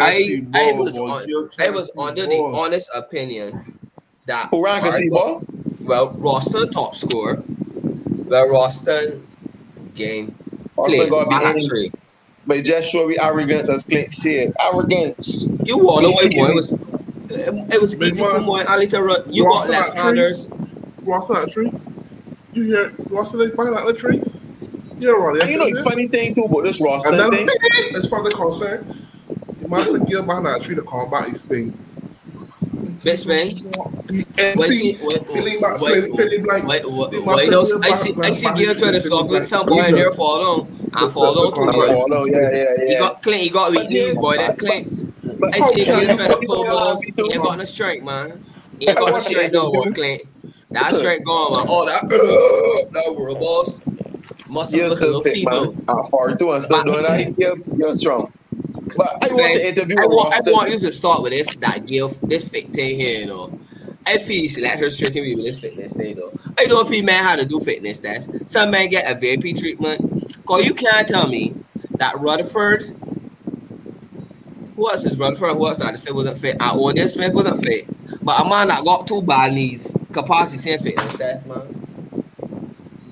I 0.00 0.12
see 0.12 0.46
I 0.54 0.72
was 0.72 0.96
on, 0.96 1.26
I 1.58 1.70
was 1.70 1.92
see 1.92 1.98
under 1.98 2.26
the 2.26 2.52
honest 2.54 2.90
opinion 2.94 3.78
that 4.26 4.48
Who 4.50 4.64
ran 4.64 4.82
can 4.82 4.92
see 4.92 5.08
well 5.80 6.12
Roston 6.14 6.70
top 6.70 6.94
score, 6.94 7.42
well 8.26 8.48
Roston 8.48 9.22
game 9.94 10.34
Also 10.76 11.08
played 11.08 11.28
bad 11.30 11.56
actually. 11.56 11.92
but 12.46 12.64
just 12.64 12.90
show 12.90 13.06
me 13.06 13.18
arrogance 13.18 13.68
as 13.70 13.84
Clint 13.84 14.12
said. 14.12 14.52
Arrogance. 14.60 15.46
You 15.64 15.78
wanna 15.78 16.08
know 16.08 16.14
boy 16.14 16.46
it 16.50 16.54
was 16.54 16.72
it 16.72 17.80
was 17.80 17.94
Big 17.94 18.12
easy 18.12 18.24
for 18.24 18.32
man. 18.34 18.44
boy 18.46 18.62
Ali 18.68 18.86
to 18.88 19.02
run. 19.02 19.22
You 19.32 19.44
got 19.44 19.66
Roston 19.68 19.74
at 19.74 19.80
left 19.80 19.98
handers. 19.98 20.46
What's 21.02 21.28
that 21.28 21.48
tree? 21.50 21.72
You 22.52 22.64
hear 22.64 22.90
what's 23.08 23.30
the 23.32 23.48
behind 23.48 23.76
that 23.76 23.96
tree? 23.96 24.22
Yeah, 24.98 25.10
right. 25.10 25.40
And 25.42 25.50
you 25.50 25.58
know 25.58 25.74
the 25.74 25.84
funny 25.84 26.08
thing 26.08 26.34
too 26.34 26.42
about 26.44 26.62
this 26.64 26.80
And 26.80 26.86
roster 26.86 27.10
thing? 27.30 27.48
as 27.94 28.06
eh? 28.06 28.08
far 28.08 28.20
as 28.26 28.28
they're 28.28 28.38
concerned, 28.38 29.06
you 29.60 29.68
must 29.68 29.92
have 29.92 30.06
Gayle 30.08 30.22
behind 30.22 30.46
that 30.46 30.62
tree 30.62 30.74
to 30.74 30.82
combat 30.82 31.28
his 31.28 31.42
thing. 31.42 31.76
Best 33.06 33.26
man. 33.28 33.38
And 33.38 34.58
Wait, 34.58 34.70
see, 34.70 34.98
wait, 35.00 35.28
feeling 35.28 35.60
back, 35.60 35.80
wait, 35.80 36.04
feeling, 36.04 36.16
feeling 36.16 36.44
like 36.44 36.64
Wait, 36.66 36.82
wait, 36.84 37.10
they 37.12 37.18
wait, 37.18 37.24
must 37.26 37.50
those, 37.50 37.72
have 37.72 37.82
I 37.82 37.86
Gil 37.86 37.96
see, 37.96 38.12
back- 38.12 38.24
I 38.24 38.30
see 38.32 38.46
back- 38.46 38.56
Gayle 38.56 38.74
trying 38.74 38.78
to 38.78 38.92
back- 38.98 39.02
stop 39.02 39.22
back- 39.22 39.30
with 39.30 39.46
some 39.46 39.66
boy 39.66 39.82
in 39.84 39.94
there 39.94 40.10
fall 40.12 40.38
down 40.42 40.90
and 40.98 41.12
fall 41.12 41.34
down 41.34 41.54
too 41.54 41.70
the- 41.70 41.76
much. 41.78 41.90
Oh, 41.90 42.06
no, 42.06 42.24
yeah, 42.26 42.50
yeah, 42.50 42.84
He 42.84 42.92
yeah. 42.94 42.98
got 42.98 43.22
Clint, 43.22 43.40
he 43.42 43.50
got 43.50 43.70
weak 43.70 43.90
knees, 43.90 44.16
boy. 44.16 44.36
That 44.38 44.58
Clint. 44.58 45.04
But 45.38 45.54
I 45.54 45.60
see 45.70 45.84
how 45.84 46.00
Gayle 46.00 46.06
can 46.08 46.16
trying 46.16 46.30
to 46.32 46.38
you 46.40 46.48
pull 46.48 46.64
put 46.64 46.70
balls. 46.70 47.00
me 47.00 47.06
He 47.06 47.12
too? 47.12 47.28
ain't 47.32 47.42
got 47.44 47.58
no 47.58 47.64
strength, 47.64 48.04
man. 48.04 48.44
He 48.80 48.88
ain't 48.88 48.98
got 48.98 49.12
no 49.12 49.20
strength 49.20 49.52
no 49.54 49.72
more, 49.72 49.84
Clint. 49.92 50.22
That 50.72 50.94
strength 50.96 51.24
gone, 51.24 51.52
man. 51.52 51.66
Oh, 51.68 51.86
that, 51.86 52.08
that 52.92 53.14
were 53.16 53.28
a 53.28 53.34
boss. 53.36 53.80
Muscles 54.48 54.74
You're 54.80 54.88
look 54.88 54.98
a 54.98 55.02
still 55.02 55.08
little 55.08 55.22
fit, 55.22 55.34
feeble. 55.34 55.72
man. 55.74 55.84
I'm 55.88 56.10
hard 56.10 56.38
too. 56.40 56.50
I'm 56.50 56.62
still 56.62 56.82
doing 56.82 57.02
that. 57.02 57.38
You're, 57.38 57.56
you're 57.76 57.94
strong. 57.94 58.32
But 58.96 59.18
I 59.22 59.28
watch 59.32 59.54
an 59.56 59.60
interview 59.62 59.96
I 59.98 60.06
want, 60.06 60.34
I 60.34 60.50
want 60.50 60.70
you 60.72 60.78
to 60.80 60.92
start 60.92 61.22
with 61.22 61.32
this 61.32 61.54
that 61.56 61.86
Gayle, 61.86 62.08
this 62.22 62.48
fit 62.48 62.70
thing 62.70 62.96
here, 62.96 63.20
you 63.20 63.26
know. 63.26 63.58
I 64.06 64.18
feel 64.18 64.48
her 64.78 64.90
straighten 64.90 65.22
me 65.22 65.34
with 65.34 65.46
this 65.46 65.60
fitness 65.60 65.92
thing 65.94 66.16
though. 66.16 66.32
I 66.58 66.66
don't 66.66 66.88
feel 66.88 67.04
man 67.04 67.24
how 67.24 67.34
to 67.36 67.44
do 67.44 67.58
fitness 67.58 68.00
test. 68.00 68.30
Some 68.46 68.70
man 68.70 68.88
get 68.88 69.10
a 69.10 69.18
VIP 69.18 69.56
treatment. 69.56 70.44
Cause 70.46 70.64
you 70.64 70.74
can't 70.74 71.08
tell 71.08 71.26
me 71.28 71.54
that 71.98 72.14
Rutherford, 72.20 72.82
who 74.76 74.88
else 74.88 75.04
is 75.04 75.18
Rutherford? 75.18 75.56
Who 75.56 75.66
else 75.66 75.78
that 75.78 75.92
I 75.92 75.96
said 75.96 76.14
wasn't 76.14 76.38
fit? 76.38 76.52
And 76.52 76.62
Odean 76.80 77.08
Smith 77.08 77.34
wasn't 77.34 77.64
fit. 77.64 77.86
But 78.24 78.40
a 78.40 78.48
man 78.48 78.68
that 78.68 78.84
got 78.84 79.06
two 79.06 79.22
bad 79.22 79.52
knees, 79.52 79.96
capacity 80.12 80.58
same 80.58 80.78
fitness 80.78 81.16
test, 81.16 81.48
man. 81.48 81.84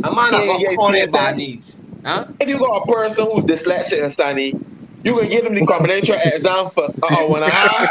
A 0.04 0.14
man 0.14 0.32
that 0.32 0.42
Yeah, 0.42 0.46
got 0.46 0.60
yeah, 0.60 0.74
chronic 0.74 1.00
yeah, 1.00 1.06
bad 1.06 1.36
knees. 1.36 1.80
Huh? 2.04 2.26
If 2.38 2.48
you 2.48 2.58
got 2.58 2.82
a 2.82 2.92
person 2.92 3.26
who's 3.30 3.44
dyslexic 3.44 4.02
and 4.04 4.12
stunny, 4.12 4.64
you 5.04 5.20
can 5.20 5.28
give 5.28 5.44
them 5.44 5.54
the 5.54 5.66
combination 5.66 6.16
exam 6.24 6.66
for 6.74 6.84
uh, 6.84 7.26
one 7.26 7.42
and 7.42 7.52
a 7.52 7.54
half. 7.54 7.88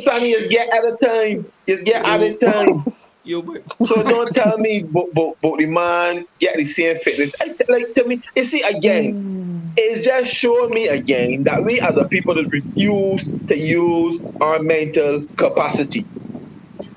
Sonny, 0.00 0.32
just 0.32 0.50
get 0.50 0.72
at 0.72 0.84
a 0.84 0.96
time. 1.04 1.46
Just 1.68 1.84
get 1.84 2.04
out 2.04 2.22
of 2.22 2.40
time. 2.40 2.84
You 3.24 3.42
but 3.42 3.86
So 3.86 4.02
don't 4.02 4.34
tell 4.34 4.58
me 4.58 4.82
but, 4.82 5.12
but, 5.14 5.36
but 5.40 5.58
the 5.58 5.66
man 5.66 6.26
get 6.40 6.56
the 6.56 6.64
same 6.64 6.98
fitness. 6.98 7.40
I, 7.40 7.72
like 7.72 7.84
tell 7.94 8.06
me, 8.06 8.20
you 8.34 8.44
see 8.44 8.62
again, 8.62 9.72
it's 9.76 10.04
just 10.04 10.32
showing 10.32 10.74
me 10.74 10.88
again 10.88 11.44
that 11.44 11.62
we 11.64 11.80
as 11.80 11.96
a 11.96 12.04
people 12.06 12.34
that 12.34 12.48
refuse 12.48 13.30
to 13.46 13.56
use 13.56 14.20
our 14.40 14.60
mental 14.60 15.24
capacity. 15.36 16.04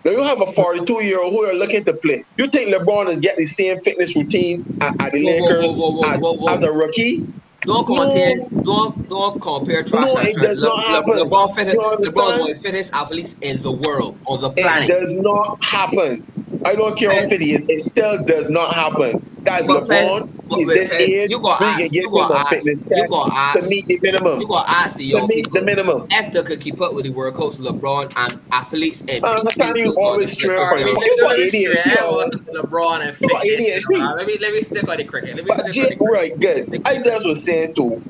Now 0.03 0.11
you 0.11 0.23
have 0.23 0.41
a 0.41 0.51
42 0.51 1.03
year 1.03 1.21
old 1.21 1.33
who 1.33 1.43
are 1.43 1.53
looking 1.53 1.83
to 1.85 1.93
play. 1.93 2.23
You 2.37 2.47
think 2.47 2.73
LeBron 2.73 3.09
is 3.09 3.19
getting 3.21 3.45
the 3.45 3.51
same 3.51 3.81
fitness 3.81 4.15
routine 4.15 4.65
at, 4.81 4.99
at 5.01 5.13
the 5.13 5.23
Whoa, 5.23 5.31
Lakers 5.31 5.75
whoa, 5.75 5.91
whoa, 5.91 6.53
as, 6.53 6.57
as 6.57 6.63
a 6.63 6.71
rookie? 6.71 7.27
Don't 7.65 7.85
compare. 7.85 8.35
Don't 8.63 9.09
don't 9.09 9.41
compare 9.41 9.83
trash. 9.83 10.13
No, 10.13 10.21
and 10.21 10.33
trash. 10.33 10.55
Le, 10.57 10.67
Le. 10.67 11.25
LeBron 11.25 11.55
fit 11.55 11.67
LeBron 11.77 12.41
of 12.41 12.47
the 12.47 12.55
fittest 12.61 12.93
athletes 12.93 13.37
in 13.41 13.61
the 13.61 13.71
world 13.71 14.17
on 14.25 14.41
the 14.41 14.49
It 14.51 14.57
planet. 14.57 14.87
does 14.87 15.13
not 15.13 15.63
happen. 15.63 16.25
I 16.65 16.75
don't 16.75 16.97
care 16.97 17.11
how 17.11 17.27
fit 17.29 17.41
he 17.41 17.53
is. 17.55 17.63
It 17.69 17.85
still 17.85 18.23
does 18.23 18.49
not 18.49 18.73
happen. 18.73 19.23
That's 19.43 19.67
But 19.67 19.87
Fed- 19.87 20.07
LeBron. 20.09 20.29
but 20.49 20.57
He's 20.57 20.67
wait, 20.67 20.73
this 20.75 20.89
Fed, 20.89 21.01
age. 21.01 21.31
you 21.31 21.39
gotta 21.39 21.63
we 21.63 21.69
ask- 21.69 21.79
can 21.79 21.87
give 21.89 21.93
you 22.03 22.07
him 22.07 22.13
gotta 22.13 22.33
a 22.33 22.37
ask- 22.37 22.65
you 22.65 22.75
test 22.89 23.09
gotta 23.09 23.31
ask- 23.35 23.59
to 23.59 23.67
meet 23.69 23.87
the 23.87 23.99
minimum. 24.01 24.41
You 24.41 24.47
gotta 24.47 24.69
ask 24.71 24.97
the 24.97 25.03
To 25.03 25.09
young 25.09 25.27
meet 25.27 25.35
people 25.45 25.59
the 25.59 25.65
minimum. 25.65 26.07
After 26.11 26.41
they 26.41 26.47
could 26.47 26.61
keep 26.61 26.81
up 26.81 26.95
with 26.95 27.05
the 27.05 27.11
workouts 27.11 27.59
LeBron 27.59 28.11
and 28.17 28.39
athletes 28.51 29.03
and 29.07 29.23
I 29.23 29.29
understand 29.37 29.77
you 29.77 29.93
always 30.01 30.31
straight 30.31 30.57
All 30.57 30.67
for 30.67 30.75
right, 30.75 30.85
you. 30.87 30.93
me- 30.93 31.05
You 31.05 31.17
got 31.21 31.29
let 31.29 31.37
me 31.39 31.45
ADHD, 31.45 31.77
straight. 31.77 31.97
I 31.99 32.03
yo. 32.05 32.15
want 32.15 32.47
LeBron 32.53 33.07
and 33.07 33.17
You 33.21 33.29
got 33.29 33.41
fitness. 33.43 33.85
Uh, 33.93 34.13
Let 34.17 34.25
me 34.27 34.37
let 34.41 34.53
me 34.53 34.61
stick 34.61 34.89
on 34.89 34.97
the 34.97 35.03
cricket. 35.03 35.35
Let 35.35 35.45
me 35.45 35.47
But 35.47 35.53
stick 35.57 35.65
on 35.65 35.71
Jay, 35.71 35.81
the 35.81 35.95
cricket. 35.95 36.11
right, 36.11 36.39
good. 36.39 36.81
I 36.85 36.97
just 37.03 37.25
was 37.27 37.43
saying 37.43 37.75
too. 37.75 38.01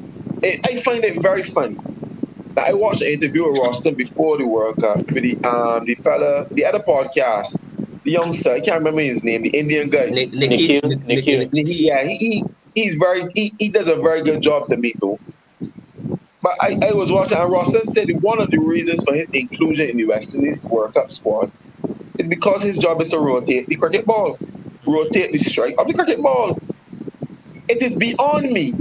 I 0.43 0.81
find 0.85 1.03
it 1.03 1.19
very 1.21 1.43
funny. 1.43 1.75
that 2.53 2.69
I 2.69 2.73
watched 2.73 3.01
an 3.01 3.09
interview 3.09 3.49
with 3.51 3.59
Roston 3.59 3.97
before 3.97 4.37
the 4.37 4.45
World 4.47 4.77
Cup 4.79 5.11
with 5.11 5.23
the 5.23 5.33
um 5.45 5.83
the 5.85 5.95
fella, 5.95 6.47
the 6.51 6.63
other 6.63 6.79
podcast, 6.79 7.59
the 8.05 8.11
youngster. 8.11 8.51
I 8.51 8.61
can't 8.61 8.77
remember 8.77 9.01
his 9.01 9.23
name, 9.23 9.41
the 9.41 9.49
Indian 9.49 9.89
guy. 9.89 10.05
Nick, 10.05 10.31
Nikhil, 10.33 10.81
Nikhil. 11.05 11.49
Yeah, 11.51 12.03
he, 12.05 12.15
he 12.15 12.43
he's 12.75 12.95
very 12.95 13.23
he, 13.33 13.53
he 13.59 13.69
does 13.69 13.87
a 13.87 13.95
very 13.95 14.21
good 14.21 14.41
job 14.41 14.69
to 14.69 14.77
me 14.77 14.93
too. 14.93 15.19
But 16.41 16.53
I, 16.61 16.77
I 16.89 16.93
was 16.93 17.11
watching 17.11 17.37
and 17.37 17.51
Ross 17.51 17.71
said 17.93 18.07
one 18.21 18.39
of 18.39 18.51
the 18.51 18.59
reasons 18.59 19.03
for 19.03 19.15
his 19.15 19.29
inclusion 19.31 19.89
in 19.89 19.97
the 19.97 20.05
West 20.05 20.35
Indies 20.35 20.63
World 20.69 20.93
Cup 20.93 21.11
squad 21.11 21.51
is 22.19 22.27
because 22.27 22.61
his 22.61 22.77
job 22.77 23.01
is 23.01 23.09
to 23.09 23.19
rotate 23.19 23.67
the 23.67 23.75
cricket 23.75 24.05
ball, 24.05 24.37
rotate 24.85 25.31
the 25.31 25.39
strike 25.39 25.75
of 25.79 25.87
the 25.87 25.93
cricket 25.93 26.21
ball. 26.21 26.59
It 27.67 27.81
is 27.81 27.95
beyond 27.95 28.51
me 28.51 28.73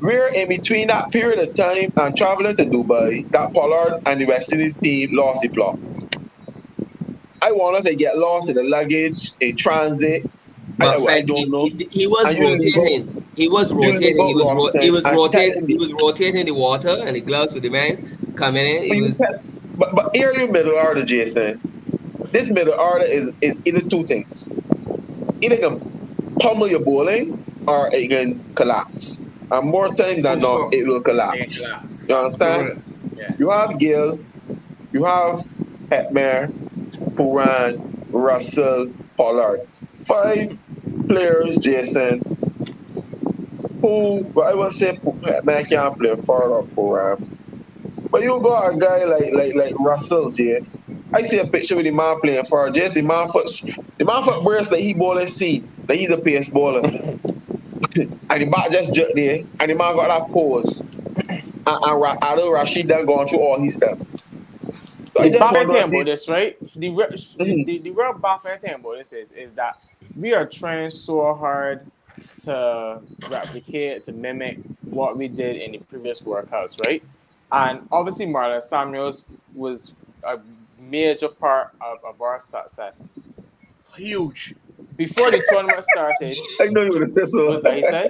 where 0.00 0.28
in 0.34 0.48
between 0.48 0.88
that 0.88 1.12
period 1.12 1.38
of 1.38 1.54
time 1.54 1.92
and 1.96 2.16
traveling 2.16 2.56
to 2.56 2.64
Dubai, 2.64 3.30
that 3.30 3.52
Pollard 3.54 4.00
and 4.06 4.20
the 4.20 4.24
West 4.24 4.52
Indies 4.52 4.74
team 4.74 5.10
lost 5.12 5.42
the 5.42 5.48
plot. 5.50 5.78
I 7.42 7.52
wanted 7.52 7.84
to 7.86 7.94
get 7.96 8.18
lost 8.18 8.48
in 8.48 8.56
the 8.56 8.62
luggage, 8.62 9.32
in 9.40 9.56
transit. 9.56 10.24
I, 10.80 10.84
But 10.84 11.00
I 11.00 11.02
Fred, 11.04 11.26
don't 11.26 11.38
he, 11.38 11.44
know. 11.50 11.64
he, 11.66 11.88
he 11.90 12.06
was 12.06 12.26
And 12.28 12.38
rotating. 12.38 13.26
He 13.36 13.48
was 13.48 13.72
rotating. 13.72 14.26
He 14.26 14.34
was 14.34 14.44
ro- 14.44 14.80
he 14.80 14.90
was 14.90 15.04
rotating. 15.04 15.68
He 15.68 15.76
was 15.76 15.92
rotating 15.92 16.46
the 16.46 16.54
water 16.54 16.94
and 17.06 17.16
the 17.16 17.20
gloves 17.20 17.54
with 17.54 17.62
the 17.62 17.70
man 17.70 17.98
coming 18.36 18.66
in. 18.66 18.76
But, 18.76 18.84
He 18.84 18.96
you 18.96 19.02
was 19.02 19.18
but, 19.76 19.94
but 19.94 20.10
here 20.14 20.32
you 20.34 20.48
middle 20.48 20.74
order, 20.74 21.04
Jason. 21.04 21.60
This 22.32 22.50
middle 22.50 22.74
order 22.74 23.04
is, 23.04 23.30
is 23.40 23.58
either 23.64 23.80
two 23.80 24.04
things. 24.06 24.52
Either 25.40 25.54
it 25.54 25.60
can 25.62 25.80
pummel 26.40 26.68
your 26.68 26.80
bowling 26.80 27.44
or 27.66 27.88
it 27.92 28.08
can 28.08 28.44
collapse. 28.54 29.22
And 29.50 29.68
more 29.70 29.94
times 29.94 30.22
than 30.22 30.40
not, 30.40 30.74
it 30.74 30.86
will 30.86 31.00
collapse. 31.02 31.68
You 32.08 32.14
understand? 32.14 32.82
Yeah. 33.16 33.34
You 33.38 33.50
have 33.50 33.78
Gayle, 33.78 34.18
you 34.92 35.04
have 35.04 35.44
Hetmyer, 35.90 36.52
Pooran, 37.20 38.06
Russell, 38.12 38.90
Pollard. 39.18 39.68
Five 40.06 40.58
players, 41.06 41.58
Jason, 41.58 42.20
who, 43.82 44.24
but 44.34 44.46
I 44.46 44.54
would 44.54 44.72
say 44.72 44.96
Hetmyer 44.96 45.68
can't 45.68 45.98
play 45.98 46.16
forward 46.16 46.50
or 46.50 46.62
Pooran. 46.64 47.20
Um, 47.20 47.36
but 48.10 48.22
you 48.22 48.40
got 48.40 48.74
a 48.74 48.78
guy 48.78 49.04
like 49.04 49.34
like 49.34 49.54
like 49.54 49.78
Russell, 49.78 50.32
Jace. 50.32 50.80
I 51.12 51.26
see 51.26 51.36
a 51.36 51.46
picture 51.46 51.76
with 51.76 51.84
the 51.84 51.90
man 51.90 52.18
playing 52.20 52.46
forward. 52.46 52.72
Jace, 52.72 52.94
the 52.94 53.02
man 53.02 53.28
foot, 53.28 53.50
the 53.98 54.04
man 54.06 54.24
foot 54.24 54.42
brace 54.42 54.70
like 54.70 54.80
he 54.80 54.94
bowling 54.94 55.28
seat, 55.28 55.62
like 55.88 55.98
he's 55.98 56.08
a 56.08 56.16
pace 56.16 56.48
bowler. 56.48 56.80
and 56.88 58.18
the 58.30 58.46
back 58.50 58.70
just 58.70 58.94
jerk 58.94 59.10
there, 59.14 59.44
and 59.60 59.70
the 59.70 59.74
man 59.74 59.94
got 59.94 60.08
that 60.08 60.32
pose. 60.32 60.80
And, 60.80 61.42
and 61.66 62.20
Adil 62.22 62.54
Rashid 62.54 62.88
done 62.88 63.04
gone 63.04 63.28
through 63.28 63.40
all 63.40 63.60
his 63.60 63.74
steps. 63.74 64.34
So 65.20 65.26
I 65.26 65.28
The 65.30 65.38
just 65.38 65.52
thing 65.54 65.70
about 65.70 66.04
this, 66.06 66.28
right? 66.28 66.56
The, 66.76 66.90
re- 66.90 67.06
Mhm. 67.10 67.66
the, 67.66 67.78
the 67.78 67.90
real 67.90 68.12
bad 68.14 68.60
thing 68.62 68.74
about 68.74 68.96
this 68.98 69.12
is, 69.12 69.32
is 69.32 69.54
that 69.54 69.82
we 70.16 70.32
are 70.34 70.46
trying 70.46 70.90
so 70.90 71.34
hard 71.34 71.86
to 72.44 73.00
replicate, 73.28 74.04
to 74.04 74.12
mimic 74.12 74.58
what 74.82 75.16
we 75.16 75.28
did 75.28 75.56
in 75.56 75.72
the 75.72 75.78
previous 75.78 76.20
workouts, 76.22 76.76
right? 76.86 77.02
And 77.52 77.86
obviously, 77.90 78.26
Marlon 78.26 78.62
Samuels 78.62 79.26
was 79.54 79.94
a 80.22 80.38
major 80.78 81.28
part 81.28 81.72
of, 81.80 81.98
of 82.04 82.20
our 82.22 82.40
success. 82.40 83.10
Huge. 83.96 84.54
Before 84.96 85.30
the 85.30 85.44
tournament 85.50 85.84
started, 85.84 86.36
I 86.60 86.66
know 86.66 86.82
you 86.82 86.92
would 86.92 87.00
have 87.02 87.10
said 87.14 87.20
what 87.22 87.28
so. 87.30 87.46
was 87.48 87.62
that 87.62 87.76
he 87.76 87.82
said? 87.82 88.08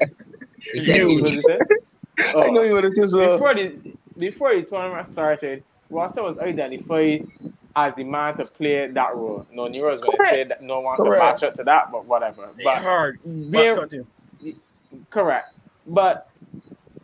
he 0.73 0.81
said 0.81 0.97
You- 0.97 1.07
What 1.20 1.28
huge. 1.28 1.31
he 1.31 1.41
said? 1.41 1.61
I 2.19 2.51
know 2.51 2.61
Oh. 2.61 2.62
you 2.62 2.73
would 2.74 2.85
have 2.85 2.93
said 2.93 3.11
so. 3.11 3.32
before 3.32 3.55
the 3.55 3.78
before 4.19 4.55
the 4.55 4.62
tournament 4.62 5.07
started, 5.07 5.62
Rasta 5.91 6.23
was 6.23 6.39
identified 6.39 7.27
as 7.77 7.95
the 7.95 8.05
man 8.05 8.37
to 8.37 8.45
play 8.45 8.87
that 8.89 9.15
role. 9.15 9.47
No, 9.53 9.67
Nero 9.69 9.91
was 9.91 10.01
going 10.01 10.19
to 10.19 10.27
say 10.29 10.45
that 10.45 10.62
no 10.62 10.81
one 10.81 10.97
could 10.97 11.07
Correct. 11.07 11.23
match 11.23 11.43
up 11.43 11.55
to 11.55 11.65
that, 11.65 11.91
but 11.93 12.05
whatever. 12.07 12.49
But 12.57 12.65
But 12.65 12.79
hard. 12.79 13.21
But 13.25 13.93
correct. 15.11 15.55
But 15.87 16.29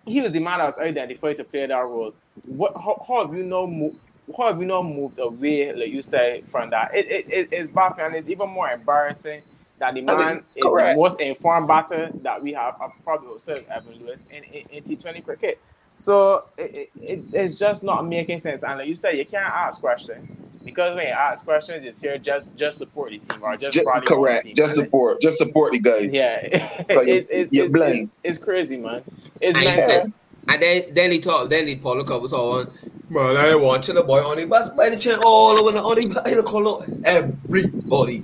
he 0.06 0.20
was 0.20 0.32
the 0.32 0.40
man 0.40 0.58
that 0.58 0.66
was 0.66 0.78
identified 0.78 1.36
to 1.36 1.44
play 1.44 1.66
that 1.66 1.74
role. 1.74 2.14
What? 2.44 2.74
How, 2.74 3.04
how 3.06 3.26
have 3.26 3.36
you 3.36 3.42
know? 3.42 3.66
Mo- 3.66 3.96
how 4.36 4.48
have 4.48 4.58
you 4.60 4.66
not 4.66 4.82
moved 4.82 5.18
away, 5.20 5.72
like 5.72 5.90
you 5.90 6.02
say, 6.02 6.42
from 6.48 6.70
that? 6.70 6.92
It, 6.94 7.06
it, 7.06 7.26
it 7.30 7.48
it's 7.52 7.70
baffling. 7.70 8.06
and 8.06 8.16
It's 8.16 8.28
even 8.28 8.48
more 8.50 8.68
embarrassing 8.68 9.42
that 9.78 9.94
the 9.94 10.00
I 10.00 10.02
man 10.02 10.26
mean, 10.26 10.36
is 10.56 10.64
the 10.64 10.94
most 10.96 11.20
informed 11.20 11.68
batter 11.68 12.10
that 12.22 12.42
we 12.42 12.52
have, 12.54 12.74
uh, 12.80 12.88
probably 13.04 13.28
also 13.28 13.54
Evan 13.70 14.00
Lewis 14.00 14.24
in, 14.30 14.42
in, 14.44 14.68
in 14.70 14.82
T20 14.84 15.24
cricket. 15.24 15.60
So 15.96 16.44
it, 16.58 16.76
it, 16.76 16.90
it- 17.02 17.34
it's 17.34 17.58
just 17.58 17.82
not 17.82 18.06
making 18.06 18.40
sense. 18.40 18.62
And 18.62 18.78
like 18.78 18.86
you 18.88 18.94
said, 18.94 19.16
you 19.16 19.24
can't 19.24 19.46
ask 19.52 19.80
questions 19.80 20.36
because 20.64 20.94
when 20.94 21.06
you 21.06 21.12
ask 21.12 21.44
questions, 21.44 21.84
it's 21.86 22.00
here 22.02 22.18
just 22.18 22.54
just 22.54 22.78
support 22.78 23.10
the 23.12 23.18
team 23.18 23.42
or 23.42 23.56
just 23.56 23.74
Ju- 23.78 23.84
rally 23.86 24.00
the 24.00 24.06
correct. 24.06 24.44
team, 24.44 24.54
Just 24.54 24.76
man. 24.76 24.84
support. 24.84 25.20
Just 25.20 25.38
support 25.38 25.72
the 25.72 25.78
guys. 25.78 26.10
Yeah, 26.12 26.38
it's, 26.88 27.28
it's, 27.30 27.52
you're 27.52 27.64
it's, 27.66 27.72
blind. 27.74 27.94
it's, 27.98 28.10
it's 28.24 28.38
crazy, 28.38 28.76
man. 28.76 29.02
It's 29.40 29.56
And, 29.56 29.76
mental. 29.76 30.12
and 30.48 30.62
then 30.62 30.82
then 30.94 31.10
he 31.12 31.18
talk 31.20 31.48
then 31.48 31.66
he 31.66 31.76
Paulo 31.76 32.04
Cup 32.04 32.20
was 32.22 32.32
on 32.34 32.70
man 33.08 33.36
I 33.36 33.54
watching 33.56 33.94
the 33.94 34.02
boy 34.02 34.18
on 34.18 34.36
the 34.36 34.44
bus 34.46 34.70
by 34.74 34.90
the 34.90 34.96
chair 34.98 35.16
all 35.24 35.58
over 35.58 35.72
the 35.72 35.78
on 35.82 35.94
the 35.96 36.20
by 36.22 36.30
the 36.30 36.42
color 36.42 36.84
everybody. 37.06 38.22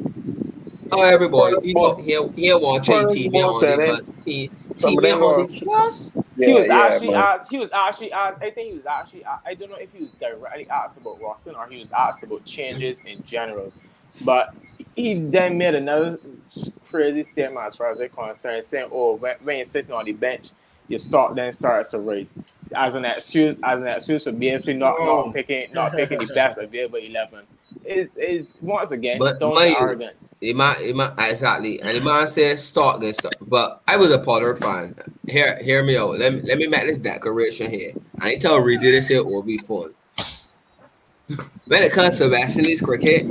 Oh 0.94 1.03
everybody. 1.05 1.57
He 1.69 1.73
talk 1.74 2.01
he 2.03 2.19
he 2.36 2.53
watching 2.55 2.94
First 2.94 3.16
TV 3.16 3.32
ball 3.32 3.55
on 3.55 3.61
the 3.62 3.66
tennis. 3.66 4.11
bus. 4.11 4.24
T- 4.27 4.51
Some 4.74 4.97
TV 4.97 5.12
on 5.23 5.47
the 5.51 5.65
bus. 5.65 6.12
Yeah, 6.43 6.48
he 6.48 6.55
was 6.55 6.69
yeah, 6.69 6.81
actually 6.81 7.10
man. 7.10 7.20
asked. 7.23 7.51
He 7.51 7.59
was 7.59 7.70
actually 7.73 8.12
asked. 8.12 8.43
I 8.43 8.51
think 8.51 8.69
he 8.73 8.77
was 8.77 8.86
actually. 8.86 9.27
I 9.27 9.39
I 9.47 9.55
don't 9.55 9.70
know 9.70 9.77
if 9.77 9.93
he 9.93 10.01
was 10.01 10.12
directly 10.12 10.69
asked 10.70 10.98
about 10.98 11.20
Roston 11.20 11.56
or 11.56 11.69
he 11.69 11.78
was 11.78 11.93
asked 11.93 12.24
about 12.24 12.44
changes 12.44 13.02
in 13.02 13.23
general. 13.24 13.73
But 14.24 14.55
he 14.97 15.14
then 15.14 15.59
made 15.59 15.74
another 15.77 16.19
crazy 16.90 17.23
statement 17.24 17.66
as 17.66 17.77
far 17.77 17.90
as 17.93 17.98
they're 17.98 18.09
concerned, 18.09 18.64
saying, 18.64 18.89
"Oh, 18.93 19.16
when, 19.16 19.36
when 19.43 19.56
you're 19.59 19.64
sitting 19.66 19.93
on 19.93 20.05
the 20.06 20.12
bench, 20.12 20.51
your 20.89 20.98
stock 20.98 21.35
then 21.35 21.52
starts 21.52 21.90
to 21.93 22.01
raise." 22.01 22.36
As 22.74 22.94
an 22.94 23.05
excuse, 23.06 23.56
as 23.64 23.81
an 23.82 23.89
excuse 23.89 24.24
for 24.24 24.32
basically 24.32 24.74
not, 24.74 24.97
Oh. 25.01 25.27
not 25.27 25.35
picking 25.35 25.73
not 25.73 25.93
picking 25.93 26.19
the 26.19 26.32
best 26.36 26.59
available 26.59 26.98
eleven. 26.98 27.47
Is 27.85 28.17
is 28.17 28.55
once 28.61 28.93
again 28.93 29.19
But 29.19 29.41
don't 29.41 29.55
mind 29.55 29.71
you, 29.71 29.77
arrogance. 29.81 30.37
The 30.41 30.55
man, 30.55 30.77
the 30.81 30.93
man, 30.93 31.13
exactly. 31.19 31.81
And 31.83 31.97
the 31.97 32.01
man 32.01 32.27
says 32.29 32.65
start 32.65 33.01
this 33.01 33.19
stuff. 33.19 33.33
But 33.41 33.83
I 33.89 33.97
was 33.97 34.13
a 34.13 34.19
Pollard 34.19 34.59
fan. 34.59 34.95
Hear, 35.27 35.59
hear 35.63 35.83
me 35.83 35.97
out. 35.97 36.19
Let 36.19 36.33
me 36.35 36.43
let 36.43 36.59
me 36.59 36.69
make 36.69 36.87
this 36.87 36.99
declaration 36.99 37.71
here. 37.71 37.93
I 38.21 38.31
ain't 38.31 38.43
tell 38.43 38.59
Reed 38.61 38.81
this 38.81 39.09
here 39.09 39.23
or 39.23 39.43
be 39.43 39.59
fun. 39.59 39.95
When 41.67 41.83
it 41.83 41.93
comes 41.93 42.19
to 42.19 42.29
West 42.29 42.59
Indies 42.59 42.81
cricket, 42.81 43.27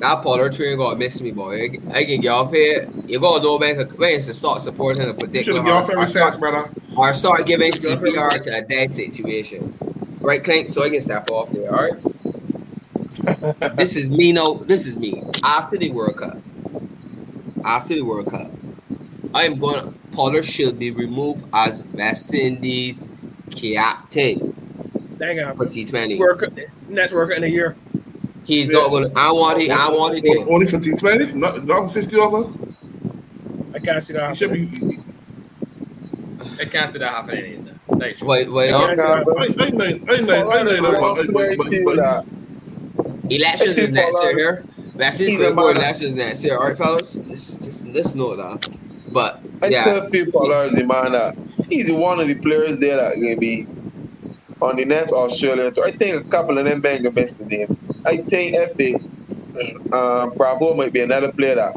that 0.00 0.22
Pollard 0.22 0.52
train 0.52 0.78
gonna 0.78 0.96
miss 0.96 1.20
me, 1.20 1.32
boy. 1.32 1.56
I, 1.56 1.98
I 1.98 2.04
can 2.04 2.20
get 2.20 2.30
off 2.30 2.52
here. 2.52 2.88
You 3.06 3.20
gotta 3.20 3.42
know 3.42 3.58
when, 3.58 3.76
when 3.76 4.20
to 4.20 4.34
start 4.34 4.60
supporting 4.60 5.02
a 5.02 5.06
You 5.06 5.10
should 5.12 5.20
particular 5.20 5.60
have 5.60 5.66
got 5.66 5.82
off 5.82 5.88
or, 5.88 5.92
every 5.92 6.06
start, 6.06 6.38
brother. 6.38 6.70
or 6.96 7.12
start 7.12 7.46
giving 7.46 7.66
You 7.66 7.72
should've 7.72 8.00
CPR 8.00 8.42
to 8.44 8.56
a 8.56 8.62
dead 8.62 8.90
situation. 8.90 9.76
Right, 10.20 10.42
Clank? 10.42 10.68
So 10.68 10.82
I 10.82 10.90
can 10.90 11.00
step 11.00 11.30
off 11.30 11.50
there, 11.52 11.74
all 11.74 11.90
right? 11.90 12.02
This 13.76 13.96
is 13.96 14.10
me. 14.10 14.32
No, 14.32 14.54
this 14.64 14.86
is 14.86 14.96
me. 14.96 15.22
After 15.44 15.76
the 15.76 15.90
World 15.90 16.16
Cup, 16.16 16.38
after 17.64 17.94
the 17.94 18.02
World 18.02 18.30
Cup, 18.30 18.50
I 19.34 19.42
am 19.44 19.58
going. 19.58 19.94
Pollard 20.12 20.44
should 20.44 20.78
be 20.78 20.90
removed 20.90 21.44
as 21.52 21.84
West 21.92 22.32
Indies 22.34 23.10
captain 23.54 24.54
Dang 25.18 25.38
uh, 25.40 25.54
for. 25.54 25.66
T20. 25.66 26.18
Work 26.18 26.44
next 26.88 27.12
worker 27.12 27.32
in 27.32 27.44
a 27.44 27.46
year. 27.46 27.76
He's 28.44 28.68
not 28.68 28.90
going. 28.90 29.10
to 29.10 29.12
I 29.18 29.30
want 29.32 29.60
it. 29.60 29.70
I 29.70 29.90
want 29.90 30.14
it. 30.14 30.24
Only- 30.26 30.38
there. 30.44 30.52
Only 30.54 30.66
for 30.66 30.78
T20, 30.78 31.34
not, 31.34 31.64
not 31.64 31.82
for 31.88 32.00
50 32.00 32.16
over. 32.16 32.52
I 33.74 33.78
can't 33.80 34.02
see 34.02 34.14
that 34.14 34.30
You 34.30 34.34
should 34.34 34.50
happening. 34.50 34.90
be. 34.90 34.98
I 36.60 36.64
can't 36.64 36.92
see 36.92 36.98
that 37.00 37.10
happening 37.10 37.60
either. 37.60 37.74
Like, 37.88 38.20
Wait, 38.22 38.50
wait. 38.50 38.70
Yeah. 38.70 38.76
on. 38.76 38.98
I, 38.98 39.02
I, 39.02 39.12
I, 39.12 39.18
I, 39.18 39.20
I, 39.20 40.14
I, 40.14 40.60
I, 40.60 41.26
but, 41.26 41.26
but, 41.32 41.56
but, 41.84 42.26
Elections 43.30 43.76
is 43.78 43.90
next 43.90 44.22
year 44.22 44.36
here. 44.36 44.64
West 44.94 45.20
Indies 45.20 45.38
He's 45.38 45.40
a 45.48 45.52
cricket 45.52 45.56
board 45.56 45.76
man. 45.76 45.84
elections 45.84 46.12
next 46.14 46.44
year. 46.44 46.56
All 46.56 46.68
right, 46.68 46.76
fellas. 46.76 47.14
Just, 47.14 47.62
just 47.62 47.84
let's 47.86 48.14
know 48.14 48.34
that. 48.36 48.68
But 49.12 49.40
I 49.62 49.68
yeah, 49.68 49.84
tell 49.84 50.10
people 50.10 50.40
already, 50.42 50.82
man, 50.82 51.12
that 51.12 51.36
he's 51.68 51.90
one 51.90 52.20
of 52.20 52.28
the 52.28 52.34
players 52.34 52.78
there 52.78 52.96
that 52.96 53.14
gonna 53.14 53.36
be 53.36 53.66
on 54.60 54.76
the 54.76 54.84
next 54.84 55.12
Australia 55.12 55.70
tour. 55.70 55.86
I 55.86 55.92
think 55.92 56.26
a 56.26 56.28
couple 56.28 56.58
of 56.58 56.64
them 56.64 56.80
bang 56.80 57.08
best 57.10 57.38
the 57.38 57.46
name. 57.46 57.76
I 58.04 58.18
think 58.18 58.76
they 58.76 58.94
um, 59.92 60.30
Bravo 60.36 60.74
might 60.74 60.92
be 60.92 61.00
another 61.00 61.32
player 61.32 61.54
that, 61.56 61.76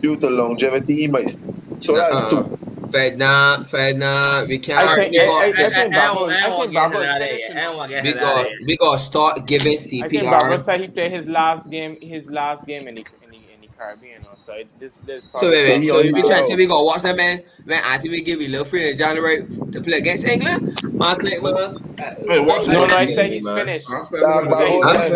due 0.00 0.16
to 0.16 0.30
longevity, 0.30 0.94
he 0.96 1.06
might. 1.08 1.38
So 1.80 1.94
that's 1.94 2.14
Uh-uh. 2.14 2.30
two. 2.30 2.58
Fedna, 2.92 3.64
Fedna, 3.66 4.44
we 4.48 4.58
can't. 4.58 4.78
think- 4.96 5.12
we 5.12 5.18
got- 5.18 5.26
I- 5.26 5.46
I 5.46 5.46
I, 5.46 5.48
I, 5.48 5.52
think 5.52 5.94
I, 5.94 5.98
I 5.98 6.36
I 6.36 6.42
think 6.42 6.58
want 6.58 6.62
to 6.62 6.72
get 6.72 6.72
Bravo 6.72 6.98
to 7.00 7.04
that 7.06 7.22
is 7.22 7.28
yet. 7.28 7.28
finishing. 7.28 7.56
I 7.56 7.60
don't 7.64 7.76
want 7.76 7.90
to 7.92 8.02
get 8.02 8.04
we 8.04 8.12
got 8.20 8.46
we 8.66 8.76
got 8.76 8.92
to 8.92 8.98
start 8.98 9.46
giving 9.46 9.72
I 9.72 9.76
think 10.08 10.22
Bravo 10.28 10.56
CPR. 10.56 10.64
said 10.64 10.80
he 10.80 10.88
played 10.88 11.12
his 11.12 11.28
last 11.28 11.70
game, 11.70 11.96
his 12.00 12.26
last 12.30 12.66
game 12.66 12.86
in 12.88 12.94
the 12.96 13.04
in 13.24 13.30
the, 13.30 13.36
in 13.54 13.60
the 13.62 13.68
Caribbean. 13.78 14.22
So 14.36 14.52
it, 14.54 14.66
this 14.80 14.92
this. 15.06 15.24
So 15.36 15.50
wait, 15.50 15.68
wait. 15.68 15.80
he 15.82 15.86
So 15.88 15.96
only 15.96 16.08
you 16.08 16.14
be 16.14 16.20
trying 16.22 16.38
to 16.40 16.44
say 16.44 16.56
we 16.56 16.66
got 16.66 16.82
what's 16.84 17.02
that 17.04 17.16
man? 17.16 17.42
Man, 17.64 17.82
I 17.84 17.98
think 17.98 18.12
we 18.12 18.22
give 18.22 18.40
you 18.40 18.48
a 18.48 18.50
little 18.50 18.64
free 18.64 18.90
in 18.90 18.96
January 18.96 19.46
to 19.72 19.80
play 19.80 19.98
against 19.98 20.26
England. 20.26 20.78
Mark 20.92 21.18
Clayton, 21.20 21.44
uh, 21.46 21.74
Wait, 22.22 22.40
what's 22.44 22.66
No, 22.66 22.86
no, 22.86 22.94
I 22.94 23.06
Man, 23.06 23.14
said 23.14 23.32
he's 23.32 23.44
finished. 23.46 23.90
I'll 23.90 24.04
spend 24.04 24.22
Nah, 24.22 24.40
the 24.40 24.46
Bravo, 24.48 24.80
money. 24.82 24.82
Huh? 24.82 25.08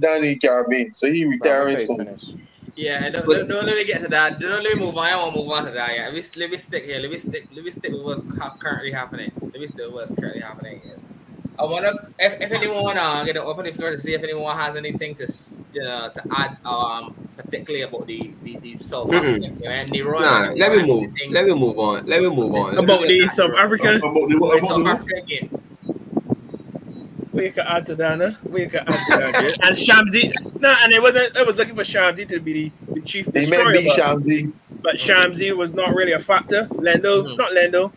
done, 0.00 0.24
in 0.24 0.38
Caribbean, 0.38 0.92
so 0.92 1.10
he 1.10 1.24
Bravo 1.24 1.30
retiring 1.64 1.76
soon. 1.78 2.18
Finished. 2.74 3.02
Yeah, 3.02 3.10
don't, 3.10 3.26
But- 3.26 3.36
don't, 3.38 3.48
don't 3.48 3.66
let 3.66 3.76
me 3.76 3.84
get 3.84 4.00
to 4.02 4.08
that. 4.08 4.38
Don't 4.40 4.62
let 4.62 4.74
me 4.76 4.84
move 4.84 4.96
on. 4.96 5.06
I 5.06 5.16
want 5.16 5.34
to 5.34 5.40
move 5.40 5.50
on 5.50 5.64
to 5.66 5.70
that. 5.72 5.94
Yeah, 5.94 6.04
let 6.06 6.14
me, 6.14 6.22
let 6.36 6.50
me 6.50 6.56
stick 6.56 6.84
here. 6.84 7.00
Let 7.00 7.10
me 7.10 7.18
stick. 7.18 7.48
Let 7.54 7.64
me 7.64 7.70
stick 7.70 7.92
with 7.92 8.02
what's 8.02 8.24
currently 8.58 8.92
happening. 8.92 9.32
Let 9.40 9.60
me 9.60 9.66
stick 9.66 9.86
with 9.86 9.94
what's 9.94 10.14
currently 10.14 10.40
happening. 10.42 10.80
Here. 10.84 10.96
I 11.58 11.64
want 11.64 11.84
to. 11.84 12.08
If, 12.18 12.40
if 12.40 12.52
anyone, 12.52 12.96
uh, 12.96 13.22
get 13.24 13.34
to 13.34 13.44
open 13.44 13.66
the 13.66 13.72
floor 13.72 13.90
to 13.90 13.98
see 13.98 14.14
if 14.14 14.22
anyone 14.22 14.56
has 14.56 14.76
anything 14.76 15.14
to 15.16 15.24
s- 15.24 15.62
uh, 15.76 16.08
to 16.08 16.22
add, 16.30 16.56
um, 16.64 17.14
particularly 17.36 17.82
about 17.82 18.06
the 18.06 18.32
the, 18.42 18.56
the 18.58 18.76
South. 18.78 19.12
African 19.12 19.56
game. 19.58 19.70
And 19.70 19.90
Nero, 19.90 20.20
Nah, 20.20 20.52
let 20.56 20.72
me 20.72 20.86
move. 20.86 21.12
Let 21.30 21.44
me 21.46 21.52
move 21.54 21.78
on. 21.78 22.06
Let 22.06 22.22
me 22.22 22.28
move 22.34 22.54
on. 22.54 22.78
About 22.78 23.02
the 23.02 23.28
South 23.28 23.52
African, 23.58 23.96
About 23.96 24.14
the, 24.14 24.38
the 24.38 24.66
South 24.66 24.84
the, 24.84 24.90
African 24.90 25.26
game. 25.26 25.62
We 27.32 27.50
can 27.50 27.66
add 27.66 27.86
to 27.86 27.94
that, 27.96 28.18
no? 28.18 28.34
We 28.44 28.66
can 28.66 28.80
add 28.80 28.86
to 28.88 29.16
that. 29.18 29.56
yeah. 29.60 29.66
And 29.68 29.76
Shamsi, 29.76 30.60
no, 30.60 30.74
and 30.82 30.92
it 30.92 31.00
wasn't. 31.00 31.36
I 31.36 31.42
was 31.44 31.56
looking 31.58 31.76
for 31.76 31.82
Shamsi 31.82 32.26
to 32.28 32.40
be 32.40 32.52
the, 32.52 32.94
the 32.94 33.00
chief 33.02 33.26
They 33.26 33.40
destroyer, 33.42 33.66
may 33.72 33.82
beat 33.82 33.92
but, 33.96 33.98
Shamsi. 33.98 34.52
but 34.82 34.94
Shamsi 34.96 35.56
was 35.56 35.74
not 35.74 35.94
really 35.94 36.12
a 36.12 36.18
factor. 36.18 36.64
Lendl, 36.72 37.24
Mhm. 37.24 37.36
not 37.38 37.52
Lendl. 37.52 37.92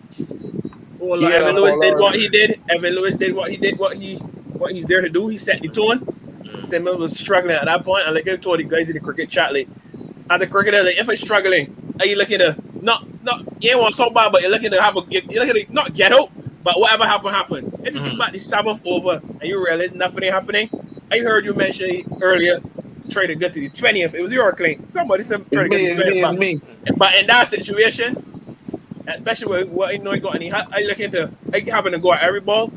Well, 0.99 1.21
Yeah, 1.21 1.29
Evan 1.29 1.55
Lewis 1.55 1.75
did 1.81 1.97
what 1.97 2.15
he 2.15 2.29
did. 2.29 2.59
Evan 2.69 2.93
Lewis 2.95 3.15
did 3.15 3.33
what 3.35 3.51
he 3.51 3.57
did. 3.57 3.77
What 3.79 3.97
he 3.97 4.15
what 4.17 4.71
he's 4.71 4.85
there 4.85 5.01
to 5.01 5.09
do. 5.09 5.27
He 5.29 5.37
set 5.37 5.61
the 5.61 5.67
tone. 5.67 5.99
Mm. 6.43 6.65
Simmons 6.65 6.97
was 6.99 7.17
struggling 7.19 7.55
at 7.55 7.65
that 7.65 7.83
point. 7.83 8.05
And 8.05 8.15
like 8.15 8.27
I 8.29 8.35
told 8.37 8.59
the 8.59 8.63
guys 8.63 8.87
in 8.89 8.93
the 8.93 8.99
cricket 9.01 9.29
chat, 9.29 9.51
like 9.53 9.67
at 10.29 10.39
the 10.39 10.47
cricketer, 10.47 10.83
like 10.83 10.97
if 10.97 11.09
it's 11.09 11.21
struggling, 11.21 11.75
are 11.99 12.05
you 12.05 12.15
looking 12.15 12.39
to 12.39 12.55
not 12.81 13.05
not 13.23 13.43
you 13.61 13.71
ain't 13.71 13.79
want 13.79 13.95
so 13.95 14.09
bad, 14.11 14.31
but 14.31 14.41
you're 14.41 14.51
looking 14.51 14.71
to 14.71 14.81
have 14.81 14.95
a 14.95 15.01
you're 15.09 15.43
looking 15.45 15.65
to 15.65 15.73
not 15.73 15.93
get 15.93 16.11
out, 16.13 16.29
but 16.63 16.79
whatever 16.79 17.05
happened 17.05 17.35
happened. 17.35 17.79
If 17.83 17.93
you 17.95 17.99
Mhm. 18.01 18.03
think 18.05 18.15
about 18.15 18.31
the 18.31 18.39
seventh 18.39 18.81
over 18.85 19.21
and 19.39 19.43
you 19.43 19.63
realize 19.63 19.93
nothing 19.93 20.23
ain't 20.23 20.33
happening, 20.33 20.69
I 21.11 21.19
heard 21.19 21.45
you 21.45 21.53
mention 21.53 22.03
earlier. 22.21 22.59
Try 23.09 23.27
to 23.27 23.35
get 23.35 23.53
to 23.53 23.59
the 23.59 23.69
twentieth. 23.69 24.13
It 24.15 24.21
was 24.23 24.31
your 24.31 24.51
claim. 24.53 24.85
Somebody 24.89 25.23
said 25.23 25.45
try 25.51 25.67
to 25.67 25.75
It's 25.75 25.75
me, 25.75 25.85
get 25.87 25.97
to 25.97 26.03
the 26.03 26.21
20th. 26.21 26.29
it's 26.31 26.39
me. 26.39 26.61
But 26.97 27.15
in 27.15 27.27
that 27.27 27.47
situation, 27.49 28.15
especially 29.07 29.47
with 29.47 29.67
what 29.69 29.93
I 29.93 29.97
know 29.97 30.11
he 30.11 30.19
got, 30.19 30.35
any 30.35 30.45
he 30.45 30.51
ha- 30.51 30.67
I 30.71 30.81
looking 30.83 31.11
to 31.11 31.29
like 31.51 31.67
having 31.67 31.91
to 31.91 31.99
go 31.99 32.13
at 32.13 32.23
every 32.23 32.39
ball, 32.39 32.71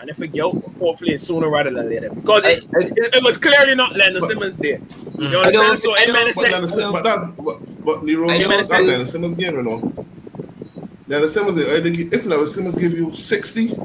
and 0.00 0.10
if 0.10 0.20
it 0.20 0.28
go, 0.34 0.50
hopefully 0.80 1.12
it's 1.14 1.22
sooner 1.22 1.48
rather 1.48 1.70
than 1.70 1.88
later 1.88 2.10
because 2.12 2.44
it, 2.44 2.64
I- 2.76 2.80
I- 2.82 2.86
it, 2.86 3.14
it 3.16 3.22
was 3.24 3.38
clearly 3.38 3.74
not 3.76 3.92
Lendl 3.94 4.22
Simmons 4.26 4.56
there. 4.56 4.80
You 5.18 5.26
Mm. 5.28 5.44
understand? 5.44 5.78
so 5.78 5.90
I 5.96 6.00
in 6.02 6.08
don't- 6.08 6.16
minute 6.16 6.34
but 6.34 6.46
Simmons, 6.68 6.92
but 6.92 7.04
that's 7.04 7.30
but, 7.32 7.84
but 7.84 8.02
Nero, 8.04 8.28
I 8.28 8.38
that's 8.38 8.68
Lendl 8.70 9.06
Simmons 9.06 9.34
game, 9.36 9.54
you 9.54 9.62
know. 9.62 10.06
Lendl 11.10 11.28
Simmons, 11.28 11.58
I 11.58 11.80
think 11.82 11.98
if 12.12 12.24
Lendl 12.24 12.46
Simmons 12.46 12.76
give 12.76 12.92
you 12.92 13.12
60, 13.12 13.76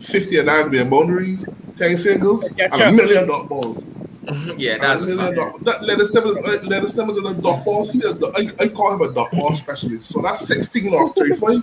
50 0.00 0.38
and 0.38 0.46
nine 0.46 0.68
being 0.68 0.90
boundaries, 0.90 1.44
10 1.78 1.96
singles, 1.96 2.48
Catch 2.58 2.72
and 2.72 2.82
a 2.82 2.92
million 2.92 3.28
dot 3.28 3.48
balls. 3.48 3.84
yeah, 4.56 4.74
And 4.74 4.82
that's 4.82 5.02
a 5.04 5.06
million 5.06 5.34
dot, 5.36 5.64
that 5.64 5.82
Lendl 5.82 6.08
Simmons, 6.08 6.36
uh, 6.38 6.58
Lendl 6.68 6.88
Simmons 6.88 7.18
is 7.18 7.30
a 7.30 7.40
dot 7.40 7.64
ball. 7.64 7.88
He 7.88 8.00
a 8.02 8.12
dot- 8.12 8.32
I, 8.36 8.50
I 8.58 8.68
call 8.68 8.94
him 8.94 9.08
a 9.08 9.14
dot 9.14 9.30
ball 9.30 9.54
specialist. 9.54 10.06
So 10.10 10.20
that's 10.22 10.44
16 10.48 10.92
off 10.92 11.14
35. 11.14 11.62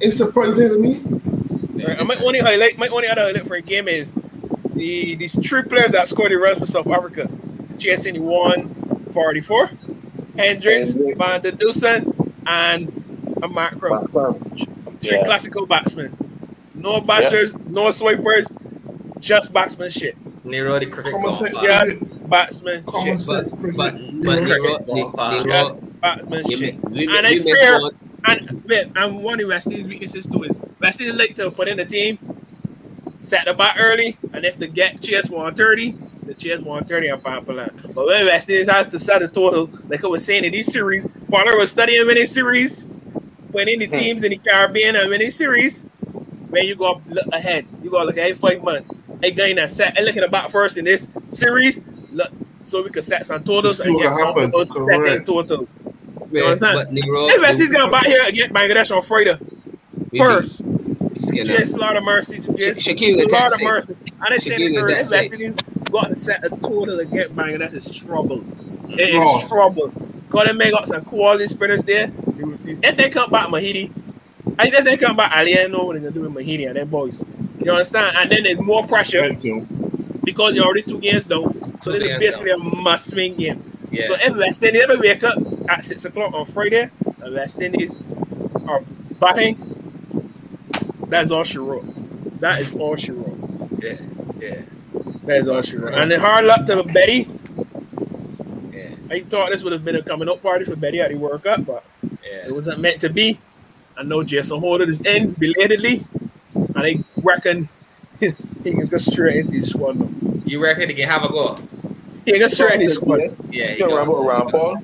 It's 0.00 0.16
surprising 0.16 0.68
to 0.68 0.78
me. 0.80 1.00
Right, 1.86 2.04
my 2.04 2.16
only 2.16 2.40
highlight, 2.40 2.76
my 2.76 2.88
only 2.88 3.06
other 3.06 3.22
highlight 3.22 3.46
for 3.46 3.54
a 3.54 3.62
game 3.62 3.86
is 3.86 4.12
the 4.74 5.14
these 5.14 5.38
three 5.48 5.62
players 5.62 5.92
that 5.92 6.08
scored 6.08 6.32
the 6.32 6.36
runs 6.36 6.58
for 6.58 6.66
South 6.66 6.88
Africa. 6.88 7.28
GSN 7.76 8.18
won 8.18 8.68
44, 9.14 9.66
Hendricks, 10.36 10.92
Hendricks. 10.92 11.18
Van 11.18 11.40
der 11.40 11.52
Dussen, 11.52 12.32
and 12.46 12.99
a 13.42 13.48
Markram. 13.48 14.34
Three 15.02 15.16
Yeah. 15.16 15.24
classical 15.24 15.66
batsman. 15.66 16.16
No 16.74 17.00
bashers, 17.00 17.58
no 17.68 17.90
swipers, 17.90 18.46
just 19.18 19.52
batsmanship. 19.52 20.16
Nero 20.44 20.78
the 20.78 20.86
cricket 20.86 21.12
Common 21.12 21.26
golf. 21.28 21.38
sense, 21.38 21.62
yeah. 21.62 21.84
Just 21.84 22.28
batsmanship. 22.28 22.86
Common 22.86 23.16
But 23.16 23.22
sense, 23.22 23.50
but 23.52 23.60
cricket. 23.60 23.76
but 23.76 23.94
Nero. 23.94 24.12
Nero, 24.14 24.52
Nero, 24.92 25.44
golf, 25.44 25.78
we, 26.02 26.46
we, 26.60 26.68
And 26.70 26.80
we 26.92 27.06
it's 27.08 27.60
fair. 27.60 27.80
And 28.26 28.62
wait, 28.68 28.90
and 28.96 29.22
one 29.22 29.40
of 29.40 29.48
West 29.48 29.66
Indies' 29.68 29.86
weaknesses 29.86 30.26
too 30.26 30.42
is 30.44 30.60
West 30.80 31.00
Indies 31.00 31.16
like 31.16 31.34
to 31.36 31.50
put 31.50 31.68
in 31.68 31.78
the 31.78 31.86
team, 31.86 32.18
set 33.20 33.46
the 33.46 33.54
bat 33.54 33.76
early, 33.78 34.16
and 34.34 34.44
if 34.44 34.58
they 34.58 34.66
get 34.68 35.00
chase 35.00 35.28
130, 35.30 35.96
the 36.26 36.34
chase 36.34 36.60
130 36.60 37.08
and 37.08 37.22
pound 37.24 37.46
per 37.46 37.54
line. 37.54 37.70
But 37.94 38.06
when 38.06 38.26
West 38.26 38.48
Indies 38.50 38.68
has 38.68 38.88
to 38.88 38.98
set 38.98 39.22
a 39.22 39.28
total, 39.28 39.70
like 39.88 40.04
I 40.04 40.06
was 40.08 40.24
saying 40.24 40.44
in 40.44 40.52
these 40.52 40.70
series, 40.70 41.06
Pollard 41.30 41.56
was 41.58 41.70
studying 41.70 42.06
many 42.06 42.26
series, 42.26 42.88
in 43.68 43.78
the 43.80 43.86
Hmm. 43.86 43.92
teams 43.92 44.24
in 44.24 44.30
the 44.30 44.38
Caribbean 44.38 44.96
and 44.96 45.10
many 45.10 45.30
series. 45.30 45.86
Man, 46.50 46.66
you 46.66 46.74
go 46.76 47.00
look 47.08 47.26
ahead. 47.32 47.66
You 47.82 47.90
go 47.90 48.02
look 48.04 48.16
ahead 48.16 48.36
five 48.36 48.62
months. 48.62 48.88
Hey, 49.22 49.30
guy 49.32 49.52
that 49.54 49.70
set 49.70 49.96
and 49.96 50.06
look 50.06 50.16
at 50.16 50.22
the 50.22 50.28
first 50.50 50.76
in 50.78 50.84
this 50.84 51.08
series. 51.32 51.82
Look, 52.12 52.30
so 52.62 52.82
we 52.82 52.90
can 52.90 53.02
set 53.02 53.26
some 53.26 53.42
totals 53.44 53.78
To 53.78 53.84
and 53.84 53.98
get 53.98 54.10
happened. 54.12 54.52
those 54.52 54.70
Correct. 54.70 55.26
totals. 55.26 55.74
Wait, 56.30 56.42
it's 56.44 56.60
not- 56.60 56.74
but 56.74 56.92
Nero, 56.92 57.28
Hey, 57.28 57.38
West 57.38 57.60
Indies 57.60 57.76
gonna 57.76 57.90
bat 57.90 58.06
here 58.06 58.20
against 58.26 58.52
Bangladesh 58.54 58.94
on 58.96 59.02
Friday 59.02 59.36
first. 60.16 60.62
Just 61.14 61.74
a 61.74 61.78
lot 61.78 61.96
of 61.96 62.04
mercy. 62.04 62.40
Just 62.56 62.80
Sha- 62.80 62.92
Shaquille 62.92 63.30
lot 63.32 63.52
of 63.52 63.62
mercy. 63.62 63.96
I 64.20 64.28
didn't 64.30 64.42
say 64.42 64.56
the 64.56 64.72
with 64.74 64.82
word. 64.82 64.90
that 64.92 65.10
West 65.10 65.54
got 65.92 66.08
to 66.08 66.16
set 66.16 66.44
a 66.44 66.48
total 66.50 66.96
to 66.98 67.04
get 67.04 67.34
Bangladesh 67.36 67.74
is 67.74 67.92
trouble. 67.92 68.42
It 68.90 69.14
Oh. 69.14 69.46
trouble. 69.48 69.92
Got 70.30 70.44
to 70.44 70.54
make 70.54 70.72
up 70.72 70.86
some 70.86 71.04
quality 71.04 71.46
sprinters 71.48 71.84
there. 71.84 72.10
If 72.38 72.96
they 72.96 73.10
come 73.10 73.30
back 73.30 73.48
Mahidi, 73.48 73.92
I 74.58 74.68
if 74.68 74.84
they 74.84 74.96
come 74.96 75.16
back 75.16 75.36
Ali, 75.36 75.58
I 75.58 75.66
know 75.66 75.84
what 75.84 75.94
they're 76.00 76.10
gonna 76.10 76.12
do 76.14 76.30
with 76.30 76.32
Mahidi 76.46 76.66
and 76.68 76.76
them 76.76 76.88
boys. 76.88 77.24
You 77.58 77.72
understand? 77.72 78.16
And 78.16 78.30
then 78.30 78.44
there's 78.44 78.60
more 78.60 78.86
pressure 78.86 79.20
Thank 79.20 79.44
you. 79.44 79.66
because 80.24 80.54
you're 80.54 80.64
already 80.64 80.82
two 80.82 80.98
games 81.00 81.26
down. 81.26 81.60
So 81.78 81.92
Two 81.92 81.98
this 81.98 82.02
is 82.04 82.08
games 82.08 82.20
basically 82.20 82.50
a 82.52 82.58
must 82.58 83.14
win 83.14 83.36
game. 83.36 83.88
Yeah. 83.90 84.06
So 84.06 84.14
if 84.14 84.36
West 84.36 84.62
Indies 84.62 84.82
ever 84.82 84.98
wake 84.98 85.24
up 85.24 85.36
at 85.68 85.84
six 85.84 86.04
o'clock 86.04 86.32
on 86.32 86.46
Friday, 86.46 86.90
and 87.22 87.34
West 87.34 87.60
Indies 87.60 87.98
are 88.68 88.82
batting, 89.18 89.56
that's 91.08 91.30
all 91.30 91.44
she 91.44 91.58
wrote. 91.58 92.40
That 92.40 92.60
is 92.60 92.74
all 92.76 92.96
she 92.96 93.12
wrote. 93.12 93.38
yeah. 93.82 93.96
Yeah. 94.38 94.62
That 95.24 95.38
is 95.38 95.48
all 95.48 95.60
she 95.62 95.76
wrote. 95.76 95.94
And 95.94 96.10
then 96.10 96.20
hard 96.20 96.44
luck 96.44 96.64
to 96.66 96.82
Betty. 96.84 97.28
Yeah. 99.10 99.16
I 99.16 99.20
thought 99.24 99.50
this 99.50 99.62
would 99.62 99.72
have 99.72 99.84
been 99.84 99.96
a 99.96 100.02
coming 100.02 100.28
up 100.28 100.42
party 100.42 100.64
for 100.64 100.76
Betty 100.76 101.00
at 101.00 101.10
the 101.10 101.16
World 101.18 101.42
Cup, 101.42 101.66
but 101.66 101.84
Yeah. 102.02 102.46
it 102.48 102.54
wasn't 102.54 102.80
meant 102.80 103.00
to 103.02 103.08
be. 103.08 103.38
I 103.96 104.02
know 104.02 104.22
Jason 104.22 104.60
Holder 104.60 104.88
is 104.88 105.02
in 105.02 105.32
belatedly, 105.32 106.04
and 106.54 106.76
I 106.78 107.04
reckon 107.22 107.68
he 108.20 108.32
can 108.64 108.84
go 108.86 108.98
straight 108.98 109.36
into 109.38 109.52
his 109.56 109.70
squad. 109.70 109.98
now. 109.98 110.08
You 110.44 110.62
reckon 110.62 110.88
he 110.88 110.94
can 110.94 111.08
have 111.08 111.24
a 111.24 111.28
go? 111.28 111.56
He 112.24 112.32
can 112.32 112.40
go 112.40 112.48
straight 112.48 112.74
into 112.74 112.84
his 112.86 112.94
squad. 112.94 113.20
Yeah. 113.50 113.72
He 113.72 113.78
You 113.80 113.88
know, 113.88 114.04
goes. 114.04 114.08
around, 114.08 114.26
around 114.26 114.50
Paul. 114.50 114.78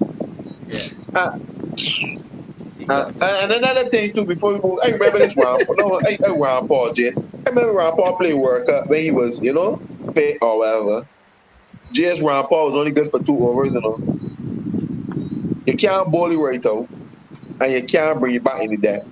Yeah. 0.68 0.88
Uh, 1.14 1.38
He 1.76 2.84
Uh, 2.88 3.10
and 3.22 3.52
another 3.52 3.88
thing 3.88 4.12
too, 4.12 4.24
before 4.24 4.52
we 4.54 4.60
move, 4.60 4.78
I 4.82 4.88
remember 4.88 5.18
this 5.18 5.36
Ron. 5.36 5.60
No, 5.78 5.98
I, 6.04 6.10
I 6.22 6.28
Rampaul, 6.28 6.94
Jay. 6.94 7.08
I 7.08 7.48
remember 7.48 7.72
Rampaul 7.72 8.16
played 8.18 8.34
World 8.34 8.66
Cup 8.68 8.86
when 8.88 9.00
he 9.02 9.10
was, 9.10 9.40
you 9.42 9.52
know, 9.52 9.80
fit 10.12 10.38
or 10.40 10.58
whatever. 10.58 11.06
JS 11.92 12.20
Rampaul 12.20 12.66
was 12.66 12.74
only 12.74 12.90
good 12.90 13.10
for 13.10 13.22
two 13.22 13.46
overs, 13.46 13.74
you 13.74 13.80
know. 13.80 13.98
You 15.66 15.76
can't 15.76 16.10
bowl 16.10 16.30
it 16.30 16.36
right 16.36 16.64
out, 16.66 16.88
and 17.60 17.72
you 17.72 17.84
can't 17.84 18.20
bring 18.20 18.34
it 18.34 18.44
back 18.44 18.62
in 18.62 18.70
the 18.70 18.76
deck 18.76 19.02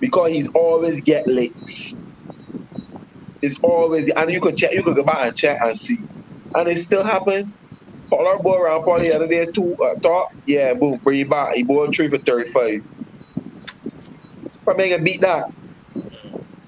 because 0.00 0.32
he's 0.32 0.48
always 0.48 1.00
get 1.00 1.26
licks. 1.26 1.96
It's 3.42 3.56
always, 3.62 4.10
and 4.10 4.32
you 4.32 4.40
could 4.40 4.56
check, 4.56 4.72
you 4.72 4.82
could 4.82 4.96
go 4.96 5.02
back 5.02 5.26
and 5.26 5.36
check 5.36 5.60
and 5.60 5.78
see, 5.78 5.98
and 6.54 6.68
it 6.68 6.78
still 6.78 7.04
happened. 7.04 7.52
Pollard 8.10 8.42
ball 8.42 8.56
around 8.56 8.84
Paul 8.84 9.00
the 9.00 9.14
other 9.14 9.26
day, 9.26 9.46
two 9.46 9.76
uh, 9.76 9.94
top, 9.96 10.32
yeah, 10.46 10.72
boom, 10.74 10.98
bring 10.98 11.20
it 11.20 11.28
back. 11.28 11.54
He 11.54 11.62
bowled 11.62 11.94
three 11.94 12.08
for 12.08 12.18
thirty-five. 12.18 12.84
But 14.64 14.76
man 14.76 14.88
can 14.88 15.04
beat 15.04 15.20
that. 15.20 15.52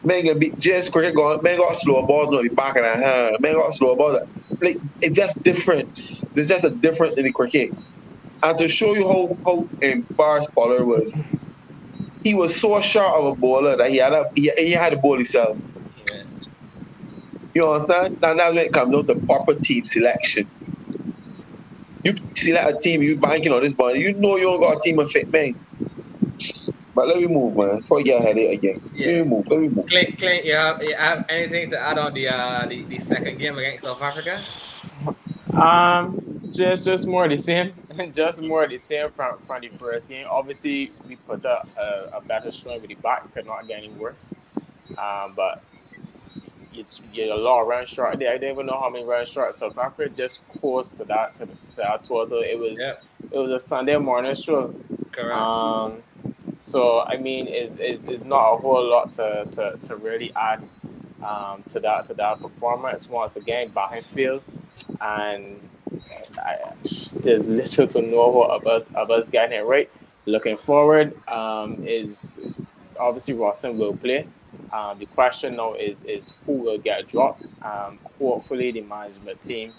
Man 0.02 0.22
can 0.22 0.38
beat 0.38 0.58
just 0.58 0.92
cricket 0.92 1.14
going. 1.14 1.42
Man 1.42 1.58
got 1.58 1.76
slow 1.76 2.06
balls 2.06 2.34
on 2.34 2.44
the 2.44 2.54
back 2.54 2.76
of 2.76 2.82
the 2.82 2.96
hand. 2.96 3.36
Man 3.40 3.54
got 3.54 3.74
slow 3.74 3.96
balls. 3.96 4.26
Like 4.60 4.78
it's 5.00 5.14
just 5.14 5.42
difference. 5.42 6.24
There's 6.34 6.48
just 6.48 6.64
a 6.64 6.70
difference 6.70 7.16
in 7.16 7.24
the 7.24 7.32
cricket. 7.32 7.72
And 8.42 8.58
to 8.58 8.68
show 8.68 8.94
you 8.94 9.06
how 9.06 9.36
how 9.44 9.68
embarrassed 9.80 10.54
Pollard 10.54 10.84
was, 10.84 11.18
he 12.22 12.34
was 12.34 12.54
so 12.58 12.80
sharp 12.80 13.14
of 13.14 13.24
a 13.26 13.34
bowler 13.34 13.76
that 13.76 13.90
he 13.90 13.98
had 13.98 14.12
a 14.12 14.30
he, 14.34 14.50
he 14.56 14.72
had 14.72 14.90
to 14.90 14.96
bowl 14.96 15.16
himself. 15.16 15.56
You 17.54 17.68
understand? 17.70 18.20
Now 18.20 18.34
that's 18.34 18.54
when 18.54 18.66
it 18.66 18.72
comes 18.72 18.92
down 18.92 19.06
to 19.06 19.26
proper 19.26 19.54
team 19.54 19.86
selection. 19.86 20.48
You 22.04 22.14
that 22.54 22.74
a 22.74 22.80
team, 22.80 23.02
you 23.02 23.18
banking 23.18 23.52
on 23.52 23.62
this 23.62 23.74
ball. 23.74 23.94
You 23.94 24.14
know 24.14 24.36
you 24.36 24.44
don't 24.44 24.60
got 24.60 24.78
a 24.78 24.80
team 24.80 24.98
of 24.98 25.10
fit 25.10 25.30
man. 25.30 25.54
But 27.00 27.08
let 27.08 27.16
me 27.16 27.28
move, 27.28 27.56
man. 27.56 27.78
Before 27.78 28.00
you 28.00 28.04
get 28.04 28.20
headache 28.20 28.58
again. 28.58 28.82
Let 28.84 28.94
Yeah. 28.94 29.22
me 29.22 29.30
move. 29.30 29.46
Let 29.48 29.60
me 29.60 29.68
move. 29.70 29.86
Clint, 29.86 30.18
Clint, 30.18 30.44
you 30.44 30.54
have, 30.54 30.82
you 30.84 30.94
have 30.94 31.24
anything 31.30 31.70
to 31.70 31.80
add 31.80 31.96
on 31.96 32.12
the, 32.12 32.28
uh, 32.28 32.66
the 32.66 32.84
the 32.84 32.98
second 32.98 33.38
game 33.38 33.56
against 33.56 33.84
South 33.84 34.02
Africa? 34.02 34.42
Um, 35.54 36.20
just 36.52 36.84
just 36.84 37.06
more 37.08 37.26
the 37.26 37.38
same, 37.38 37.72
just 38.12 38.42
more 38.42 38.68
the 38.68 38.76
same 38.76 39.10
from 39.12 39.38
from 39.46 39.62
the 39.62 39.68
first 39.70 40.10
game. 40.10 40.26
Obviously, 40.30 40.92
we 41.08 41.16
put 41.16 41.42
a, 41.46 41.62
a, 41.78 42.18
a 42.18 42.20
better 42.20 42.52
showing 42.52 42.82
with 42.82 42.88
the 42.90 42.96
back, 42.96 43.32
could 43.32 43.46
not 43.46 43.66
get 43.66 43.78
any 43.78 43.90
worse. 43.94 44.34
Um, 44.98 45.32
but 45.34 45.62
you 46.72 46.84
you 47.02 47.08
get 47.14 47.30
a 47.30 47.36
lot 47.36 47.62
of 47.62 47.68
runs 47.68 47.88
short 47.88 48.18
there. 48.18 48.30
I 48.30 48.34
didn't 48.38 48.52
even 48.52 48.66
know 48.66 48.78
how 48.78 48.90
many 48.90 49.06
runs 49.06 49.30
short. 49.30 49.54
South 49.54 49.78
Africa 49.78 50.12
just 50.14 50.46
close 50.60 50.92
to 50.92 51.04
that 51.06 51.34
to, 51.36 51.46
the, 51.46 51.54
to 51.54 51.76
that 51.78 52.04
total. 52.04 52.42
It 52.42 52.58
was 52.58 52.78
Yep. 52.78 53.04
it 53.32 53.38
was 53.38 53.50
a 53.52 53.60
Sunday 53.60 53.96
morning 53.96 54.34
show. 54.34 54.74
Correct. 55.12 55.32
Um, 55.40 56.02
so 56.60 57.00
I 57.00 57.16
mean, 57.16 57.46
is 57.46 57.78
is 57.78 58.06
is 58.06 58.24
not 58.24 58.54
a 58.54 58.56
whole 58.58 58.88
lot 58.88 59.12
to, 59.14 59.46
to, 59.52 59.78
to 59.84 59.96
really 59.96 60.32
add 60.36 60.68
um, 61.24 61.62
to 61.70 61.80
that 61.80 62.06
to 62.06 62.14
that 62.14 62.40
performance. 62.40 63.08
Once 63.08 63.36
again, 63.36 63.68
behind 63.68 64.06
field, 64.06 64.42
and 65.00 65.60
I, 66.38 66.56
there's 67.14 67.48
little 67.48 67.86
to 67.88 68.02
no 68.02 68.32
hope 68.32 68.50
of 68.50 68.66
us 68.66 68.92
of 68.94 69.10
us 69.10 69.28
getting 69.28 69.58
it 69.58 69.62
right. 69.64 69.90
Looking 70.26 70.56
forward, 70.56 71.16
um, 71.28 71.82
is 71.86 72.32
obviously 72.98 73.34
Roston 73.34 73.76
will 73.76 73.96
play. 73.96 74.26
Um, 74.72 74.98
the 74.98 75.06
question 75.06 75.56
now 75.56 75.74
is 75.74 76.04
is 76.04 76.34
who 76.44 76.52
will 76.52 76.78
get 76.78 77.08
dropped. 77.08 77.44
Um, 77.62 77.98
hopefully, 78.18 78.70
the 78.72 78.82
management 78.82 79.42
team. 79.42 79.72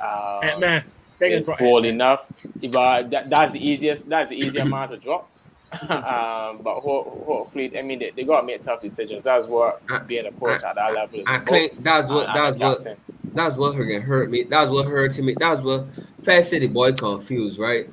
Uh, 0.00 0.40
Hey, 0.42 0.56
man, 0.58 0.84
they 1.18 1.32
is 1.32 1.48
bold 1.58 1.84
enough. 1.86 2.26
But 2.70 3.10
that, 3.10 3.30
that's 3.30 3.52
the 3.52 3.66
easiest. 3.66 4.08
That's 4.08 4.28
the 4.28 4.36
easier 4.36 4.64
man 4.64 4.90
to 4.90 4.96
drop. 4.96 5.28
um, 5.82 6.60
but 6.62 6.80
ho- 6.80 7.22
hopefully, 7.26 7.76
I 7.78 7.82
mean, 7.82 7.98
they, 7.98 8.10
they 8.16 8.24
got 8.24 8.40
to 8.40 8.46
make 8.46 8.62
tough 8.62 8.80
decisions. 8.80 9.22
That's 9.24 9.46
what 9.46 9.82
I- 9.90 9.98
being 10.00 10.26
a 10.26 10.32
coach 10.32 10.62
at 10.62 10.74
that 10.76 10.94
level 10.94 11.20
is. 11.20 11.24
I 11.26 11.36
about. 11.36 11.48
think 11.48 11.82
that's 11.84 12.10
what 12.10 12.26
And- 12.28 12.36
that's 12.36 12.52
and 12.52 12.60
what 12.60 12.76
captain. 12.84 12.96
that's 13.34 13.54
what 13.56 13.74
hurt 13.76 14.02
hurt 14.02 14.30
me. 14.30 14.44
That's 14.44 14.70
what 14.70 14.86
hurt 14.86 15.18
me. 15.18 15.34
That's 15.38 15.60
what 15.60 15.86
Fair 16.22 16.42
City 16.42 16.68
boy 16.68 16.92
confused, 16.92 17.58
right? 17.58 17.88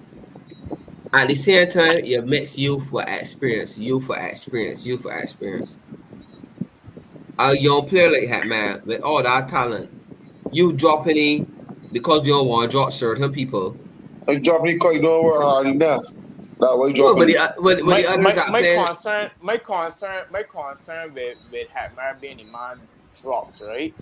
At 1.13 1.27
the 1.27 1.35
same 1.35 1.69
time, 1.69 2.03
you 2.05 2.21
mix 2.21 2.57
youth 2.57 2.89
for 2.89 3.01
experience, 3.03 3.77
youth 3.77 4.05
for 4.05 4.17
experience, 4.17 4.85
youth 4.87 5.01
for 5.03 5.17
experience. 5.17 5.77
A 7.39 7.55
young 7.57 7.85
player 7.87 8.09
like 8.11 8.29
that, 8.29 8.47
man, 8.47 8.81
with 8.85 9.01
all 9.01 9.21
that 9.21 9.47
talent, 9.47 9.89
you 10.51 10.71
dropping 10.73 11.17
in 11.17 11.87
because 11.91 12.25
you 12.25 12.33
don't 12.33 12.47
want 12.47 12.71
to 12.71 12.77
drop 12.77 12.91
certain 12.91 13.31
people. 13.31 13.77
You 14.27 14.39
dropping 14.39 14.77
the 14.79 14.89
you 14.91 15.01
don't 15.01 15.23
work 15.23 15.41
hard 15.41 15.67
enough. 15.67 16.03
That 16.59 16.77
way 16.77 16.91
you 16.93 17.03
Well, 17.03 17.15
but 17.15 17.27
the, 17.27 17.37
uh, 17.37 17.47
when, 17.57 17.77
when 17.77 17.87
my, 17.87 18.01
the 18.01 18.07
others 18.07 18.23
my, 18.23 18.35
that 18.35 18.51
my 18.51 18.59
play, 18.61 18.75
concern, 18.85 19.31
my 19.41 19.57
concern, 19.57 20.25
my 20.31 20.43
concern 20.43 21.13
with 21.13 21.37
with 21.51 21.67
Hetmyer 21.69 22.19
being 22.19 22.37
the 22.37 22.43
man 22.45 22.79
dropped, 23.21 23.61
right, 23.61 23.93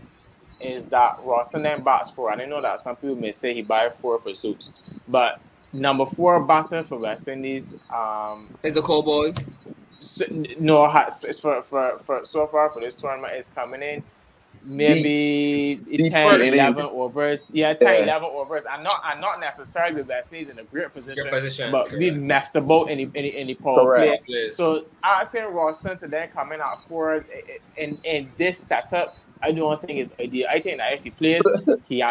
is 0.62 0.90
that 0.90 1.18
Roston 1.26 1.64
then 1.64 1.84
bats 1.84 2.12
four. 2.12 2.32
And 2.32 2.42
I 2.42 2.46
know 2.46 2.62
that 2.62 2.82
some 2.82 2.96
people 2.96 3.16
may 3.16 3.32
say 3.32 3.54
he 3.56 3.62
buy 3.64 3.90
four 3.90 4.20
for 4.20 4.36
suits, 4.36 4.84
but 5.08 5.40
number 5.74 6.06
four 6.06 6.40
batter 6.44 6.84
for 6.84 6.98
West 7.00 7.28
Indies, 7.28 7.76
um, 7.94 8.54
is 8.64 8.76
the 8.76 8.82
cowboy. 8.84 9.34
so, 10.00 10.26
no, 10.60 10.88
ha- 10.88 11.18
for, 11.42 11.64
for 11.64 12.00
for 12.06 12.24
so 12.24 12.46
far 12.48 12.70
for 12.70 12.82
this 12.82 12.96
tournament 12.96 13.36
is 13.36 13.50
coming 13.50 13.82
in. 13.82 14.04
Maybe 14.66 15.76
the 15.90 16.10
10, 16.10 16.30
first 16.30 16.54
11 16.54 16.86
overs. 16.86 17.50
Yeah, 17.52 17.74
10, 17.74 17.88
Yeah. 17.88 18.04
11 18.18 18.30
overs. 18.34 18.64
I'm 18.70 18.84
not 18.84 19.02
I'm 19.04 19.20
not 19.20 19.40
necessarily 19.40 20.02
West 20.04 20.34
Indies 20.34 20.50
in 20.50 20.60
a 20.60 20.64
great 20.64 20.94
position, 20.94 21.24
Your 21.24 21.34
position. 21.34 21.72
but 21.72 21.92
we 21.92 22.10
correct. 22.10 22.22
messed 22.24 22.56
about 22.56 22.90
in 22.90 22.98
the, 22.98 23.04
in 23.04 23.12
the, 23.26 23.40
in 23.42 23.48
the 23.48 23.56
power 23.56 23.98
play. 23.98 24.20
Please. 24.26 24.56
So 24.56 24.86
I 25.04 25.24
seen 25.26 25.44
Roston 25.44 25.98
today 26.00 26.30
coming 26.34 26.60
out 26.62 26.88
forward 26.88 27.26
in 27.78 27.98
in 28.04 28.30
this 28.38 28.58
setup. 28.60 29.18
I 29.44 29.52
don't 29.52 29.82
think 29.86 30.00
it's 30.00 30.14
ideal. 30.20 30.48
I 30.50 30.60
think 30.62 30.78
that 30.78 30.94
if 30.94 31.04
he 31.04 31.10
plays, 31.10 31.42
he 31.90 32.02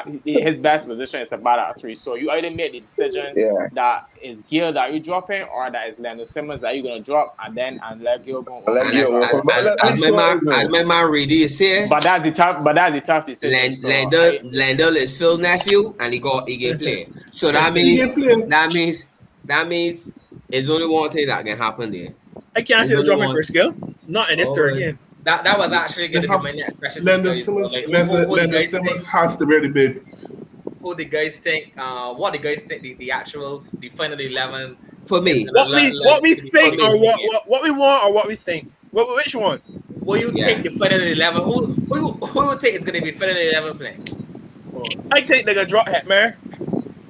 his 0.40 0.58
best 0.58 0.86
position 0.86 1.22
is 1.22 1.32
about 1.32 1.58
at 1.58 1.80
three. 1.80 1.96
So 1.96 2.14
you 2.14 2.30
either 2.30 2.50
make 2.50 2.72
the 2.72 2.80
decision 2.80 3.32
Yeah. 3.34 3.68
that 3.72 4.08
is 4.22 4.42
Gayle 4.42 4.72
that 4.74 4.92
you 4.92 5.00
dropping, 5.00 5.42
or 5.44 5.70
that 5.70 5.88
is 5.88 5.96
Lendl 5.96 6.26
Simmons 6.28 6.60
that 6.60 6.74
you're 6.76 6.84
gonna 6.84 7.00
drop, 7.00 7.34
and 7.42 7.56
then 7.56 7.80
and 7.82 8.02
let 8.02 8.24
Gayle 8.26 8.42
go. 8.42 8.62
Let 8.68 8.86
And 8.86 8.94
me 8.94 9.00
as, 9.02 9.08
go. 9.08 9.18
as, 9.18 9.42
But 9.44 9.54
as, 9.56 9.64
let 9.64 9.74
me 9.74 9.88
as 9.88 10.00
my 10.00 10.06
show 10.08 10.14
man, 10.14 10.40
you. 10.42 10.50
as 10.52 10.68
my 10.68 10.84
man 10.84 11.10
Reedy 11.10 11.48
say, 11.48 11.88
But 11.88 12.02
that's 12.02 12.22
the 12.22 12.32
tough. 12.32 12.62
But 12.62 12.74
that's 12.74 12.94
the 12.94 13.00
tough 13.00 13.26
decision. 13.26 13.58
Land, 13.58 13.78
so 13.78 13.88
Lendl, 13.88 14.38
I- 14.38 14.72
Lendl 14.72 14.94
is 14.96 15.16
Phil's 15.18 15.38
nephew, 15.38 15.94
and 16.00 16.12
he 16.12 16.18
got 16.20 16.48
he 16.48 16.58
can 16.58 16.78
play. 16.78 17.08
So 17.30 17.50
that 17.50 17.72
means 17.74 18.14
that 18.48 18.72
means 18.74 19.06
that 19.46 19.68
means 19.68 20.12
it's 20.50 20.68
only 20.68 20.86
one 20.86 21.10
thing 21.10 21.26
that 21.28 21.44
can 21.44 21.56
happen 21.56 21.90
there. 21.92 22.08
I 22.54 22.60
can't 22.60 22.86
see 22.86 22.90
the 22.94 22.96
There's 22.98 23.06
dropping 23.08 23.22
only 23.24 23.34
Chris 23.36 23.48
Gayle. 23.50 23.74
Not 24.06 24.30
in 24.30 24.38
this 24.38 24.48
Oh, 24.50 24.54
third 24.54 24.76
yeah. 24.76 24.86
game. 24.88 24.98
That 25.24 25.44
that 25.44 25.58
was 25.58 25.72
actually 25.72 26.08
going 26.08 26.22
to 26.22 26.28
They 26.28 26.32
be 26.32 26.32
have- 26.32 26.42
my 26.42 26.50
next 26.52 26.78
question. 26.78 27.04
Lendl 27.04 27.22
to 27.22 27.28
you. 27.28 27.34
Simmons, 27.34 27.72
Like, 27.72 27.84
who- 27.84 27.92
Lendl, 27.92 28.18
who- 28.18 28.26
who 28.26 28.36
Lendl 28.36 28.62
Simmons 28.62 28.98
think- 29.00 29.06
has 29.10 29.36
to 29.36 29.46
be 29.46 29.60
the 29.60 29.68
bid. 29.68 30.00
Who 30.82 30.96
do 30.96 31.04
guys 31.04 31.38
think? 31.38 31.72
Uh, 31.78 32.12
what 32.14 32.32
do 32.32 32.40
guys 32.40 32.64
think 32.64 32.82
the, 32.82 32.94
the 32.94 33.12
actual 33.12 33.62
the 33.78 33.88
final 33.88 34.18
eleven? 34.20 34.76
For 35.06 35.20
me, 35.20 35.46
What 35.52 35.68
we 35.68 35.92
Let- 35.92 36.04
what 36.06 36.22
we 36.22 36.34
let- 36.34 36.44
think 36.52 36.82
or 36.82 36.96
what, 36.96 37.20
what 37.22 37.48
what 37.48 37.62
we 37.62 37.70
want 37.70 38.04
or 38.04 38.12
what 38.12 38.26
we 38.26 38.34
think. 38.34 38.70
What 38.90 39.14
which 39.14 39.34
one? 39.34 39.60
Who 40.04 40.18
you 40.18 40.32
Yeah. 40.34 40.46
think 40.46 40.62
the 40.64 40.70
final 40.70 41.00
eleven? 41.00 41.42
Who 41.42 41.66
who 41.66 41.96
you- 42.00 42.18
who 42.26 42.50
you 42.50 42.58
think 42.58 42.74
is 42.76 42.82
going 42.84 42.98
to 42.98 43.02
be 43.04 43.12
final 43.12 43.36
eleven 43.36 43.78
playing? 43.78 44.02
I 45.12 45.20
think 45.20 45.46
they're 45.46 45.54
gonna 45.54 45.66
drop 45.68 45.86
Hetmyer. 45.86 46.34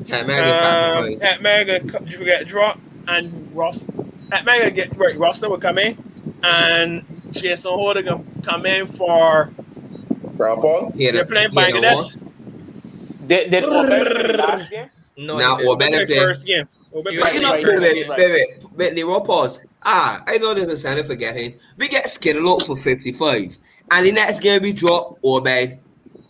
Hat 0.09 0.27
man 0.27 0.45
gets 0.45 0.61
Um, 0.61 1.17
sacrificed. 1.17 1.23
Hetmyer 1.23 1.67
gonna 1.67 1.93
co- 2.19 2.25
get 2.25 2.47
dropped 2.47 2.81
and 3.09 3.51
Ross 3.55 3.87
Hetman 4.31 4.59
gonna 4.59 4.71
get 4.71 4.97
right. 4.99 5.17
Roston 5.19 5.49
will 5.51 5.59
come 5.59 5.79
in 5.79 5.97
and 6.43 7.07
Jason 7.33 7.73
Holder 7.73 8.03
gonna 8.03 8.25
come 8.43 8.67
in 8.67 8.87
for 8.87 9.51
Brown 10.35 10.61
ball. 10.61 10.93
He 10.97 11.11
they're 11.11 11.25
playing 11.25 11.51
he 11.51 11.61
had 11.61 11.71
a 11.71 11.73
Bangladesh. 11.79 11.95
loss. 11.95 12.17
Did 13.27 13.51
did 13.51 13.65
Obed 13.65 14.37
last 14.37 14.71
game? 14.71 14.91
No, 15.17 15.39
Now, 15.39 15.57
he 15.57 15.63
didn't. 15.63 15.71
Obed- 15.71 15.79
better 15.81 16.07
their 16.07 16.21
first 16.29 16.47
game. 16.47 16.69
Obed 16.95 17.13
You 17.13 17.21
But 17.21 17.35
you 17.35 17.41
know, 17.41 17.53
Right, 17.53 17.65
wait, 17.67 17.73
right, 17.75 17.81
wait, 17.81 18.09
right. 18.09 18.19
wait, 18.19 18.31
wait, 18.63 18.73
wait, 18.77 18.95
Nero, 18.95 19.21
pause. 19.21 19.61
Ah, 19.85 20.23
I 20.27 20.39
know 20.39 20.55
this 20.55 20.65
is 20.67 20.83
Santa 20.83 21.03
forgetting. 21.05 21.55
We 21.77 21.89
get 21.89 22.09
skittled 22.09 22.47
out 22.49 22.63
for 22.67 22.77
55. 22.77 23.59
And 23.91 24.07
the 24.07 24.13
next 24.13 24.41
game 24.41 24.63
we 24.63 24.73
drop 24.73 25.19
Obed. 25.25 25.79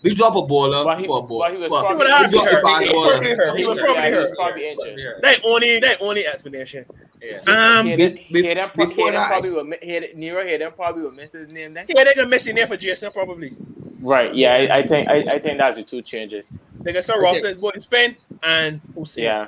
We 0.02 0.14
drop 0.14 0.34
a 0.36 0.42
bowler 0.42 0.84
But 0.84 0.98
he- 1.00 1.06
for 1.06 1.20
a 1.20 1.22
ball. 1.22 1.38
but 1.40 1.52
he 1.52 1.58
was 1.58 1.68
for- 1.70 1.80
probably- 1.82 2.06
He 2.06 2.12
would 2.12 2.32
we 2.32 2.38
drop 2.38 2.46
a 2.46 2.50
fast 2.50 2.64
hurt. 2.64 2.82
He 2.82 2.86
would 2.86 2.92
bowler. 2.92 3.10
probably 3.12 3.30
hurt. 3.36 3.58
He 3.58 3.66
would 3.66 3.78
probably 3.78 4.02
Yeah, 4.02 4.18
was 4.18 4.30
probably 4.36 4.68
injured. 4.70 5.22
That 5.22 5.40
only 5.44 5.80
that 5.80 5.96
only 6.00 6.26
explanation. 6.26 6.84
Yes. 7.22 7.46
Um, 7.46 7.86
He 7.86 7.92
yeah, 7.94 8.04
had- 8.08 8.14
be- 8.32 8.42
he 8.42 8.46
had- 8.48 8.72
before 8.74 8.94
he 8.94 9.02
had 9.04 9.14
that- 9.14 9.28
probably 9.28 9.50
would 9.52 9.78
he 9.82 9.92
had- 9.92 10.16
Nero 10.16 10.44
had 10.44 10.76
probably 10.76 11.02
would 11.04 11.14
miss 11.14 11.32
his 11.32 11.52
name 11.52 11.74
then. 11.74 11.86
they're 11.88 12.04
gonna 12.16 12.26
miss 12.28 12.46
in 12.48 12.56
there 12.56 12.66
for 12.66 12.76
Jason 12.76 13.12
probably. 13.12 13.52
Right. 14.00 14.34
Yeah. 14.34 14.54
I, 14.54 14.78
I 14.78 14.86
think 14.86 15.08
I, 15.08 15.16
I 15.34 15.38
think 15.38 15.58
that's 15.58 15.76
the 15.76 15.84
two 15.84 16.02
changes. 16.02 16.62
They 16.80 16.92
gonna 16.92 17.02
start 17.04 17.20
Okay. 17.20 17.26
roster 17.42 17.54
both 17.54 17.74
in 17.76 17.80
Spain 17.80 18.16
and 18.42 18.80
Hosein. 18.96 19.22
Yeah. 19.22 19.46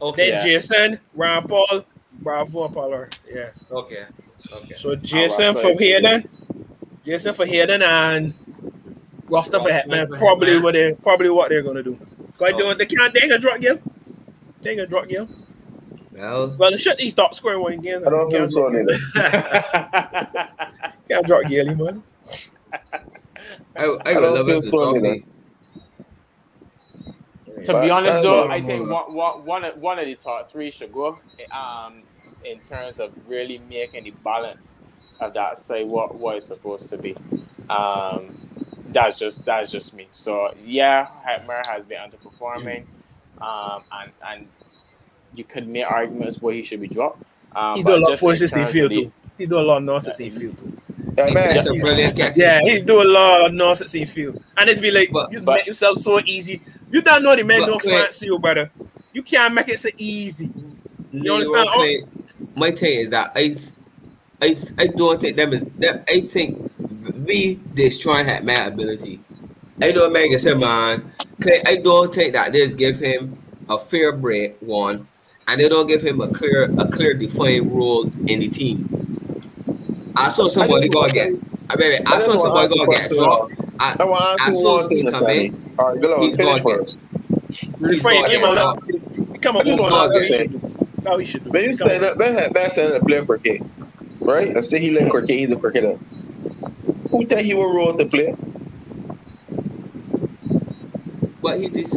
Okay. 0.00 0.30
Then 0.30 0.38
Yeah. 0.38 0.44
Jason, 0.44 1.00
Rampaul, 1.18 1.84
Bravo, 2.20 2.66
and 2.66 2.74
Pollard. 2.74 3.16
Yeah. 3.28 3.46
Okay. 3.70 4.04
Okay. 4.54 4.74
So 4.76 4.94
Jason 4.94 5.46
Alright, 5.46 5.60
for 5.62 5.72
so- 5.72 5.78
Hayden, 5.78 6.28
Jason 7.04 7.34
for 7.34 7.44
Hayden, 7.46 7.82
and 7.82 8.32
Roster 9.32 9.58
for 9.60 9.68
Roster 9.68 9.82
Hetmyer. 9.88 10.08
for 10.08 10.16
Probably 10.18 10.48
Hetmyer. 10.52 10.62
what 10.62 10.74
they 10.74 10.94
probably 10.94 11.30
what 11.30 11.48
they're 11.48 11.62
gonna 11.62 11.82
do. 11.82 11.98
Cause 12.38 12.52
Oh. 12.54 12.58
doing 12.58 12.78
they 12.78 12.86
can't 12.86 13.12
they 13.14 13.20
ain't 13.20 13.30
gonna 13.30 13.40
drop 13.40 13.60
Gayle. 13.60 13.78
They 14.60 14.70
ain't 14.70 14.78
gonna 14.78 14.88
drop 14.88 15.06
Gayle. 15.08 15.28
Well, 16.12 16.54
Well, 16.58 16.70
they 16.70 16.76
shut 16.76 16.98
these 16.98 17.14
top 17.14 17.34
scoring 17.34 17.60
one 17.60 17.80
game. 17.80 18.02
I 18.06 18.10
don't 18.10 18.26
think 18.30 18.38
can't, 18.38 18.50
so 18.50 18.68
neither. 18.68 18.92
can't 21.08 21.26
drop 21.26 21.44
Gilly, 21.48 21.74
man. 21.74 22.02
I, 22.72 23.84
I 23.84 23.88
would 23.88 24.08
I 24.08 24.12
don't 24.14 24.34
love 24.34 24.48
it 24.48 24.52
think 24.60 24.64
to 24.64 24.70
drop 24.70 24.96
me. 24.96 25.24
to 27.64 27.72
But- 27.72 27.82
be 27.84 27.90
honest, 27.90 28.18
but- 28.18 28.22
though, 28.22 28.48
I 28.48 28.60
think 28.60 28.88
one, 28.90 29.14
one, 29.14 29.44
one, 29.44 29.64
of, 29.64 29.78
one 29.78 29.98
of 29.98 30.04
the 30.06 30.14
top 30.16 30.50
three 30.50 30.70
should 30.70 30.92
go. 30.92 31.18
Um, 31.50 32.02
in 32.44 32.58
terms 32.60 32.98
of 33.00 33.12
really 33.28 33.60
making 33.70 34.04
the 34.04 34.10
balance 34.24 34.78
of 35.20 35.32
that 35.34 35.56
say 35.58 35.84
what 35.84 36.14
what 36.16 36.36
it's 36.36 36.48
supposed 36.48 36.90
to 36.90 36.98
be. 36.98 37.16
Um, 37.70 38.41
that's 38.92 39.18
just 39.18 39.44
that's 39.44 39.70
just 39.70 39.94
me. 39.94 40.08
So 40.12 40.54
yeah, 40.64 41.08
Hetmyer 41.26 41.66
has 41.68 41.84
been 41.84 41.98
underperforming, 41.98 42.84
um, 43.40 43.82
and 43.92 44.12
and 44.26 44.46
you 45.34 45.44
could 45.44 45.66
make 45.68 45.84
arguments 45.86 46.40
where 46.42 46.54
he 46.54 46.62
should 46.62 46.80
be 46.80 46.88
dropped. 46.88 47.22
Um, 47.54 47.76
He 47.76 47.82
do 47.82 47.94
a 47.94 47.98
lot 47.98 48.08
just 48.10 48.20
for 48.20 48.32
in 48.32 48.40
his 48.40 48.50
terms 48.52 48.66
of 48.68 48.72
field 48.72 48.92
too. 48.92 49.12
He 49.38 49.46
do 49.46 49.58
a 49.58 49.60
lot 49.60 49.78
of 49.78 49.82
nonsense 49.84 50.20
in 50.20 50.30
field 50.30 50.58
too. 50.58 50.78
Yeah, 51.16 51.26
It's, 51.28 51.66
man. 51.68 51.76
a 51.76 51.80
brilliant 51.80 52.16
catch. 52.16 52.36
Yeah, 52.36 52.60
he's 52.60 52.84
doing 52.84 53.06
a 53.06 53.10
lot 53.10 53.46
of 53.46 53.52
nonsense 53.52 53.94
in 53.94 54.06
field, 54.06 54.42
and 54.56 54.70
it's 54.70 54.80
be 54.80 54.90
like 54.90 55.10
But- 55.12 55.32
you 55.32 55.40
but- 55.42 55.56
make 55.56 55.66
yourself 55.66 55.98
so 55.98 56.20
easy. 56.20 56.60
You 56.90 57.02
don't 57.02 57.22
know 57.22 57.34
the 57.36 57.42
man 57.44 57.60
But 57.60 57.66
don't 57.66 57.80
Clint- 57.80 58.04
fancy 58.04 58.26
you, 58.26 58.38
brother. 58.38 58.70
You 59.12 59.22
can't 59.22 59.52
make 59.54 59.68
it 59.68 59.78
so 59.80 59.88
easy. 59.98 60.50
You 61.12 61.32
understand? 61.34 61.68
understand? 61.68 62.26
My 62.56 62.70
thing 62.70 63.00
is 63.00 63.10
that 63.10 63.32
I, 63.36 63.56
I, 64.42 64.56
I 64.78 64.86
don't 64.88 65.20
think 65.20 65.36
them 65.36 65.52
is 65.52 65.66
them. 65.78 66.02
I 66.08 66.20
think 66.20 66.70
we 67.26 67.60
destroy 67.74 68.22
Hatman 68.22 68.68
ability. 68.68 69.20
I 69.80 69.92
don't 69.92 70.12
make 70.12 70.32
it 70.32 70.38
say 70.40 70.54
man. 70.54 71.12
I 71.66 71.76
don't 71.82 72.14
think 72.14 72.34
that 72.34 72.52
this 72.52 72.74
give 72.74 72.98
him 72.98 73.38
a 73.68 73.78
fair 73.78 74.12
break 74.12 74.56
one, 74.60 75.08
and 75.48 75.60
they 75.60 75.68
don't 75.68 75.86
give 75.86 76.02
him 76.02 76.20
a 76.20 76.28
clear 76.28 76.64
a 76.78 76.88
clear 76.88 77.14
defined 77.14 77.70
role 77.72 78.04
in 78.28 78.40
the 78.40 78.48
team. 78.48 78.88
I 80.16 80.28
saw 80.28 80.48
somebody 80.48 80.88
go 80.88 81.08
get. 81.08 81.34
I 81.70 81.76
mean, 81.76 82.00
I 82.06 82.20
saw 82.20 82.36
somebody 82.36 82.68
go 82.76 82.86
get 82.86 83.10
dropped. 83.10 83.52
I, 83.80 83.96
I 83.98 84.36
I 84.40 84.50
saw 84.52 84.82
one 84.82 84.90
he 84.90 85.02
thing, 85.02 85.08
come 85.08 85.28
in. 85.28 85.52
Sammy. 85.52 85.56
All 85.78 85.92
right, 85.92 86.00
go 86.00 86.14
on, 86.14 86.22
He's 86.22 86.36
finish 86.36 86.60
gone 86.60 86.78
first. 86.78 87.00
He's 87.88 88.02
Frank, 88.02 88.26
gonna 88.26 88.32
give 88.32 88.40
get 88.40 88.44
him 88.44 88.50
a 88.50 88.54
dropped. 88.54 88.88
Come 89.42 89.56
on, 89.56 89.66
just 89.66 89.80
move 89.80 89.90
want 89.90 89.94
on. 89.94 90.10
to 90.12 90.62
No, 91.02 91.18
he 91.18 91.24
should 91.24 91.44
do. 91.44 91.50
when 91.50 91.64
you 91.64 91.76
Come 91.76 91.88
say 91.88 91.96
on. 91.96 92.02
that, 92.02 92.18
Ben 92.18 92.34
had 92.34 92.52
Ben 92.52 92.70
said 92.70 92.92
that 92.92 93.06
play 93.06 93.24
cricket, 93.24 93.62
right? 94.20 94.54
Let's 94.54 94.68
say 94.68 94.80
he 94.80 94.90
like 94.90 95.10
cricket, 95.10 95.38
he's 95.38 95.50
a 95.50 95.56
cricketer. 95.56 95.98
Who 97.12 97.26
think 97.26 97.42
he 97.42 97.54
will 97.54 97.72
roll 97.72 97.96
to 97.96 98.04
play? 98.06 98.34
But 101.42 101.60
he 101.60 101.68
this. 101.68 101.96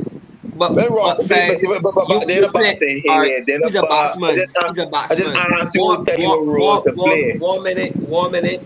But, 0.57 0.73
but, 0.73 0.89
but, 0.89 0.89
but, 0.89 1.27
but, 1.27 2.09
you- 2.09 2.19
but, 2.19 2.27
then 2.27 2.43
you 2.43 2.49
play- 2.49 2.63
boxing 2.71 3.03
all 3.09 3.21
here, 3.25 3.37
right, 3.39 3.43
he's 3.65 3.75
a 3.75 3.81
box- 3.81 4.15
batsman. 4.15 4.35
Just- 4.35 4.55
He's 4.69 4.77
a 4.83 4.87
batsman. 4.87 5.17
just 5.23 5.35
asked 5.35 5.75
you 5.75 5.83
One, 5.83 5.97
who 5.99 6.05
think 6.05 6.17
he 6.19 6.25
one, 6.27 6.45
one, 6.47 6.95
play. 6.95 7.31
one, 7.33 7.39
one 7.39 7.63
minute, 7.63 7.95
one 7.97 8.31
minute, 8.31 8.61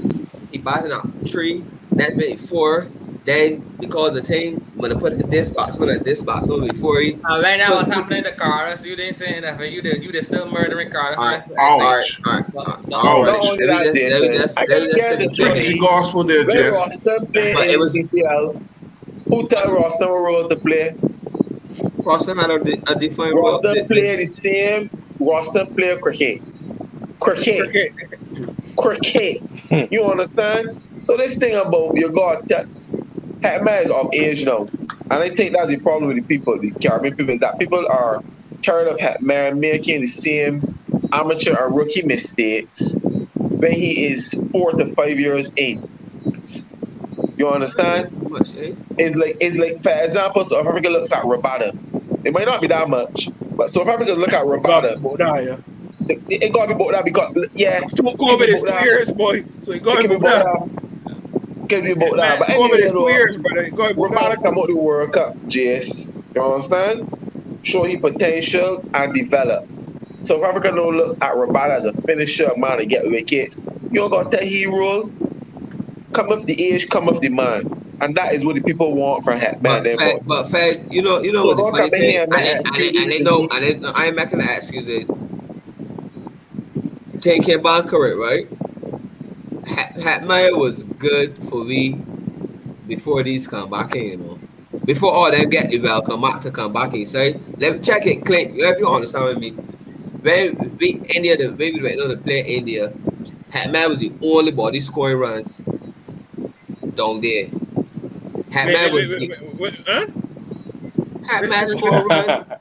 he 0.51 0.57
batting 0.59 0.91
out 0.91 1.07
three. 1.27 1.63
Next 1.91 2.15
minute 2.15 2.39
four. 2.39 2.87
Then 3.29 3.75
because 3.79 4.15
the 4.19 4.23
thing 4.25 4.55
when 4.75 4.91
I 4.91 4.99
put 4.99 5.13
in 5.13 5.29
this 5.29 5.51
batsman 5.51 5.89
at 5.89 6.03
this 6.03 6.23
batsman 6.23 6.67
before 6.67 6.99
he. 6.99 7.13
Uh, 7.23 7.39
right 7.43 7.59
now, 7.59 7.69
So- 7.69 7.75
what's 7.77 7.89
happening 7.89 8.23
to 8.23 8.31
Carlos? 8.31 8.83
You 8.85 8.95
didn't 8.95 9.13
say 9.17 9.39
nothing. 9.39 9.71
You 9.71 9.83
did. 9.83 10.01
You 10.03 10.11
did 10.11 10.25
still 10.25 10.49
murdering 10.49 10.89
Carlos. 10.89 11.17
All 11.19 11.25
right, 11.25 11.47
That's- 11.47 11.57
all 11.71 11.79
that's- 11.79 12.19
right, 12.25 12.43
all 12.55 12.63
right, 12.65 12.85
But- 12.87 12.93
all 12.95 13.23
right. 13.23 13.33
Let 13.43 13.59
me 13.59 13.67
just- 13.67 13.95
let 13.95 14.21
me 14.21 14.37
just- 14.37 14.57
I 14.59 14.61
let 14.61 14.69
me 14.69 14.75
can 14.75 14.85
just 14.85 14.95
get 14.95 15.19
take 15.19 15.29
the 15.29 15.35
break. 15.35 15.35
truth. 15.35 15.51
Preach 15.51 15.67
the 15.67 15.79
gospel 15.79 16.23
there, 16.23 16.45
Ben 16.47 16.55
Jeff. 16.73 17.03
But 17.03 17.67
it 17.67 17.77
was- 17.77 17.93
CCL. 17.93 18.61
Who 19.27 19.47
tell 19.47 19.67
Roston 19.67 20.09
will 20.09 20.19
roll 20.21 20.49
to 20.49 20.55
play? 20.55 20.95
Roston 22.01 22.35
had 22.41 22.49
a, 22.49 22.63
de- 22.63 22.81
a 22.91 22.95
defined 22.99 23.35
role. 23.35 23.61
Roston 23.61 23.87
play 23.87 24.15
the 24.15 24.25
same. 24.25 24.89
Roston 25.19 25.75
play 25.77 25.95
cricket. 26.01 26.41
Cricket. 27.19 27.93
Cricket. 28.75 29.41
You 29.91 30.05
understand? 30.05 30.81
So 31.03 31.15
this 31.15 31.35
thing 31.35 31.55
about 31.55 31.95
you 31.95 32.09
got 32.11 32.47
that 33.41 33.61
Hatman 33.61 33.85
is 33.85 33.91
of 33.91 34.13
age 34.13 34.45
now. 34.45 34.67
And 35.11 35.23
I 35.23 35.29
think 35.29 35.53
that's 35.53 35.69
the 35.69 35.77
problem 35.77 36.07
with 36.07 36.17
the 36.17 36.23
people, 36.23 36.57
the 36.59 36.71
Caribbean 36.71 37.15
people, 37.15 37.33
is 37.33 37.39
that 37.39 37.59
people 37.59 37.87
are 37.87 38.23
tired 38.61 38.87
of 38.87 38.97
Hatman 38.97 39.59
making 39.59 40.01
the 40.01 40.07
same 40.07 40.77
amateur 41.11 41.55
or 41.55 41.71
rookie 41.71 42.01
mistakes 42.03 42.95
when 43.35 43.71
he 43.71 44.05
is 44.05 44.33
four 44.51 44.71
to 44.73 44.93
five 44.93 45.19
years 45.19 45.51
in. 45.55 45.89
You 47.37 47.47
understand? 47.49 48.29
Much, 48.29 48.55
eh? 48.57 48.73
It's 48.97 49.15
like 49.15 49.37
it's 49.39 49.55
like 49.55 49.81
for 49.81 49.91
example, 49.91 50.43
South 50.43 50.67
Africa 50.67 50.89
looks 50.89 51.11
at 51.11 51.23
Rabada. 51.23 51.77
It 52.25 52.33
might 52.33 52.45
not 52.45 52.59
be 52.59 52.67
that 52.67 52.89
much, 52.89 53.29
but 53.55 53.69
South 53.69 53.87
Africa 53.87 54.13
look 54.13 54.33
at 54.33 54.43
Rabada. 54.45 55.01
Boda, 55.01 55.45
yeah. 55.45 55.57
It, 56.09 56.21
it 56.29 56.53
gotta 56.53 56.75
be 56.75 56.83
about 56.83 56.91
that 56.91 57.05
because 57.05 57.33
yeah, 57.53 57.79
Two 57.79 58.03
COVID 58.03 58.47
is 58.47 58.61
two 58.61 58.73
years, 58.83 59.11
boy. 59.11 59.43
So 59.59 59.71
you 59.71 59.77
it 59.77 59.83
got 59.83 59.97
can 59.97 60.03
to 60.03 60.09
be 60.09 60.15
be 60.15 60.21
that. 60.21 60.78
About 61.71 61.81
that. 61.81 61.81
Can 61.81 61.83
be 61.83 61.91
about 61.91 62.17
that. 62.17 62.39
But 62.39 62.49
anyway, 62.49 62.77
is 62.79 62.91
two 62.91 63.09
years, 63.09 63.37
brother. 63.37 63.65
You 63.65 63.71
got 63.71 63.87
to 63.89 63.93
be 63.95 64.01
Rabada 64.01 64.29
that. 64.35 64.43
come 64.43 64.57
out 64.59 64.67
the 64.67 64.75
World 64.75 65.13
Cup, 65.13 65.35
JS. 65.47 66.13
You 66.35 66.41
understand? 66.41 67.59
Show 67.63 67.83
his 67.83 67.99
potential 67.99 68.83
and 68.93 69.13
develop. 69.13 69.67
South 70.23 70.43
Africa 70.43 70.71
now 70.71 70.89
look 70.89 71.17
at 71.21 71.33
Rabada 71.33 71.79
as 71.79 71.85
a 71.85 71.93
finisher 72.03 72.51
man 72.57 72.77
to 72.77 72.85
get 72.85 73.05
wickets. 73.09 73.57
You 73.91 74.01
don't 74.01 74.09
got 74.11 74.31
to 74.31 74.45
he 74.45 74.65
rule. 74.65 75.11
Come 76.13 76.31
up 76.31 76.45
the 76.45 76.61
age, 76.61 76.89
come 76.89 77.07
up 77.09 77.19
the 77.21 77.29
man. 77.29 77.75
And 78.01 78.15
that 78.15 78.33
is 78.33 78.45
what 78.45 78.55
the 78.55 78.61
people 78.61 78.93
want 78.95 79.23
from 79.25 79.39
Hatman. 79.39 79.61
But 79.61 79.83
They 79.83 79.97
Fed, 79.97 80.13
want- 80.13 80.27
but 80.27 80.43
Fed, 80.49 80.87
you 80.91 81.01
know, 81.01 81.21
you 81.21 81.31
know 81.33 81.41
So 81.41 81.47
what 81.47 81.57
the 81.57 81.63
don't 81.63 81.71
funny 81.71 81.89
thing, 81.89 82.01
here 82.01 82.23
and 82.23 82.33
and 82.33 82.41
they, 82.41 82.53
make 82.55 82.65
and 82.65 82.75
they, 82.75 83.01
and 83.01 83.09
they 83.11 83.19
know, 83.21 83.47
and 83.53 83.83
they, 83.83 83.89
I 83.89 84.05
ain't 84.07 84.15
making 84.15 84.39
the 84.39 84.45
excuses. 84.45 85.09
Ten 87.21 87.41
K 87.41 87.57
bond 87.57 87.89
correct, 87.89 88.17
right? 88.17 88.47
Hat, 89.69 89.95
Hetmyer 89.95 90.57
was 90.57 90.83
good 90.83 91.37
for 91.37 91.63
me 91.63 91.93
before 92.87 93.23
these 93.23 93.47
come 93.47 93.69
back 93.69 93.95
in, 93.95 94.03
you 94.03 94.17
know. 94.17 94.39
Before 94.85 95.13
all 95.13 95.31
them 95.31 95.49
get 95.49 95.69
the 95.69 95.79
welcome 95.79 96.21
back 96.21 96.41
to 96.41 96.51
come 96.51 96.73
back 96.73 96.93
in. 96.93 97.05
So 97.05 97.19
let 97.57 97.73
me 97.73 97.79
check 97.79 98.05
it, 98.07 98.25
Clint. 98.25 98.55
You 98.55 98.63
know, 98.63 98.69
if 98.71 98.79
you 98.79 98.87
understand 98.87 99.39
me. 99.39 99.51
When 99.51 100.77
we 100.79 101.01
India, 101.15 101.37
the 101.37 101.51
maybe 101.51 101.81
right 101.81 101.97
now 101.97 102.07
the 102.07 102.17
play 102.17 102.41
India, 102.41 102.91
Hatman 103.51 103.89
was 103.89 103.99
the 103.99 104.11
only 104.21 104.51
body 104.51 104.81
scoring 104.81 105.17
runs 105.17 105.59
down 106.95 107.21
there. 107.21 107.47
Hatman 108.49 108.91
was 108.91 109.09
the 109.09 109.83
Huh? 109.87 110.05
Hatman 111.21 111.67
scoring 111.67 112.07
runs. 112.07 112.41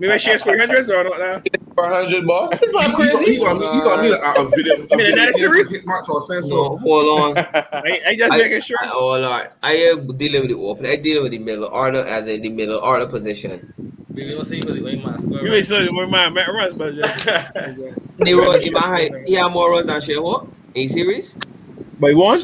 Maybe 0.00 0.18
she 0.18 0.30
has 0.30 0.42
400s 0.42 0.88
or 0.90 1.04
not 1.04 1.18
now? 1.18 1.42
For 1.78 1.90
100 1.90 2.26
boss. 2.26 2.50
It's 2.52 2.60
He 2.66 2.72
not 2.72 2.82
got, 2.82 2.90
he 2.90 2.94
crazy. 2.96 3.38
got, 3.40 3.56
he 3.74 3.80
got 3.80 4.02
me 4.02 4.10
a, 4.10 4.16
a 4.42 4.50
video, 4.50 4.74
a 4.74 4.76
I 4.76 4.80
mean, 4.80 4.88
video 4.98 5.16
that 5.16 5.24
game 5.26 5.34
series? 5.34 5.68
cricket 5.68 5.86
match 5.86 6.04
or 6.08 6.24
something. 6.26 6.50
No, 6.50 6.76
hold 6.78 7.36
on. 7.36 7.38
I, 7.38 8.00
I 8.08 8.16
just 8.18 8.32
I- 8.32 8.38
making 8.38 8.60
sure. 8.62 8.76
I, 8.82 8.86
hold 8.88 9.22
on. 9.24 9.46
I 9.62 9.72
am 9.74 10.06
dealing 10.16 10.42
with 10.42 10.50
the 10.50 10.56
open. 10.58 10.86
I 10.86 10.96
dealing 10.96 11.22
with 11.22 11.32
the 11.32 11.38
middle 11.38 11.66
order 11.66 12.04
as 12.06 12.26
in 12.28 12.42
the 12.42 12.50
middle 12.50 12.78
order 12.80 13.06
position. 13.06 13.72
We 14.12 14.34
will 14.34 14.44
see 14.44 14.60
because 14.60 14.80
we 14.80 14.96
might 14.96 15.20
score. 15.20 15.40
You 15.42 15.50
may 15.50 15.62
say 15.62 15.86
where 15.88 16.06
my 16.08 16.28
Matt 16.28 16.48
runs, 16.48 16.74
but 16.74 16.94
Nero, 18.18 18.50
in 18.52 18.72
my 18.72 18.80
height, 18.80 19.10
he 19.26 19.34
had 19.34 19.52
more 19.52 19.70
runs 19.70 19.86
than 19.86 20.00
Sheho 20.00 20.52
in 20.74 20.88
series. 20.88 21.34
But 22.00 22.08
he 22.08 22.14
won? 22.16 22.40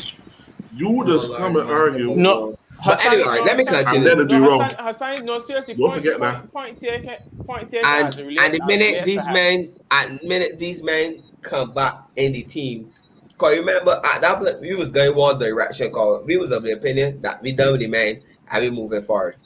You 0.76 1.04
just 1.06 1.34
come 1.34 1.56
and 1.56 1.68
argue. 1.70 2.14
No. 2.14 2.56
But 2.84 3.00
Hassan- 3.00 3.12
anyway, 3.14 3.38
let 3.44 3.56
me 3.56 3.64
Hassan- 3.64 3.84
continue. 3.84 4.08
I'm 4.10 4.16
gonna 4.16 4.26
be 4.28 4.32
no, 4.40 4.48
wrong. 4.48 4.60
Hassan, 4.62 4.86
Hassan, 4.86 5.24
no, 5.24 5.38
seriously. 5.38 5.74
Don't 5.74 5.90
point, 5.90 6.02
forget 6.02 6.18
point, 6.18 6.32
that. 6.32 6.52
Point 6.52 6.78
taken. 6.80 7.14
Point 7.46 7.68
taken. 7.70 7.86
And 7.90 8.08
as 8.08 8.18
it 8.18 8.22
relates- 8.24 8.44
and 8.44 8.54
the 8.54 8.64
minute 8.66 8.88
relates 9.00 9.06
these 9.06 9.28
men, 9.28 9.72
at 9.90 10.24
minute 10.24 10.58
these 10.58 10.82
men 10.82 11.22
come 11.42 11.72
back 11.72 11.94
in 12.16 12.32
the 12.32 12.42
team, 12.42 12.90
cause 13.38 13.56
remember 13.56 14.00
at 14.04 14.20
that 14.20 14.38
point 14.38 14.60
we 14.60 14.74
was 14.74 14.90
going 14.90 15.14
one 15.14 15.38
direction. 15.38 15.90
Cause 15.90 16.24
we 16.26 16.36
was 16.36 16.50
of 16.52 16.62
the 16.62 16.72
opinion 16.72 17.20
that 17.22 17.42
we 17.42 17.52
done 17.52 17.72
with 17.72 17.80
the 17.80 17.88
man 17.88 18.20
and 18.52 18.62
we 18.64 18.70
moving 18.70 19.02
forward. 19.02 19.36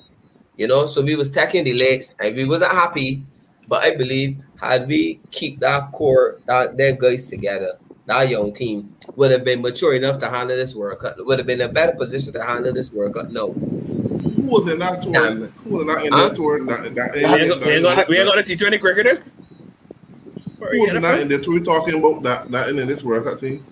You 0.56 0.66
know, 0.66 0.86
so 0.86 1.02
we 1.02 1.14
was 1.14 1.30
taking 1.30 1.64
the 1.64 1.74
legs 1.74 2.14
and 2.20 2.34
we 2.34 2.44
wasn't 2.44 2.72
happy. 2.72 3.24
But 3.68 3.82
I 3.84 3.94
believe 3.94 4.38
had 4.60 4.88
we 4.88 5.20
keep 5.30 5.60
that 5.60 5.92
core, 5.92 6.40
that 6.46 6.76
them 6.76 6.96
guys 6.98 7.26
together, 7.28 7.78
that 8.08 8.28
young 8.30 8.52
team 8.54 8.96
would 9.16 9.30
have 9.30 9.44
been 9.44 9.60
mature 9.60 9.94
enough 9.94 10.18
to 10.18 10.28
handle 10.28 10.56
this 10.56 10.74
World 10.74 10.98
Cup. 10.98 11.16
Would 11.18 11.38
have 11.38 11.46
been 11.46 11.60
in 11.60 11.68
a 11.68 11.72
better 11.72 11.94
position 11.94 12.32
to 12.32 12.42
handle 12.42 12.72
this 12.72 12.90
World 12.90 13.14
Cup. 13.14 13.28
No, 13.30 13.52
Who 13.52 14.42
was 14.42 14.66
in 14.66 14.78
that 14.78 15.02
tour? 15.02 15.12
Damn. 15.12 15.48
Who 15.52 15.70
was 15.76 15.86
not 15.86 16.04
in 16.04 16.12
Huh? 16.12 16.28
that 16.28 16.36
tour? 16.36 16.64
That, 16.64 16.94
that, 16.94 17.12
We 17.14 17.20
ain't 17.20 17.48
got, 17.50 17.66
we 17.66 17.72
ain't 17.72 17.82
got, 17.84 18.08
we 18.08 18.16
ain't 18.18 18.26
got 18.28 18.38
a 18.38 18.42
T20 18.42 18.80
cricketer? 18.80 19.22
Who 20.58 20.80
was 20.80 20.94
not 20.94 21.20
in 21.20 21.28
the 21.28 21.38
tour? 21.38 21.54
We 21.54 21.60
talking 21.60 21.98
about 21.98 22.22
that, 22.22 22.50
that 22.50 22.70
in 22.70 22.76
this 22.76 23.04
World 23.04 23.24
Cup 23.26 23.38
team? 23.38 23.62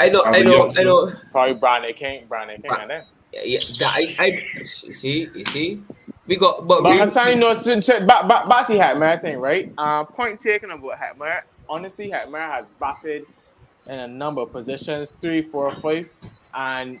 I 0.00 0.08
know, 0.08 0.20
As 0.22 0.34
I 0.34 0.38
a 0.40 0.44
know. 0.44 0.72
I 0.76 0.82
know. 0.82 1.12
Probably 1.30 1.54
Brandon 1.54 1.94
King. 1.94 2.24
Brandon 2.28 2.60
King. 2.60 2.70
and 2.80 2.90
them. 2.90 3.04
Yeah, 3.32 3.58
that, 3.60 4.14
I, 4.18 4.24
I, 4.24 4.62
see, 4.64 5.28
you 5.32 5.44
see, 5.44 5.82
we 6.26 6.36
got, 6.36 6.66
but, 6.66 6.82
But 6.82 6.92
we, 6.92 6.98
Hassan, 6.98 7.38
no, 7.38 7.54
so, 7.54 7.80
so, 7.80 8.04
back, 8.04 8.26
back, 8.26 8.48
back 8.48 8.66
to 8.66 8.72
Hatman 8.72 9.20
thing, 9.20 9.38
right? 9.38 9.70
Uh, 9.78 10.04
point 10.04 10.40
taken 10.40 10.70
about 10.72 10.98
Hatman. 10.98 11.42
Honestly, 11.68 12.10
Hatman 12.10 12.50
has 12.50 12.66
batted 12.80 13.26
in 13.88 13.98
a 13.98 14.08
number 14.08 14.40
of 14.42 14.52
positions, 14.52 15.10
three, 15.12 15.42
four, 15.42 15.70
five, 15.76 16.08
and 16.54 17.00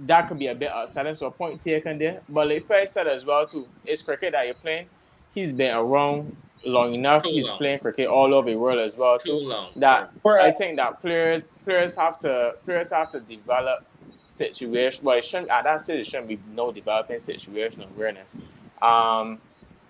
that 0.00 0.28
could 0.28 0.38
be 0.38 0.48
a 0.48 0.54
bit 0.54 0.70
upsetting. 0.74 1.14
So 1.14 1.30
point 1.30 1.62
taken 1.62 1.98
there. 1.98 2.20
But 2.28 2.48
like 2.48 2.66
Fred 2.66 2.88
said 2.88 3.06
as 3.06 3.24
well 3.24 3.46
too, 3.46 3.66
it's 3.84 4.02
cricket 4.02 4.32
that 4.32 4.46
you're 4.46 4.54
playing. 4.54 4.86
He's 5.34 5.52
been 5.52 5.74
around 5.74 6.36
long 6.64 6.94
enough. 6.94 7.22
Too 7.22 7.30
He's 7.30 7.48
long. 7.48 7.58
playing 7.58 7.78
cricket 7.80 8.06
all 8.08 8.34
over 8.34 8.50
the 8.50 8.56
world 8.56 8.80
as 8.80 8.96
well 8.96 9.18
Too 9.18 9.38
too. 9.40 9.46
long. 9.46 9.70
That 9.76 10.10
I 10.26 10.50
think 10.50 10.76
that 10.76 11.00
players 11.00 11.44
players 11.64 11.94
have 11.96 12.18
to 12.20 12.54
players 12.64 12.90
have 12.90 13.12
to 13.12 13.20
develop 13.20 13.84
situation. 14.26 15.04
Well, 15.04 15.18
it 15.18 15.24
shouldn't 15.24 15.50
at 15.50 15.64
that 15.64 15.82
stage 15.82 16.00
it 16.00 16.06
shouldn't 16.06 16.28
be 16.28 16.38
no 16.54 16.72
developing 16.72 17.16
situational 17.18 17.88
awareness. 17.94 18.40
Um, 18.82 19.38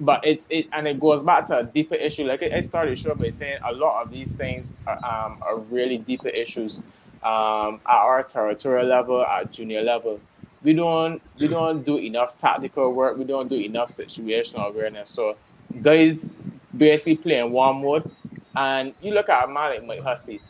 but 0.01 0.27
it's 0.27 0.47
it 0.51 0.69
and 0.73 0.87
it 0.87 1.01
goes 1.01 1.23
back 1.23 1.47
to 1.47 1.59
a 1.59 1.65
deeper 1.65 1.95
issue. 1.95 2.25
Like 2.25 2.43
it 2.43 2.65
started 2.65 2.99
short 2.99 3.19
by 3.19 3.31
saying 3.31 3.59
a 3.65 3.73
lot 3.73 4.03
of 4.03 4.11
these 4.11 4.35
things 4.35 4.77
are, 4.87 4.97
um, 4.97 5.39
are 5.43 5.59
really 5.59 5.99
deeper 5.99 6.29
issues 6.29 6.79
um, 7.23 7.81
at 7.87 7.97
our 7.97 8.23
territorial 8.23 8.87
level, 8.87 9.25
at 9.25 9.53
junior 9.53 9.83
level. 9.83 10.21
We 10.63 10.75
don't 10.75 11.23
we 11.39 11.49
don't 11.49 11.85
do 11.85 11.99
enough 11.99 12.37
tactical 12.39 12.93
work. 12.93 13.17
We 13.17 13.25
don't 13.25 13.49
do 13.49 13.57
enough 13.57 13.89
situational 13.89 14.69
awareness. 14.69 15.11
So 15.11 15.37
guys 15.83 16.29
basically 16.77 17.17
play 17.17 17.39
in 17.39 17.53
one 17.53 17.83
mode. 17.83 18.11
And 18.55 18.95
you 19.03 19.13
look 19.13 19.29
at 19.29 19.45
a 19.45 19.49
man 19.49 19.71
like 19.71 19.85
Mike 19.85 20.03
Hussey. 20.03 20.41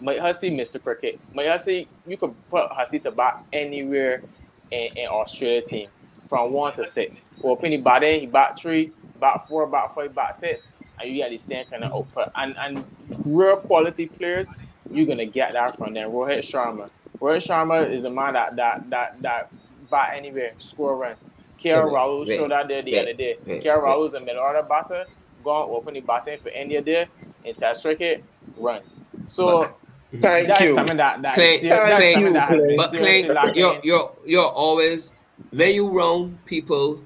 Mike 0.00 0.18
Hussey, 0.18 0.50
Mr. 0.50 0.82
Cricket. 0.82 1.18
Mike 1.34 1.48
Hussey, 1.48 1.88
you 2.06 2.16
could 2.16 2.34
put 2.50 2.68
Hussey 2.70 2.98
to 3.00 3.10
bat 3.10 3.42
anywhere 3.52 4.22
in, 4.70 4.96
in 4.96 5.06
Australia 5.06 5.62
team 5.62 5.88
from 6.28 6.52
one 6.52 6.72
to 6.74 6.86
six. 6.86 7.28
Or 7.40 7.56
when 7.56 7.72
he 7.72 7.78
bat 7.78 8.02
in, 8.02 8.20
he 8.20 8.26
bat 8.26 8.58
three, 8.58 8.92
bat 9.20 9.46
four, 9.48 9.66
bat 9.66 9.94
five, 9.94 10.14
bat 10.14 10.36
six, 10.36 10.68
and 11.00 11.10
you 11.10 11.16
get 11.16 11.30
the 11.30 11.38
same 11.38 11.66
kind 11.66 11.84
of 11.84 11.90
mm-hmm. 11.90 11.98
output. 11.98 12.32
And 12.36 12.56
and 12.58 12.84
real 13.24 13.56
quality 13.56 14.06
players, 14.06 14.48
you're 14.90 15.06
gonna 15.06 15.26
get 15.26 15.52
that 15.52 15.76
from 15.76 15.94
them. 15.94 16.10
Rohit 16.10 16.38
Sharma. 16.38 16.90
Rohit 17.18 17.46
Sharma 17.46 17.90
is 17.90 18.04
a 18.04 18.10
man 18.10 18.34
that 18.34 18.56
that 18.56 18.90
that 18.90 19.22
that 19.22 19.52
bat 19.90 20.12
anywhere, 20.14 20.52
score 20.58 20.96
runs. 20.96 21.34
Kiara 21.62 21.86
Wait, 21.86 21.94
Rahul 21.94 22.26
wait, 22.26 22.36
showed 22.36 22.52
out 22.52 22.68
there 22.68 22.82
the 22.82 22.92
wait, 22.92 23.00
other 23.00 23.12
day. 23.14 23.36
wait, 23.46 23.62
Kiara 23.62 23.82
wait. 23.82 23.90
Rahul 23.90 24.08
is 24.08 24.14
a 24.14 24.20
middle 24.20 24.42
order 24.42 24.62
batter, 24.68 25.04
gone 25.42 25.70
open 25.70 25.94
the 25.94 26.00
batting 26.00 26.38
for 26.38 26.50
India 26.50 26.82
there 26.82 27.06
in 27.44 27.54
test 27.54 27.82
cricket, 27.82 28.22
runs. 28.58 29.02
So 29.26 29.74
Thank 30.20 30.46
that's 30.48 30.60
you. 30.60 30.74
something 30.74 30.96
that 30.96 31.22
that 31.22 31.34
Clay, 31.34 31.54
is 31.56 31.62
ser- 31.62 31.68
that's 31.68 31.98
Clay, 31.98 32.12
something 32.14 32.32
that 32.34 32.48
has 32.48 32.66
been 32.66 32.76
But 32.76 32.90
seriously 32.90 33.34
Clay, 33.34 33.52
you're 33.54 33.78
you're 33.82 34.12
you're 34.24 34.44
always 34.44 35.12
when 35.50 35.74
you 35.74 35.88
round 35.96 36.44
people 36.46 37.02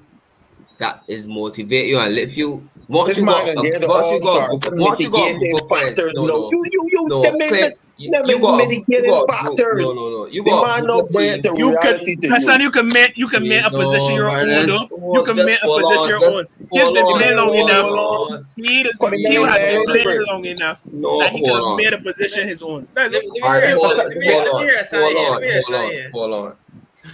that 0.79 1.03
is 1.07 1.27
motivate 1.27 1.87
you 1.87 1.99
and 1.99 2.13
lift 2.15 2.35
you. 2.37 2.67
Once 2.87 3.09
This 3.09 3.19
you 3.19 3.25
got 3.25 3.45
man 3.45 3.57
again, 3.57 3.81
the 3.81 3.87
once 3.87 4.11
you 4.11 4.19
got 4.19 4.49
all-stars, 4.49 4.71
once 4.73 4.99
you 4.99 5.09
got 5.09 5.19
a 5.19 5.33
mitigating 5.33 5.51
group 5.51 5.61
of 5.63 5.67
friends, 5.69 5.95
factors. 5.95 6.13
no, 6.15 6.27
no, 6.27 6.49
You, 6.51 6.63
you, 6.71 6.87
you, 6.91 7.05
no, 7.07 7.21
them 7.21 7.41
is 7.41 7.49
Clay, 7.49 7.61
the- 7.61 7.75
you, 7.97 8.11
them 8.11 8.23
you 8.25 8.35
is 8.35 8.41
got 8.41 8.59
a- 8.59 8.63
you 8.63 8.67
mitigating 8.67 9.09
got 9.09 9.23
a 9.23 9.25
group- 9.27 9.57
factors. 9.57 9.95
No, 9.95 10.09
no, 10.09 10.09
no. 10.19 10.25
You 10.27 10.43
The 10.43 10.49
got 10.51 10.63
a 10.63 10.67
man 10.67 10.79
group 10.81 10.87
not 10.87 11.05
of 11.05 11.11
bring 11.11 11.31
team. 11.33 11.41
the 11.43 11.53
You 11.53 11.69
reality 11.71 12.15
can 12.15 12.21
to 12.21 12.27
Hassan, 12.35 12.59
you. 12.59 12.65
you 12.65 12.71
can 12.71 12.87
make 12.89 13.17
you 13.17 13.27
can 13.29 13.43
make 13.47 13.63
a 13.65 13.69
Please, 13.69 13.77
position 13.79 14.15
your 14.15 14.27
no, 14.27 14.33
own 14.41 14.47
man, 14.47 14.65
though. 14.65 14.73
just 14.79 14.91
You 14.91 14.99
hold- 14.99 15.25
can 15.27 15.35
just 15.35 15.45
make 15.45 15.59
a 15.63 15.67
hold 15.67 15.83
position 15.83 16.01
on, 16.01 16.09
your 16.09 16.19
just 16.19 16.37
own. 16.39 16.45
He's 16.71 16.83
hold 16.83 16.97
been 16.97 17.05
on, 17.07 17.19
there 17.19 17.35
long 17.35 17.53
hold 17.53 17.69
enough. 17.69 17.85
on. 17.85 18.45
He 18.55 18.81
is 18.81 18.97
But 18.99 19.13
he 19.13 19.23
he 19.27 19.33
has 19.35 19.59
made 19.59 19.67
been 19.69 19.79
it 19.81 19.87
there 19.87 19.97
different. 19.97 20.27
long 20.29 20.45
enough 20.45 20.79
No, 20.85 21.19
that 21.19 21.31
he 21.31 21.39
hold 21.39 21.51
could 21.51 21.55
have 21.57 21.65
on. 21.71 21.77
made 21.77 21.93
a 21.93 21.97
position 21.99 22.47
his 22.49 22.61
own. 22.61 22.87
That's 22.95 23.13
Let 23.13 23.21
it. 23.23 23.25
me, 23.25 23.41
let 23.41 23.43
me 23.43 23.47
All 23.47 23.53
right, 23.53 23.63
hear 23.67 23.75
hold 23.75 23.91
it. 23.91 23.97
on, 23.97 23.97
Let 23.97 24.17
me 24.17 24.25
hear 24.25 24.33
hold 24.33 24.47
let 24.47 24.53
on, 24.53 24.61
me 24.61 24.71
hear 24.71 24.77
it, 24.79 24.85
Sonny. 24.85 25.03
hold 25.03 25.17
Let 25.17 25.31
on, 25.33 25.41
me 25.41 25.47
hear 25.47 25.57
it, 25.57 25.63
hold 25.65 25.75
on, 25.75 25.81
Sonny. 25.87 26.09
hold 26.13 26.33
on. 26.33 26.57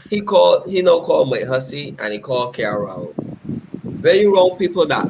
He 0.09 0.21
called, 0.21 0.69
he 0.69 0.81
no 0.81 1.01
called 1.01 1.29
Mike 1.29 1.47
Hussey 1.47 1.95
and 1.99 2.13
he 2.13 2.19
called 2.19 2.55
Carol. 2.55 3.13
When 3.83 4.15
you 4.15 4.33
wrong 4.33 4.57
people 4.57 4.85
that, 4.87 5.05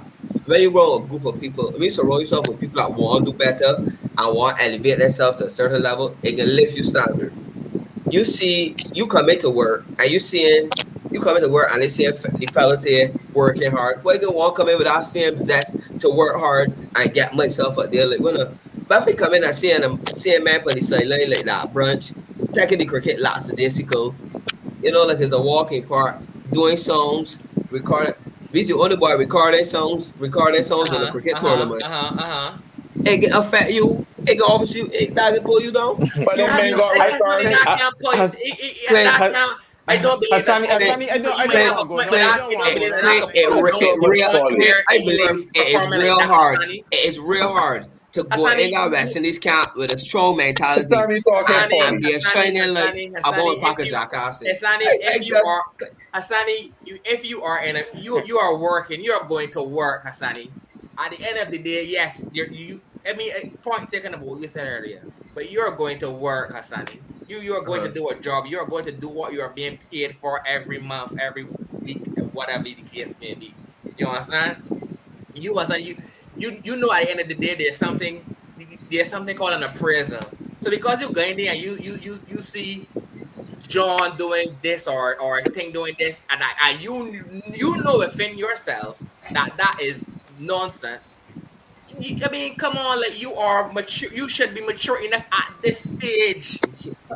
when 0.45 0.61
you 0.61 0.71
wrong 0.71 1.03
a 1.03 1.07
group 1.07 1.25
of 1.25 1.39
people, 1.39 1.69
it 1.69 1.79
means 1.79 1.95
surround 1.95 2.21
yourself 2.21 2.47
with 2.47 2.59
people 2.59 2.81
that 2.81 2.93
want 2.93 3.25
to 3.25 3.31
do 3.31 3.37
better 3.37 3.75
and 3.77 4.35
want 4.35 4.57
to 4.57 4.63
elevate 4.63 4.99
themselves 4.99 5.37
to 5.39 5.45
a 5.45 5.49
certain 5.49 5.81
level, 5.81 6.15
it 6.23 6.37
can 6.37 6.47
lift 6.47 6.75
you 6.75 6.83
standard. 6.83 7.33
You 8.09 8.23
see, 8.23 8.75
you 8.93 9.07
come 9.07 9.29
into 9.29 9.49
work 9.49 9.85
and 9.99 10.09
you 10.09 10.19
seeing, 10.19 10.69
you 11.11 11.19
come 11.19 11.37
into 11.37 11.49
work 11.49 11.71
and 11.73 11.81
they 11.81 11.89
see 11.89 12.07
the 12.07 12.49
fellas 12.53 12.83
here 12.83 13.11
working 13.33 13.71
hard. 13.71 14.03
Well, 14.03 14.15
you 14.15 14.21
can 14.21 14.33
want 14.33 14.55
to 14.55 14.61
come 14.61 14.69
in 14.69 14.77
with 14.77 14.87
that 14.87 15.01
same 15.01 15.37
zest 15.37 15.75
to 15.99 16.09
work 16.09 16.37
hard 16.37 16.73
and 16.95 17.13
get 17.13 17.35
myself 17.35 17.77
up 17.77 17.91
there. 17.91 18.07
Like, 18.07 18.19
when 18.19 18.37
a, 18.37 18.57
but 18.87 19.03
if 19.03 19.09
you 19.09 19.15
come 19.15 19.33
in 19.33 19.43
and 19.43 19.53
seeing 19.53 19.81
them, 19.81 20.01
seeing 20.13 20.43
man 20.43 20.61
on 20.61 20.75
the 20.75 20.81
sideline 20.81 21.29
like 21.29 21.43
that 21.43 21.73
brunch, 21.73 22.15
taking 22.53 22.77
the 22.77 22.85
cricket 22.85 23.19
lots 23.19 23.49
of 23.49 23.57
days 23.57 23.77
ago, 23.79 24.15
you 24.88 24.93
know, 24.93 25.03
like 25.05 25.19
it's 25.19 25.34
a 25.34 25.41
walking 25.41 25.85
part, 25.85 26.15
doing 26.51 26.77
songs, 26.77 27.39
recording. 27.69 28.14
He's 28.53 28.69
the 28.69 28.76
only 28.76 28.95
boy 28.95 29.15
recording 29.18 29.65
songs, 29.65 30.14
recording 30.18 30.64
songs 30.64 30.91
in 30.93 31.01
the 31.01 31.07
Uh-huh, 31.07 31.11
cricket 31.11 31.35
uh-huh, 31.35 31.47
tournament. 31.47 31.84
Uh-huh, 31.84 32.15
uh-huh. 32.23 32.57
It 33.05 33.22
can 33.22 33.34
affect 33.34 33.72
you. 33.72 34.05
It 34.26 34.35
can 34.39 34.43
obviously 34.47 34.81
it 34.93 35.14
that 35.15 35.35
can 35.35 35.43
pull 35.43 35.61
you 35.61 35.72
down. 35.72 35.97
But 35.99 36.38
them 36.38 36.47
That's 36.47 36.64
men 36.64 36.72
not- 36.72 36.80
got 36.80 36.97
that's 36.97 37.19
not- 37.19 37.35
record. 37.38 37.51
that's 37.53 37.81
not 37.84 37.99
point. 38.01 38.18
Has- 38.18 38.35
It- 38.35 38.39
it- 38.47 38.59
it- 38.59 38.88
Clay, 38.88 39.03
that 39.03 39.14
has- 39.14 39.34
can't- 39.35 39.59
I 39.89 39.97
don't 39.97 40.19
believe 40.19 40.45
that. 40.45 40.61
Hassani, 40.61 40.68
Hassani, 40.68 41.11
I 41.11 41.18
don't, 41.18 41.34
I 41.39 41.45
don't 41.47 41.61
have 41.68 41.80
a 41.80 41.85
point, 41.85 42.09
but 42.09 42.19
I 42.19 42.23
I 42.34 42.38
don't 42.38 42.49
don't 42.49 42.59
want 42.59 42.73
believe 42.73 42.91
that. 42.91 43.03
It, 43.03 43.38
it, 43.38 43.49
no, 43.49 43.61
re- 43.61 43.72
no, 43.72 43.77
it 43.80 43.97
no, 44.01 44.07
real, 44.09 44.34
no, 44.34 44.39
Hassani, 44.39 44.51
no. 44.51 44.57
real, 44.57 44.76
I 44.89 44.97
believe 44.97 45.49
it 45.53 45.68
is 45.76 45.88
real 45.89 46.19
hard. 46.19 46.64
It 46.64 46.84
is 47.07 47.19
real 47.19 47.47
hard 47.53 47.85
to 48.18 48.23
go 48.23 48.44
Hassani, 48.44 48.65
in 48.65 48.72
that 48.72 48.91
West 48.91 49.15
Indies 49.15 49.39
camp 49.39 49.76
with 49.76 49.94
a 49.94 49.98
strong 49.98 50.38
mentality 50.38 50.89
Time 50.89 51.11
you 51.11 51.22
Hassani, 51.22 51.81
and 51.88 52.02
be 52.02 52.14
a 52.14 52.18
Hassani, 52.18 52.34
shining 52.34 52.73
light 52.73 52.94
Hassani, 52.94 53.19
above 53.19 53.34
a 53.34 53.39
Hassani, 53.39 53.61
pack 53.61 53.80
if 53.80 53.85
you- 53.85 53.91
jackasses. 53.91 54.48
Hassani, 54.48 54.85
I- 54.85 54.89
I 54.89 54.98
if 55.02 55.27
you 55.27 55.34
just- 55.34 55.45
are 55.45 55.64
Hassani, 56.14 56.72
you, 56.84 56.99
if 57.06 57.26
you 57.26 57.44
are 57.44 57.64
in 57.64 57.77
a 57.77 57.84
you 57.94 58.23
you 58.26 58.38
are 58.39 58.56
working, 58.56 59.03
you 59.03 59.14
are 59.14 59.27
going 59.27 59.49
to 59.52 59.61
work, 59.61 60.03
Hassani. 60.03 60.49
At 60.98 61.11
the 61.11 61.27
end 61.27 61.38
of 61.38 61.52
the 61.52 61.60
day, 61.60 61.85
yes, 61.85 62.27
you're, 62.34 62.48
you. 62.48 62.81
I 63.07 63.14
mean, 63.14 63.31
uh, 63.31 63.49
point 63.61 63.88
taken 63.89 64.14
about 64.15 64.26
what 64.26 64.41
you 64.41 64.48
said 64.48 64.68
earlier, 64.68 65.03
but 65.35 65.52
you 65.52 65.61
are 65.61 65.72
going 65.72 65.99
to 65.99 66.10
work, 66.10 66.53
Hassani. 66.53 66.99
You 67.27 67.39
you 67.39 67.53
are 67.56 67.64
going 67.64 67.81
to 67.81 67.88
uh-huh. 67.88 67.94
do 67.94 68.10
a 68.10 68.15
job. 68.19 68.48
You 68.48 68.60
are 68.60 68.65
going 68.65 68.85
to 68.85 68.91
do 68.91 69.07
what 69.07 69.31
you 69.34 69.41
are 69.41 69.49
being 69.49 69.77
paid 69.91 70.15
for 70.15 70.41
every 70.48 70.80
month, 70.80 71.19
every 71.19 71.45
week, 71.81 72.02
whatever 72.34 72.64
the 72.64 72.76
case 72.76 73.14
may 73.22 73.35
be. 73.35 73.53
You 73.98 74.07
understand? 74.07 74.64
You 75.35 75.53
Hassani, 75.53 75.85
you 75.85 75.95
you 76.38 76.61
you 76.64 76.76
know 76.77 76.91
at 76.93 77.03
the 77.05 77.11
end 77.11 77.19
of 77.22 77.27
the 77.27 77.35
day, 77.35 77.55
there's 77.55 77.77
something 77.77 78.23
there's 78.91 79.09
something 79.09 79.35
called 79.35 79.53
an 79.53 79.64
appraisal. 79.64 80.22
So 80.59 80.69
because 80.69 81.01
you're 81.01 81.11
going 81.11 81.38
there 81.38 81.53
and 81.53 81.61
you 81.61 81.77
you 81.81 81.97
you 82.01 82.19
you 82.27 82.38
see 82.39 82.88
John 83.68 84.18
doing 84.18 84.57
this 84.61 84.88
or 84.88 85.19
or 85.19 85.41
thing 85.43 85.72
doing 85.72 85.95
this, 85.99 86.26
and, 86.30 86.41
I, 86.43 86.72
and 86.72 86.81
you 86.81 87.19
you 87.47 87.77
know 87.84 87.97
within 87.99 88.38
yourself 88.38 89.01
that 89.31 89.55
that 89.57 89.80
is 89.81 90.07
nonsense. 90.39 91.19
I 91.99 92.30
mean, 92.31 92.55
come 92.55 92.77
on, 92.77 92.99
like 93.01 93.19
you 93.19 93.34
are 93.34 93.72
mature. 93.72 94.14
You 94.14 94.30
should 94.30 94.53
be 94.53 94.61
mature 94.61 95.03
enough 95.03 95.26
at 95.31 95.51
this 95.64 95.80
stage. 95.80 96.59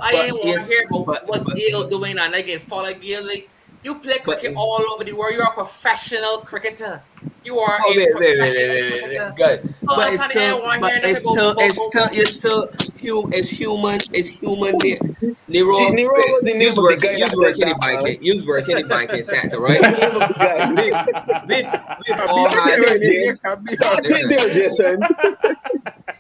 I 0.02 0.12
But 0.14 0.26
ain't 0.26 0.34
want 0.34 0.62
to 0.62 0.68
hear 0.68 0.86
about 0.92 1.28
what 1.28 1.46
Gayle 1.56 1.88
doing 1.88 2.18
and 2.18 2.34
again 2.34 2.60
follow 2.60 2.94
Gayle. 2.94 3.26
Like 3.26 3.50
you 3.84 3.96
play 4.00 4.18
cricket 4.20 4.52
if- 4.52 4.58
all 4.58 4.82
over 4.94 5.04
the 5.04 5.14
world. 5.14 5.34
You're 5.34 5.44
a 5.44 5.54
professional 5.54 6.38
cricketer. 6.40 7.02
You 7.44 7.58
are 7.60 7.78
Oh, 7.84 7.92
a 7.94 7.96
wait, 7.98 7.98
wait, 7.98 8.20
wait, 8.20 8.38
professional 8.38 8.70
wait, 8.70 8.82
wait, 8.82 9.02
cricketer. 9.02 9.26
wait. 9.26 9.36
Good. 9.62 9.74
Oh, 9.88 9.96
But 9.96 10.14
it's 10.14 10.24
still, 10.26 10.60
not 10.66 10.74
the 10.76 10.80
but 10.82 10.92
air, 10.94 11.00
it's 11.04 11.20
still, 11.22 11.56
it's 11.58 11.76
still, 11.86 12.08
it's 12.14 12.34
still, 12.36 12.70
human. 13.00 13.34
It's 13.34 13.50
human. 13.50 14.00
It's 14.14 14.40
human. 14.40 14.78
Ne- 14.78 15.00
Nero, 15.48 15.74
See, 15.74 15.90
Nero 15.92 16.14
was 16.14 16.42
the 16.42 16.52
name 16.54 16.62
use 16.62 16.70
of 16.70 16.76
the 16.76 16.82
work, 16.82 17.00
guy 17.02 17.12
use 17.12 17.32
that 17.32 17.38
work 17.38 17.56
did 17.56 17.64
in 17.64 17.70
the 17.70 17.76
that, 17.76 17.94
man. 17.94 18.04
banking, 18.04 18.24
use 18.24 18.46
work 18.46 18.70
in 18.70 18.78
the 18.82 18.84
banking 18.86 19.24
sector, 19.24 19.60
right? 19.60 19.82
Name 19.82 19.94
of 19.94 20.28
the 20.28 20.34
guy. 20.38 20.70
we, 20.78 21.56
we've, 21.56 21.70
we've 22.08 22.30
all 22.30 22.48
had, 22.48 24.06
Sit 24.06 24.30
there, 24.30 24.50
Jason. 24.54 25.00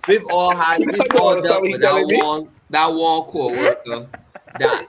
we've 0.07 0.25
all 0.31 0.55
had, 0.55 0.79
we've 0.85 1.15
all 1.19 1.39
dealt 1.41 1.61
with 1.63 1.81
that 1.81 2.19
one, 2.23 2.47
that 2.71 2.87
one 2.87 3.21
core 3.23 3.51
worker 3.55 4.07
that 4.59 4.85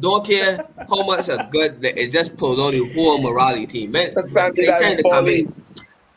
don't 0.00 0.26
care 0.26 0.58
how 0.88 1.04
much 1.06 1.28
a 1.28 1.48
good 1.50 1.82
that 1.82 1.98
it 1.98 2.10
just 2.12 2.36
pulled 2.36 2.58
on 2.58 2.72
the 2.72 2.92
whole 2.94 3.20
morality 3.20 3.66
team. 3.66 3.92
Man, 3.92 4.12
they 4.14 4.66
that 4.66 4.78
tend 4.78 4.98
to 4.98 5.04
come 5.08 5.28
in. 5.28 5.52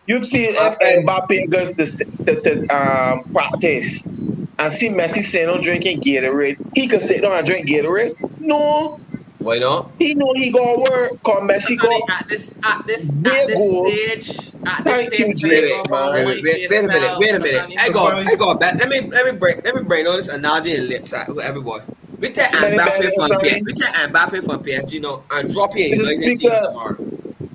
You've 0.05 0.25
seen 0.25 0.49
if 0.51 1.05
Mbappe 1.05 1.49
goes 1.49 1.73
to, 1.95 2.05
to, 2.25 2.41
to 2.41 2.67
um, 2.75 3.23
practice 3.31 4.05
and 4.05 4.73
see 4.73 4.89
Messi 4.89 5.23
sitting 5.23 5.49
on 5.49 5.61
drinking 5.61 6.01
Gatorade. 6.01 6.57
He 6.75 6.87
could 6.87 7.01
sit 7.01 7.21
down 7.21 7.31
and 7.33 7.47
drink 7.47 7.67
Gatorade. 7.67 8.15
No, 8.39 8.99
Why 9.39 9.59
not? 9.59 9.91
he 9.99 10.13
know 10.13 10.33
he 10.33 10.51
gonna 10.51 10.79
work. 10.79 11.23
Cause 11.23 11.43
Messi 11.43 11.77
go. 11.77 11.89
Sonny, 11.89 12.03
at 12.09 12.27
this 12.27 12.53
at 12.63 12.85
this 12.85 13.13
at 13.13 13.47
this 13.47 13.55
goals. 13.55 13.97
stage 13.97 14.39
at 14.65 14.83
Thank 14.83 15.09
this 15.11 15.19
you, 15.19 15.35
stage 15.35 15.51
Jay, 15.51 15.83
Sonny, 15.85 16.13
man. 16.13 16.25
Wait, 16.25 16.43
wait, 16.43 16.43
wait, 16.43 16.69
wait 16.69 16.83
a 16.83 16.87
minute, 16.87 17.19
wait 17.19 17.35
a 17.35 17.39
minute. 17.39 17.79
I 17.79 17.89
got, 17.89 18.27
I 18.27 18.35
got 18.35 18.59
back. 18.59 18.75
Let 18.79 18.89
me, 18.89 19.09
let 19.09 19.25
me 19.25 19.39
break, 19.39 19.63
let 19.63 19.75
me 19.75 19.83
break 19.83 20.05
all 20.07 20.17
this 20.17 20.27
analogy 20.27 20.75
and 20.75 20.89
let's 20.89 21.13
uh, 21.13 21.33
everybody. 21.43 21.83
We 22.23 22.29
take 22.29 22.51
Mbappe 22.51 23.13
from 23.15 23.31
PSG, 23.31 23.65
we 23.65 23.73
take 23.73 23.93
Mbappe 24.09 24.45
from 24.45 24.63
PSG, 24.63 24.93
you 24.93 25.01
know, 25.01 25.23
and 25.33 25.53
drop 25.53 25.75
him 25.75 25.91
in. 25.91 25.99
United 25.99 26.39
team 26.39 26.51
tomorrow. 26.63 26.95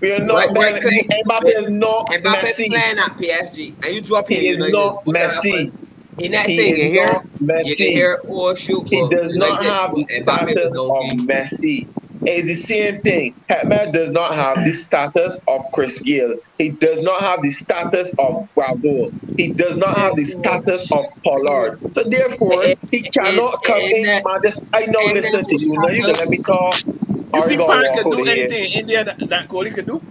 We 0.03 0.13
are 0.13 0.19
not. 0.21 0.55
Right, 0.55 0.83
Ben- 0.83 1.23
Mbappe 1.25 1.57
is 1.57 1.71
not 1.71 2.07
Mbappe 2.09 2.43
Messi. 2.43 2.67
playing 2.69 2.99
at 2.99 3.17
PSG, 3.17 3.75
and 3.87 3.95
you 3.95 4.03
drop 4.03 4.31
him 4.31 4.37
He 4.41 4.49
in 4.51 4.63
is 4.63 4.71
not 4.71 5.07
Messi. 5.07 5.73
In 6.19 6.33
that 6.33 6.45
thing, 6.47 6.77
you 6.77 6.85
hear, 6.85 7.23
you 7.65 7.77
can 7.77 7.87
hear 7.87 8.21
all 8.29 8.55
shoot 8.55 8.87
He 8.91 9.09
does 9.09 9.37
not 9.37 9.63
have 9.65 9.95
the 9.95 10.05
Mbappe 10.05 10.51
status 10.51 10.77
of. 10.77 11.27
Messi. 11.27 11.87
It's 12.23 12.47
the 12.47 12.55
same 12.55 13.01
thing. 13.03 13.35
Hetman 13.49 13.93
does 13.93 14.11
not 14.11 14.35
have 14.35 14.65
the 14.65 14.73
status 14.73 15.41
of 15.47 15.65
Chris 15.73 16.01
Gayle. 16.01 16.37
He 16.59 16.71
does 16.71 17.05
not 17.05 17.21
have 17.23 17.43
the 17.43 17.51
status 17.51 18.13
of 18.19 18.49
Bravo. 18.55 19.11
He 19.37 19.53
does 19.53 19.77
not 19.77 19.97
have 19.97 20.17
the 20.17 20.25
status 20.25 20.91
of 20.93 21.05
Pollard. 21.23 21.95
So 21.95 22.03
therefore, 22.05 22.65
he 22.91 23.03
cannot 23.03 23.63
come 23.63 23.81
in. 23.81 24.23
Man, 24.25 24.41
just, 24.43 24.65
I 24.73 24.87
know. 24.87 24.99
Listen 25.13 25.45
to 25.45 25.57
you. 25.57 25.73
Now 25.75 25.89
you 25.89 26.03
can 26.03 26.13
let 26.13 26.29
me 26.29 26.39
talk. 26.39 26.75
You 26.87 27.43
think 27.45 27.59
gonna 27.61 27.83
Park 27.83 27.95
could 27.95 28.11
do 28.11 28.27
anything 28.27 28.65
in 28.65 28.79
India 28.81 29.05
that, 29.05 29.19
that 29.29 29.49
Kohli 29.49 29.75
could 29.75 29.87
do? 29.87 30.03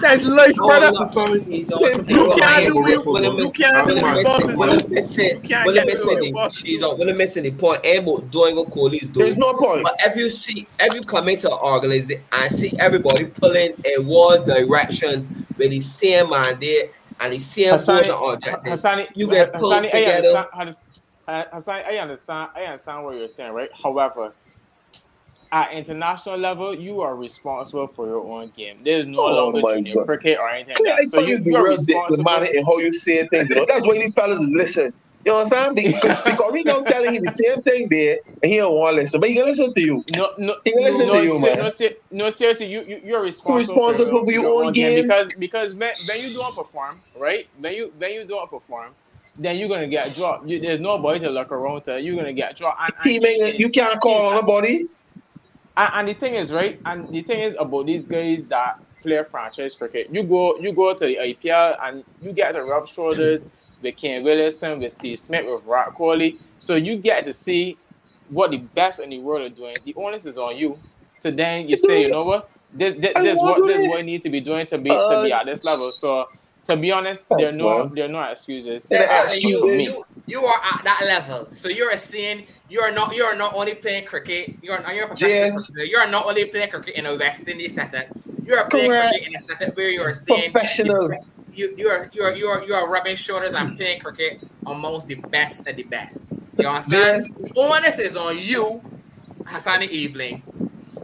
That's 0.00 0.24
life, 0.24 0.54
brother. 0.56 0.90
look, 0.92 1.46
he's 1.46 1.70
on- 1.72 1.82
You 2.08 2.34
can't 2.38 2.72
do 2.72 2.86
it. 2.86 3.38
You 3.38 3.50
can't 3.50 3.88
do 3.88 3.96
it. 3.96 4.02
missing- 4.02 4.24
Bosses 4.24 4.56
William 4.58 4.80
do. 4.80 4.88
missing- 4.88 5.24
You 5.42 5.48
can't 5.48 5.66
William 5.66 5.86
missing 5.86 6.10
it. 6.12 6.20
the- 6.20 6.32
Bosses 6.32 6.62
She's 6.66 6.80
do. 6.80 6.86
on. 6.88 6.98
William 6.98 7.18
missing 7.18 7.42
the 7.44 7.50
point. 7.52 7.80
Able 7.84 8.18
doing 8.18 8.56
what 8.56 8.70
Kohli's 8.70 9.08
doing. 9.08 9.26
There's 9.26 9.36
no 9.36 9.54
point. 9.54 9.84
But 9.84 9.94
if 10.06 10.16
you 10.16 10.28
see, 10.30 10.66
if 10.80 10.94
you 10.94 11.00
come 11.02 11.28
into 11.28 11.48
an 11.48 11.58
organization 11.58 12.22
and 12.32 12.50
see 12.52 12.72
everybody 12.78 13.26
pulling 13.26 13.72
in 13.84 14.06
one 14.06 14.44
direction 14.44 15.46
with 15.58 15.70
the 15.70 15.80
same 15.80 16.30
mandate 16.30 16.92
and 17.20 17.32
the 17.32 17.38
same 17.38 17.74
Hassani, 17.74 18.06
goals 18.08 18.24
and 18.26 18.34
objectives, 18.34 18.82
Hassani, 18.82 19.06
you 19.14 19.28
get 19.28 19.52
pulled 19.52 19.72
Hassani, 19.74 19.84
I 19.86 19.88
together. 20.00 20.48
understand, 20.58 20.76
Hass- 21.28 21.46
Hassani, 21.64 21.86
I 21.86 21.96
understand. 21.98 22.48
I 22.56 22.60
understand 22.64 23.04
what 23.04 23.16
you're 23.16 23.28
saying, 23.28 23.52
right? 23.52 23.70
However, 23.82 24.32
at 25.54 25.72
international 25.72 26.38
level, 26.38 26.74
you 26.74 27.00
are 27.02 27.16
responsible 27.16 27.86
for 27.86 28.06
your 28.08 28.26
own 28.26 28.52
game. 28.56 28.80
There's 28.84 29.06
no 29.06 29.20
Oh 29.20 29.28
longer 29.28 29.62
junior 29.62 29.96
cricket 30.04 30.38
or 30.38 30.50
anything 30.50 30.76
Yeah, 30.84 30.92
like 30.96 31.04
that. 31.04 31.10
So 31.10 31.20
you, 31.20 31.38
you 31.44 31.56
are 31.56 31.64
responsible. 31.70 32.24
diplomatic 32.26 32.54
in 32.54 32.64
how 32.66 32.78
you 32.78 32.92
say 32.92 33.26
things. 33.28 33.50
You 33.50 33.56
know, 33.56 33.66
that's 33.68 33.86
why 33.86 33.94
these 33.94 34.14
fellas 34.14 34.40
is 34.42 34.52
listen. 34.54 34.92
You 35.24 35.32
know 35.32 35.44
what 35.44 35.54
I'm 35.54 35.74
saying? 35.76 35.76
Because, 35.76 36.18
because 36.26 36.50
we 36.52 36.64
don't 36.64 36.88
telling 36.88 37.14
him 37.14 37.22
the 37.22 37.30
same 37.30 37.62
thing 37.62 37.88
there, 37.90 38.18
and 38.42 38.52
he 38.52 38.58
don't 38.58 38.74
want 38.74 38.96
to 38.96 39.02
listen. 39.02 39.20
But 39.20 39.30
he 39.30 39.36
can 39.36 39.46
listen 39.46 39.72
to 39.74 39.80
you. 39.80 40.04
No, 40.08 40.30
no, 40.38 40.56
He 40.64 40.74
listen 40.76 41.06
no, 41.06 41.14
to 41.14 41.24
you, 41.24 41.38
ser- 41.38 41.48
man. 41.48 41.58
no, 41.58 41.68
ser- 41.70 41.94
no, 42.10 42.30
seriously, 42.30 42.66
you, 42.66 42.82
you 42.82 43.00
you're 43.04 43.22
responsible, 43.22 43.76
responsible 43.76 44.24
for 44.24 44.32
your 44.32 44.64
own 44.64 44.72
game. 44.72 45.02
because 45.02 45.32
because 45.38 45.74
when, 45.74 45.94
when 46.04 46.20
you 46.20 46.32
don't 46.34 46.54
perform, 46.54 47.02
right? 47.14 47.46
When 47.58 47.74
you 47.74 47.92
when 47.96 48.12
you 48.12 48.26
don't 48.26 48.50
perform, 48.50 48.96
then 49.38 49.56
you're 49.56 49.68
gonna 49.68 49.88
get 49.88 50.14
dropped. 50.14 50.48
You, 50.48 50.60
there's 50.60 50.80
nobody 50.80 51.20
to 51.20 51.30
look 51.30 51.52
around 51.52 51.82
to. 51.84 52.00
You're 52.00 52.16
gonna 52.16 52.32
get 52.34 52.56
dropped. 52.56 52.80
And, 52.82 52.94
and 53.16 53.26
ain't, 53.26 53.60
you 53.60 53.70
can't 53.70 54.00
call 54.00 54.26
on 54.26 54.34
nobody. 54.34 54.84
And, 55.76 55.90
and 55.94 56.08
the 56.08 56.14
thing 56.14 56.34
is, 56.34 56.52
right? 56.52 56.80
And 56.84 57.08
the 57.12 57.22
thing 57.22 57.40
is 57.40 57.56
about 57.58 57.86
these 57.86 58.06
guys 58.06 58.46
that 58.48 58.78
play 59.02 59.22
franchise 59.24 59.74
cricket. 59.74 60.08
You 60.10 60.22
go, 60.22 60.58
you 60.58 60.72
go 60.72 60.94
to 60.94 61.04
the 61.04 61.16
IPL 61.16 61.76
and 61.82 62.04
you 62.22 62.32
get 62.32 62.54
the 62.54 62.62
rub 62.62 62.88
shoulders 62.88 63.48
with 63.82 63.96
Kane 63.96 64.24
Williamson, 64.24 64.80
with 64.80 64.92
Steve 64.92 65.18
Smith, 65.18 65.46
with 65.46 65.64
Rock 65.64 65.96
Kohli. 65.96 66.38
So 66.58 66.76
you 66.76 66.96
get 66.96 67.24
to 67.26 67.32
see 67.32 67.76
what 68.28 68.50
the 68.50 68.58
best 68.58 69.00
in 69.00 69.10
the 69.10 69.18
world 69.18 69.42
are 69.42 69.54
doing. 69.54 69.76
The 69.84 69.94
onus 69.94 70.26
is 70.26 70.38
on 70.38 70.56
you. 70.56 70.78
So 71.20 71.30
then 71.30 71.68
you 71.68 71.76
say, 71.76 72.02
you 72.02 72.10
know 72.10 72.24
what? 72.24 72.50
This, 72.72 72.94
this, 72.98 73.14
this 73.14 73.38
what 73.38 73.66
this 73.66 73.78
is 73.78 73.88
what 73.88 74.00
you 74.00 74.06
need 74.06 74.22
to 74.22 74.30
be 74.30 74.40
doing 74.40 74.66
to 74.66 74.78
be 74.78 74.90
to 74.90 75.20
be 75.22 75.32
at 75.32 75.46
this 75.46 75.64
level. 75.64 75.92
So 75.92 76.28
to 76.66 76.76
be 76.76 76.90
honest, 76.90 77.22
there 77.30 77.50
are 77.50 77.52
no 77.52 77.86
there 77.88 78.06
are 78.06 78.08
no 78.08 78.22
excuses. 78.22 78.86
Yeah, 78.90 79.26
so 79.26 79.34
you, 79.34 79.72
you, 79.74 79.92
you 80.26 80.44
are 80.44 80.60
at 80.72 80.82
that 80.84 81.02
level. 81.06 81.46
So 81.52 81.68
you're 81.68 81.96
saying 81.96 82.46
you 82.68 82.80
are 82.80 82.90
not 82.92 83.14
you 83.14 83.24
are 83.24 83.34
not 83.36 83.54
only 83.54 83.74
playing 83.74 84.06
cricket, 84.06 84.54
you're 84.62 84.80
not 84.80 84.94
you're 84.94 85.04
a 85.04 85.08
professional 85.08 85.52
Yes. 85.52 85.70
You 85.76 85.96
are 85.98 86.08
not 86.08 86.26
only 86.26 86.46
playing 86.46 86.70
cricket 86.70 86.94
in 86.96 87.06
a 87.06 87.14
West 87.16 87.46
Indies 87.48 87.74
setup. 87.74 88.06
You 88.44 88.54
are 88.54 88.68
playing 88.68 88.90
Correct. 88.90 89.10
cricket 89.10 89.28
in 89.28 89.36
a 89.36 89.40
setup 89.40 89.76
where 89.76 89.90
you 89.90 90.00
are 90.02 90.14
saying 90.14 90.52
Professional. 90.52 91.12
you 91.52 91.74
you 91.76 91.88
are 91.88 92.10
you 92.12 92.22
are 92.22 92.32
you 92.34 92.46
are 92.48 92.64
you 92.64 92.74
are 92.74 92.88
rubbing 92.90 93.16
shoulders 93.16 93.54
and 93.54 93.76
playing 93.76 94.00
cricket 94.00 94.42
amongst 94.66 95.08
the 95.08 95.16
best 95.16 95.66
of 95.68 95.76
the 95.76 95.82
best. 95.84 96.32
You 96.58 96.68
understand? 96.68 97.26
Yes. 97.38 97.52
The 97.54 97.60
onus 97.60 97.98
is 97.98 98.16
on 98.16 98.38
you, 98.38 98.82
Hassani 99.42 99.88
Evening, 99.90 100.42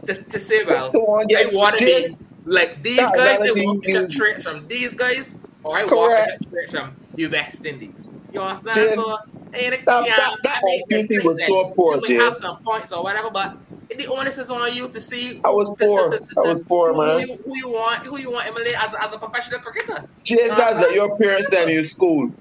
to, 0.05 0.13
to 0.15 0.39
say, 0.39 0.63
well, 0.65 0.91
on, 0.95 1.27
I 1.35 1.49
want 1.53 1.77
to 1.77 1.85
yes. 1.85 2.09
be 2.11 2.17
like 2.45 2.81
these 2.81 2.97
That 2.97 3.15
guys. 3.15 3.41
I 3.41 3.51
want 3.53 3.83
to 3.83 3.91
is- 4.05 4.15
traits 4.15 4.43
from 4.45 4.67
these 4.67 4.93
guys, 4.93 5.35
or 5.63 5.77
I 5.77 5.83
want 5.85 6.11
to 6.11 6.23
Correct. 6.25 6.45
up 6.45 6.51
traits 6.51 6.71
from 6.71 6.95
the 7.13 7.27
West 7.27 7.65
Indies. 7.65 8.09
You 8.33 8.41
understand? 8.41 8.77
Yes. 8.77 8.95
So, 8.95 9.17
ain't 9.53 9.73
it, 9.73 9.85
That- 9.85 10.05
yeah, 10.05 10.15
that- 10.17 10.35
that 10.43 10.57
I 10.57 10.61
mean, 10.65 10.81
opportunity 10.91 11.19
was 11.25 11.45
so 11.45 11.71
poor, 11.75 11.99
Jay. 12.01 12.15
have 12.15 12.35
some 12.35 12.57
points 12.63 12.91
or 12.91 13.03
whatever, 13.03 13.29
but 13.31 13.57
the 13.97 14.07
onus 14.07 14.37
is 14.37 14.49
on 14.49 14.73
you 14.73 14.87
to 14.89 14.99
see. 14.99 15.41
I 15.43 15.49
was 15.49 15.67
the- 15.77 15.85
the- 15.85 15.91
poor. 15.91 16.09
the- 16.09 16.49
I 16.49 16.53
was 16.53 16.63
poor, 16.67 16.93
who, 16.93 17.05
man. 17.05 17.19
you, 17.27 17.35
who 17.45 17.57
you 17.57 17.69
want? 17.69 18.05
Who 18.05 18.17
you 18.19 18.31
want, 18.31 18.47
Emily, 18.47 18.71
as, 18.79 18.93
as 19.01 19.13
a 19.13 19.17
professional 19.17 19.59
cricketer? 19.59 20.07
Just 20.23 20.55
that 20.57 20.79
that 20.79 20.93
your 20.93 21.17
parents 21.17 21.49
send 21.49 21.69
you 21.71 21.81
to 21.81 21.87
school 21.87 22.31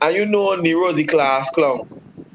and 0.00 0.14
you 0.14 0.26
know 0.26 0.54
Nero's 0.56 0.96
the 0.96 1.04
class 1.04 1.50
clown, 1.50 1.88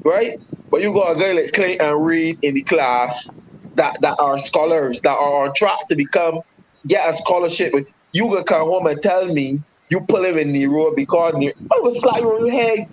right? 0.04 0.38
But 0.70 0.82
you 0.82 0.92
got 0.92 1.16
a 1.16 1.20
guy 1.20 1.32
like 1.32 1.52
Clay 1.52 1.78
and 1.78 2.04
Reed 2.04 2.38
in 2.42 2.54
the 2.54 2.62
class 2.62 3.30
that, 3.76 3.96
that 4.00 4.16
are 4.18 4.38
scholars 4.40 5.00
that 5.02 5.16
are 5.16 5.46
on 5.46 5.54
track 5.54 5.78
to 5.88 5.94
become 5.96 6.40
get 6.86 7.08
a 7.08 7.16
scholarship. 7.16 7.72
But 7.72 7.84
you 8.12 8.24
gonna 8.28 8.42
come 8.44 8.68
home 8.68 8.86
and 8.86 9.00
tell 9.02 9.26
me 9.26 9.60
you 9.94 10.00
pulling 10.06 10.34
with 10.34 10.46
Nero 10.48 10.94
because 10.94 11.34
Nero, 11.34 11.54
I 11.72 11.78
was 11.80 12.00
slap 12.00 12.20
you 12.20 12.30
on 12.32 12.46
your 12.46 12.54
head. 12.54 12.88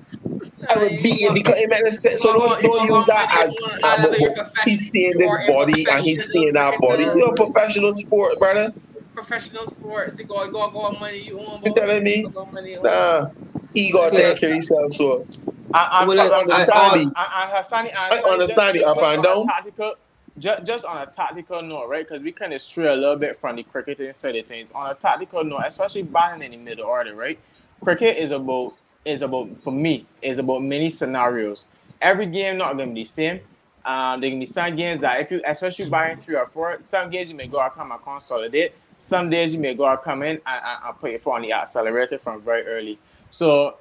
I 0.69 0.77
was 0.77 1.01
beating 1.01 1.33
because 1.33 1.57
it 1.57 1.69
made 1.69 1.91
sense. 1.93 2.21
So 2.21 2.33
don't, 2.33 2.61
don't 2.61 2.87
use 2.87 3.05
that 3.07 3.45
as, 3.45 3.53
as 3.83 4.35
but- 4.35 4.35
but 4.55 4.57
he's 4.65 4.91
seeing 4.91 5.17
this 5.17 5.37
body 5.47 5.85
and 5.89 6.01
he's 6.01 6.27
seeing 6.27 6.53
that 6.53 6.79
body. 6.79 7.03
You're 7.03 7.31
a 7.31 7.33
professional 7.33 7.95
sport, 7.95 8.37
brother. 8.39 8.73
Professional 9.15 9.65
sports, 9.65 10.17
you 10.19 10.25
go, 10.25 10.49
go, 10.49 10.69
go 10.69 10.79
on 10.81 10.99
money, 10.99 11.19
you 11.23 11.39
own. 11.39 11.61
You 11.65 11.73
telling 11.75 12.03
me? 12.03 12.23
Go 12.23 12.43
on 12.43 12.53
money, 12.53 12.71
you 12.71 12.77
own. 12.77 12.83
Nah, 12.83 13.29
he 13.73 13.91
got 13.91 14.11
to 14.11 14.17
take 14.17 14.37
care 14.39 14.49
of 14.49 14.53
himself. 14.53 14.93
So 14.93 15.27
I, 15.73 16.03
I, 16.03 16.05
Well, 16.05 16.19
I 16.19 16.39
understand 16.39 16.71
I, 16.73 16.99
it. 16.99 17.07
I, 17.15 17.51
I, 17.57 17.61
Hassani, 17.61 17.93
I 17.95 18.19
understand 18.31 18.77
it, 18.77 18.83
up 18.83 18.97
and 18.97 19.05
on 19.05 19.19
a 19.19 19.23
down. 19.23 19.47
Tactical, 19.47 19.95
just, 20.41 20.63
just 20.65 20.85
on 20.85 20.97
a 20.97 21.05
tactical 21.05 21.61
note, 21.61 21.87
right? 21.87 22.07
Because 22.07 22.23
we 22.23 22.31
kind 22.31 22.53
of 22.53 22.61
stray 22.61 22.87
a 22.87 22.95
little 22.95 23.15
bit 23.15 23.39
from 23.39 23.55
the 23.55 23.63
cricketing 23.63 24.11
side 24.11 24.35
of 24.35 24.45
things. 24.45 24.71
On 24.73 24.89
a 24.89 24.95
tactical 24.95 25.43
note, 25.43 25.61
especially 25.65 26.01
batting 26.03 26.41
in 26.41 26.51
the 26.51 26.57
middle 26.57 26.85
order, 26.85 27.13
right? 27.15 27.39
Cricket 27.83 28.17
is 28.17 28.31
about 28.31 28.73
is 29.03 29.21
about 29.23 29.55
for 29.63 29.71
me 29.71 30.05
is 30.21 30.39
about 30.39 30.61
many 30.61 30.89
scenarios. 30.89 31.67
Every 32.01 32.25
game 32.25 32.57
not 32.57 32.77
gonna 32.77 32.87
be 32.87 33.01
the 33.01 33.05
same. 33.05 33.39
Um, 33.85 34.21
there 34.21 34.29
can 34.29 34.39
be 34.39 34.45
some 34.45 34.75
games 34.75 35.01
that 35.01 35.21
if 35.21 35.31
you, 35.31 35.41
especially 35.45 35.89
buying 35.89 36.17
three 36.17 36.35
or 36.35 36.47
four, 36.47 36.77
some 36.81 37.09
games 37.09 37.29
you 37.29 37.35
may 37.35 37.47
go 37.47 37.59
out 37.59 37.75
come 37.75 37.91
and 37.91 38.01
consolidate. 38.01 38.73
Some 38.99 39.31
days 39.31 39.53
you 39.53 39.59
may 39.59 39.73
go 39.73 39.85
out 39.85 40.03
come 40.03 40.21
in 40.21 40.35
and, 40.35 40.41
and, 40.45 40.85
and 40.85 40.99
put 40.99 41.11
your 41.11 41.19
foot 41.19 41.35
on 41.35 41.41
the 41.41 41.53
accelerator 41.53 42.19
from 42.19 42.41
very 42.41 42.63
early. 42.67 42.99
So 43.31 43.77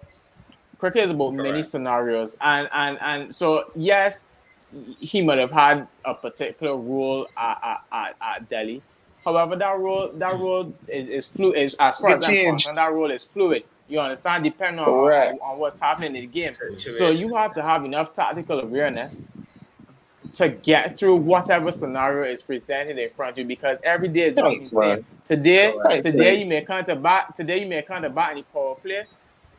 cricket 0.79 1.05
is 1.05 1.11
about 1.11 1.35
many 1.35 1.63
scenarios, 1.63 2.37
and 2.41 2.69
and 2.73 2.99
and 3.01 3.35
so 3.35 3.65
yes, 3.77 4.25
he 4.99 5.23
might 5.23 5.39
have 5.39 5.51
had 5.51 5.89
a 6.05 6.15
particular 6.15 6.77
role 6.77 7.27
at, 7.37 7.59
at, 7.63 7.83
at, 7.93 8.17
at 8.21 8.51
Delhi. 8.51 8.83
However, 9.25 9.57
that 9.57 9.79
role 9.79 10.11
that 10.15 10.35
role 10.35 10.73
is 10.89 11.09
is 11.09 11.27
fluid. 11.27 11.59
Is, 11.59 11.77
as 11.79 11.99
far 11.99 12.13
It 12.13 12.19
as 12.19 12.29
I'm 12.29 12.47
concerned, 12.53 12.79
that 12.79 12.93
role 12.93 13.11
is 13.11 13.25
fluid. 13.25 13.65
You 13.89 14.01
understand, 14.01 14.45
depending 14.45 14.79
on, 14.79 14.87
Correct. 14.87 15.33
on, 15.43 15.53
on 15.53 15.59
what's 15.59 15.81
happening 15.81 16.15
in 16.15 16.23
the 16.23 16.27
game. 16.27 16.53
So 16.79 17.11
you 17.11 17.35
have 17.35 17.53
to 17.55 17.63
have 17.63 17.85
enough 17.85 18.13
tactical 18.13 18.61
awareness 18.61 19.33
to 20.35 20.49
get 20.49 20.97
through 20.99 21.17
whatever 21.17 21.73
scenario 21.73 22.31
is 22.31 22.43
presented 22.43 22.99
in 22.99 23.11
front 23.11 23.33
of 23.33 23.39
you 23.39 23.45
because 23.45 23.79
every 23.83 24.09
day 24.09 24.29
is 24.29 24.37
not 24.37 24.59
the 24.59 24.65
same. 24.65 25.05
Today, 25.27 25.75
Thanks, 25.85 26.05
today 26.05 26.41
you 26.41 26.47
may 26.47 26.63
come 26.63 26.85
to 26.85 26.97
bat. 26.97 27.35
Today 27.37 27.63
you 27.63 27.67
may 27.67 27.83
come 27.83 28.03
to 28.03 28.11
bat 28.11 28.33
in 28.33 28.37
the 28.39 28.43
power 28.45 28.75
play, 28.77 29.05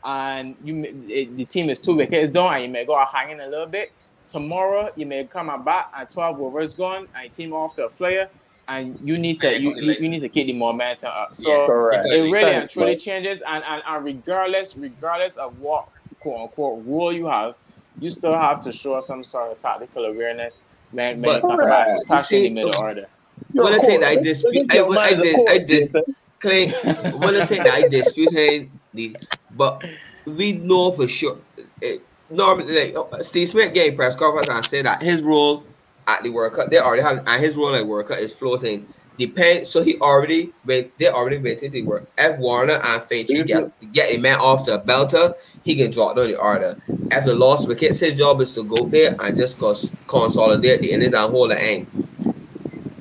and 0.04 0.56
you 0.64 0.74
may, 0.76 0.90
it, 0.90 1.36
the 1.38 1.46
team 1.46 1.70
is 1.70 1.80
two 1.80 1.96
wickets 1.96 2.32
down, 2.32 2.54
and 2.56 2.64
you 2.64 2.70
may 2.70 2.86
go 2.86 2.98
out 2.98 3.14
hanging 3.14 3.40
a 3.40 3.48
little 3.48 3.68
bit. 3.68 3.92
Tomorrow 4.32 4.92
you 4.96 5.06
may 5.06 5.26
come 5.26 5.50
and 5.50 5.64
bat 5.66 5.90
and 5.96 6.10
twelve 6.10 6.40
overs 6.40 6.74
gone, 6.74 7.08
and 7.16 7.34
team 7.34 7.54
off 7.54 7.76
to 7.76 7.86
a 7.86 7.90
flyer, 7.90 8.30
and 8.68 8.98
you 9.04 9.18
need 9.18 9.40
to 9.42 9.60
you, 9.60 9.76
you, 9.76 9.92
you 10.00 10.10
need 10.10 10.22
to 10.22 10.30
keep 10.30 10.48
the 10.48 10.54
momentum 10.54 11.12
up. 11.14 11.36
So 11.36 11.50
Yeah, 11.92 12.02
it 12.06 12.32
really 12.32 12.52
and 12.54 12.70
truly 12.70 12.92
man. 12.92 13.00
changes, 13.00 13.42
and, 13.46 13.64
and 13.64 13.84
and 13.86 14.06
regardless 14.06 14.76
regardless 14.78 15.38
of 15.38 15.60
what 15.60 15.88
quote 16.22 16.42
unquote 16.44 16.84
role 16.86 17.12
you 17.12 17.26
have, 17.28 17.56
you 18.00 18.10
still 18.10 18.38
have 18.38 18.62
to 18.62 18.72
show 18.72 19.00
some 19.02 19.24
sort 19.24 19.52
of 19.52 19.58
tactical 19.60 20.06
awareness. 20.06 20.64
Man, 20.94 21.20
man, 21.22 21.42
But- 21.42 21.54
about, 21.64 21.88
You 21.88 21.96
especially 21.96 22.18
in 22.18 22.44
see, 22.44 22.48
the 22.50 22.54
middle 22.54 22.84
order. 22.84 23.08
You're 23.54 23.64
One 23.64 23.74
of 23.74 23.82
the 23.82 23.88
things. 23.88 24.04
I 24.06 24.16
dispute, 24.16 24.72
I, 24.72 24.76
Your 24.76 24.92
I, 24.92 24.96
man 24.96 25.20
is 25.20 25.20
a 25.20 25.22
did, 25.22 25.50
I 25.50 25.58
did, 25.58 25.92
Jason. 25.94 26.16
Clay, 26.40 26.68
one 27.12 27.34
of 27.36 27.40
the 27.42 27.48
things 27.48 27.64
that 27.64 27.74
I 27.74 27.88
dispute, 27.88 28.70
the, 28.94 29.16
but 29.56 29.84
we 30.26 30.54
know 30.54 30.92
for 30.92 31.08
sure. 31.08 31.38
It, 31.82 32.02
normally, 32.32 32.94
like 32.94 32.96
uh, 32.96 33.20
Steve 33.20 33.48
Smith 33.48 33.74
gave 33.74 33.96
press 33.96 34.16
conference 34.16 34.50
and 34.50 34.66
said 34.66 34.86
that 34.86 35.02
his 35.02 35.22
role 35.22 35.66
at 36.08 36.24
the 36.24 36.30
World 36.30 36.54
Cup, 36.54 36.70
they 36.70 36.80
already 36.80 37.04
had, 37.04 37.24
and 37.26 37.42
his 37.42 37.56
role 37.56 37.74
at 37.76 37.86
World 37.86 38.08
Cup 38.08 38.18
is 38.18 38.36
floating. 38.36 38.88
Depend, 39.18 39.68
so 39.68 39.84
he 39.84 40.00
already 40.00 40.52
went. 40.66 40.98
They 40.98 41.08
already 41.08 41.36
into 41.36 41.70
the 41.70 41.84
work. 41.84 42.10
If 42.18 42.40
Warner 42.40 42.80
and 42.84 43.04
Finch 43.04 43.30
get 43.46 43.92
get 43.92 44.16
a 44.16 44.18
man 44.18 44.40
off 44.40 44.66
the 44.66 44.80
belter, 44.80 45.34
he 45.64 45.76
can 45.76 45.92
drop 45.92 46.16
down 46.16 46.30
the 46.30 46.40
order. 46.40 46.76
After 47.12 47.36
lost 47.36 47.68
wickets, 47.68 48.00
his 48.00 48.16
job 48.16 48.42
is 48.42 48.56
to 48.56 48.64
go 48.64 48.86
there 48.88 49.16
and 49.20 49.36
just 49.36 49.60
cons- 49.60 49.92
consolidate 50.08 50.82
the 50.82 50.92
innings 50.92 51.14
and 51.14 51.30
hold 51.30 51.52
the 51.52 51.62
aim. 51.62 51.86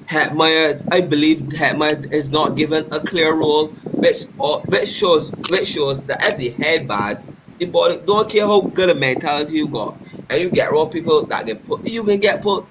Hetmyer, 0.06 0.86
I 0.92 1.00
believe 1.02 1.38
Hetmyer 1.42 2.12
is 2.12 2.30
not 2.30 2.56
given 2.56 2.84
a 2.92 2.98
clear 2.98 3.32
role, 3.32 3.68
which 3.68 4.24
or, 4.38 4.60
which 4.62 4.88
shows 4.88 5.30
which 5.48 5.68
shows 5.68 6.02
that 6.02 6.22
if 6.24 6.36
the 6.36 6.50
head 6.62 6.88
bad, 6.88 7.24
the 7.60 7.66
body 7.66 7.98
don't 8.04 8.28
care 8.28 8.46
how 8.46 8.60
good 8.62 8.90
a 8.90 8.94
mentality 8.94 9.54
you 9.54 9.68
got, 9.68 9.96
and 10.30 10.40
you 10.40 10.50
get 10.50 10.70
around 10.72 10.90
people 10.90 11.22
that 11.26 11.46
can 11.46 11.58
put 11.58 11.86
you 11.86 12.02
can 12.02 12.18
get 12.18 12.42
put, 12.42 12.64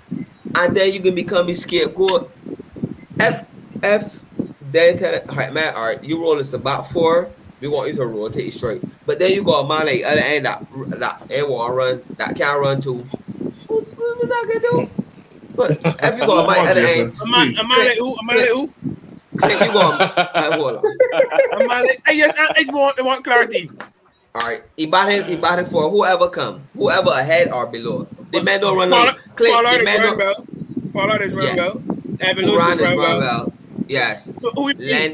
and 0.55 0.75
then 0.75 0.91
you 0.91 0.99
can 0.99 1.15
become 1.15 1.47
a 1.47 1.53
scapegoat. 1.53 2.31
If 3.19 3.45
if 3.83 4.23
Then 4.71 4.97
tell 4.97 5.13
Hetmyer, 5.13 5.29
all 5.29 5.35
right, 5.37 5.53
man, 5.53 5.73
all 5.75 5.85
right, 5.87 6.03
you 6.03 6.21
roll 6.21 6.37
is 6.37 6.51
the 6.51 6.57
back 6.57 6.85
four, 6.85 7.29
we 7.61 7.67
want 7.67 7.89
you 7.89 7.95
to 7.95 8.05
rotate 8.05 8.53
straight, 8.53 8.81
but 9.05 9.17
then 9.19 9.31
you 9.31 9.43
got 9.43 9.65
a 9.65 9.67
man 9.67 9.85
like 9.87 10.03
other 10.05 10.21
end 10.21 10.45
that 10.45 10.63
that 10.99 11.23
ain't 11.31 11.49
want 11.49 11.75
run, 11.75 12.01
that 12.17 12.35
can't 12.35 12.59
run 12.59 12.81
too. 12.81 13.05
What 13.67 13.85
what 13.97 14.29
that 14.29 14.45
gonna 14.47 14.59
do? 14.59 14.89
But 15.55 15.71
if 16.03 16.17
you 16.17 16.25
got 16.27 16.45
a 16.45 16.47
man 16.47 16.67
other 16.67 16.81
end. 16.81 17.13
Am 17.21 17.35
I, 17.35 17.53
am 17.57 17.71
I 17.71 17.87
like 17.87 17.97
who? 17.97 18.09
Am 18.19 18.29
I 18.29 18.35
like 18.35 18.49
who? 18.49 18.73
Click, 19.37 19.59
you 19.61 19.73
go. 19.73 19.79
Uh, 19.79 20.51
hold 20.51 20.75
on. 20.77 20.83
I 21.53 21.81
like, 21.81 22.01
I, 22.05 22.11
yes, 22.11 22.35
I, 22.37 22.49
I 22.57 22.65
want, 22.73 22.99
I 22.99 23.01
want 23.03 23.23
clarity. 23.23 23.69
All 24.41 24.47
right. 24.47 24.61
He 24.77 24.85
batted. 24.85 25.25
He 25.27 25.35
batted 25.37 25.67
for 25.67 25.89
whoever 25.89 26.29
come, 26.29 26.67
whoever 26.75 27.11
ahead 27.11 27.51
or 27.51 27.67
below. 27.67 28.07
The 28.31 28.43
man 28.43 28.61
don't 28.61 28.77
run. 28.77 28.93
On. 28.93 29.15
Click. 29.35 29.51
Paul 29.51 29.63
The 29.77 29.83
man 29.83 29.99
don't. 30.01 30.17
well. 30.17 30.45
Paul 30.93 31.11
is 31.21 31.31
running 31.33 31.55
Yeah. 31.57 31.67
well. 31.67 31.83
Evan 32.21 32.45
Lewis 32.45 32.63
is 32.75 32.81
running 32.81 32.97
well. 32.99 33.19
well. 33.19 33.53
Yes. 33.87 34.31
So 34.39 34.51
who 34.51 34.69
you 34.69 34.75
mean? 34.75 35.13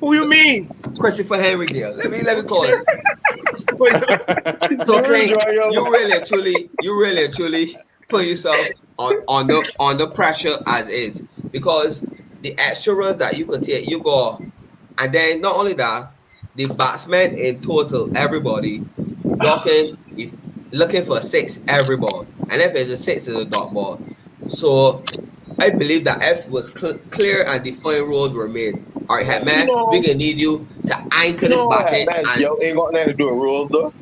Who 0.00 0.14
you 0.14 0.28
mean? 0.28 0.68
Christopher 1.00 1.36
Henry 1.36 1.66
there. 1.66 1.90
Let 1.94 2.10
me 2.10 2.20
let 2.22 2.36
me 2.38 2.42
call 2.44 2.64
it. 2.64 2.84
So 4.86 4.94
You're 4.94 5.04
Click, 5.04 5.30
enjoying 5.30 5.54
your- 5.54 5.72
you 5.72 5.84
really 5.90 6.24
truly, 6.24 6.70
you 6.82 7.00
really 7.00 7.28
truly 7.32 7.76
put 8.08 8.24
yourself 8.26 8.58
on 8.98 9.16
on 9.28 9.46
the 9.46 9.72
on 9.78 9.96
the 9.98 10.08
pressure 10.08 10.56
as 10.66 10.88
is 10.88 11.22
because 11.50 12.04
the 12.42 12.54
extra 12.58 12.94
runs 12.94 13.18
that 13.18 13.36
you 13.38 13.46
can 13.46 13.60
take, 13.62 13.88
you 13.88 14.02
go, 14.02 14.38
and 14.98 15.12
then 15.12 15.40
not 15.40 15.56
only 15.56 15.74
that, 15.74 16.11
the 16.56 16.66
batsmen 16.66 17.34
in 17.34 17.60
total, 17.60 18.10
everybody 18.16 18.82
looking 19.24 19.96
if 20.16 20.32
looking 20.72 21.02
for 21.04 21.18
a 21.18 21.22
six 21.22 21.60
every 21.68 21.96
ball, 21.96 22.26
and 22.50 22.60
if 22.60 22.74
it's 22.74 22.90
a 22.90 22.96
six, 22.96 23.26
it's 23.26 23.36
a 23.36 23.44
dot 23.44 23.72
ball. 23.72 24.00
So 24.46 25.02
I 25.60 25.70
believe 25.70 26.04
that 26.04 26.18
if 26.22 26.48
was 26.50 26.72
cl- 26.78 26.98
clear 27.10 27.44
and 27.46 27.62
defined 27.62 28.02
rules 28.06 28.34
were 28.34 28.48
made. 28.48 28.74
All 29.08 29.16
right, 29.16 29.26
head 29.26 29.44
man, 29.44 29.66
No. 29.66 29.88
we 29.90 30.00
gonna 30.00 30.14
need 30.14 30.40
you 30.40 30.66
to 30.86 30.94
anchor 31.14 31.48
this 31.48 31.56
No, 31.62 31.68
bucket 31.68 32.08
man, 32.12 32.24
and 32.26 32.40
yo, 32.40 32.56
ain't 32.62 32.76
got 32.76 32.92
nothing 32.92 33.08
to 33.08 33.14
do 33.14 33.24
with 33.26 33.34
rules 33.34 33.68
though. 33.70 33.92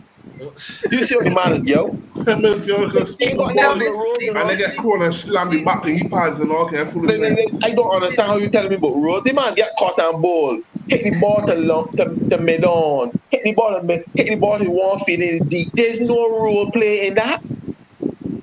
You 0.91 1.05
see 1.05 1.17
what 1.17 1.25
the 1.25 1.31
man 1.31 1.53
is, 1.55 1.67
yo. 1.67 1.89
Hitman 2.15 2.55
Sierra 2.57 2.91
can 2.91 3.07
ain't 3.29 3.39
got 3.39 3.55
ball 3.55 3.77
nothing 3.77 3.83
it, 3.83 3.91
but 3.91 3.99
rules, 3.99 4.43
and 4.43 4.51
they 4.51 4.57
get 4.57 4.77
caught 4.77 5.03
and 5.03 5.15
slam 5.15 5.51
the 5.51 5.65
back 5.65 5.85
and 5.87 5.99
he 5.99 6.09
pads 6.09 6.41
and 6.41 6.53
all 6.53 6.67
kind 6.67 6.83
of 6.83 6.93
foolishness. 6.93 7.19
like, 7.19 7.39
like, 7.39 7.73
I 7.73 7.75
don't 7.75 7.95
understand 7.95 8.29
how 8.29 8.37
you 8.37 8.49
telling 8.51 8.71
me 8.71 8.77
about 8.77 8.95
rules. 8.95 9.23
The 9.25 9.33
man 9.33 9.55
get 9.55 9.71
caught 9.79 9.99
and 9.99 10.23
ball, 10.23 10.61
hit 10.91 11.05
the 11.13 11.21
ball 11.21 11.47
to 11.47 11.55
lump 11.55 11.93
to, 11.97 12.05
to 12.31 12.39
mid 12.39 12.65
on, 12.65 13.19
hit 13.31 13.43
the 13.45 13.55
ball 13.55 13.79
to 13.79 13.83
mid, 13.83 14.05
hit 14.15 14.29
the 14.29 14.35
ball 14.37 14.59
to 14.59 14.69
one 14.71 14.99
feet 15.01 15.21
in 15.21 15.39
the 15.39 15.45
deep. 15.45 15.71
There's 15.75 16.01
no 16.01 16.29
rule 16.29 16.71
play 16.73 17.07
in 17.07 17.15
that. 17.15 17.43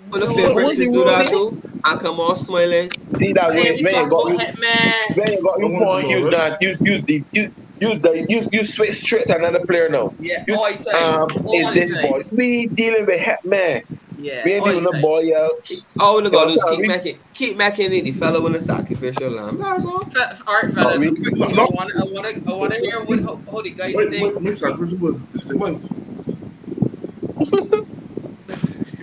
But 0.09 0.21
the 0.21 0.27
No, 0.27 0.35
fair 0.35 0.53
what 0.53 0.75
do 0.75 1.03
that 1.03 1.31
rule 1.31 1.51
too. 1.51 1.61
I 1.83 1.95
come 1.97 2.19
all 2.19 2.35
smiling. 2.35 2.89
See 3.17 3.33
that 3.33 3.53
Hey, 3.53 3.73
way, 3.73 3.81
man, 3.81 4.09
talk 4.09 4.09
got 4.09 4.29
you, 4.29 4.35
about 4.35 4.47
Hitman. 4.47 5.17
man, 5.17 5.43
got 5.43 5.59
you 5.59 5.69
Don't 5.69 5.77
point, 5.79 6.07
worry 6.07 6.09
use 6.09 6.31
that, 6.31 6.61
use, 6.61 6.77
use 6.81 7.01
the, 7.03 7.23
use, 7.33 7.51
use 7.79 8.01
the, 8.01 8.25
use, 8.29 8.49
use 8.51 8.73
switch 8.73 8.93
straight 8.95 9.27
to 9.27 9.35
another 9.37 9.65
player 9.65 9.89
now. 9.89 10.13
Yeah, 10.19 10.43
You- 10.47 10.55
all. 10.55 10.65
Um, 10.65 11.29
all 11.45 11.53
is 11.53 11.67
the 11.73 11.79
this 11.79 11.97
boy? 11.97 12.23
We 12.31 12.67
dealing 12.67 13.05
with 13.05 13.19
Hitman. 13.19 13.83
Yeah, 14.19 14.43
We 14.45 14.53
ain't 14.53 14.61
all 14.61 14.67
the 14.67 14.79
dealing 14.79 14.93
with 14.93 15.01
boy 15.01 15.37
out. 15.37 15.71
All 15.99 16.21
we 16.21 16.29
gotta 16.29 16.51
is 16.53 16.63
keep 16.69 16.79
we- 16.79 16.87
making, 16.87 17.19
keep 17.33 17.57
making 17.57 17.93
it 17.93 18.03
the 18.03 18.11
fellow 18.11 18.41
with 18.41 18.53
the 18.53 18.61
sacrificial 18.61 19.29
lamb. 19.31 19.57
That's 19.59 19.85
all. 19.85 19.99
Fe- 20.05 20.19
All 20.47 20.61
right, 20.61 20.73
fellas. 20.73 20.97
we- 20.99 21.09
quickly, 21.09 21.31
no, 21.39 21.47
no. 21.49 21.65
I 21.65 21.69
wanna, 21.71 21.93
I 21.99 22.03
want 22.05 22.27
to, 22.27 22.51
I 22.51 22.53
want 22.55 22.73
to 22.73 22.79
hear 22.79 23.03
what 23.03 23.19
how, 23.19 23.39
how 23.51 23.61
the 23.61 23.69
guys 23.71 23.93
Wait, 23.95 24.09
think. 24.09 24.23
wait, 24.35 24.41
wait, 24.41 24.57
sacrificial 24.57 24.97
was 24.99 25.15
the 25.31 25.39
same 25.39 25.59
months. 25.59 25.87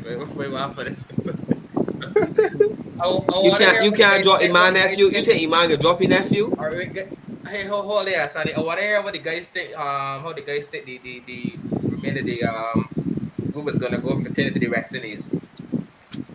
Wait, 0.04 0.18
wait, 0.18 0.28
wait, 0.36 0.52
wait 0.52 0.74
for 0.74 0.84
this. 0.84 1.12
I, 3.00 3.06
I 3.06 3.42
You 3.42 3.52
can't, 3.56 3.84
you 3.84 3.92
can't 3.92 4.22
drop 4.22 4.42
Iman 4.42 4.74
nephew. 4.74 5.06
You 5.06 5.10
the 5.10 5.16
guys 5.16 5.26
think 5.26 5.42
Iman 5.54 5.68
can 5.70 5.80
drop 5.80 6.00
your 6.00 6.10
nephew? 6.10 6.44
All 6.58 6.64
right, 6.70 6.92
good. 6.92 7.08
Hey, 7.48 7.64
hold, 7.66 7.84
hold 7.84 8.06
there, 8.06 8.28
Sonny. 8.30 8.54
I 8.54 8.60
want 8.60 8.78
to 8.78 8.84
hear 8.84 9.02
what 9.02 9.12
the 9.12 9.18
guys 9.18 9.46
think. 9.46 9.76
Um, 9.76 10.22
how 10.22 10.32
the 10.32 10.42
guys 10.42 10.66
think 10.66 10.86
the 10.86 10.98
the 10.98 11.20
the 11.26 11.58
remainder 11.90 12.22
the 12.22 12.42
um 12.44 12.88
who 13.54 13.62
was 13.62 13.76
gonna 13.76 13.98
go 13.98 14.20
for 14.20 14.28
ten 14.30 14.52
to 14.52 14.58
the 14.58 14.68
West 14.68 14.92
Indies. 14.94 15.34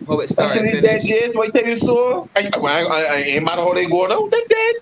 How 0.08 0.18
it 0.20 0.28
start 0.30 0.56
and 0.56 0.66
Actually, 0.66 0.80
that 0.80 1.02
finish? 1.02 1.20
Jays, 1.20 1.36
what 1.36 1.52
tell 1.54 1.64
you 1.64 1.76
so? 1.76 2.28
I, 2.34 2.50
I, 2.52 2.58
I, 2.58 2.82
I, 3.14 3.16
ain't 3.18 3.44
matter 3.44 3.62
how 3.62 3.74
they 3.74 3.86
go 3.86 4.06
now. 4.06 4.26
They 4.28 4.42
dead. 4.48 4.74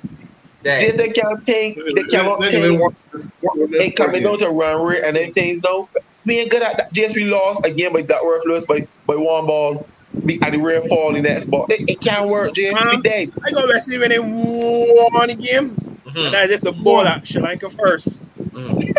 Then, 0.62 0.80
Jays, 0.80 0.96
they 0.96 1.08
can't 1.10 1.44
take, 1.44 1.76
they 1.94 2.02
cannot 2.04 2.40
take. 2.42 2.62
they 2.62 2.70
want- 2.70 2.96
want 3.42 3.72
They 3.72 3.90
coming 3.90 4.24
out 4.26 4.38
to 4.40 4.48
run 4.50 4.82
rate 4.86 5.04
and 5.04 5.16
then 5.16 5.32
things 5.34 5.60
now. 5.62 5.88
We 6.24 6.38
ain't 6.38 6.50
good 6.50 6.62
at 6.62 6.76
that. 6.78 6.92
Jays, 6.92 7.14
we 7.14 7.24
lost 7.24 7.64
again 7.66 7.92
by 7.92 8.02
that 8.02 8.24
worthless 8.24 8.64
by 8.66 8.86
by 9.06 9.16
one 9.16 9.46
ball. 9.46 9.86
Be 10.24 10.40
at 10.42 10.52
the 10.52 10.58
rear 10.58 10.80
fall 10.82 11.14
in 11.14 11.24
that 11.24 11.42
spot. 11.42 11.70
It, 11.70 11.88
it 11.90 12.00
can't 12.00 12.28
work, 12.30 12.54
Jays. 12.54 12.72
We 12.72 12.78
Um, 12.80 13.02
dead. 13.02 13.28
I 13.46 13.50
go 13.50 13.66
West 13.66 13.88
Indies 13.92 14.00
when 14.00 14.10
they 14.10 14.18
won 14.18 15.28
the 15.28 15.34
game. 15.34 16.00
Mhm. 16.06 16.24
And 16.26 16.34
that's 16.34 16.52
if 16.52 16.60
the 16.62 16.72
ball 16.72 17.06
at 17.06 17.26
Sri 17.26 17.42
Lanka 17.42 17.68
first. 17.70 18.22
Mhm. 18.38 18.94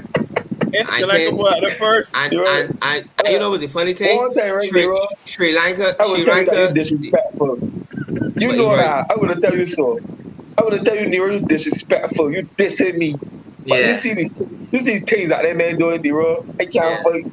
If 0.73 0.89
I 0.89 0.97
Sri 0.99 1.05
Lanka 1.07 1.25
can't- 1.25 1.37
ball 1.37 1.49
at 1.49 1.61
the 1.63 1.71
first. 1.77 2.15
And, 2.15 2.33
You're 2.33 2.43
right. 2.43 2.65
and, 2.65 2.77
and, 2.81 3.09
and 3.25 3.27
you 3.33 3.39
know 3.39 3.49
what's 3.49 3.61
the 3.63 3.67
funny 3.69 3.93
thing? 3.93 4.19
Right 4.21 4.63
Sri, 4.63 4.81
there. 4.81 4.95
Sri 5.25 5.53
Lanka, 5.55 5.95
Sri 6.05 6.23
would 6.23 6.25
tell 6.27 6.39
you 6.39 6.45
that 6.45 6.45
you 6.45 6.59
Lanka, 6.61 6.73
disrespectful. 6.73 7.57
You 7.59 7.69
But 8.19 8.37
know 8.37 8.53
you're 8.53 8.69
right. 8.69 8.77
that. 9.07 9.11
I 9.11 9.15
would 9.15 9.29
have 9.29 9.41
tell 9.41 9.55
you 9.57 9.67
so. 9.67 9.99
I 10.57 10.63
would 10.63 10.73
have 10.73 10.83
tell 10.85 10.95
you, 10.95 11.07
Nero, 11.07 11.27
you 11.31 11.39
disrespectful. 11.45 12.31
You 12.31 12.43
dissing 12.57 12.97
me. 12.97 13.15
But 13.67 13.85
you 13.85 13.95
see 13.95 14.13
these, 14.15 14.41
you 14.71 14.79
see 14.79 14.99
things 14.99 15.29
that 15.29 15.43
that 15.43 15.55
man 15.55 15.77
doing, 15.77 16.01
Nero. 16.01 16.45
I 16.59 16.65
can't 16.65 16.75
Yeah. 16.75 17.03
fight. 17.03 17.25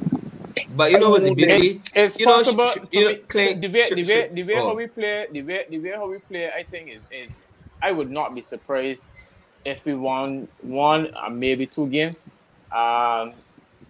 but 0.77 0.91
you 0.91 0.99
know 0.99 1.11
what's 1.11 1.25
the 1.25 1.35
beauty? 1.35 1.81
It's 1.95 2.19
You 2.19 2.27
know, 2.27 2.33
possible. 2.33 2.67
sh- 2.67 2.75
sh- 2.75 2.79
you 2.93 3.05
know, 3.05 3.11
me- 3.13 3.17
Clint, 3.29 3.61
the 3.63 3.69
way, 3.69 3.81
sh- 3.81 3.89
the 3.91 4.03
way, 4.05 4.31
the 4.35 4.43
way 4.43 4.55
oh. 4.57 4.69
how 4.69 4.75
we 4.75 4.87
play, 4.89 5.27
the 5.33 5.43
way, 5.43 5.65
the 5.71 5.79
way 5.79 5.91
how 5.91 6.09
we 6.09 6.19
play, 6.19 6.51
I 6.51 6.63
think 6.65 6.91
is, 6.91 7.03
is 7.11 7.47
I 7.81 7.93
would 7.93 8.11
not 8.11 8.35
be 8.35 8.43
surprised 8.43 9.05
if 9.65 9.85
we 9.85 9.95
won 9.95 10.49
one 10.63 11.15
or 11.17 11.31
maybe 11.31 11.67
two 11.67 11.87
games. 11.89 12.29
Um, 12.73 13.33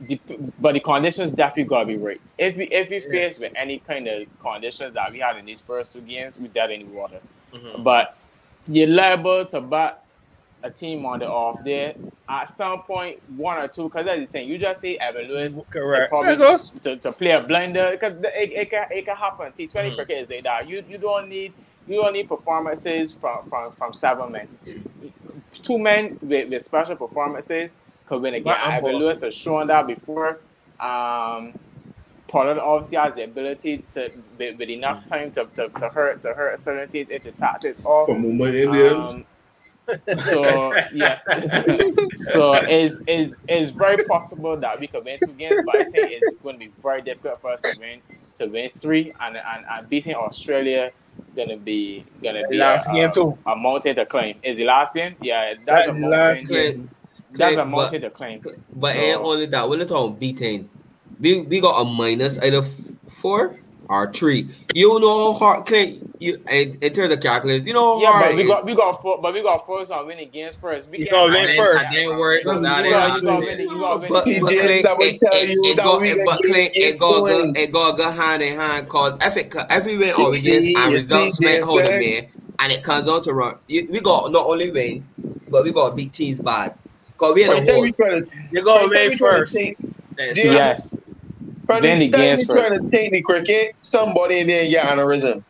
the, 0.01 0.21
but 0.61 0.73
the 0.75 0.81
conditions 0.81 1.33
definitely 1.33 1.65
gotta 1.65 1.87
be 1.87 1.97
right. 1.97 2.21
If 2.39 2.57
we 2.57 2.65
if 2.67 2.89
we 2.91 3.03
Yeah. 3.03 3.11
face 3.11 3.39
with 3.41 3.53
any 3.57 3.81
kind 3.81 4.07
of 4.07 4.27
conditions 4.41 4.95
that 4.95 5.11
we 5.13 5.19
had 5.19 5.37
in 5.37 5.45
these 5.47 5.61
first 5.61 5.93
two 5.93 6.01
games, 6.03 6.39
we 6.41 6.49
dead 6.49 6.71
in 6.71 6.81
the 6.81 6.93
water. 6.97 7.21
Mhm. 7.53 7.83
But 7.83 8.17
you're 8.69 8.87
liable 8.87 9.45
to 9.47 9.61
bat 9.61 10.05
a 10.63 10.71
team 10.71 11.05
on 11.07 11.19
the 11.21 11.27
off 11.29 11.63
there 11.65 11.95
at 12.29 12.51
some 12.51 12.83
point, 12.83 13.19
one 13.37 13.59
or 13.59 13.67
two. 13.69 13.85
Because 13.85 14.07
that's 14.07 14.21
the 14.21 14.27
thing. 14.27 14.49
You 14.49 14.59
just 14.59 14.81
see 14.81 14.99
Evan 14.99 15.27
Lewis 15.29 15.55
to 15.57 15.63
Correct. 15.65 16.11
probably 16.11 16.35
That's 16.37 16.43
us. 16.43 16.69
to, 16.81 16.97
to 16.97 17.13
play 17.13 17.31
a 17.31 17.41
blinder 17.41 17.91
because 17.93 18.13
it, 18.23 18.53
it, 18.53 18.71
can, 18.71 18.87
it 18.93 19.05
can 19.05 19.17
happen. 19.17 19.51
T 19.53 19.67
Twenty 19.67 19.91
Mhm. 19.91 19.97
cricket 19.97 20.19
is 20.19 20.31
like 20.31 20.45
that. 20.45 20.69
You 20.69 20.85
you 20.89 20.99
don't 20.99 21.29
need 21.29 21.53
you 21.89 21.97
don't 22.03 22.13
need 22.13 22.29
performances 22.29 23.15
from 23.15 23.49
from, 23.49 23.73
from 23.73 23.93
seven 23.95 24.31
men. 24.31 24.49
Two 25.63 25.79
men 25.79 26.19
with, 26.23 26.51
with 26.51 26.65
special 26.65 26.95
performances. 26.95 27.79
Because 28.09 28.23
when 28.23 28.35
again, 28.35 28.45
But 28.45 28.61
I'm 28.61 28.85
Ivan. 28.85 28.97
Lewis 28.97 29.23
has 29.23 29.35
shown 29.35 29.67
that 29.67 29.87
before. 29.87 30.41
Um, 30.81 31.53
Pollard 32.27 32.59
obviously 32.59 32.97
has 32.97 33.15
the 33.15 33.25
ability 33.25 33.85
to 33.93 34.11
with, 34.39 34.59
with 34.59 34.71
enough 34.71 35.07
time 35.09 35.31
to, 35.33 35.47
to, 35.57 35.69
to 35.69 35.89
hurt 35.91 36.23
to 36.23 36.33
hurt 36.33 36.59
certain 36.59 36.89
teams 36.89 37.11
if 37.11 37.23
the 37.25 37.33
tactics 37.33 37.83
off. 37.85 38.07
From 38.07 38.23
Mumbai 38.23 38.65
Indians. 38.65 39.09
Um, 39.09 39.27
so 40.17 40.75
yeah, 40.93 41.19
so 42.33 42.53
it's, 42.55 42.97
it's, 43.07 43.35
it's 43.49 43.71
very 43.71 44.05
possible 44.05 44.57
that 44.59 44.79
we 44.81 44.87
could 44.87 45.05
win 45.05 45.19
two 45.25 45.33
games, 45.33 45.63
but 45.65 45.77
I 45.77 45.85
think 45.85 46.11
it's 46.11 46.37
going 46.43 46.57
to 46.57 46.59
be 46.59 46.71
very 46.83 47.01
difficult 47.01 47.41
for 47.41 47.53
us 47.53 47.61
to 47.63 47.81
win 47.81 48.01
to 48.39 48.47
win 48.47 48.71
three, 48.81 49.13
and 49.21 49.37
and, 49.37 49.67
and 49.71 49.89
beating 49.89 50.15
Australia 50.15 50.93
gonna 51.37 51.57
be 51.57 52.05
gonna 52.23 52.47
be 52.49 52.57
Last 52.57 52.89
a, 52.89 52.93
game 52.93 53.11
a, 53.11 53.15
too. 53.15 53.39
a 53.47 53.57
mountain 53.57 53.97
to 53.97 54.07
claim. 54.07 54.39
Is 54.43 54.57
the 54.57 54.65
last 54.65 54.95
game? 54.95 55.17
Yeah, 55.21 55.55
that's 55.65 55.67
That 55.67 55.89
is 55.89 55.99
a 55.99 56.01
the 56.01 56.09
last 56.09 56.51
mountain. 56.51 56.91
Clint, 57.33 57.39
That's 57.39 57.53
a 57.53 57.57
Clint, 57.57 57.71
mountain 57.71 58.01
to 58.03 58.11
claim. 58.11 58.41
but 58.75 58.95
So- 58.95 59.01
ain't 59.01 59.21
only 59.21 59.47
that. 59.47 59.69
We're 59.69 59.79
not 59.79 59.89
talking 59.89 60.17
beating. 60.17 60.69
We, 61.21 61.43
we 61.43 61.61
got 61.61 61.81
a 61.81 61.85
minus 61.85 62.39
either 62.39 62.59
f- 62.59 62.93
four 63.09 63.59
or 63.89 64.13
three. 64.13 64.49
You 64.75 65.01
know 65.01 65.33
how 65.33 65.39
hard, 65.39 65.67
Clint, 65.67 66.15
you, 66.21 66.41
in, 66.51 66.77
in 66.81 66.93
terms 66.93 67.11
of 67.11 67.21
calculus, 67.21 67.65
you 67.65 67.73
know 67.73 67.97
how 67.99 68.03
Yeah, 68.03 68.11
hard 68.13 68.23
but 68.25 68.33
it 68.33 68.37
we 68.37 68.43
is. 68.43 68.49
got 68.49 68.65
we 68.67 68.75
got 68.77 69.03
fo- 69.03 69.21
but 69.21 69.33
we 69.35 69.43
got 69.43 69.67
focus 69.67 69.91
on 69.91 70.07
winning 70.07 70.31
games 70.31 70.57
first. 70.61 70.89
We 70.91 70.99
You 70.99 71.07
can't- 71.07 71.15
gotta 71.17 71.27
And 71.27 71.35
win 71.35 71.47
then- 71.47 71.57
first. 71.57 71.87
and 71.89 71.97
then 71.97 72.19
worry 72.19 72.43
about 72.43 72.63
That's 72.63 72.77
that. 72.77 72.85
You 72.85 72.91
gotta, 72.93 73.09
you 73.09 73.17
and 73.17 73.25
gotta 73.27 73.37
after 73.39 73.47
win. 73.47 73.59
that. 73.59 73.65
You 73.65 73.79
gotta 73.81 73.99
win. 74.01 74.09
But, 74.11 74.25
the 74.27 74.41
but 74.41 74.49
TJ, 74.49 74.51
games. 74.51 74.61
Clint, 74.63 74.83
that 74.85 74.99
will 74.99 75.07
it, 75.07 75.21
tell 75.21 75.33
it, 75.33 75.49
you 75.49 75.63
it 75.65 75.77
that 75.77 75.85
go, 75.85 75.99
we 75.99 76.09
it, 76.11 76.17
can 76.17 76.25
but 76.27 76.43
get- 76.43 76.51
Clint, 76.53 76.75
get 76.75 76.83
it 76.95 76.99
go, 76.99 77.21
go, 77.21 77.27
going. 77.27 77.57
it 77.57 77.73
go, 77.73 77.93
go 77.97 78.11
hand 78.11 78.43
in 78.43 78.55
hand. 78.61 78.89
Cause 78.89 79.19
if 79.23 79.37
it, 79.37 79.55
if 79.71 79.87
we 79.87 79.97
win 79.99 80.13
all 80.15 80.31
the 80.31 80.39
You 80.39 80.51
games 80.53 80.65
see, 80.67 80.75
and 80.77 80.91
you 80.93 80.97
results 80.99 81.37
see, 81.39 81.45
make 81.47 81.63
hold 81.63 81.81
the 81.81 81.89
Jason? 81.89 82.25
man, 82.25 82.31
and 82.61 82.73
it 82.73 82.83
comes 82.85 83.09
on 83.09 83.23
to 83.23 83.33
run, 83.35 83.55
you, 83.67 83.89
we 83.91 84.01
got 84.01 84.31
not 84.31 84.47
only 84.47 84.71
win, 84.71 85.09
but 85.51 85.65
we 85.65 85.73
got 85.73 85.97
beat 85.97 86.13
teams 86.13 86.41
bad. 86.41 86.75
Cause 87.19 87.35
we 87.35 87.45
in 87.45 87.51
a 87.53 87.61
there, 87.65 87.75
hole. 87.75 87.83
we 87.83 87.93
trying 87.93 88.25
to, 88.25 88.31
You 88.51 88.63
go 88.65 88.77
right 88.77 88.91
there, 88.91 89.01
away 89.03 89.09
we 89.11 89.17
trying 89.17 89.33
to 89.35 89.39
first. 89.41 89.53
think- 89.53 89.79
That's 90.17 90.39
Yeah. 90.39 90.45
Yes. 90.53 91.01
right 91.67 91.83
Then 91.83 91.99
the 91.99 92.09
there, 92.09 92.37
games 92.37 92.49
trying 92.49 92.81
to 92.81 92.91
take 92.91 93.11
the 93.13 93.21
cricket. 93.23 93.75
Somebody 93.83 94.39
in 94.39 94.47
there 94.47 94.67
get 94.69 94.87
aneurysm. 94.87 95.43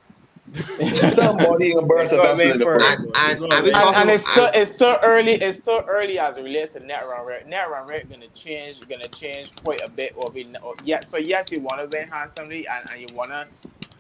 Somebody 1.15 1.73
in 1.73 1.79
a 1.79 1.83
burst 1.83 2.13
of 2.13 2.19
You 2.19 2.25
gotta 2.25 2.37
vessel 2.37 2.41
in 2.41 2.49
win 2.51 2.59
the 2.59 2.65
first. 2.65 2.87
first. 2.87 2.99
And- 3.01 3.15
and- 3.17 3.41
and 3.43 3.51
gotta 3.51 3.63
we 3.63 3.69
win. 3.69 3.73
talk- 3.73 3.87
and, 3.87 3.97
and 3.97 4.11
it's 4.11 4.25
talking- 4.25 4.33
still 4.51 4.63
it's 4.63 4.73
still 4.73 4.99
early. 5.03 5.33
It's 5.35 5.59
still 5.59 5.85
early 5.87 6.19
as 6.19 6.37
it 6.39 6.43
relates 6.43 6.73
to 6.73 6.81
net 6.81 7.07
run 7.07 7.27
rate. 7.27 7.47
Net 7.47 7.71
run 7.71 7.87
rate 7.87 8.11
gonna 8.11 8.29
change. 8.35 8.81
Gonna 8.89 9.09
change 9.09 9.55
quite 9.63 9.83
a 9.85 9.91
bit. 9.91 10.15
Or 10.17 10.31
be 10.31 10.47
or, 10.63 10.75
yeah. 10.85 11.01
So 11.01 11.19
yes, 11.19 11.53
you 11.53 11.61
want 11.61 11.91
to 11.91 11.97
win 11.99 12.09
handsomely, 12.09 12.67
and, 12.67 12.91
and 12.91 13.01
you 13.01 13.09
wanna 13.15 13.47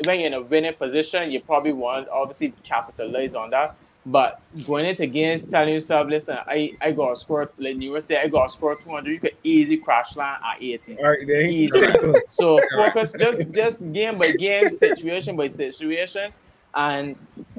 when 0.04 0.20
you're 0.20 0.28
in 0.28 0.34
a 0.34 0.40
winning 0.40 0.72
position, 0.74 1.30
you 1.30 1.40
probably 1.40 1.72
want 1.72 2.06
to 2.06 2.12
obviously 2.12 2.54
capitalize 2.64 3.34
on 3.34 3.50
that. 3.50 3.72
But 4.10 4.40
going 4.66 4.86
into 4.86 5.06
games, 5.06 5.42
telling 5.44 5.74
yourself, 5.74 6.08
listen, 6.08 6.38
I 6.46 6.72
I 6.80 6.92
got 6.92 7.10
to 7.10 7.16
score. 7.16 7.50
Like 7.58 7.76
you 7.76 7.90
were 7.90 8.00
saying, 8.00 8.22
I 8.24 8.28
got 8.28 8.48
to 8.48 8.54
score 8.54 8.74
200. 8.74 9.10
You 9.10 9.20
could 9.20 9.36
easy 9.44 9.76
crash 9.76 10.16
land 10.16 10.42
at 10.42 10.62
80. 10.62 10.98
All 10.98 11.10
right, 11.10 11.26
then. 11.26 11.50
Easy. 11.50 11.86
So 12.28 12.58
focus 12.74 13.12
just 13.12 13.52
just 13.52 13.92
game 13.92 14.16
by 14.16 14.32
game, 14.32 14.70
situation 14.70 15.36
by 15.36 15.48
situation, 15.48 16.32
and 16.74 17.16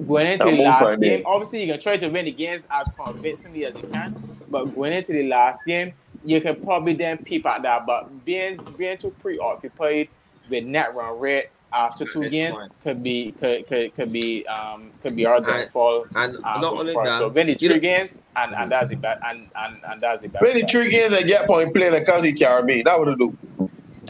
going 0.08 0.26
into 0.26 0.46
I'm 0.46 0.58
the 0.58 0.64
last 0.64 0.82
Friday. 0.82 1.10
game. 1.18 1.24
Obviously, 1.28 1.64
you 1.64 1.72
can 1.72 1.80
try 1.80 1.98
to 1.98 2.08
win 2.08 2.26
the 2.26 2.32
games 2.32 2.64
as 2.72 2.90
convincingly 3.06 3.66
as 3.66 3.76
you 3.80 3.88
can, 3.88 4.16
but 4.50 4.66
going 4.74 4.94
into 4.94 5.12
the 5.12 5.28
last 5.28 5.66
game, 5.68 5.94
you 6.26 6.42
can 6.42 6.56
probably 6.64 6.94
then 6.94 7.20
peep 7.20 7.46
at 7.46 7.62
that. 7.62 7.86
But 7.86 8.26
being 8.26 8.58
being 8.76 8.98
too 8.98 9.14
preoccupied 9.22 10.10
with 10.50 10.64
net 10.64 10.96
run 10.96 11.20
rate 11.20 11.50
after 11.72 12.06
two 12.06 12.22
This 12.22 12.32
games 12.32 12.56
point. 12.56 12.72
could 12.84 13.04
be 13.04 13.32
could, 13.40 13.68
could, 13.68 13.94
could 13.94 14.12
be 14.12 14.46
um 14.48 14.92
could 15.04 15.16
be 15.16 15.26
our 15.26 15.40
downfall. 15.42 16.06
And 16.16 16.38
uh, 16.44 16.60
not 16.60 16.74
only 16.80 16.94
forward. 16.94 17.08
that, 17.08 17.20
so 17.20 17.28
win 17.30 17.48
the 17.48 17.54
you 17.54 17.58
three 17.60 17.76
know- 17.76 17.80
games, 17.80 18.24
and, 18.36 18.56
and 18.56 18.72
that's 18.72 18.90
the 18.90 18.96
best, 18.96 19.22
and, 19.26 19.50
and 19.56 19.78
and 19.88 20.02
that's 20.02 20.22
the 20.22 20.30
best. 20.30 20.42
When 20.44 20.54
the 20.56 20.62
bet. 20.62 20.72
three 20.72 20.90
games 20.90 21.12
that 21.12 21.26
get 21.28 21.46
point 21.48 21.74
playing 21.74 21.94
the 21.94 22.04
county 22.04 22.34
Caribbean, 22.34 22.84
that 22.86 23.00
would 23.00 23.18
do. 23.18 23.38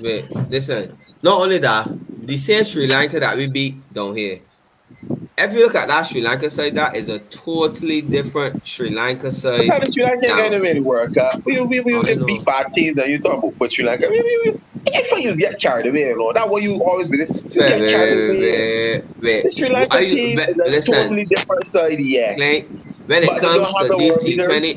Wait, 0.01 0.29
listen. 0.49 0.97
Not 1.21 1.41
only 1.41 1.57
that, 1.57 1.87
the 2.25 2.37
same 2.37 2.63
Sri 2.63 2.87
Lanka 2.87 3.19
that 3.19 3.35
we 3.35 3.51
beat 3.51 3.91
down 3.93 4.15
here. 4.15 4.39
If 5.37 5.53
you 5.53 5.59
look 5.65 5.75
at 5.75 5.87
that 5.87 6.03
Sri 6.07 6.21
Lanka 6.21 6.49
side, 6.49 6.75
that 6.75 6.95
is 6.95 7.07
a 7.09 7.19
totally 7.19 8.01
different 8.01 8.65
Sri 8.65 8.89
Lanka 8.89 9.31
side. 9.31 9.69
How 9.69 9.79
the 9.79 9.91
Sri 9.91 10.03
Lanka 10.03 10.27
Now- 10.27 10.37
going 10.37 10.51
to 10.53 10.59
really 10.59 10.81
work 10.81 11.15
out? 11.17 11.43
We 11.45 11.59
we 11.61 11.79
we 11.81 11.97
we 11.99 12.15
beat 12.25 12.43
bad 12.45 12.73
teams 12.73 12.97
and 12.97 13.09
you 13.11 13.19
talk 13.19 13.39
about 13.43 13.57
but 13.57 13.71
Sri 13.71 13.85
Lanka. 13.85 14.07
We, 14.09 14.21
we, 14.21 14.51
we, 14.51 14.61
if 14.87 15.11
you 15.23 15.35
get 15.35 15.59
carried 15.59 15.87
away, 15.87 16.07
you 16.09 16.17
know. 16.17 16.31
That's 16.33 16.49
what 16.49 16.63
you 16.63 16.81
always 16.83 17.07
be. 17.07 17.17
You 17.17 17.25
Wait, 17.27 17.53
get 17.53 17.79
wait, 17.81 17.89
carried 17.91 18.15
wait, 18.17 18.37
away. 18.37 18.97
wait, 18.99 19.03
wait. 19.21 19.43
The 19.43 19.51
Sri 19.51 19.69
Lanka 19.69 19.95
Are 19.97 20.01
you- 20.03 20.15
team 20.15 20.35
but 20.37 20.49
is 20.49 20.57
a 20.57 20.63
listen. 20.69 20.93
totally 20.95 21.25
different 21.25 21.65
side, 21.65 21.99
yeah. 21.99 22.35
Clint, 22.35 22.67
when 23.07 23.23
it 23.23 23.29
But 23.29 23.39
comes 23.41 23.67
to 23.67 23.95
these 23.97 24.09
world 24.11 24.21
T 24.21 24.27
leader. 24.27 24.43
twenty, 24.45 24.73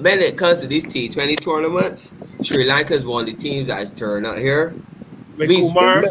when 0.00 0.18
it 0.20 0.36
comes 0.36 0.60
to 0.62 0.66
these 0.66 0.84
T 0.84 1.08
twenty 1.08 1.36
tournaments, 1.36 2.14
Sri 2.42 2.64
Lanka 2.64 2.94
is 2.94 3.04
one 3.06 3.24
of 3.28 3.30
the 3.30 3.36
teams 3.36 3.68
that 3.68 3.82
is 3.82 3.90
turning 3.90 4.28
out 4.30 4.38
here. 4.38 4.74
with 5.36 5.48
We- 5.48 5.60
Kumar 5.68 6.02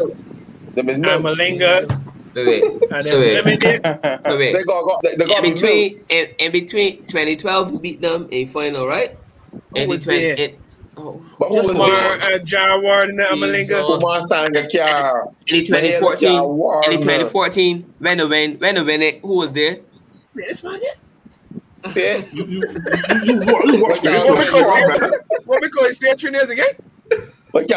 Them 0.74 0.88
is 0.88 0.96
and. 1.00 1.04
Malinga 1.24 2.04
Wait, 2.34 2.46
wait. 2.46 2.62
So 3.04 3.18
then 3.20 3.44
wait. 3.44 3.62
So 4.24 4.38
wait. 4.38 4.52
They 4.52 4.62
got, 4.62 4.84
got 4.84 5.02
they, 5.02 5.16
they 5.16 5.36
In 5.36 5.42
between, 5.42 6.04
in, 6.08 6.28
in 6.38 6.52
between 6.52 7.04
2012, 7.06 7.72
we 7.72 7.78
beat 7.78 8.00
them 8.00 8.28
in 8.30 8.46
final, 8.46 8.86
right? 8.86 9.16
Who 9.50 9.58
And 9.76 9.90
the 9.90 9.98
20, 9.98 10.18
there? 10.34 10.48
It, 11.00 11.06
oh, 11.06 11.36
But 11.38 11.52
just 11.52 11.70
was 11.70 11.78
one. 11.78 11.90
Kumar 11.90 12.32
and 12.32 12.48
Jayawardene 12.48 13.08
and 13.08 13.18
then 13.18 13.38
Malinga. 13.38 14.00
Sangakkara. 14.28 15.34
In 15.48 15.64
2014, 15.64 16.92
in 16.92 17.00
2014, 17.00 17.94
when 17.98 18.18
the 18.18 18.28
win, 18.28 18.58
when 18.58 18.74
the 18.74 18.84
win 18.84 19.02
it, 19.02 19.20
who 19.20 19.38
was 19.38 19.52
there? 19.52 19.78
This 20.34 20.62
man, 20.62 20.78
yeah. 20.82 21.92
Yeah. 21.94 22.24
You, 22.32 22.44
you, 22.44 22.60
you, 22.60 22.60
you, 23.24 23.42
you, 23.42 23.72
you 23.72 23.82
watch 23.82 24.00
the 24.00 24.10
Yeah, 24.10 24.18
intro 24.18 24.34
what 24.34 25.00
we 25.00 25.00
man. 25.00 25.10
What 25.46 25.62
we 25.62 25.70
call 25.70 25.84
it? 25.86 25.94
Stay 25.94 26.14
three 26.14 26.32
years 26.32 26.50
again? 26.50 26.66
But 27.52 27.68
you 27.68 27.76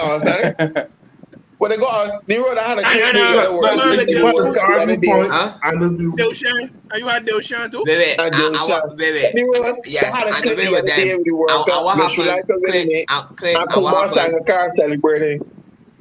understand? 1.64 1.72
When 1.72 1.72
they 1.72 1.78
got 1.78 2.28
the 2.28 2.38
road, 2.38 2.58
I 2.58 2.64
had 2.68 2.78
a 2.80 2.82
I- 2.82 2.90
I 2.90 2.94
kid 2.94 3.16
know. 3.16 3.34
that 3.34 3.36
But 3.36 3.52
Man, 3.52 3.62
worked. 3.62 3.76
the- 3.76 4.06
they 4.14 4.22
but 4.22 4.34
just- 4.36 4.54
the 4.54 4.62
arguing 4.62 5.02
point, 5.02 5.32
Huh? 5.32 5.54
and 5.64 5.82
the 5.82 5.88
the- 5.90 6.24
Dilshan. 6.24 6.70
Are 6.92 7.00
you 7.00 7.08
had 7.08 7.26
Dilshan 7.26 7.72
too? 7.72 7.84
Wait, 7.86 7.98
wait, 7.98 8.20
I, 8.20 8.26
And 8.28 8.36
I, 8.36 8.38
Joe 8.38 8.52
I, 8.54 8.68
Shot. 8.68 8.84
wait, 8.98 9.14
wait. 9.14 9.32
The 9.34 9.44
road, 9.44 9.76
Yes, 9.86 10.04
I 10.04 10.18
had 10.18 10.28
a 10.28 10.30
and 10.36 10.44
the 10.44 10.50
kid 10.50 10.58
way 10.58 10.66
the 10.66 10.72
with 10.72 10.80
other 10.80 10.88
day 10.88 11.08
them, 11.10 11.18
with 11.18 11.26
the 11.26 11.32
World 11.32 11.52
I, 11.52 11.54
I, 11.54 11.66
Cup. 11.66 11.84
what 11.86 11.96
The 11.98 12.02
Sri 12.10 12.24
happened? 12.24 12.28
Lanka 12.28 12.54
winning 12.62 12.88
Clint, 12.88 12.90
it. 12.92 13.36
Clint, 13.38 13.58
And 13.58 13.66
what 13.66 13.74
Kumar 13.74 13.94
happened? 13.96 14.14
Sanga 14.14 14.44
Car 14.44 14.70
celebrating. 14.78 15.40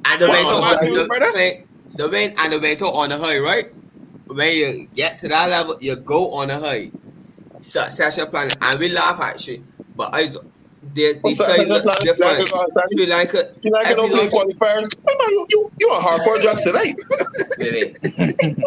And 0.05 0.21
the 0.21 0.27
Wow, 0.27 0.35
to 0.35 0.43
wow, 0.43 0.69
the 0.81 1.29
Clint, 1.31 1.57
the 1.95 2.09
win 2.09 2.33
and 2.37 2.53
the 2.53 2.59
went 2.59 2.79
to 2.79 2.85
on 2.85 3.09
the 3.09 3.17
high, 3.17 3.39
right? 3.39 3.67
When 4.27 4.55
you 4.55 4.87
get 4.95 5.17
to 5.19 5.27
that 5.29 5.49
level, 5.49 5.77
you 5.79 5.95
go 5.95 6.33
on 6.33 6.47
the 6.49 6.59
high. 6.59 6.91
Succession 7.61 8.27
planning, 8.27 8.55
and 8.61 8.79
we 8.79 8.89
laugh 8.89 9.21
at 9.21 9.47
you, 9.47 9.63
but 9.95 10.09
I, 10.13 10.29
the, 10.93 11.13
the 11.13 11.19
What's 11.21 11.37
that? 11.39 11.55
side 11.57 11.67
looks 11.67 11.93
Sri 11.95 12.05
different. 12.05 12.53
Lanka- 12.53 12.87
Sri 12.95 13.05
Lanka, 13.05 13.53
Sri 13.61 13.71
Lanka 13.71 13.91
if 13.91 13.97
you 13.97 14.07
play 14.07 14.29
don't- 14.29 14.59
qualifiers. 14.59 14.97
Oh, 15.07 15.15
no, 15.19 15.29
you, 15.29 15.47
you, 15.49 15.71
you 15.79 15.87
on 15.89 16.01
hardcore 16.03 16.41
drugs 16.41 16.61
tonight. 16.63 16.95
wait, 17.59 17.97
wait. 18.07 18.57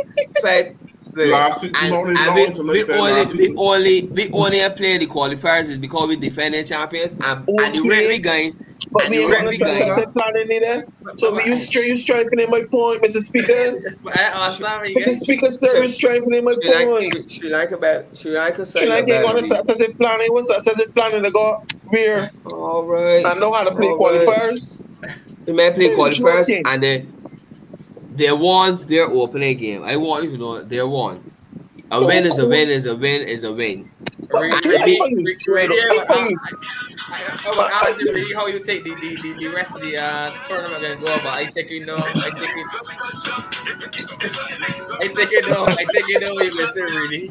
Fed, 0.43 0.77
wait, 1.15 1.31
Last 1.31 1.61
season 1.61 1.77
and, 1.94 2.09
and 2.09 2.15
lost, 2.15 2.62
we, 2.62 2.85
we 2.85 2.93
only 2.94 3.48
we 3.48 3.55
only 3.57 4.03
we 4.09 4.31
only 4.32 4.59
play 4.77 4.98
the 4.98 5.07
qualifiers 5.07 5.69
is 5.70 5.78
because 5.78 6.09
we 6.09 6.16
defending 6.16 6.65
champions 6.65 7.12
and, 7.12 7.23
and 7.24 7.74
the 7.74 7.81
Okay. 7.81 7.89
rugby 7.89 8.19
guys 8.19 8.53
But 8.97 9.10
the 9.10 9.24
and 9.24 9.31
rugby 9.31 9.90
are 9.90 10.06
planning 10.12 10.51
either. 10.52 10.85
So 11.16 11.31
me, 11.32 11.44
you, 11.44 11.55
stri- 11.56 11.89
you 11.89 11.97
strengthening 11.98 12.48
my 12.48 12.62
point, 12.70 13.02
Mr. 13.02 13.20
Speaker. 13.23 13.74
I 14.06 14.48
Mr. 14.97 15.14
Speaker, 15.16 15.51
sir, 15.51 15.82
is 15.82 15.94
strengthening 15.94 16.44
my 16.44 16.52
Sri 16.52 16.70
point. 16.70 17.05
Sri, 17.05 17.28
Sri 17.28 17.48
Lanka, 17.51 17.77
bad, 17.77 18.16
Sri 18.16 18.31
Lanka, 18.32 18.64
Sri 18.64 18.81
side 18.81 18.89
Lanka 18.89 19.12
ain't 19.12 19.23
gonna 19.23 19.43
successive 19.43 19.97
planning. 19.98 20.32
What's 20.32 20.48
successive 20.48 20.94
planning? 20.94 21.23
They 21.23 21.31
got 21.31 21.59
where 21.90 22.31
All 22.47 22.86
right. 22.86 23.27
I 23.27 23.35
know 23.35 23.52
how 23.52 23.64
to 23.64 23.74
play 23.74 23.89
qualifiers. 23.89 24.82
The 25.44 25.52
man 25.52 25.74
play 25.74 25.90
qualifiers 25.90 26.51
and 26.64 26.82
they 26.82 27.06
they 28.14 28.32
won 28.32 28.77
their 28.86 29.06
opening 29.10 29.59
game. 29.59 29.82
I 29.85 29.97
want 29.97 30.24
you 30.24 30.31
to 30.31 30.39
know 30.39 30.62
they 30.62 30.82
won. 30.82 31.23
A 31.92 32.04
win 32.04 32.26
is 32.26 32.38
a 32.38 32.46
win 32.48 32.68
is 32.68 32.86
a 32.86 32.96
win 32.96 33.22
is 33.22 33.44
a 33.44 33.52
win. 33.52 33.88
Re- 34.28 34.50
And 34.50 34.64
re- 34.66 34.78
they 34.78 34.84
beat- 34.84 34.98
How 35.00 35.06
you 35.06 35.16
re- 35.18 35.24
straight 35.34 35.70
re- 35.70 35.80
up? 35.80 36.08
yeah, 36.08 36.14
How 36.14 36.28
you- 36.28 36.38
I- 37.08 37.40
I 37.46 37.48
would 37.56 37.70
ask 37.70 38.00
you 38.00 38.12
really 38.12 38.34
how 38.34 38.46
you 38.48 38.58
think 38.58 38.82
the, 38.84 38.94
the, 38.94 39.14
the, 39.22 39.32
the 39.38 39.46
rest 39.48 39.76
of 39.76 39.82
the 39.82 39.96
uh, 39.96 40.32
tournament 40.44 40.82
gonna 40.82 40.96
go, 40.96 41.16
but 41.22 41.26
I 41.32 41.46
think 41.46 41.70
you 41.70 41.86
know. 41.86 41.96
I 41.96 42.10
think 42.12 42.36
it, 42.40 42.66
I 45.00 45.08
think 45.14 45.30
you 45.30 45.48
know. 45.50 45.66
I 45.66 45.74
think 45.92 46.08
you 46.08 46.18
know 46.20 46.34
what 46.34 46.44
you 46.44 46.66
say 46.66 46.80
really. 46.82 47.30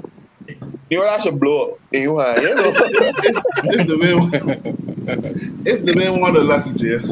You 0.89 0.99
know 0.99 1.05
that 1.05 1.23
should 1.23 1.39
blow 1.39 1.65
up 1.65 1.79
in 1.91 2.03
your 2.03 2.23
hand. 2.23 2.41
You 2.41 2.55
know? 2.55 2.71
if 3.73 3.87
the 3.87 3.97
man, 3.97 5.65
if 5.65 5.85
the 5.85 5.95
man 5.95 6.21
want 6.21 6.37
a 6.37 6.41
lucky 6.41 6.73
Jeff, 6.73 7.09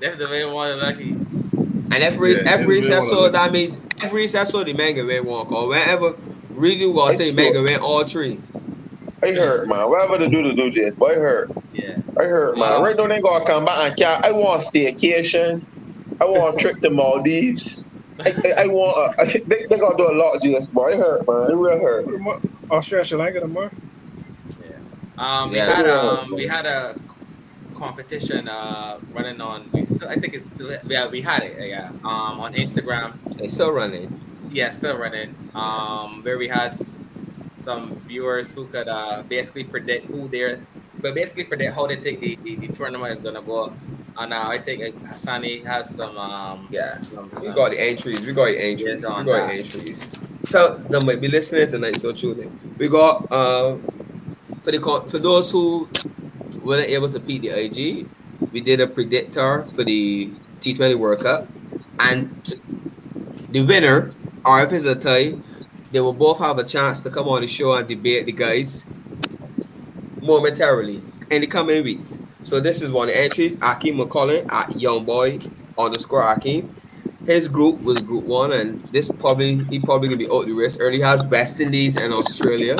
That's 0.00 0.16
the 0.16 0.28
main 0.28 0.52
one 0.52 0.78
lucky. 0.80 1.10
And 1.12 1.94
every 2.02 2.32
Yeah, 2.32 2.42
every 2.46 2.78
it's 2.78 2.88
recess 2.88 3.00
been 3.04 3.08
so 3.10 3.16
one 3.18 3.26
of 3.26 3.32
that 3.34 3.52
means 3.52 3.76
every 4.02 4.22
recess 4.22 4.50
so 4.50 4.64
the 4.64 4.72
man 4.74 4.94
can 4.94 5.06
win 5.06 5.24
one 5.24 5.46
call. 5.46 5.68
Whenever 5.68 6.16
really 6.56 6.92
gonna 6.92 7.12
say 7.12 7.28
It's 7.28 7.36
man 7.36 7.52
true. 7.52 7.64
can 7.66 7.72
win 7.74 7.80
all 7.80 8.04
three. 8.04 8.40
I 9.22 9.32
hurt, 9.32 9.68
man. 9.68 9.88
Whatever 9.88 10.18
to 10.18 10.28
do 10.28 10.42
to 10.42 10.52
do, 10.54 10.70
Jess, 10.70 10.94
but 10.94 11.12
I 11.12 11.14
hurt. 11.14 11.50
Yeah. 11.72 11.96
I 12.18 12.24
hurt, 12.24 12.56
man. 12.58 12.70
Wow. 12.70 12.82
Right 12.82 12.96
now, 12.96 13.06
they 13.06 13.20
gonna 13.20 13.44
come 13.46 13.64
back 13.64 13.78
and 13.78 13.96
can't. 13.96 14.24
I 14.24 14.30
want 14.32 14.62
a 14.62 14.66
staycation. 14.66 15.62
I 16.20 16.24
want 16.24 16.54
a 16.54 16.58
trip 16.58 16.80
to 16.82 16.90
Maldives. 16.90 17.90
I, 18.20 18.30
I, 18.58 18.62
I 18.62 18.66
want. 18.66 19.14
A, 19.18 19.38
they 19.46 19.66
they 19.66 19.78
gonna 19.78 19.96
do 19.96 20.10
a 20.10 20.14
lot, 20.14 20.40
Jess, 20.42 20.68
but 20.68 20.82
I 20.92 20.96
hurt, 20.96 21.26
man. 21.26 21.50
It 21.50 21.54
real 21.54 21.80
hurt. 21.80 22.42
Australia, 22.70 23.04
Sri 23.04 23.18
Lanka 23.18 23.40
tomorrow. 23.40 23.70
Um, 25.18 25.50
we 25.50 25.56
Yeah. 25.56 25.74
had 25.76 25.88
um, 25.88 26.34
we 26.34 26.46
had 26.46 26.66
a 26.66 26.98
competition 27.74 28.48
uh 28.48 28.98
running 29.12 29.40
on. 29.40 29.68
We 29.72 29.82
still, 29.82 30.08
I 30.08 30.16
think 30.16 30.34
it's 30.34 30.46
still, 30.46 30.76
yeah, 30.86 31.08
we 31.08 31.20
had 31.22 31.42
it, 31.42 31.68
yeah. 31.68 31.88
Um, 32.04 32.40
on 32.40 32.54
Instagram, 32.54 33.14
It's 33.40 33.54
still 33.54 33.70
running. 33.70 34.20
Yeah, 34.50 34.70
still 34.70 34.96
running. 34.96 35.34
Um, 35.54 36.22
where 36.22 36.38
we 36.38 36.48
had 36.48 36.70
s- 36.72 37.50
some 37.54 37.94
viewers 38.06 38.52
who 38.54 38.66
could 38.66 38.88
uh 38.88 39.22
basically 39.28 39.64
predict 39.64 40.06
who 40.06 40.28
they're, 40.28 40.60
but 41.00 41.14
basically 41.14 41.44
predict 41.44 41.74
how 41.74 41.86
they 41.86 41.96
think 41.96 42.20
the, 42.20 42.38
the, 42.42 42.56
the 42.56 42.68
tournament 42.68 43.12
is 43.12 43.20
gonna 43.20 43.42
go. 43.42 43.72
And 44.18 44.32
uh, 44.32 44.48
I 44.48 44.58
think 44.58 44.82
uh, 44.82 44.98
Hassani 45.08 45.64
has 45.66 45.94
some 45.94 46.16
um. 46.16 46.68
Yeah. 46.70 47.00
Some, 47.02 47.30
We 47.42 47.52
got 47.52 47.72
the 47.72 47.80
entries. 47.80 48.24
We 48.24 48.32
got 48.32 48.46
the 48.46 48.58
entries. 48.64 48.96
We 48.96 49.02
got 49.02 49.24
the 49.26 49.52
entries. 49.58 50.10
So 50.44 50.80
they 50.88 51.00
might 51.00 51.20
be 51.20 51.28
listening 51.28 51.68
tonight, 51.68 51.96
so 51.96 52.12
tune 52.12 52.40
in. 52.40 52.74
We 52.78 52.88
got 52.88 53.30
uh 53.32 53.76
for 54.62 54.70
the 54.72 54.78
con- 54.78 55.08
for 55.08 55.18
those 55.18 55.50
who 55.52 55.88
weren't 56.62 56.88
able 56.88 57.08
to 57.10 57.20
beat 57.20 57.42
the 57.42 57.50
IG, 57.50 58.06
we 58.52 58.60
did 58.60 58.80
a 58.80 58.86
predictor 58.86 59.64
for 59.66 59.84
the 59.84 60.30
T20 60.60 60.96
World 60.98 61.20
Cup, 61.20 61.46
and 62.00 62.30
t- 62.44 62.56
the 63.50 63.62
winner, 63.62 64.12
or 64.46 64.62
if 64.62 64.72
it's 64.72 64.86
a 64.86 64.94
tie, 64.94 65.34
they 65.90 66.00
will 66.00 66.12
both 66.12 66.38
have 66.38 66.58
a 66.58 66.64
chance 66.64 67.00
to 67.00 67.10
come 67.10 67.28
on 67.28 67.42
the 67.42 67.48
show 67.48 67.74
and 67.74 67.88
debate 67.88 68.26
the 68.26 68.32
guys 68.32 68.86
momentarily 70.22 71.02
in 71.30 71.40
the 71.40 71.46
coming 71.46 71.82
weeks. 71.82 72.18
So 72.42 72.60
this 72.60 72.82
is 72.82 72.92
one 72.92 73.08
of 73.08 73.14
the 73.14 73.20
entries. 73.20 73.56
Akeem 73.58 74.00
McCullen 74.02 74.50
at 74.52 74.80
Young 74.80 75.04
Youngboy 75.04 75.52
underscore 75.78 76.22
Akeem. 76.22 76.68
His 77.24 77.48
group 77.48 77.82
was 77.82 78.02
group 78.02 78.24
one, 78.24 78.52
and 78.52 78.80
this 78.92 79.10
probably 79.10 79.64
he 79.64 79.80
probably 79.80 80.08
gonna 80.08 80.18
be 80.18 80.30
out 80.30 80.46
the 80.46 80.52
race 80.52 80.78
early. 80.78 80.98
He 80.98 81.02
has 81.02 81.26
West 81.26 81.60
Indies 81.60 81.96
and 81.96 82.14
Australia. 82.14 82.76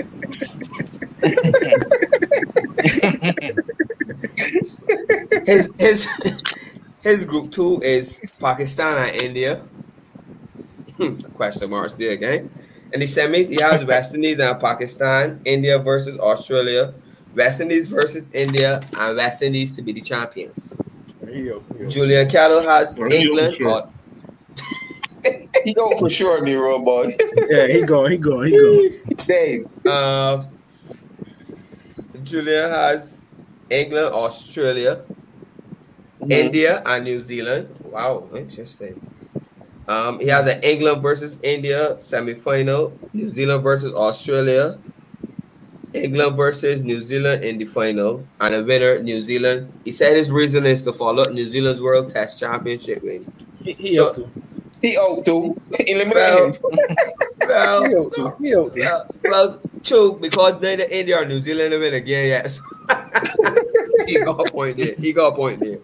his 5.46 5.70
his 5.78 6.42
his 7.02 7.24
group 7.24 7.50
two 7.50 7.80
is 7.82 8.20
Pakistan 8.38 9.08
and 9.08 9.22
India. 9.22 9.62
Hmm, 10.96 11.16
Question 11.34 11.70
marks 11.70 11.94
there 11.94 12.12
again. 12.12 12.50
In 12.92 13.00
the 13.00 13.06
semis, 13.06 13.50
he 13.50 13.60
has 13.60 13.84
West 13.84 14.14
Indies 14.14 14.38
and 14.38 14.58
Pakistan, 14.60 15.40
India 15.44 15.78
versus 15.78 16.18
Australia, 16.18 16.94
West 17.34 17.60
Indies 17.60 17.88
versus 17.90 18.30
India, 18.32 18.80
and 18.98 19.16
West 19.16 19.42
Indies 19.42 19.72
to 19.72 19.82
be 19.82 19.92
the 19.92 20.00
champions. 20.00 20.76
Yo, 21.26 21.62
yo. 21.78 21.88
Julian 21.88 22.28
Cattle 22.30 22.62
has 22.62 22.98
Well, 22.98 23.10
he 23.10 23.22
England. 23.26 23.54
sure. 23.54 23.68
or- 23.70 23.90
He 25.64 25.74
go 25.74 25.90
for 25.98 26.08
sure, 26.08 26.40
Nero 26.42 26.78
boy. 26.78 27.16
Yeah, 27.50 27.66
he 27.66 27.82
going, 27.82 28.12
he 28.12 28.18
going, 28.18 28.52
he 28.52 28.56
going. 28.56 29.16
Dave, 29.26 29.66
Uh, 29.84 30.44
Julia 32.22 32.68
has 32.68 33.24
England, 33.68 34.14
Australia, 34.14 35.04
India, 36.30 36.82
and 36.86 37.04
New 37.04 37.20
Zealand. 37.20 37.68
Wow, 37.84 38.28
interesting. 38.34 38.94
Um, 39.88 40.18
he 40.20 40.26
has 40.28 40.46
an 40.46 40.60
England 40.62 41.02
versus 41.02 41.38
India 41.42 41.98
semi-final, 42.00 42.92
New 43.12 43.28
Zealand 43.28 43.62
versus 43.62 43.92
Australia, 43.94 44.78
England 45.94 46.36
versus 46.36 46.82
New 46.82 47.00
Zealand 47.00 47.44
in 47.44 47.58
the 47.58 47.64
final, 47.64 48.26
and 48.40 48.54
a 48.54 48.62
winner 48.64 49.00
New 49.02 49.20
Zealand. 49.20 49.72
He 49.84 49.92
said 49.92 50.16
his 50.16 50.30
reason 50.30 50.66
is 50.66 50.82
to 50.84 50.92
follow 50.92 51.24
New 51.30 51.46
Zealand's 51.46 51.80
World 51.80 52.10
Test 52.10 52.40
Championship 52.40 53.02
win. 53.02 53.30
He, 53.62 53.72
he 53.74 53.94
So- 53.94 54.08
out 54.08 54.14
too. 54.16 54.28
he 54.82 54.98
out 54.98 55.24
too. 55.24 55.60
Eliminate 55.78 56.14
Well, 56.14 56.46
him. 56.52 56.56
well, 57.40 57.84
He 57.88 57.96
out 57.96 58.12
too. 58.12 58.32
He 58.42 58.54
out 58.54 58.72
too. 58.74 58.80
Well, 58.82 59.10
well, 59.24 59.60
true, 59.82 60.18
because 60.20 60.60
neither 60.60 60.84
India 60.90 61.22
or 61.22 61.24
New 61.24 61.38
Zealand 61.38 61.72
have 61.72 61.80
win 61.80 61.94
again 61.94 62.28
yet. 62.28 62.50
So 62.50 62.62
he 64.06 64.18
got 64.18 64.46
a 64.48 64.50
point 64.50 64.76
there. 64.76 64.94
He 64.98 65.12
got 65.12 65.32
a 65.32 65.36
point 65.36 65.60
there. 65.60 65.78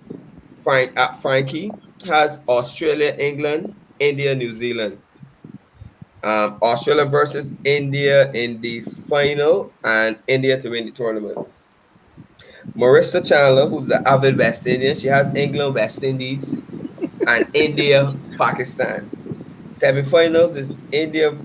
Frank 0.56 0.92
uh, 0.98 1.12
Frankie 1.14 1.70
has 2.06 2.40
Australia, 2.48 3.14
England, 3.18 3.74
India, 3.98 4.34
New 4.34 4.52
Zealand. 4.52 4.98
Um, 6.22 6.58
Australia 6.62 7.04
versus 7.04 7.52
India 7.64 8.30
in 8.32 8.60
the 8.60 8.80
final, 8.82 9.72
and 9.82 10.18
India 10.28 10.60
to 10.60 10.70
win 10.70 10.86
the 10.86 10.92
tournament. 10.92 11.36
Marissa 12.76 13.26
Chandler, 13.26 13.66
who's 13.66 13.88
the 13.88 14.06
avid 14.08 14.38
West 14.38 14.66
Indian, 14.66 14.94
she 14.94 15.08
has 15.08 15.34
England, 15.34 15.74
West 15.74 16.02
Indies, 16.02 16.60
and 17.26 17.48
India, 17.54 18.14
Pakistan. 18.38 19.10
Semifinals 19.72 20.56
is 20.56 20.76
India 20.92 21.36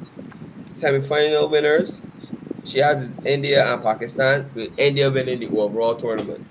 semi-final 0.78 1.50
winners. 1.50 2.04
She 2.64 2.80
has 2.80 3.18
India 3.26 3.74
and 3.74 3.82
Pakistan, 3.82 4.50
with 4.54 4.72
India 4.78 5.10
winning 5.10 5.40
the 5.40 5.48
overall 5.58 5.96
tournament. 5.96 6.46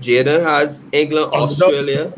Jaden 0.00 0.42
has 0.42 0.84
England, 0.92 1.32
Underdog. 1.34 1.50
Australia. 1.50 2.12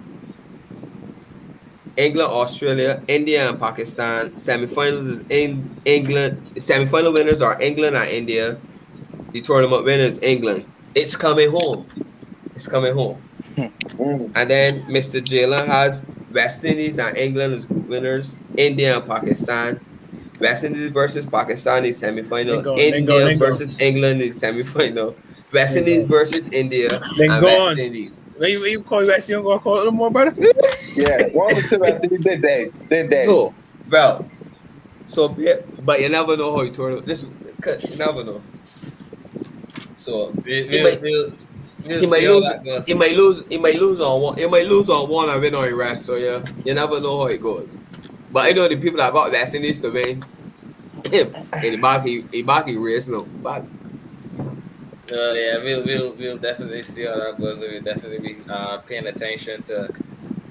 England, 1.97 2.31
Australia, 2.31 3.03
India, 3.09 3.49
and 3.49 3.59
Pakistan. 3.59 4.31
Semifinals 4.33 5.07
is 5.07 5.23
in 5.29 5.81
England. 5.85 6.55
Semifinal 6.55 7.13
winners 7.13 7.43
are 7.43 7.61
England 7.61 7.97
and 7.97 8.09
India. 8.09 8.59
The 9.33 9.41
tournament 9.41 9.85
winners 9.85 10.19
England. 10.23 10.65
It's 10.95 11.17
coming 11.17 11.51
home. 11.51 11.87
It's 12.55 12.67
coming 12.69 12.95
home. 12.95 13.23
Mm. 13.57 14.33
And 14.35 14.51
then 14.51 14.83
Mr. 14.89 15.21
Jalen 15.21 15.67
has 15.67 16.07
West 16.33 16.65
Indies 16.65 16.99
and 16.99 17.17
England 17.17 17.55
as 17.55 17.67
group 17.67 17.89
winners. 17.89 18.39
India 18.57 18.99
and 18.99 19.07
Pakistan. 19.07 19.81
West 20.41 20.65
Indies 20.65 20.89
versus 20.89 21.27
Pakistan 21.27 21.85
is 21.85 22.01
semifinal. 22.01 22.65
Go, 22.65 22.77
India 22.77 23.05
go, 23.05 23.37
versus 23.37 23.77
England 23.79 24.23
is 24.23 24.41
semifinal. 24.41 25.15
West 25.53 25.77
Indies 25.77 26.09
versus 26.09 26.49
India 26.49 26.89
Then 27.17 27.31
and 27.31 27.41
go 27.41 27.47
West 27.47 27.71
on. 27.71 27.79
Indies. 27.79 28.27
When 28.37 28.51
you, 28.51 28.61
when 28.61 28.71
you 28.71 28.83
call 28.83 29.03
you 29.03 29.09
back, 29.11 29.29
you 29.29 29.43
gonna 29.43 29.59
call 29.59 29.75
it 29.75 29.81
a 29.81 29.85
little 29.85 29.93
more, 29.93 30.11
brother? 30.11 30.35
Yeah, 30.97 31.29
one 31.35 31.57
of 31.57 31.71
the 31.71 31.79
rest 31.79 32.05
of 32.05 32.11
did 32.11 32.43
that. 32.43 32.89
Did 32.89 33.11
that. 33.11 33.25
So, 33.25 33.55
bro, 33.87 34.29
so 35.07 35.35
yeah, 35.39 35.57
but 35.83 36.01
you 36.01 36.09
never 36.09 36.37
know 36.37 36.57
how 36.57 36.63
you 36.63 36.73
turn 36.73 36.95
it. 36.95 37.07
This, 37.07 37.27
cause 37.61 37.91
you 37.93 38.05
never 38.05 38.25
know. 38.25 38.43
So 39.97 40.31
We, 40.45 40.65
He 40.65 40.69
we'll, 40.69 40.83
might- 40.83 41.01
we'll, 41.03 41.33
we'll 41.85 42.01
he 42.01 42.07
might 42.07 42.23
lose. 42.25 42.51
He 42.87 42.95
might 42.95 43.13
lose. 43.17 43.45
He 43.49 43.59
might 43.59 43.77
lose 43.77 44.01
on 44.01 44.21
one. 44.21 44.37
He 44.39 44.47
might 44.49 44.67
lose 44.67 44.91
on 44.91 45.09
one 45.09 45.31
and 45.31 45.41
win 45.41 45.55
on 45.55 45.65
the 45.69 45.75
rest. 45.75 46.07
So 46.07 46.17
yeah, 46.17 46.45
you 46.65 46.75
never 46.75 47.01
know 47.01 47.21
how 47.21 47.27
it 47.27 47.41
goes. 47.41 47.79
But 48.33 48.47
I 48.47 48.51
know 48.51 48.69
the 48.69 48.77
people 48.77 48.99
that 48.99 49.13
got 49.13 49.31
West 49.31 49.55
Indies 49.55 49.81
to 49.83 49.91
win. 49.91 50.25
Him 51.11 51.35
in 51.63 51.73
the 51.73 51.79
back, 51.81 52.05
he, 52.05 52.25
he 52.33 52.43
back 52.43 52.67
he 52.69 52.77
race 52.77 53.09
no 53.09 53.23
back. 53.23 53.63
Uh, 55.13 55.33
yeah, 55.33 55.59
we'll, 55.59 55.85
we'll 55.85 56.13
we'll 56.15 56.39
definitely 56.39 56.83
see 56.83 57.05
how 57.05 57.17
that 57.17 57.39
goes. 57.39 57.59
We'll 57.61 57.83
definitely 57.83 58.19
be 58.35 58.39
uh, 58.49 58.79
paying 58.79 59.07
attention 59.07 59.63
to 59.65 59.89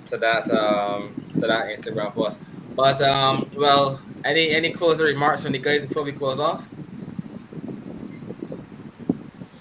to 0.07 0.17
that 0.17 0.49
um, 0.51 1.13
to 1.39 1.47
that 1.47 1.67
Instagram 1.67 2.13
post. 2.13 2.39
But 2.75 3.01
um, 3.01 3.49
well, 3.55 4.01
any 4.25 4.49
any 4.51 4.71
closing 4.71 5.05
remarks 5.07 5.43
from 5.43 5.51
the 5.53 5.59
guys 5.59 5.85
before 5.85 6.03
we 6.03 6.11
close 6.11 6.39
off? 6.39 6.67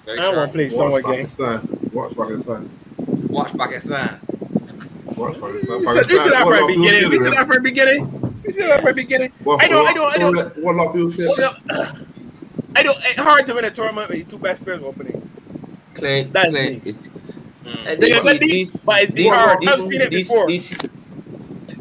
Very 0.05 0.21
I 0.21 0.23
sure. 0.25 0.37
want 0.37 0.53
to 0.53 0.57
play 0.57 0.65
Watch 0.65 0.73
someone 0.73 1.03
game. 1.03 1.11
Pakistan. 1.17 1.79
Watch 1.93 2.17
Pakistan. 2.17 2.71
Watch 3.29 3.57
Pakistan. 3.57 4.21
Watch 5.17 5.41
Pakistan. 5.41 5.79
We 5.81 5.87
said, 5.87 6.07
we 6.07 6.19
said 6.19 6.33
that 6.33 6.47
What 6.47 6.59
from 6.59 6.67
the 6.71 6.77
beginning. 6.77 7.11
We 7.11 7.19
said 7.19 7.31
to 7.31 7.37
that 7.37 7.47
from 7.47 7.57
the 7.57 7.61
beginning. 7.63 8.43
We 8.43 8.51
said 8.51 8.71
that 8.71 8.81
from 8.81 8.89
the 8.89 8.95
beginning. 8.95 9.33
What- 9.45 9.63
I 9.63 9.69
don't, 9.69 9.87
I 9.87 9.93
know. 9.93 10.05
I 10.07 10.17
don't. 10.17 10.37
what- 10.37 10.59
What 10.63 10.75
lot 10.77 10.87
of 10.89 10.95
people 10.95 11.11
say? 11.11 11.25
I 11.27 11.51
don't. 11.67 11.98
It's 13.09 13.19
hard 13.19 13.47
to 13.47 13.55
win 13.55 13.65
a 13.65 13.71
tournament 13.71 14.09
with 14.09 14.19
your 14.19 14.27
two 14.27 14.39
best 14.39 14.63
players 14.65 14.83
opening. 14.83 15.29
Clint, 15.95 16.33
That's 16.33 16.51
Clint 16.51 16.85
me. 16.85 16.91
is. 16.91 17.11
Mm. 17.65 17.87
and 17.87 18.03
They- 18.03 18.13
these- 18.13 18.23
but 18.23 18.41
these- 18.41 18.51
these, 18.51 18.71
but 18.85 19.03
it's 19.03 19.13
these- 19.15 19.33
hard. 19.33 19.61
these- 19.61 19.69
I've 19.69 19.81
seen 19.81 20.01
it 20.01 20.11
these- 20.11 20.29
before. 20.29 20.47
these- 20.47 20.73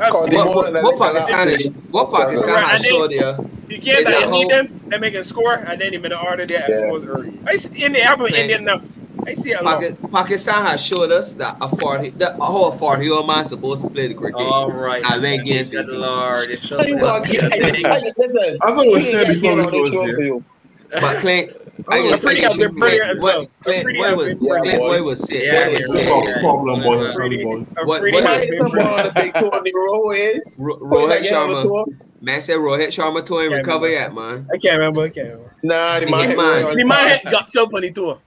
I've 0.01 0.11
Cause 0.11 0.23
seen 0.25 0.29
they 0.31 0.37
it. 0.37 0.45
What, 0.45 0.73
what, 0.73 0.83
what 0.83 0.99
Pakistan 1.13 1.47
is? 1.49 1.69
What 1.91 2.13
Pakistan 2.13 2.53
Right, 2.55 2.63
has 2.65 2.85
showed 2.85 3.11
you? 3.11 3.49
You 3.69 3.79
can't 3.81 3.99
Is 3.99 4.05
that 4.05 4.29
need 4.29 4.49
them. 4.49 4.79
They 4.87 4.97
make 4.97 5.13
a 5.15 5.23
score, 5.23 5.53
and 5.53 5.81
then 5.81 5.93
in 5.93 6.01
the 6.01 6.19
order 6.21 6.45
they 6.45 6.53
Yeah. 6.55 6.67
expose 6.67 7.05
early. 7.05 7.33
I 7.45 7.55
see 7.57 7.83
in 7.83 7.93
the 7.93 8.01
apple 8.01 8.25
Indian 8.27 8.61
enough. 8.61 8.85
I 9.25 9.33
see 9.33 9.51
it 9.51 9.59
a 9.59 9.63
lot. 9.63 9.81
Paki- 9.81 10.11
Pakistan 10.11 10.65
has 10.65 10.81
showed 10.85 11.11
us 11.11 11.33
that 11.33 11.57
a 11.59 11.67
40, 11.67 12.11
that 12.11 12.33
how 12.37 12.65
a 12.65 12.71
40 12.71 13.05
year 13.05 13.13
old 13.15 13.27
man 13.27 13.43
supposed 13.43 13.81
to 13.83 13.89
play 13.89 14.07
the 14.07 14.13
cricket. 14.13 14.39
All 14.41 14.71
right. 14.71 15.03
I 15.05 15.17
went 15.19 15.41
against 15.41 15.71
Good. 15.71 15.89
Lord, 15.89 16.49
it's 16.49 16.61
so 16.67 16.77
Hey, 16.81 16.89
you 16.89 16.97
want- 16.97 17.25
good. 17.25 17.51
hey, 17.51 17.59
hey, 17.81 18.11
Listen, 18.17 18.57
I 18.61 18.71
thought 18.71 18.85
it 18.85 18.91
was 18.93 19.03
we 19.05 19.11
said 19.11 19.27
before 19.27 19.55
we 19.55 19.61
this 19.61 19.69
closed 19.71 19.93
show 19.93 20.05
here. 20.05 20.15
for 20.15 20.21
you. 20.21 20.43
But 20.91 21.17
Clint, 21.17 21.51
I 21.89 21.97
can 21.99 22.13
Afridi 22.13 22.35
say 22.41 22.41
has 22.47 22.57
been 22.57 22.75
brilliant. 22.75 23.21
What 23.21 23.49
Clint, 23.61 23.79
Afridi 23.81 23.99
what 23.99 24.17
was 24.17 24.27
been 24.27 24.37
Clint, 24.39 24.61
brilliant. 24.63 24.81
what 24.83 25.03
was 25.03 25.27
said? 25.27 25.43
Yeah, 25.43 25.53
What 25.53 25.59
yeah, 25.59 25.69
was 25.69 25.79
It's 25.79 25.93
yeah, 25.95 26.33
said? 26.33 26.41
problem, 26.43 26.81
boy. 26.83 27.03
It's 27.05 27.15
Afridi- 27.15 27.43
boy. 27.43 27.65
What- 27.83 27.97
Afridi 27.97 28.11
what- 28.15 28.23
has 28.23 28.39
Hey, 28.41 28.49
been 28.49 28.57
someone 28.57 28.79
on 28.79 28.95
brilliant. 28.95 29.15
the 29.15 29.23
big 29.23 29.33
tour 29.39 29.61
Nero 29.63 30.11
is. 30.11 30.59
Rohit 30.61 31.09
that 31.09 31.23
get 31.23 31.33
on 31.33 31.49
the 31.49 31.55
Sharma, 31.55 31.63
tour? 31.63 31.85
man 32.21 32.41
said 32.41 32.57
Rohit 32.57 32.87
Sharma 32.87 33.25
tour 33.25 33.41
ain't 33.41 33.51
Yeah, 33.51 33.57
recover 33.57 33.89
yet, 33.89 34.13
man. 34.15 34.47
I 34.53 34.57
can't 34.57 34.79
remember. 34.79 35.01
I 35.03 35.09
can't 35.09 35.27
remember. 35.27 35.51
Nah, 35.63 35.99
the 35.99 36.05
The 36.05 36.11
man, 36.11 36.29
Hitman. 36.29 36.77
The 36.77 36.85
man 36.85 37.19
got 37.31 37.55
up 37.57 37.73
on 37.73 37.81
the 37.81 37.91
tour. 37.93 38.19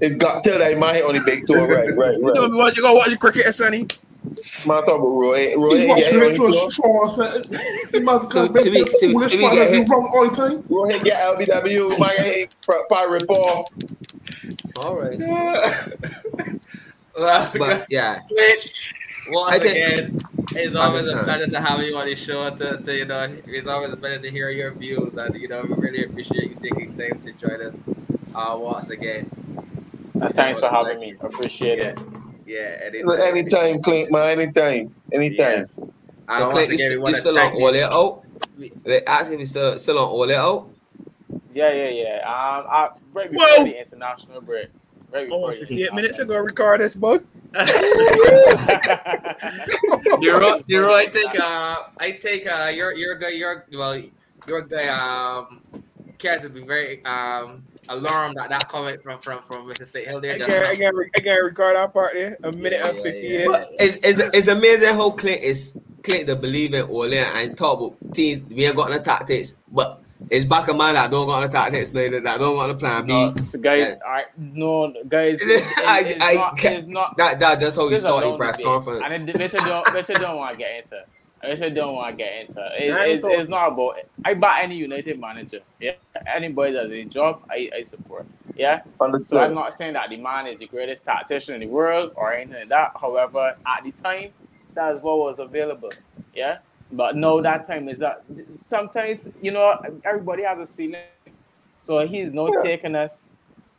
It's 0.00 0.16
got 0.16 0.42
till 0.44 0.58
that 0.58 0.78
man 0.78 0.94
hit 0.96 1.04
on 1.04 1.14
the 1.14 1.20
big 1.20 1.46
tour, 1.46 1.66
right, 1.68 1.88
right, 1.96 2.14
You 2.20 2.32
know 2.32 2.42
right. 2.42 2.50
me 2.50 2.56
what 2.56 2.76
you 2.76 2.82
gonna 2.82 2.96
watch 2.96 3.10
the 3.10 3.16
cricket, 3.16 3.54
Sonny? 3.54 3.86
Man, 4.66 4.82
talk 4.82 4.84
about 4.84 4.98
Roy. 5.00 5.54
Roy 5.56 5.70
He's 5.70 5.80
ain't 5.80 5.88
watching 5.88 6.04
get 6.12 6.22
it 6.22 6.28
on 6.28 6.34
to 6.34 6.42
a 6.44 6.46
the 6.46 6.52
tour. 6.52 6.70
straw. 6.70 7.08
son. 7.08 7.44
He 7.92 8.00
must 8.00 8.30
To- 8.32 8.38
have 8.40 8.52
to 8.54 8.70
be- 8.70 8.84
foolish 8.84 9.32
to 9.32 9.36
be 9.38 9.42
man 9.44 9.54
get 9.54 9.58
that 9.66 9.72
do 9.72 9.78
hit. 9.80 9.88
wrong 9.88 10.10
all 10.14 10.28
the 10.28 10.36
time. 10.36 10.64
Roy 10.68 10.90
ain't 10.90 11.04
get 11.04 11.16
LBW. 11.20 11.88
Man, 11.98 12.16
get 12.16 12.26
hit 12.26 12.54
by 12.88 13.02
rip 13.02 13.28
off. 13.30 13.68
All 14.82 14.96
right. 14.96 15.18
well, 17.16 17.50
But 17.56 17.86
yeah, 17.90 18.18
once 19.28 19.52
I 19.52 19.58
think- 19.58 19.88
again, 19.88 20.16
it's 20.56 20.74
always 20.74 21.06
a 21.06 21.22
pleasure 21.22 21.46
to 21.46 21.60
have 21.60 21.80
you 21.82 21.96
on 21.96 22.06
the 22.06 22.16
show. 22.16 22.50
To, 22.50 22.78
to 22.78 22.96
you 22.96 23.04
know, 23.04 23.36
it's 23.46 23.66
always 23.66 23.92
a 23.92 23.96
pleasure 23.96 24.20
to 24.22 24.30
hear 24.30 24.50
your 24.50 24.72
views, 24.72 25.16
and 25.16 25.34
you 25.40 25.48
know, 25.48 25.62
we 25.62 25.74
really 25.74 26.04
appreciate 26.04 26.50
you 26.50 26.56
taking 26.60 26.92
time 26.94 27.20
to 27.24 27.32
join 27.32 27.62
us 27.62 27.82
uh, 28.34 28.56
once 28.56 28.90
again. 28.90 29.30
Uh, 30.20 30.30
thanks 30.32 30.60
for 30.60 30.68
having 30.68 30.98
me. 30.98 31.14
Appreciate 31.20 31.78
it. 31.80 31.98
Yeah, 32.46 32.78
anytime. 32.82 33.20
Anytime, 33.20 33.82
Clint, 33.82 34.10
man. 34.10 34.38
Anytime. 34.40 34.94
Anytime. 35.12 35.58
Yes. 35.58 35.74
so 35.74 35.82
And 36.28 36.44
once 36.44 36.66
Clint, 36.66 36.70
you, 36.80 37.06
you 37.06 37.14
still 37.14 37.30
on 37.30 37.36
thank 37.36 37.54
all 37.54 37.74
you. 37.74 37.80
it 37.80 37.92
out? 37.92 38.22
They 38.84 39.04
ask 39.04 39.32
if 39.32 39.38
you 39.40 39.46
still 39.46 39.78
still 39.78 39.98
on 39.98 40.08
all 40.08 40.24
it 40.24 40.36
out. 40.36 40.68
Yeah, 41.54 41.72
yeah, 41.72 41.88
yeah. 41.88 42.16
Um, 42.24 42.66
I, 42.68 42.88
right 43.12 43.30
before 43.30 43.46
Whoa. 43.46 43.64
the 43.64 43.80
international 43.80 44.40
break. 44.40 44.68
Right 45.12 45.28
Oh, 45.30 45.48
before 45.48 45.52
the 45.52 45.60
58 45.60 45.94
minutes 45.94 46.18
ago, 46.18 46.38
record 46.38 46.80
this, 46.80 46.94
bud. 46.96 47.24
You're 50.20 50.40
right. 50.40 50.64
You're 50.66 50.86
right. 50.86 51.06
I 51.06 51.10
think. 51.10 51.38
Uh, 51.38 51.76
I 51.98 52.12
think. 52.20 52.46
Uh, 52.48 52.72
you're 52.74 52.94
you're 52.96 53.12
a 53.12 53.18
guy. 53.20 53.28
You're 53.30 53.64
well. 53.72 54.02
You're 54.48 54.58
a 54.58 54.66
guy. 54.66 54.88
Um, 54.88 55.60
Kaz 56.18 56.42
would 56.42 56.54
be 56.54 56.62
very 56.62 57.04
um 57.04 57.62
alarmed 57.88 58.36
at 58.38 58.48
that 58.50 58.68
comment 58.68 59.02
from 59.02 59.18
from 59.20 59.42
from 59.42 59.66
Mr. 59.68 59.84
St. 59.86 60.06
Hill 60.06 60.20
there. 60.20 60.32
I 60.34 60.38
just 60.38 60.48
can't, 60.48 60.64
now. 60.64 60.70
I 60.70 60.76
can't, 60.76 60.96
I 61.16 61.20
can't 61.20 61.44
record 61.44 61.76
that 61.76 61.92
part 61.92 62.12
there. 62.14 62.36
A 62.44 62.52
minute 62.52 62.80
Yeah, 62.82 62.90
and 62.90 62.98
yeah, 63.04 63.38
yeah. 63.38 63.44
But 63.46 63.68
it's, 63.78 63.96
it's, 64.02 64.18
it's 64.34 64.48
amazing 64.48 64.94
how 64.94 65.10
Clint 65.10 65.42
is 65.42 65.78
Clint 66.02 66.26
to 66.28 66.36
believe 66.36 66.74
in 66.74 66.82
all 66.82 67.04
in 67.04 67.24
and 67.36 67.56
talk 67.56 67.80
about 67.80 68.14
teams. 68.14 68.48
We 68.48 68.64
ain't 68.66 68.76
got 68.76 68.90
no 68.90 68.98
tactics, 69.02 69.56
but 69.72 70.00
it's 70.30 70.44
back 70.44 70.68
of 70.68 70.76
man 70.76 70.94
that 70.94 71.10
don't 71.10 71.26
got 71.26 71.40
no 71.40 71.48
tactics, 71.48 71.92
neither 71.92 72.20
that 72.20 72.38
don't 72.38 72.56
got 72.56 72.68
no 72.70 72.74
plan 72.76 73.06
B. 73.06 73.12
No, 73.12 73.34
so 73.42 73.58
guys, 73.58 73.80
Yeah. 73.80 73.94
I 74.06 74.24
no 74.36 74.92
guys. 75.08 75.38
It's, 75.42 75.78
I- 75.78 76.00
it's 76.06 76.24
I 76.24 76.34
not, 76.34 76.58
can't- 76.58 76.76
it's 76.76 76.86
not. 76.86 77.16
That 77.18 77.40
that 77.40 77.60
just 77.60 77.76
how 77.76 77.84
you 77.84 77.90
this 77.90 78.04
a 78.04 78.08
start 78.08 78.24
your 78.24 78.36
press 78.36 78.60
conference. 78.62 79.02
And 79.12 79.28
it, 79.28 79.38
Richard 79.38 79.60
don't, 79.60 79.92
Richard 79.92 80.16
don't 80.16 80.36
want 80.36 80.52
to 80.54 80.58
get 80.58 80.84
into. 80.84 81.04
Richard 81.48 81.74
don't 81.74 81.94
want 81.94 82.16
to 82.16 82.24
get 82.24 82.40
into. 82.40 82.60
It, 82.78 82.92
I 82.92 83.06
it's, 83.06 83.24
it's 83.28 83.48
not 83.48 83.72
about. 83.72 83.96
I 84.24 84.34
back 84.34 84.64
any 84.64 84.76
United 84.76 85.20
manager. 85.20 85.60
Yeah, 85.80 85.92
anybody 86.32 86.72
does 86.72 86.90
a 86.90 87.04
job, 87.04 87.42
I, 87.50 87.70
I 87.76 87.82
support. 87.82 88.26
Yeah. 88.54 88.82
So 89.24 89.38
I'm 89.38 89.54
not 89.54 89.74
saying 89.74 89.94
that 89.94 90.10
the 90.10 90.16
man 90.16 90.46
is 90.46 90.58
the 90.58 90.66
greatest 90.66 91.04
tactician 91.04 91.54
in 91.54 91.60
the 91.60 91.66
world 91.66 92.12
or 92.14 92.32
anything 92.32 92.60
like 92.60 92.68
that. 92.68 92.92
However, 93.00 93.56
at 93.66 93.84
the 93.84 93.92
time, 93.92 94.30
that's 94.74 95.00
what 95.02 95.18
was 95.18 95.38
available. 95.38 95.90
Yeah. 96.34 96.58
But 96.92 97.16
no, 97.16 97.40
that 97.40 97.66
time 97.66 97.88
is 97.88 97.98
that 98.00 98.24
sometimes 98.56 99.30
you 99.42 99.50
know 99.50 99.80
everybody 100.04 100.44
has 100.44 100.58
a 100.58 100.66
ceiling. 100.66 101.00
So 101.78 102.06
he's 102.06 102.32
not 102.32 102.50
Yeah. 102.54 102.62
taking 102.62 102.94
us 102.94 103.28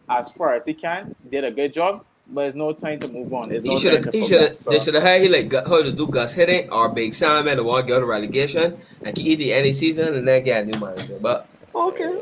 as 0.09 0.29
far 0.31 0.53
as 0.53 0.65
he 0.65 0.73
can. 0.73 1.15
Did 1.29 1.43
a 1.43 1.51
good 1.51 1.73
job, 1.73 2.05
but 2.27 2.47
it's 2.47 2.55
no 2.55 2.73
time 2.73 2.99
to 2.99 3.07
move 3.07 3.33
on. 3.33 3.49
There's 3.49 3.63
no 3.63 3.71
He 3.73 3.79
should 3.79 3.93
time 3.93 4.03
have. 4.03 4.11
to 4.13 4.19
He 4.19 4.25
should 4.27 4.41
have. 4.41 4.57
So- 4.57 4.71
They 4.71 4.79
should 4.79 4.93
have 4.95 5.03
had 5.03 5.21
he 5.21 5.29
like 5.29 5.49
got, 5.49 5.67
how 5.67 5.81
to 5.83 5.91
do 5.91 6.07
Guus 6.07 6.35
Hiddink 6.37 6.71
or 6.71 6.89
Big 6.89 7.13
Simon 7.13 7.57
the 7.57 7.63
one 7.63 7.85
get 7.85 8.01
a 8.01 8.05
relegation 8.05 8.77
and 9.03 9.15
keep 9.15 9.39
the 9.39 9.53
any 9.53 9.71
season 9.71 10.13
and 10.15 10.27
then 10.27 10.43
get 10.43 10.63
a 10.63 10.65
new 10.65 10.79
manager. 10.79 11.17
But 11.21 11.47
okay. 11.73 12.21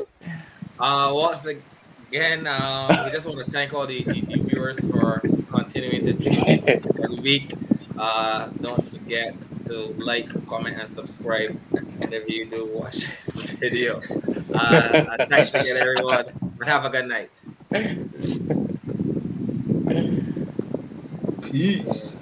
Uh, 0.78 1.10
once 1.14 1.46
again, 1.46 2.46
uh, 2.46 3.02
we 3.06 3.12
just 3.12 3.26
want 3.28 3.44
to 3.44 3.50
thank 3.50 3.72
all 3.74 3.86
the, 3.86 4.02
the, 4.04 4.20
the 4.20 4.42
viewers 4.42 4.80
for 4.90 5.20
continuing 5.50 6.04
to 6.04 6.12
tune 6.14 6.44
in 6.46 6.68
every 6.68 7.16
week. 7.20 7.54
Uh, 7.96 8.48
don't 8.60 8.82
forget 8.84 9.34
to 9.64 9.86
like, 10.02 10.28
comment, 10.48 10.76
and 10.78 10.88
subscribe 10.88 11.56
whenever 12.00 12.26
you 12.26 12.44
do 12.50 12.66
watch 12.74 12.94
this 13.06 13.52
video. 13.52 14.00
Uh, 14.52 15.04
and 15.20 15.30
thanks 15.30 15.54
again, 15.54 15.76
everyone, 15.80 16.26
and 16.60 16.64
have 16.68 16.84
a 16.84 16.90
good 16.90 17.06
night. 17.06 17.30
Isso. 21.54 22.16